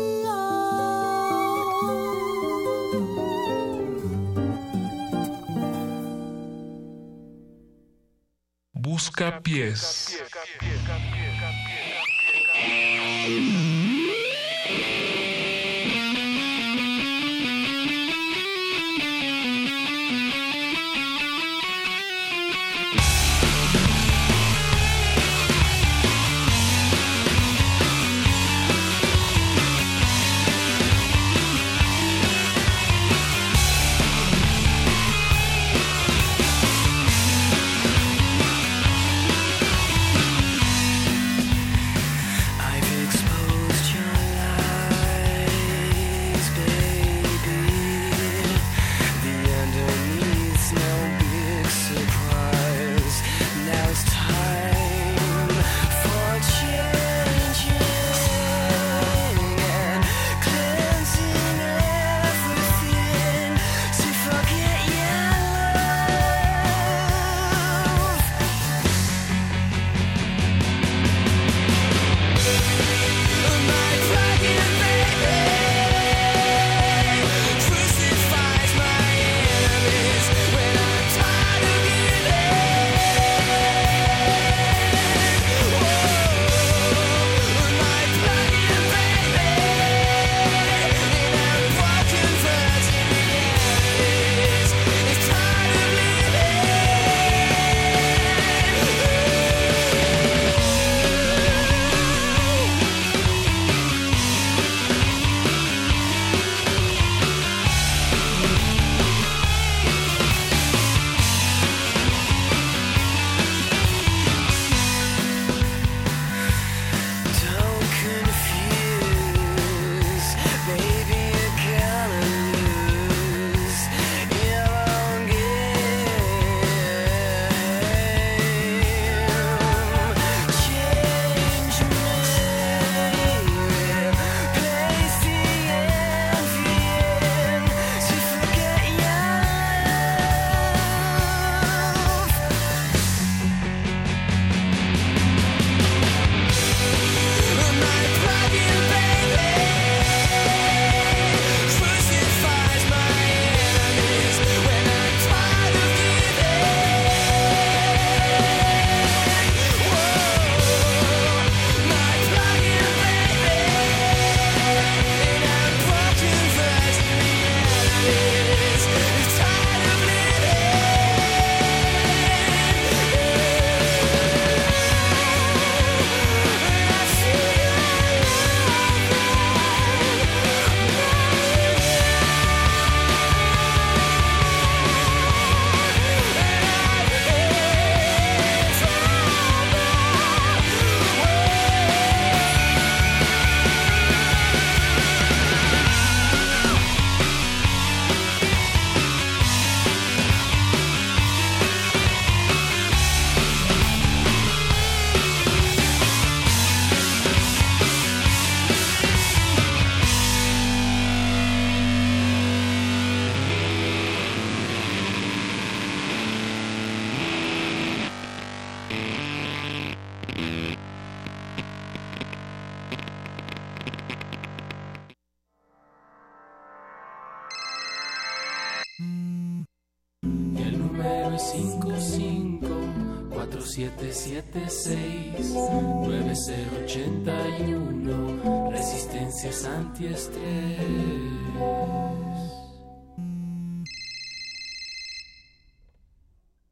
Busca 8.90 9.40
pies. 9.40 10.18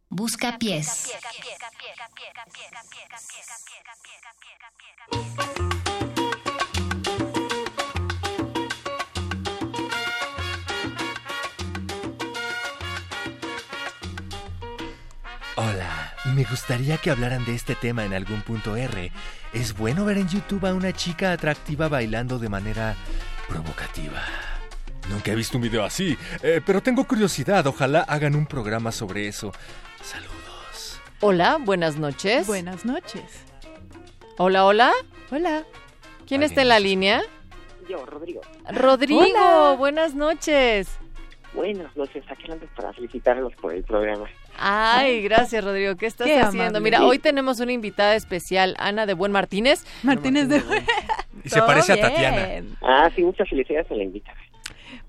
Busca 0.08 0.56
pies. 0.58 1.12
Hola, 15.56 16.14
me 16.24 16.44
gustaría 16.44 16.96
que 16.98 17.10
hablaran 17.10 17.44
de 17.44 17.54
este 17.54 17.74
tema 17.74 18.04
en 18.04 18.14
algún 18.14 18.40
punto 18.42 18.76
R. 18.76 19.12
Es 19.52 19.76
bueno 19.76 20.04
ver 20.04 20.18
en 20.18 20.28
YouTube 20.28 20.66
a 20.66 20.72
una 20.72 20.92
chica 20.92 21.32
atractiva 21.32 21.88
bailando 21.88 22.38
de 22.38 22.48
manera. 22.48 22.96
Nunca 25.28 25.34
he 25.34 25.36
visto 25.36 25.58
un 25.58 25.62
video 25.62 25.84
así, 25.84 26.16
eh, 26.42 26.62
pero 26.64 26.82
tengo 26.82 27.04
curiosidad. 27.06 27.66
Ojalá 27.66 28.00
hagan 28.00 28.34
un 28.34 28.46
programa 28.46 28.92
sobre 28.92 29.28
eso. 29.28 29.52
Hola, 31.20 31.58
buenas 31.60 31.98
noches. 31.98 32.46
Buenas 32.46 32.86
noches. 32.86 33.44
Hola, 34.38 34.64
hola. 34.64 34.92
Hola. 35.30 35.64
¿Quién 36.26 36.42
está 36.42 36.62
en 36.62 36.68
la 36.68 36.80
línea? 36.80 37.20
Yo, 37.90 38.06
Rodrigo. 38.06 38.40
Rodrigo, 38.70 39.20
Hola. 39.20 39.76
buenas 39.76 40.14
noches. 40.14 40.88
Buenas 41.52 41.94
noches, 41.96 42.24
aquí 42.30 42.50
ando 42.50 42.66
para 42.76 42.92
felicitarlos 42.94 43.54
por 43.56 43.74
el 43.74 43.82
programa. 43.82 44.28
Ay, 44.58 45.22
gracias 45.22 45.62
Rodrigo. 45.62 45.96
¿Qué 45.96 46.06
estás 46.06 46.26
Qué 46.26 46.40
haciendo? 46.40 46.78
amable. 46.78 46.80
Mira, 46.80 47.04
hoy 47.04 47.18
tenemos 47.18 47.60
una 47.60 47.72
invitada 47.72 48.14
especial, 48.14 48.74
Ana 48.78 49.04
de 49.06 49.14
Buen 49.14 49.32
Martínez. 49.32 49.84
Martínez 50.02 50.48
de 50.48 50.62
Y 51.44 51.48
se 51.48 51.60
parece 51.62 51.92
a 51.92 52.00
Tatiana. 52.00 52.64
Ah, 52.82 53.10
sí, 53.14 53.22
muchas 53.22 53.48
felicidades 53.48 53.90
a 53.90 53.94
la 53.94 54.04
invitada. 54.04 54.37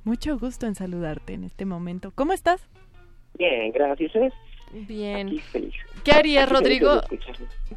Mucho 0.04 0.38
gusto 0.38 0.66
en 0.66 0.76
saludarte 0.76 1.34
en 1.34 1.44
este 1.44 1.66
momento. 1.66 2.12
¿Cómo 2.16 2.34
estás? 2.34 2.62
Bien, 3.38 3.72
gracias. 3.72 4.16
¿eh? 4.16 4.32
Bien. 4.72 5.42
¿Qué 6.04 6.12
harías, 6.12 6.50
Rodrigo? 6.50 7.02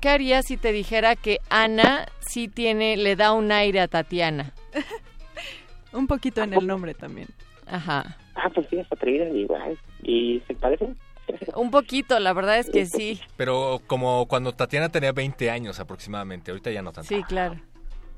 ¿Qué 0.01 0.09
harías 0.09 0.47
si 0.47 0.57
te 0.57 0.73
dijera 0.73 1.17
que 1.17 1.39
Ana 1.51 2.07
sí 2.20 2.49
tiene, 2.49 2.97
le 2.97 3.17
da 3.17 3.33
un 3.33 3.51
aire 3.52 3.81
a 3.81 3.89
Tatiana? 3.89 4.52
Un 5.92 6.07
poquito 6.07 6.42
en 6.42 6.55
el 6.55 6.67
nombre 6.67 6.94
también. 6.94 7.28
Ajá. 7.67 8.17
Ah, 8.34 8.51
pues 8.55 8.67
sí, 8.70 8.78
es 8.78 8.91
atrevida 8.91 9.28
igual. 9.28 9.78
¿Y 10.02 10.42
se 10.47 10.55
parecen? 10.55 10.97
Un 11.57 11.70
poquito, 11.70 12.18
la 12.18 12.33
verdad 12.33 12.59
es 12.59 12.70
que 12.70 12.86
sí. 12.86 13.20
Pero 13.36 13.81
como 13.86 14.26
cuando 14.26 14.52
Tatiana 14.52 14.89
tenía 14.89 15.12
20 15.12 15.51
años 15.51 15.81
aproximadamente, 15.81 16.51
ahorita 16.51 16.70
ya 16.70 16.83
no 16.83 16.92
tanto. 16.92 17.09
Sí, 17.09 17.23
claro. 17.25 17.57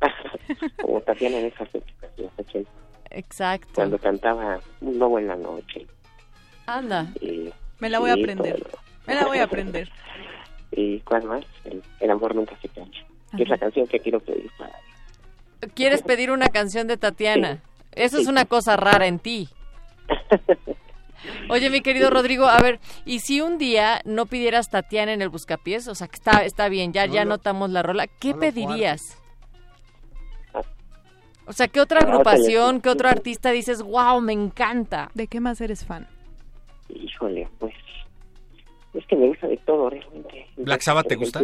Como 0.82 1.00
Tatiana 1.00 1.38
en 1.38 1.44
los 2.18 2.30
80, 2.38 2.70
Exacto. 3.14 3.68
cuando 3.74 3.98
cantaba 3.98 4.60
Un 4.80 4.98
lobo 4.98 5.18
en 5.18 5.28
la 5.28 5.36
noche. 5.36 5.86
Anda. 6.66 7.12
Y, 7.20 7.50
Me 7.78 7.88
la 7.88 7.98
voy 7.98 8.10
a 8.10 8.14
aprender. 8.14 8.60
todo. 8.62 8.78
Me 9.06 9.14
la 9.14 9.26
voy 9.26 9.38
a 9.38 9.44
aprender. 9.44 9.88
¿Y 10.72 11.00
cuál 11.00 11.24
más? 11.24 11.44
El, 11.64 11.82
el 12.00 12.10
amor 12.10 12.34
nunca 12.34 12.56
se 12.60 12.68
cansa. 12.68 12.98
Que 13.36 13.42
es 13.44 13.48
la 13.48 13.58
canción 13.58 13.86
que 13.86 13.98
quiero 14.00 14.20
pedir 14.20 14.50
para... 14.58 14.72
¿Quieres 15.74 16.02
pedir 16.02 16.30
una 16.30 16.48
canción 16.48 16.86
de 16.86 16.96
Tatiana? 16.96 17.62
Eso 17.92 18.18
es 18.18 18.26
una 18.26 18.44
cosa 18.44 18.76
rara 18.76 19.06
en 19.06 19.18
ti. 19.18 19.48
Oye, 21.48 21.70
mi 21.70 21.80
querido 21.80 22.10
Rodrigo, 22.10 22.46
a 22.46 22.58
ver, 22.60 22.80
¿y 23.04 23.20
si 23.20 23.40
un 23.40 23.56
día 23.58 24.00
no 24.04 24.26
pidieras 24.26 24.68
Tatiana 24.68 25.12
en 25.12 25.22
el 25.22 25.30
Buscapiés? 25.30 25.88
O 25.88 25.94
sea, 25.94 26.08
que 26.08 26.16
está, 26.16 26.44
está 26.44 26.68
bien, 26.68 26.92
ya, 26.92 27.06
ya 27.06 27.24
notamos 27.24 27.70
la 27.70 27.82
rola. 27.82 28.06
¿Qué 28.06 28.34
no 28.34 28.40
pedirías? 28.40 29.00
O 31.46 31.52
sea, 31.52 31.68
¿qué 31.68 31.80
otra 31.80 32.00
Ah, 32.00 32.04
agrupación, 32.04 32.80
qué 32.80 32.88
otro 32.88 33.08
artista 33.08 33.50
dices, 33.50 33.82
wow, 33.82 34.20
me 34.20 34.32
encanta? 34.32 35.10
¿De 35.14 35.26
qué 35.26 35.40
más 35.40 35.60
eres 35.60 35.84
fan? 35.84 36.06
Híjole, 36.88 37.48
pues... 37.58 37.74
Es 38.94 39.04
que 39.06 39.16
me 39.16 39.26
gusta 39.28 39.48
de 39.48 39.56
todo, 39.58 39.90
realmente. 39.90 40.46
¿Black 40.56 40.80
Sabbath 40.82 41.08
te 41.08 41.16
gusta? 41.16 41.40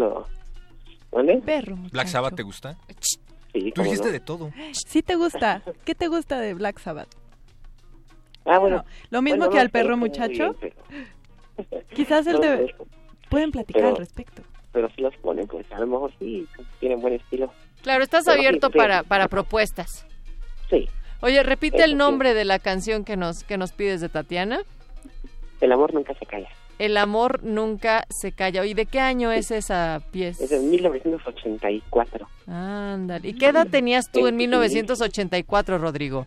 ¿Dónde? 1.10 1.36
Perro, 1.44 1.76
¿Black 1.90 2.06
Sabbath 2.06 2.36
te 2.36 2.42
gusta? 2.44 2.76
Sí, 3.52 3.72
Tú 3.72 3.82
dijiste 3.82 4.06
no. 4.06 4.12
de 4.12 4.20
todo. 4.20 4.50
Sí 4.72 5.02
te 5.02 5.16
gusta. 5.16 5.62
¿Qué 5.84 5.94
te 5.96 6.06
gusta 6.06 6.38
de 6.38 6.54
Black 6.54 6.78
Sabbath? 6.78 7.08
Ah, 8.44 8.58
bueno. 8.58 8.84
Lo 9.10 9.20
mismo 9.20 9.38
Bueno, 9.38 9.50
que 9.50 9.56
no, 9.56 9.62
al 9.62 9.70
perro 9.70 9.96
muchacho. 9.96 10.54
bien, 10.60 10.74
pero- 11.58 11.84
Quizás 11.94 12.26
él 12.28 12.34
No, 12.34 12.40
te... 12.40 12.74
Pueden 13.28 13.50
platicar 13.50 13.82
pero- 13.82 13.94
al 13.94 13.98
respecto. 13.98 14.42
Pero 14.72 14.88
si 14.94 15.02
los 15.02 15.16
ponen, 15.16 15.48
pues 15.48 15.66
a 15.72 15.80
lo 15.80 15.86
mejor 15.88 16.12
sí, 16.20 16.46
tienen 16.78 17.00
buen 17.00 17.14
estilo. 17.14 17.52
Claro, 17.82 18.02
estás 18.04 18.24
Pero 18.24 18.34
sí, 18.40 18.46
abierto 18.46 18.68
sí. 18.72 18.78
para, 18.78 19.02
para 19.02 19.28
propuestas. 19.28 20.06
Sí, 20.68 20.88
Oye, 21.22 21.42
repite 21.42 21.76
Eso 21.78 21.84
el 21.86 21.90
sí. 21.92 21.96
nombre 21.96 22.32
de 22.34 22.44
la 22.44 22.58
canción 22.58 23.04
que 23.04 23.16
nos, 23.16 23.44
que 23.44 23.58
nos 23.58 23.72
pides 23.72 24.00
de 24.00 24.08
Tatiana. 24.08 24.60
el 25.60 25.72
amor 25.72 25.92
nunca 25.92 26.14
se 26.14 26.24
calla. 26.26 26.48
El 26.78 26.96
amor 26.96 27.42
nunca 27.42 28.06
se 28.08 28.32
calla. 28.32 28.64
¿Y 28.64 28.72
de 28.72 28.86
qué 28.86 29.00
año 29.00 29.30
es 29.32 29.50
esa 29.50 30.00
pieza? 30.12 30.44
Es 30.44 30.48
de 30.50 30.60
1984. 30.60 32.26
Ándale. 32.46 33.28
¿Y 33.28 33.34
qué 33.34 33.46
edad 33.48 33.66
tenías 33.66 34.10
tú 34.10 34.26
en 34.26 34.36
1984, 34.36 35.76
Rodrigo? 35.76 36.26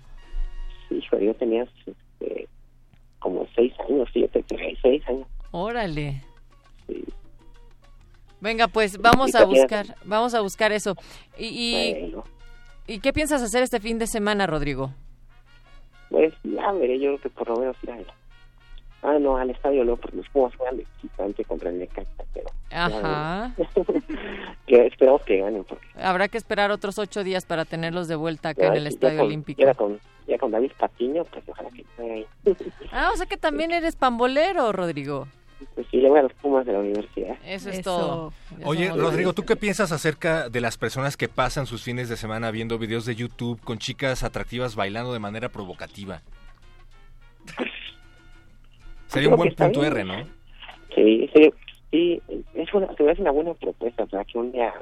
Hijo, 0.92 1.18
yo 1.18 1.34
tenía 1.34 1.64
este, 1.64 2.48
como 3.18 3.48
seis 3.56 3.74
años, 3.90 4.08
siete, 4.14 4.46
seis 4.84 5.02
años. 5.08 5.26
Órale. 5.50 6.22
Venga, 8.44 8.68
pues 8.68 8.98
vamos 8.98 9.34
a 9.36 9.46
buscar, 9.46 9.96
vamos 10.04 10.34
a 10.34 10.42
buscar 10.42 10.74
eso. 10.74 10.96
¿Y, 11.38 11.46
y, 11.46 11.94
Bueno, 12.02 12.24
¿y 12.88 13.00
qué 13.00 13.14
piensas 13.14 13.42
hacer 13.42 13.64
este 13.64 13.80
fin 13.80 13.98
de 14.00 14.06
semana, 14.08 14.46
Rodrigo? 14.46 14.92
pues 16.10 16.34
ya 16.44 16.72
veré, 16.74 17.00
yo 17.00 17.12
creo 17.16 17.22
que 17.22 17.30
por 17.30 17.48
lo 17.50 17.56
menos 17.58 17.78
ir 17.82 17.92
al... 17.92 18.06
Ah, 19.02 19.18
no, 19.20 19.36
al 19.38 19.50
estadio 19.50 19.84
no, 19.86 19.96
porque 19.96 20.18
los 20.18 20.30
Pumas 20.30 20.56
juegan 20.58 20.78
de 20.78 20.86
visitante 21.02 21.44
contra 21.46 21.70
el 21.70 21.80
Necaxa, 21.80 22.24
pero... 22.34 22.48
Ajá. 22.70 23.52
que 24.68 24.86
esperamos 24.88 25.22
que 25.24 25.38
ganen, 25.40 25.64
porque... 25.64 25.86
Habrá 25.96 26.28
que 26.28 26.38
esperar 26.38 26.70
otros 26.70 27.00
ocho 27.00 27.24
días 27.24 27.46
para 27.46 27.64
tenerlos 27.66 28.08
de 28.10 28.16
vuelta 28.16 28.50
acá 28.50 28.68
en 28.68 28.76
el 28.76 28.88
Estadio 28.88 29.20
con- 29.20 29.28
Olímpico. 29.28 29.62
Ya 29.62 29.74
con, 29.74 30.00
ya 30.28 30.38
con 30.38 30.52
David 30.52 30.72
Patiño, 30.78 31.24
pues 31.26 31.44
ojalá 31.48 31.70
que 31.70 31.82
esté 31.82 32.12
ahí. 32.12 32.28
Ah, 32.92 33.10
o 33.14 33.18
sea 33.18 33.26
que 33.26 33.38
también 33.38 33.72
eres 33.72 33.96
pambolero, 33.96 34.72
Rodrigo. 34.74 35.28
Pues 35.76 35.88
sí, 35.90 35.98
le 35.98 36.10
voy 36.10 36.20
a 36.20 36.24
los 36.24 36.34
Pumas 36.34 36.66
de 36.66 36.74
la 36.74 36.80
universidad. 36.80 37.36
Eso 37.46 37.70
es 37.70 37.82
todo. 37.82 38.32
Oye, 38.64 38.90
Rodrigo. 38.90 39.34
¿tú 39.34 39.44
qué 39.44 39.56
piensas 39.56 39.92
acerca 39.92 40.50
de 40.50 40.62
las 40.62 40.78
personas 40.78 41.18
que 41.18 41.28
pasan 41.28 41.66
sus 41.66 41.84
fines 41.84 42.10
de 42.10 42.18
semana 42.18 42.52
viendo 42.52 42.78
videos 42.78 43.06
de 43.06 43.16
YouTube 43.16 43.60
con 43.62 43.78
chicas 43.78 44.24
atractivas 44.24 44.76
bailando 44.76 45.14
de 45.14 45.20
manera 45.20 45.50
provocativa? 45.50 46.22
Sería 49.08 49.30
un 49.30 49.38
buen 49.38 49.54
punto 49.54 49.82
bien. 49.82 49.94
R, 49.94 50.04
¿no? 50.04 50.24
Sí, 50.96 51.30
sí, 51.34 51.54
sí, 51.92 52.22
es 52.54 52.74
una, 52.74 52.94
se 52.96 53.04
me 53.04 53.12
hace 53.12 53.22
una 53.22 53.32
buena 53.32 53.54
propuesta 53.54 54.06
para 54.06 54.24
que 54.26 54.38
un 54.38 54.52
día 54.52 54.74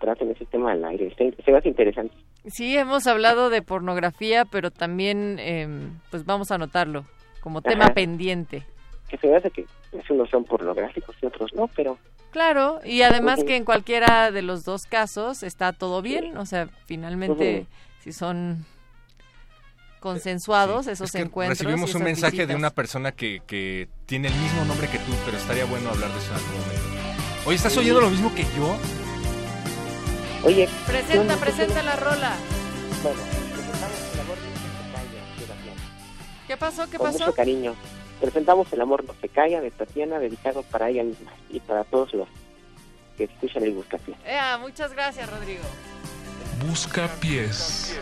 traten 0.00 0.30
ese 0.30 0.44
tema 0.46 0.72
al 0.72 0.84
aire. 0.84 1.14
Se, 1.16 1.34
se 1.42 1.52
me 1.52 1.58
hace 1.58 1.68
interesante. 1.68 2.14
Sí, 2.46 2.76
hemos 2.76 3.06
hablado 3.06 3.48
de 3.48 3.62
pornografía, 3.62 4.44
pero 4.44 4.70
también, 4.70 5.38
eh, 5.38 5.66
pues 6.10 6.26
vamos 6.26 6.50
a 6.50 6.56
anotarlo 6.56 7.06
como 7.40 7.62
tema 7.62 7.88
pendiente. 7.94 8.62
Que 9.08 9.18
se 9.18 9.26
me 9.26 9.36
hace 9.36 9.50
que 9.50 9.66
unos 10.10 10.28
son 10.30 10.44
pornográficos 10.44 11.14
y 11.22 11.26
otros 11.26 11.52
no, 11.54 11.68
pero 11.68 11.98
Claro, 12.30 12.80
y 12.84 13.02
además 13.02 13.44
que 13.44 13.56
en 13.56 13.64
cualquiera 13.64 14.30
de 14.32 14.42
los 14.42 14.64
dos 14.64 14.86
casos 14.86 15.42
está 15.44 15.72
todo 15.72 16.02
bien, 16.02 16.36
o 16.36 16.46
sea, 16.46 16.68
finalmente 16.86 17.60
Ujú. 17.60 17.68
si 18.02 18.12
son 18.12 18.64
consensuados 20.00 20.86
esos 20.88 21.06
Es 21.08 21.12
que 21.12 21.20
encuentros. 21.22 21.58
recibimos 21.60 21.94
un 21.94 22.02
mensaje 22.02 22.36
de 22.38 22.46
visitas. 22.46 22.58
una 22.58 22.70
persona 22.70 23.12
que, 23.12 23.40
que 23.46 23.88
tiene 24.06 24.28
el 24.28 24.34
mismo 24.34 24.64
nombre 24.64 24.88
que 24.88 24.98
tú, 24.98 25.12
pero 25.24 25.36
estaría 25.36 25.64
bueno 25.64 25.90
hablar 25.90 26.10
de 26.10 26.18
eso 26.18 26.30
en 26.30 26.36
algún 26.36 26.52
momento. 26.60 26.82
Oye, 27.46 27.56
¿estás 27.56 27.76
oyendo 27.76 28.00
lo 28.00 28.10
mismo 28.10 28.34
que 28.34 28.42
yo? 28.56 28.76
Oye, 30.44 30.68
Presenta, 30.86 31.36
presenta 31.36 31.82
la 31.82 31.96
rola. 31.96 32.34
bueno, 33.02 33.20
presentamos 33.54 33.96
el 34.12 34.20
amor 34.20 34.36
no 34.36 34.42
de. 34.42 34.54
¿Qué 36.48 36.56
pasó? 36.58 36.90
¿Qué 36.90 36.98
Con 36.98 37.06
pasó? 37.06 37.18
mucho 37.20 37.34
cariño. 37.34 37.74
Presentamos 38.20 38.72
el 38.72 38.80
amor 38.80 39.04
no 39.04 39.14
se 39.20 39.28
calla 39.28 39.60
de 39.60 39.70
Tatiana, 39.70 40.18
dedicado 40.18 40.62
para 40.62 40.88
ella 40.88 41.02
misma 41.02 41.32
y 41.50 41.60
para 41.60 41.84
todos 41.84 42.14
los 42.14 42.28
que 43.16 43.24
escuchan 43.24 43.62
el 43.64 43.72
Buscapiés. 43.72 44.16
Ea, 44.26 44.58
muchas 44.58 44.92
gracias, 44.92 45.30
Rodrigo. 45.30 45.64
Busca 46.66 47.08
pies. 47.20 47.94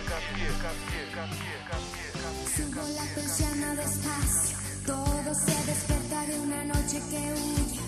Subo 2.57 2.83
la 2.95 3.15
persiana 3.15 3.75
despacio, 3.75 4.59
todo 4.87 5.35
se 5.35 5.65
despierta 5.67 6.27
de 6.27 6.39
una 6.41 6.65
noche 6.65 7.01
que 7.11 7.17
huye. 7.17 7.81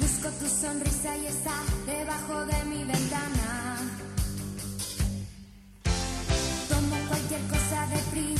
Busco 0.00 0.28
tu 0.30 0.46
sonrisa 0.48 1.16
y 1.16 1.26
está 1.26 1.54
debajo 1.86 2.44
de 2.46 2.64
mi 2.64 2.84
ventana. 2.84 3.78
Tomo 6.68 6.96
cualquier 7.08 7.40
cosa 7.42 7.86
deprisa, 7.86 8.39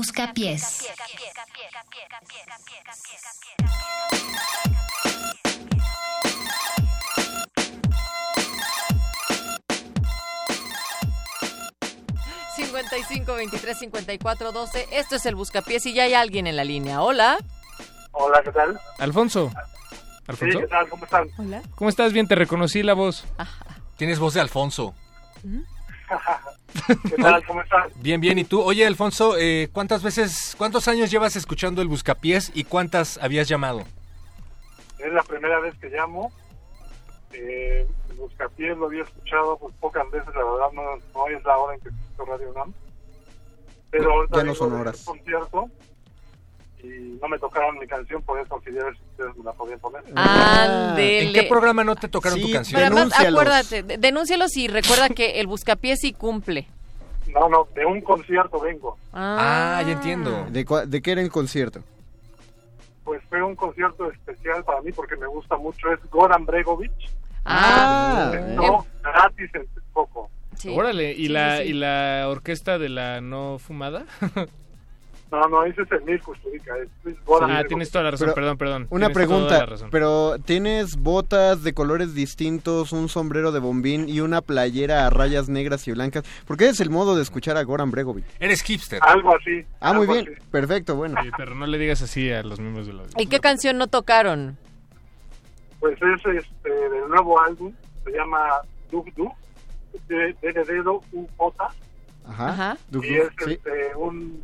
Buscapiés. 0.00 0.88
...55 12.56 13.36
23 13.36 13.78
54 13.78 14.52
12... 14.52 14.86
...esto 14.90 15.16
es 15.16 15.26
el 15.26 15.34
Buscapiés 15.34 15.84
y 15.84 15.92
ya 15.92 16.04
hay 16.04 16.14
alguien 16.14 16.46
en 16.46 16.56
la 16.56 16.64
línea. 16.64 17.02
Hola. 17.02 17.36
Hola, 18.12 18.40
¿qué 18.42 18.52
tal? 18.52 18.80
Alfonso. 18.98 19.52
¿qué 20.38 20.66
tal? 20.66 20.88
¿Cómo 20.88 21.04
están? 21.04 21.28
Hola. 21.36 21.62
¿Cómo 21.74 21.90
estás? 21.90 22.14
Bien, 22.14 22.26
te 22.26 22.36
reconocí 22.36 22.82
la 22.82 22.94
voz. 22.94 23.26
Tienes 23.98 24.18
voz 24.18 24.32
de 24.32 24.40
Alfonso. 24.40 24.94
¿Qué 27.08 27.16
tal? 27.22 27.44
¿Cómo 27.46 27.62
están? 27.62 27.90
Bien, 27.96 28.20
bien. 28.20 28.38
¿Y 28.38 28.44
tú? 28.44 28.60
Oye, 28.62 28.86
Alfonso, 28.86 29.36
eh, 29.38 29.68
¿cuántas 29.72 30.02
veces, 30.02 30.54
cuántos 30.58 30.88
años 30.88 31.10
llevas 31.10 31.36
escuchando 31.36 31.82
el 31.82 31.88
Buscapiés 31.88 32.50
y 32.54 32.64
cuántas 32.64 33.18
habías 33.18 33.48
llamado? 33.48 33.82
Es 34.98 35.12
la 35.12 35.22
primera 35.22 35.60
vez 35.60 35.74
que 35.80 35.88
llamo. 35.88 36.32
Eh, 37.32 37.86
el 38.10 38.16
Buscapiés 38.16 38.76
lo 38.76 38.86
había 38.86 39.02
escuchado 39.04 39.56
pues, 39.58 39.74
pocas 39.80 40.10
veces, 40.10 40.28
la 40.34 40.44
verdad 40.44 40.72
no, 40.72 40.82
no 41.14 41.28
es 41.28 41.44
la 41.44 41.56
hora 41.56 41.74
en 41.74 41.80
que 41.80 41.88
escucho 41.88 42.24
Radio 42.30 42.50
UNAM. 42.50 42.74
Pero 43.90 44.12
ahorita 44.12 44.36
Ya 44.38 44.44
no 44.44 44.54
son 44.54 44.70
de 44.74 44.80
horas. 44.80 44.98
un 45.06 45.16
concierto 45.16 45.70
y 46.82 47.18
no 47.20 47.28
me 47.28 47.38
tocaron 47.38 47.78
mi 47.78 47.86
canción, 47.86 48.22
por 48.22 48.38
eso 48.40 48.60
quería 48.60 48.84
ver 48.84 48.96
si 48.96 49.02
ustedes 49.10 49.36
me 49.36 49.44
la 49.44 49.52
podían 49.52 49.78
poner. 49.80 50.02
Ándele. 50.14 51.26
¿En 51.28 51.32
qué 51.32 51.42
programa 51.44 51.84
no 51.84 51.94
te 51.96 52.08
tocaron 52.08 52.38
Sí, 52.38 52.46
tu 52.46 52.52
canción? 52.52 52.80
Pero 52.82 52.96
además, 52.96 53.20
acuérdate, 53.20 53.82
de- 53.82 53.98
denúncialos 53.98 54.56
y 54.56 54.68
recuerda 54.68 55.08
que 55.08 55.40
el 55.40 55.46
Buscapiés 55.46 56.00
sí 56.00 56.12
cumple. 56.12 56.66
No, 57.34 57.48
no, 57.48 57.68
de 57.74 57.86
un 57.86 58.00
concierto 58.00 58.58
vengo. 58.60 58.96
Ah, 59.12 59.82
ya 59.86 59.92
entiendo. 59.92 60.46
¿De, 60.50 60.66
cua- 60.66 60.84
¿De 60.86 61.00
qué 61.00 61.12
era 61.12 61.20
el 61.22 61.30
concierto? 61.30 61.80
Pues 63.04 63.22
fue 63.28 63.42
un 63.42 63.54
concierto 63.56 64.10
especial 64.10 64.64
para 64.64 64.80
mí 64.82 64.92
porque 64.92 65.16
me 65.16 65.26
gusta 65.26 65.56
mucho. 65.56 65.92
Es 65.92 65.98
Goran 66.10 66.44
Bregovic. 66.46 66.92
Ah, 67.44 68.32
No, 68.54 68.84
gratis 69.02 69.50
en 69.54 69.66
Texcoco. 69.68 70.28
Órale, 70.74 71.12
¿y, 71.12 71.26
Sí, 71.26 71.28
la, 71.28 71.56
sí, 71.58 71.62
sí. 71.64 71.68
¿y 71.70 71.72
la 71.74 72.26
orquesta 72.28 72.78
de 72.78 72.88
la 72.90 73.20
no 73.20 73.58
fumada? 73.58 74.04
No, 75.30 75.46
no, 75.48 75.64
ese 75.64 75.82
es 75.82 75.92
el 75.92 76.02
Mil 76.02 76.20
Goran 77.24 77.50
ah, 77.52 77.62
tienes 77.64 77.90
toda 77.90 78.02
la 78.04 78.10
razón, 78.10 78.26
Pero, 78.26 78.34
perdón, 78.34 78.58
perdón. 78.58 78.86
Una 78.90 79.06
Tienes 79.06 79.14
toda 79.14 79.26
pregunta, 79.26 79.58
la 79.60 79.66
razón. 79.66 79.88
pero 79.92 80.36
¿tienes 80.44 80.96
botas 80.96 81.62
de 81.62 81.72
colores 81.72 82.14
distintos, 82.14 82.92
un 82.92 83.08
sombrero 83.08 83.52
de 83.52 83.60
bombín 83.60 84.08
y 84.08 84.20
una 84.20 84.40
playera 84.42 85.06
a 85.06 85.10
rayas 85.10 85.48
negras 85.48 85.86
y 85.86 85.92
blancas? 85.92 86.24
Porque 86.46 86.68
es 86.68 86.80
el 86.80 86.90
modo 86.90 87.14
de 87.14 87.22
escuchar 87.22 87.56
a 87.56 87.62
Goran 87.62 87.92
Bregovic. 87.92 88.24
Eres 88.40 88.62
hipster. 88.62 88.98
Algo 89.02 89.36
así. 89.36 89.64
Ah, 89.78 89.92
muy 89.92 90.08
bien, 90.08 90.36
perfecto, 90.50 90.96
bueno. 90.96 91.16
Sí, 91.22 91.30
pero 91.36 91.54
no 91.54 91.66
le 91.66 91.78
digas 91.78 92.02
así 92.02 92.30
a 92.32 92.42
los 92.42 92.58
miembros 92.58 92.88
de 92.88 92.94
la 92.94 93.02
¿Y 93.16 93.26
qué 93.26 93.38
canción 93.38 93.78
no 93.78 93.86
tocaron? 93.86 94.58
Pues 95.78 95.96
es 96.02 96.26
este, 96.26 96.70
del 96.70 97.08
nuevo 97.08 97.40
álbum, 97.40 97.72
se 98.04 98.10
llama 98.10 98.40
Duk 98.90 99.14
Duk, 99.14 99.32
de, 100.08 100.34
de, 100.42 100.52
de 100.52 100.64
dedo 100.64 101.00
U 101.12 101.26
J, 101.36 101.68
Ajá. 102.26 102.76
Y 102.90 102.92
Duk, 102.92 103.04
es 103.04 103.28
sí. 103.44 103.52
este, 103.52 103.94
un, 103.96 104.42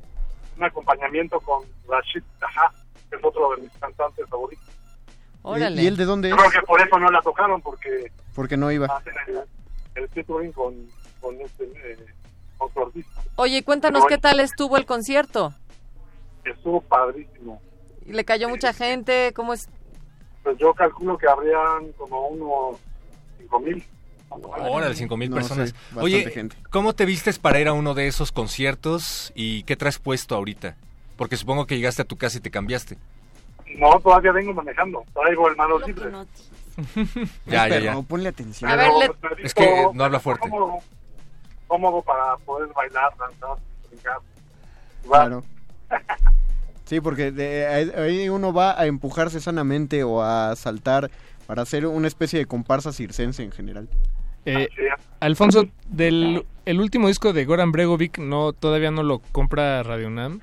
un 0.57 0.65
acompañamiento 0.65 1.39
con 1.41 1.62
Rashid 1.89 2.23
Taha, 2.39 2.73
que 3.10 3.17
es 3.17 3.25
otro 3.25 3.55
de 3.57 3.62
mis 3.62 3.73
cantantes 3.73 4.28
favoritos. 4.28 4.65
Órale. 5.43 5.83
¿Y 5.83 5.86
él 5.86 5.97
de 5.97 6.05
dónde 6.05 6.31
es? 6.31 6.35
creo 6.35 6.51
que 6.51 6.62
por 6.62 6.81
eso 6.81 6.99
no 6.99 7.09
la 7.10 7.20
tocaron, 7.23 7.60
porque 7.62 8.10
Porque 8.35 8.57
no 8.57 8.70
iba. 8.73 8.86
hacen 8.86 9.15
el, 9.28 9.43
el 10.02 10.09
featuring 10.09 10.52
con, 10.52 10.75
con 11.20 11.41
este 11.41 11.65
eh, 11.65 12.07
con 12.59 12.73
su 12.73 12.81
artista. 12.81 13.20
Oye, 13.36 13.62
cuéntanos 13.62 14.02
Pero 14.02 14.09
qué 14.09 14.18
tal 14.20 14.41
estuvo 14.41 14.76
el 14.76 14.86
concierto. 14.86 15.52
Estuvo 16.44 16.81
padrísimo. 16.81 17.60
¿Y 18.05 18.12
¿Le 18.12 18.25
cayó 18.25 18.49
mucha 18.49 18.73
gente? 18.73 19.33
¿Cómo 19.35 19.52
es? 19.52 19.68
Pues 20.43 20.57
yo 20.59 20.73
calculo 20.75 21.18
que 21.18 21.28
habrían 21.28 21.93
como 21.97 22.28
unos 22.28 22.78
5 23.39 23.60
mil. 23.60 23.85
Órale, 24.42 24.94
cinco 24.94 25.16
mil 25.16 25.31
No, 25.31 25.36
personas. 25.36 25.70
sí, 25.70 25.98
Oye, 25.98 26.31
gente. 26.31 26.56
¿cómo 26.70 26.94
te 26.94 27.05
vistes 27.05 27.39
para 27.39 27.60
ir 27.60 27.68
a 27.68 27.73
uno 27.73 27.94
de 27.94 28.06
esos 28.08 28.32
conciertos 28.32 29.32
y 29.34 29.62
qué 29.65 29.76
traes 29.76 29.98
puesto 29.98 30.34
ahorita? 30.34 30.76
Porque 31.16 31.36
supongo 31.36 31.66
que 31.66 31.76
llegaste 31.76 32.02
a 32.02 32.05
tu 32.05 32.16
casa 32.16 32.39
y 32.39 32.40
te 32.40 32.50
cambiaste. 32.50 32.98
No, 33.78 33.98
todavía 34.00 34.32
vengo 34.32 34.52
manejando. 34.55 35.05
Traigo 35.15 35.48
el 35.48 35.56
manos 35.56 35.86
libres. 35.86 36.12
Ya, 37.47 37.68
ya, 37.68 37.78
ya. 37.78 38.02
ponle 38.02 38.28
atención. 38.28 38.70
A 38.70 38.76
ver, 38.76 38.90
le- 38.92 39.10
Pero 39.15 39.36
me 39.36 39.42
Es 39.42 39.55
que 39.55 39.86
no 39.94 40.05
habla 40.05 40.20
fuerte. 40.20 40.48
Cómodo, 40.50 40.74
cómodo 41.66 42.02
para 42.02 42.36
poder 42.39 42.68
bailar, 42.74 43.10
danzar, 43.18 43.56
brincar. 43.89 44.18
Claro. 45.06 45.44
Sí, 46.84 47.00
porque 47.00 47.32
de- 47.32 47.66
ahí 47.97 48.28
uno 48.28 48.52
va 48.52 48.81
a 48.81 48.86
empujarse 48.86 49.40
sanamente 49.40 50.05
o 50.05 50.23
a 50.23 50.55
saltar 50.55 51.10
para 51.48 51.62
hacer 51.62 51.84
una 51.84 52.06
especie 52.06 52.39
de 52.39 52.47
comparsa 52.47 52.92
circense 52.92 53.42
en 53.42 53.50
general. 53.50 53.89
Eh, 54.47 54.68
Alfonso, 55.20 55.66
del 55.89 56.44
el 56.65 56.81
último 56.81 57.08
disco 57.08 57.33
de 57.33 57.44
Goran 57.44 57.73
Bregovic 57.73 58.18
no 58.18 58.52
todavía 58.52 58.91
no 58.91 59.02
lo 59.02 59.18
compra 59.18 59.83
Radio 59.83 60.08
UNAM. 60.08 60.41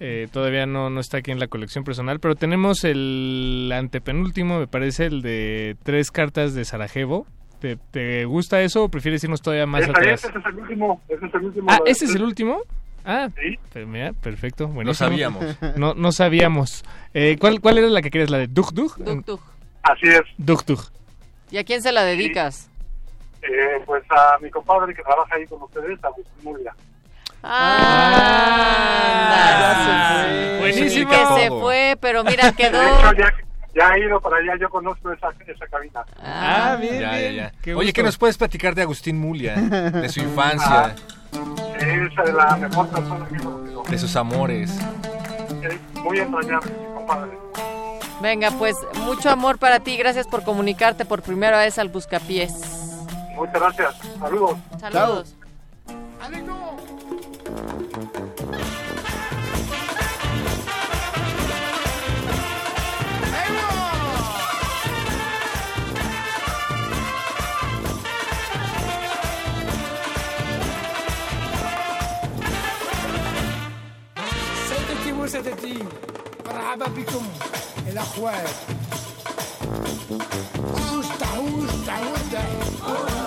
Eh, 0.00 0.28
todavía 0.32 0.66
no, 0.66 0.90
no 0.90 1.00
está 1.00 1.18
aquí 1.18 1.30
en 1.30 1.38
la 1.38 1.46
colección 1.46 1.84
personal, 1.84 2.18
pero 2.20 2.34
tenemos 2.34 2.82
el 2.84 3.70
antepenúltimo, 3.74 4.58
me 4.58 4.66
parece, 4.66 5.06
el 5.06 5.22
de 5.22 5.76
tres 5.84 6.10
cartas 6.10 6.54
de 6.54 6.64
Sarajevo. 6.64 7.26
¿Te, 7.60 7.76
te 7.76 8.24
gusta 8.24 8.60
eso 8.62 8.84
o 8.84 8.88
prefieres 8.88 9.22
irnos 9.24 9.40
todavía 9.40 9.66
más 9.66 9.82
Ese, 9.82 9.90
atrás? 9.92 10.24
ese 10.24 10.38
es 10.38 10.44
el 10.46 10.54
último. 10.58 11.00
Ese 11.08 11.26
es 11.26 11.34
el 11.34 11.44
último. 11.44 11.66
Ah, 11.70 11.78
¿ese 11.86 12.04
es 12.06 12.14
el 12.14 12.22
último? 12.24 12.58
Ah, 13.04 13.28
Sí. 13.72 13.80
mira, 13.86 14.12
perfecto. 14.14 14.66
buenísimo. 14.68 14.94
sabíamos. 14.94 15.44
No, 15.76 15.94
no 15.94 16.10
sabíamos. 16.12 16.84
Eh, 17.14 17.36
¿cuál, 17.38 17.60
¿Cuál 17.60 17.78
era 17.78 17.88
la 17.88 18.02
que 18.02 18.10
querías? 18.10 18.30
¿La 18.30 18.38
de 18.38 18.48
Dug 18.48 18.72
Dug? 18.74 18.96
Tuk. 19.24 19.40
Así 19.82 20.08
es. 20.08 20.22
Dug 20.38 20.64
Dug. 20.66 20.80
¿Y 21.50 21.58
a 21.58 21.64
quién 21.64 21.80
se 21.82 21.92
la 21.92 22.02
dedicas? 22.04 22.68
Eh, 23.46 23.82
pues 23.84 24.02
a 24.10 24.38
mi 24.40 24.50
compadre 24.50 24.94
que 24.94 25.02
trabaja 25.02 25.34
ahí 25.36 25.46
con 25.46 25.62
ustedes, 25.62 26.02
a 26.02 26.06
Agustín 26.08 26.32
Mulia. 26.44 26.74
Ah, 29.36 30.26
Buenísimo. 30.60 31.10
que 31.10 31.26
se 31.40 31.48
fue, 31.50 31.96
pero 32.00 32.24
mira, 32.24 32.52
quedó. 32.56 32.80
De 32.80 32.86
hecho, 32.88 33.12
ya, 33.18 33.32
ya 33.74 33.88
he 33.94 34.00
ido 34.06 34.20
para 34.20 34.36
allá, 34.38 34.54
yo 34.60 34.68
conozco 34.70 35.12
esa, 35.12 35.28
esa 35.46 35.66
cabina. 35.66 36.02
Ah, 36.22 36.76
bien, 36.80 37.00
Ya, 37.00 37.12
ya, 37.12 37.18
bien. 37.18 37.34
ya. 37.36 37.52
Qué 37.62 37.74
Oye. 37.74 37.92
¿qué 37.92 38.02
nos 38.02 38.16
puedes 38.16 38.38
platicar 38.38 38.74
de 38.74 38.82
Agustín 38.82 39.18
Mulia? 39.18 39.54
De 39.56 40.08
su 40.08 40.20
infancia, 40.28 40.94
Esa 41.78 42.22
es 42.22 42.34
la 42.34 42.56
mejor 42.56 42.88
persona 42.88 43.26
que 43.28 43.36
he 43.36 43.40
conocido. 43.40 43.82
de 43.82 43.98
sus 43.98 44.16
amores. 44.16 44.70
Es 45.62 45.78
muy 46.02 46.18
entrañable, 46.18 46.70
mi 46.88 46.94
compadre. 46.94 47.32
Venga, 48.22 48.50
pues 48.52 48.76
mucho 49.00 49.28
amor 49.28 49.58
para 49.58 49.80
ti. 49.80 49.96
Gracias 49.98 50.26
por 50.26 50.44
comunicarte 50.44 51.04
por 51.04 51.20
primera 51.22 51.58
vez 51.58 51.78
al 51.78 51.88
Buscapiés. 51.90 52.52
Muchas 53.35 53.53
gracias. 53.53 53.95
Saludos. 54.19 54.57
Saludos. 54.79 55.35
سيدتي 74.69 75.11
وسادتي 75.13 75.83
مرحبا 76.45 76.85
بكم 76.85 77.25
الاخوات 77.87 78.49
اوش 80.91 81.05
تعوش 81.19 81.69
تعود 81.87 83.22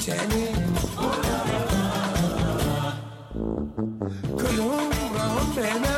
التاني 0.00 0.46
كلهم 4.38 4.90
راهم 5.14 5.52
هنا 5.58 5.96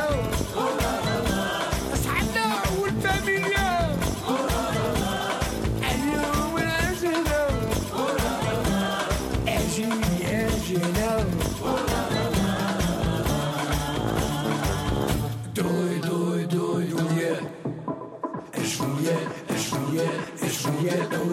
اصحابنا 1.93 2.47
والفاميليا 2.81 3.95
اليوم 5.91 6.57
العزلة 6.57 7.47
اجي 9.47 9.89
يا 10.23 10.49
جنة 10.69 11.25
دوي 15.55 15.99
دوي 15.99 16.45
دوي 16.45 16.83
دوي 16.83 17.35
شوية 18.63 19.17
شوية 19.69 20.09
شوية 20.51 20.97
دوي 21.11 21.29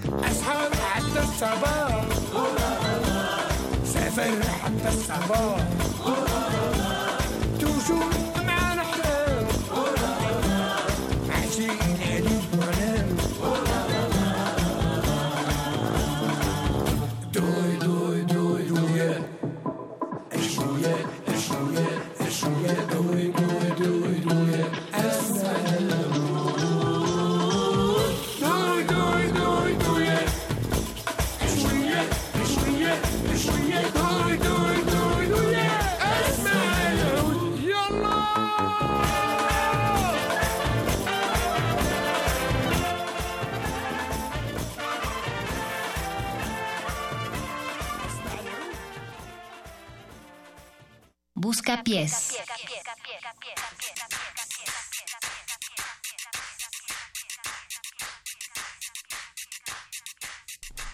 أسهر 0.00 0.70
حتى 0.92 1.20
الصباح. 1.22 2.04
سافر 3.84 4.42
حتى 4.64 4.88
الصباح. 4.88 5.71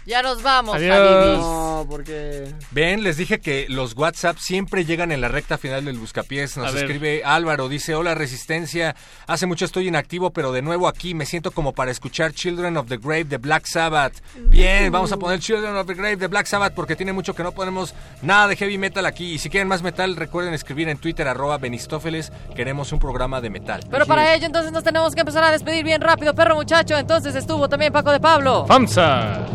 Ya 0.08 0.22
nos 0.22 0.40
vamos, 0.40 0.74
Adiós. 0.74 1.67
No, 1.78 1.86
porque... 1.86 2.52
Ven, 2.72 3.04
les 3.04 3.16
dije 3.16 3.38
que 3.38 3.66
los 3.68 3.96
WhatsApp 3.96 4.38
siempre 4.38 4.84
llegan 4.84 5.12
en 5.12 5.20
la 5.20 5.28
recta 5.28 5.58
final 5.58 5.84
del 5.84 5.96
Buscapiés. 5.96 6.56
Nos 6.56 6.74
escribe 6.74 7.22
Álvaro, 7.24 7.68
dice, 7.68 7.94
hola 7.94 8.16
Resistencia, 8.16 8.96
hace 9.28 9.46
mucho 9.46 9.64
estoy 9.64 9.86
inactivo, 9.86 10.32
pero 10.32 10.50
de 10.50 10.60
nuevo 10.60 10.88
aquí 10.88 11.14
me 11.14 11.24
siento 11.24 11.52
como 11.52 11.72
para 11.72 11.92
escuchar 11.92 12.32
Children 12.32 12.78
of 12.78 12.88
the 12.88 12.96
Grave 12.96 13.24
de 13.24 13.36
Black 13.36 13.66
Sabbath. 13.66 14.14
Bien, 14.46 14.90
vamos 14.90 15.12
a 15.12 15.18
poner 15.18 15.38
Children 15.38 15.76
of 15.76 15.86
the 15.86 15.94
Grave 15.94 16.16
de 16.16 16.26
Black 16.26 16.46
Sabbath 16.46 16.74
porque 16.74 16.96
tiene 16.96 17.12
mucho 17.12 17.32
que 17.32 17.44
no 17.44 17.52
ponemos 17.52 17.94
nada 18.22 18.48
de 18.48 18.56
heavy 18.56 18.76
metal 18.76 19.06
aquí. 19.06 19.34
Y 19.34 19.38
si 19.38 19.48
quieren 19.48 19.68
más 19.68 19.82
metal, 19.82 20.16
recuerden 20.16 20.54
escribir 20.54 20.88
en 20.88 20.98
Twitter 20.98 21.28
arroba 21.28 21.58
Benistófeles, 21.58 22.32
queremos 22.56 22.90
un 22.90 22.98
programa 22.98 23.40
de 23.40 23.50
metal. 23.50 23.86
Pero 23.88 24.04
para 24.04 24.34
ello 24.34 24.46
entonces 24.46 24.72
nos 24.72 24.82
tenemos 24.82 25.14
que 25.14 25.20
empezar 25.20 25.44
a 25.44 25.52
despedir 25.52 25.84
bien 25.84 26.00
rápido, 26.00 26.34
perro 26.34 26.56
muchacho. 26.56 26.98
Entonces 26.98 27.36
estuvo 27.36 27.68
también 27.68 27.92
Paco 27.92 28.10
de 28.10 28.18
Pablo. 28.18 28.66
¡Famsa! 28.66 29.46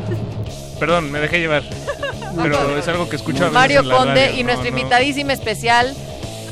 Perdón, 0.80 1.12
me 1.12 1.20
dejé 1.20 1.40
llevar. 1.40 1.64
Pero 2.42 2.78
es 2.78 2.88
algo 2.88 3.10
que 3.10 3.16
escucho 3.18 3.40
a 3.44 3.48
veces 3.48 3.54
Mario 3.54 3.80
en 3.82 3.88
la 3.90 3.98
Conde 3.98 4.26
radio. 4.28 4.40
y 4.40 4.44
No, 4.44 4.48
nuestra 4.48 4.72
no. 4.72 4.78
invitadísima 4.78 5.34
especial, 5.34 5.96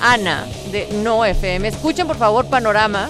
Ana, 0.01 0.45
de 0.71 0.87
No 1.03 1.25
FM. 1.25 1.67
Escuchen 1.67 2.07
por 2.07 2.17
favor 2.17 2.45
Panorama. 2.47 3.09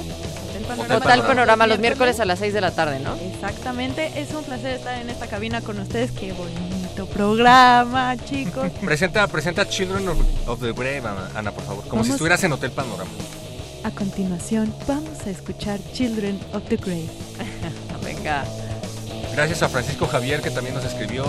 Total 0.88 1.22
Panorama 1.25 1.67
los 1.67 1.80
miércoles 1.80 2.19
a 2.22 2.25
las 2.25 2.40
6 2.40 2.53
de 2.53 2.61
la 2.61 2.72
tarde, 2.72 3.00
¿no? 3.00 3.16
Exactamente, 3.16 4.11
es 4.16 4.32
un 4.33 4.43
placer 4.43 4.75
estar 4.77 4.98
en 5.01 5.09
esta 5.09 5.27
cabina 5.27 5.59
con 5.61 5.77
ustedes. 5.80 6.11
Qué 6.11 6.32
bonito 6.32 7.06
programa, 7.08 8.16
chicos. 8.17 8.72
Presenta, 8.82 9.27
presenta 9.27 9.67
Children 9.67 10.08
of, 10.09 10.17
of 10.48 10.61
the 10.61 10.72
Grave, 10.72 11.01
Ana, 11.35 11.51
por 11.51 11.64
favor, 11.66 11.88
como 11.90 12.03
si 12.06 12.11
estuvieras 12.11 12.41
en 12.45 12.53
Hotel 12.53 12.72
Panorama. 12.72 13.09
A 13.83 13.91
continuación, 13.91 14.74
vamos 14.88 15.25
a 15.25 15.30
escuchar 15.32 15.80
Children 15.93 16.40
of 16.53 16.64
the 16.69 16.77
Grave. 16.77 17.09
Venga. 18.03 18.45
Gracias 19.33 19.64
a 19.64 19.69
Francisco 19.69 20.08
Javier 20.08 20.41
que 20.41 20.51
también 20.51 20.75
nos 20.75 20.85
escribió. 20.85 21.25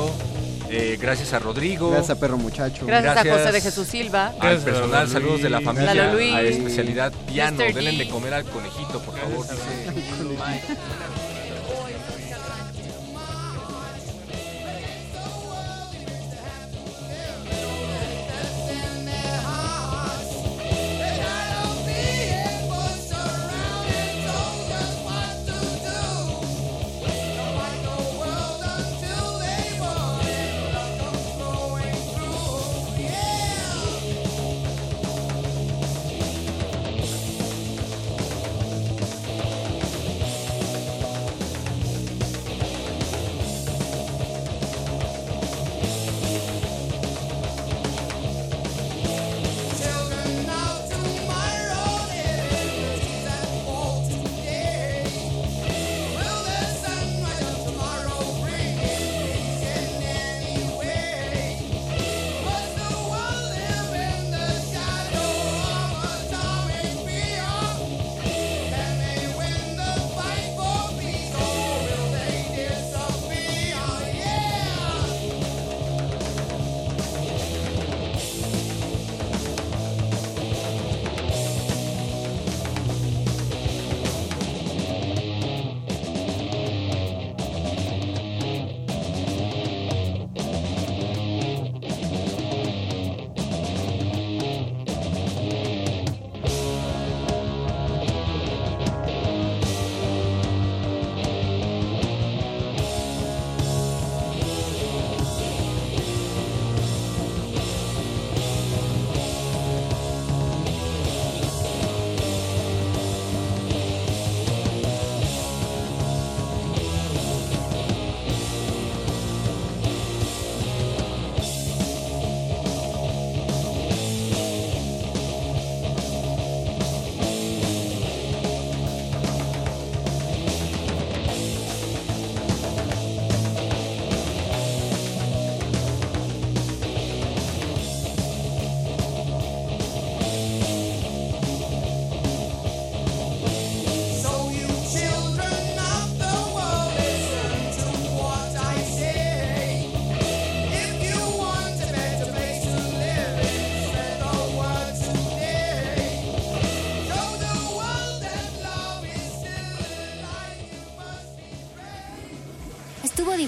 Eh, 0.75 0.97
gracias 0.99 1.35
a 1.35 1.39
Rodrigo. 1.39 1.91
Gracias 1.91 2.17
a 2.17 2.19
Perro 2.19 2.39
Muchacho. 2.39 2.87
Gracias, 2.87 3.15
a 3.15 3.31
José 3.31 3.53
de 3.53 3.61
Jesús 3.61 3.87
Silva. 3.89 4.29
Al 4.29 4.39
Gracias, 4.39 4.65
personal, 4.65 4.91
Lalo 4.91 5.11
saludos 5.11 5.43
de 5.43 5.51
la 5.51 5.61
familia. 5.61 5.95
Lalo 5.95 6.15
Luis. 6.15 6.35
A 6.35 6.43
especialidad 6.43 7.13
piano. 7.27 7.59
Denle 7.59 7.93
de 7.93 8.09
comer 8.09 8.33
al 8.33 8.45
conejito, 8.45 8.99
por 9.01 9.15
favor. 9.19 9.47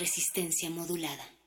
Resistencia 0.00 0.70
modulada. 0.70 1.39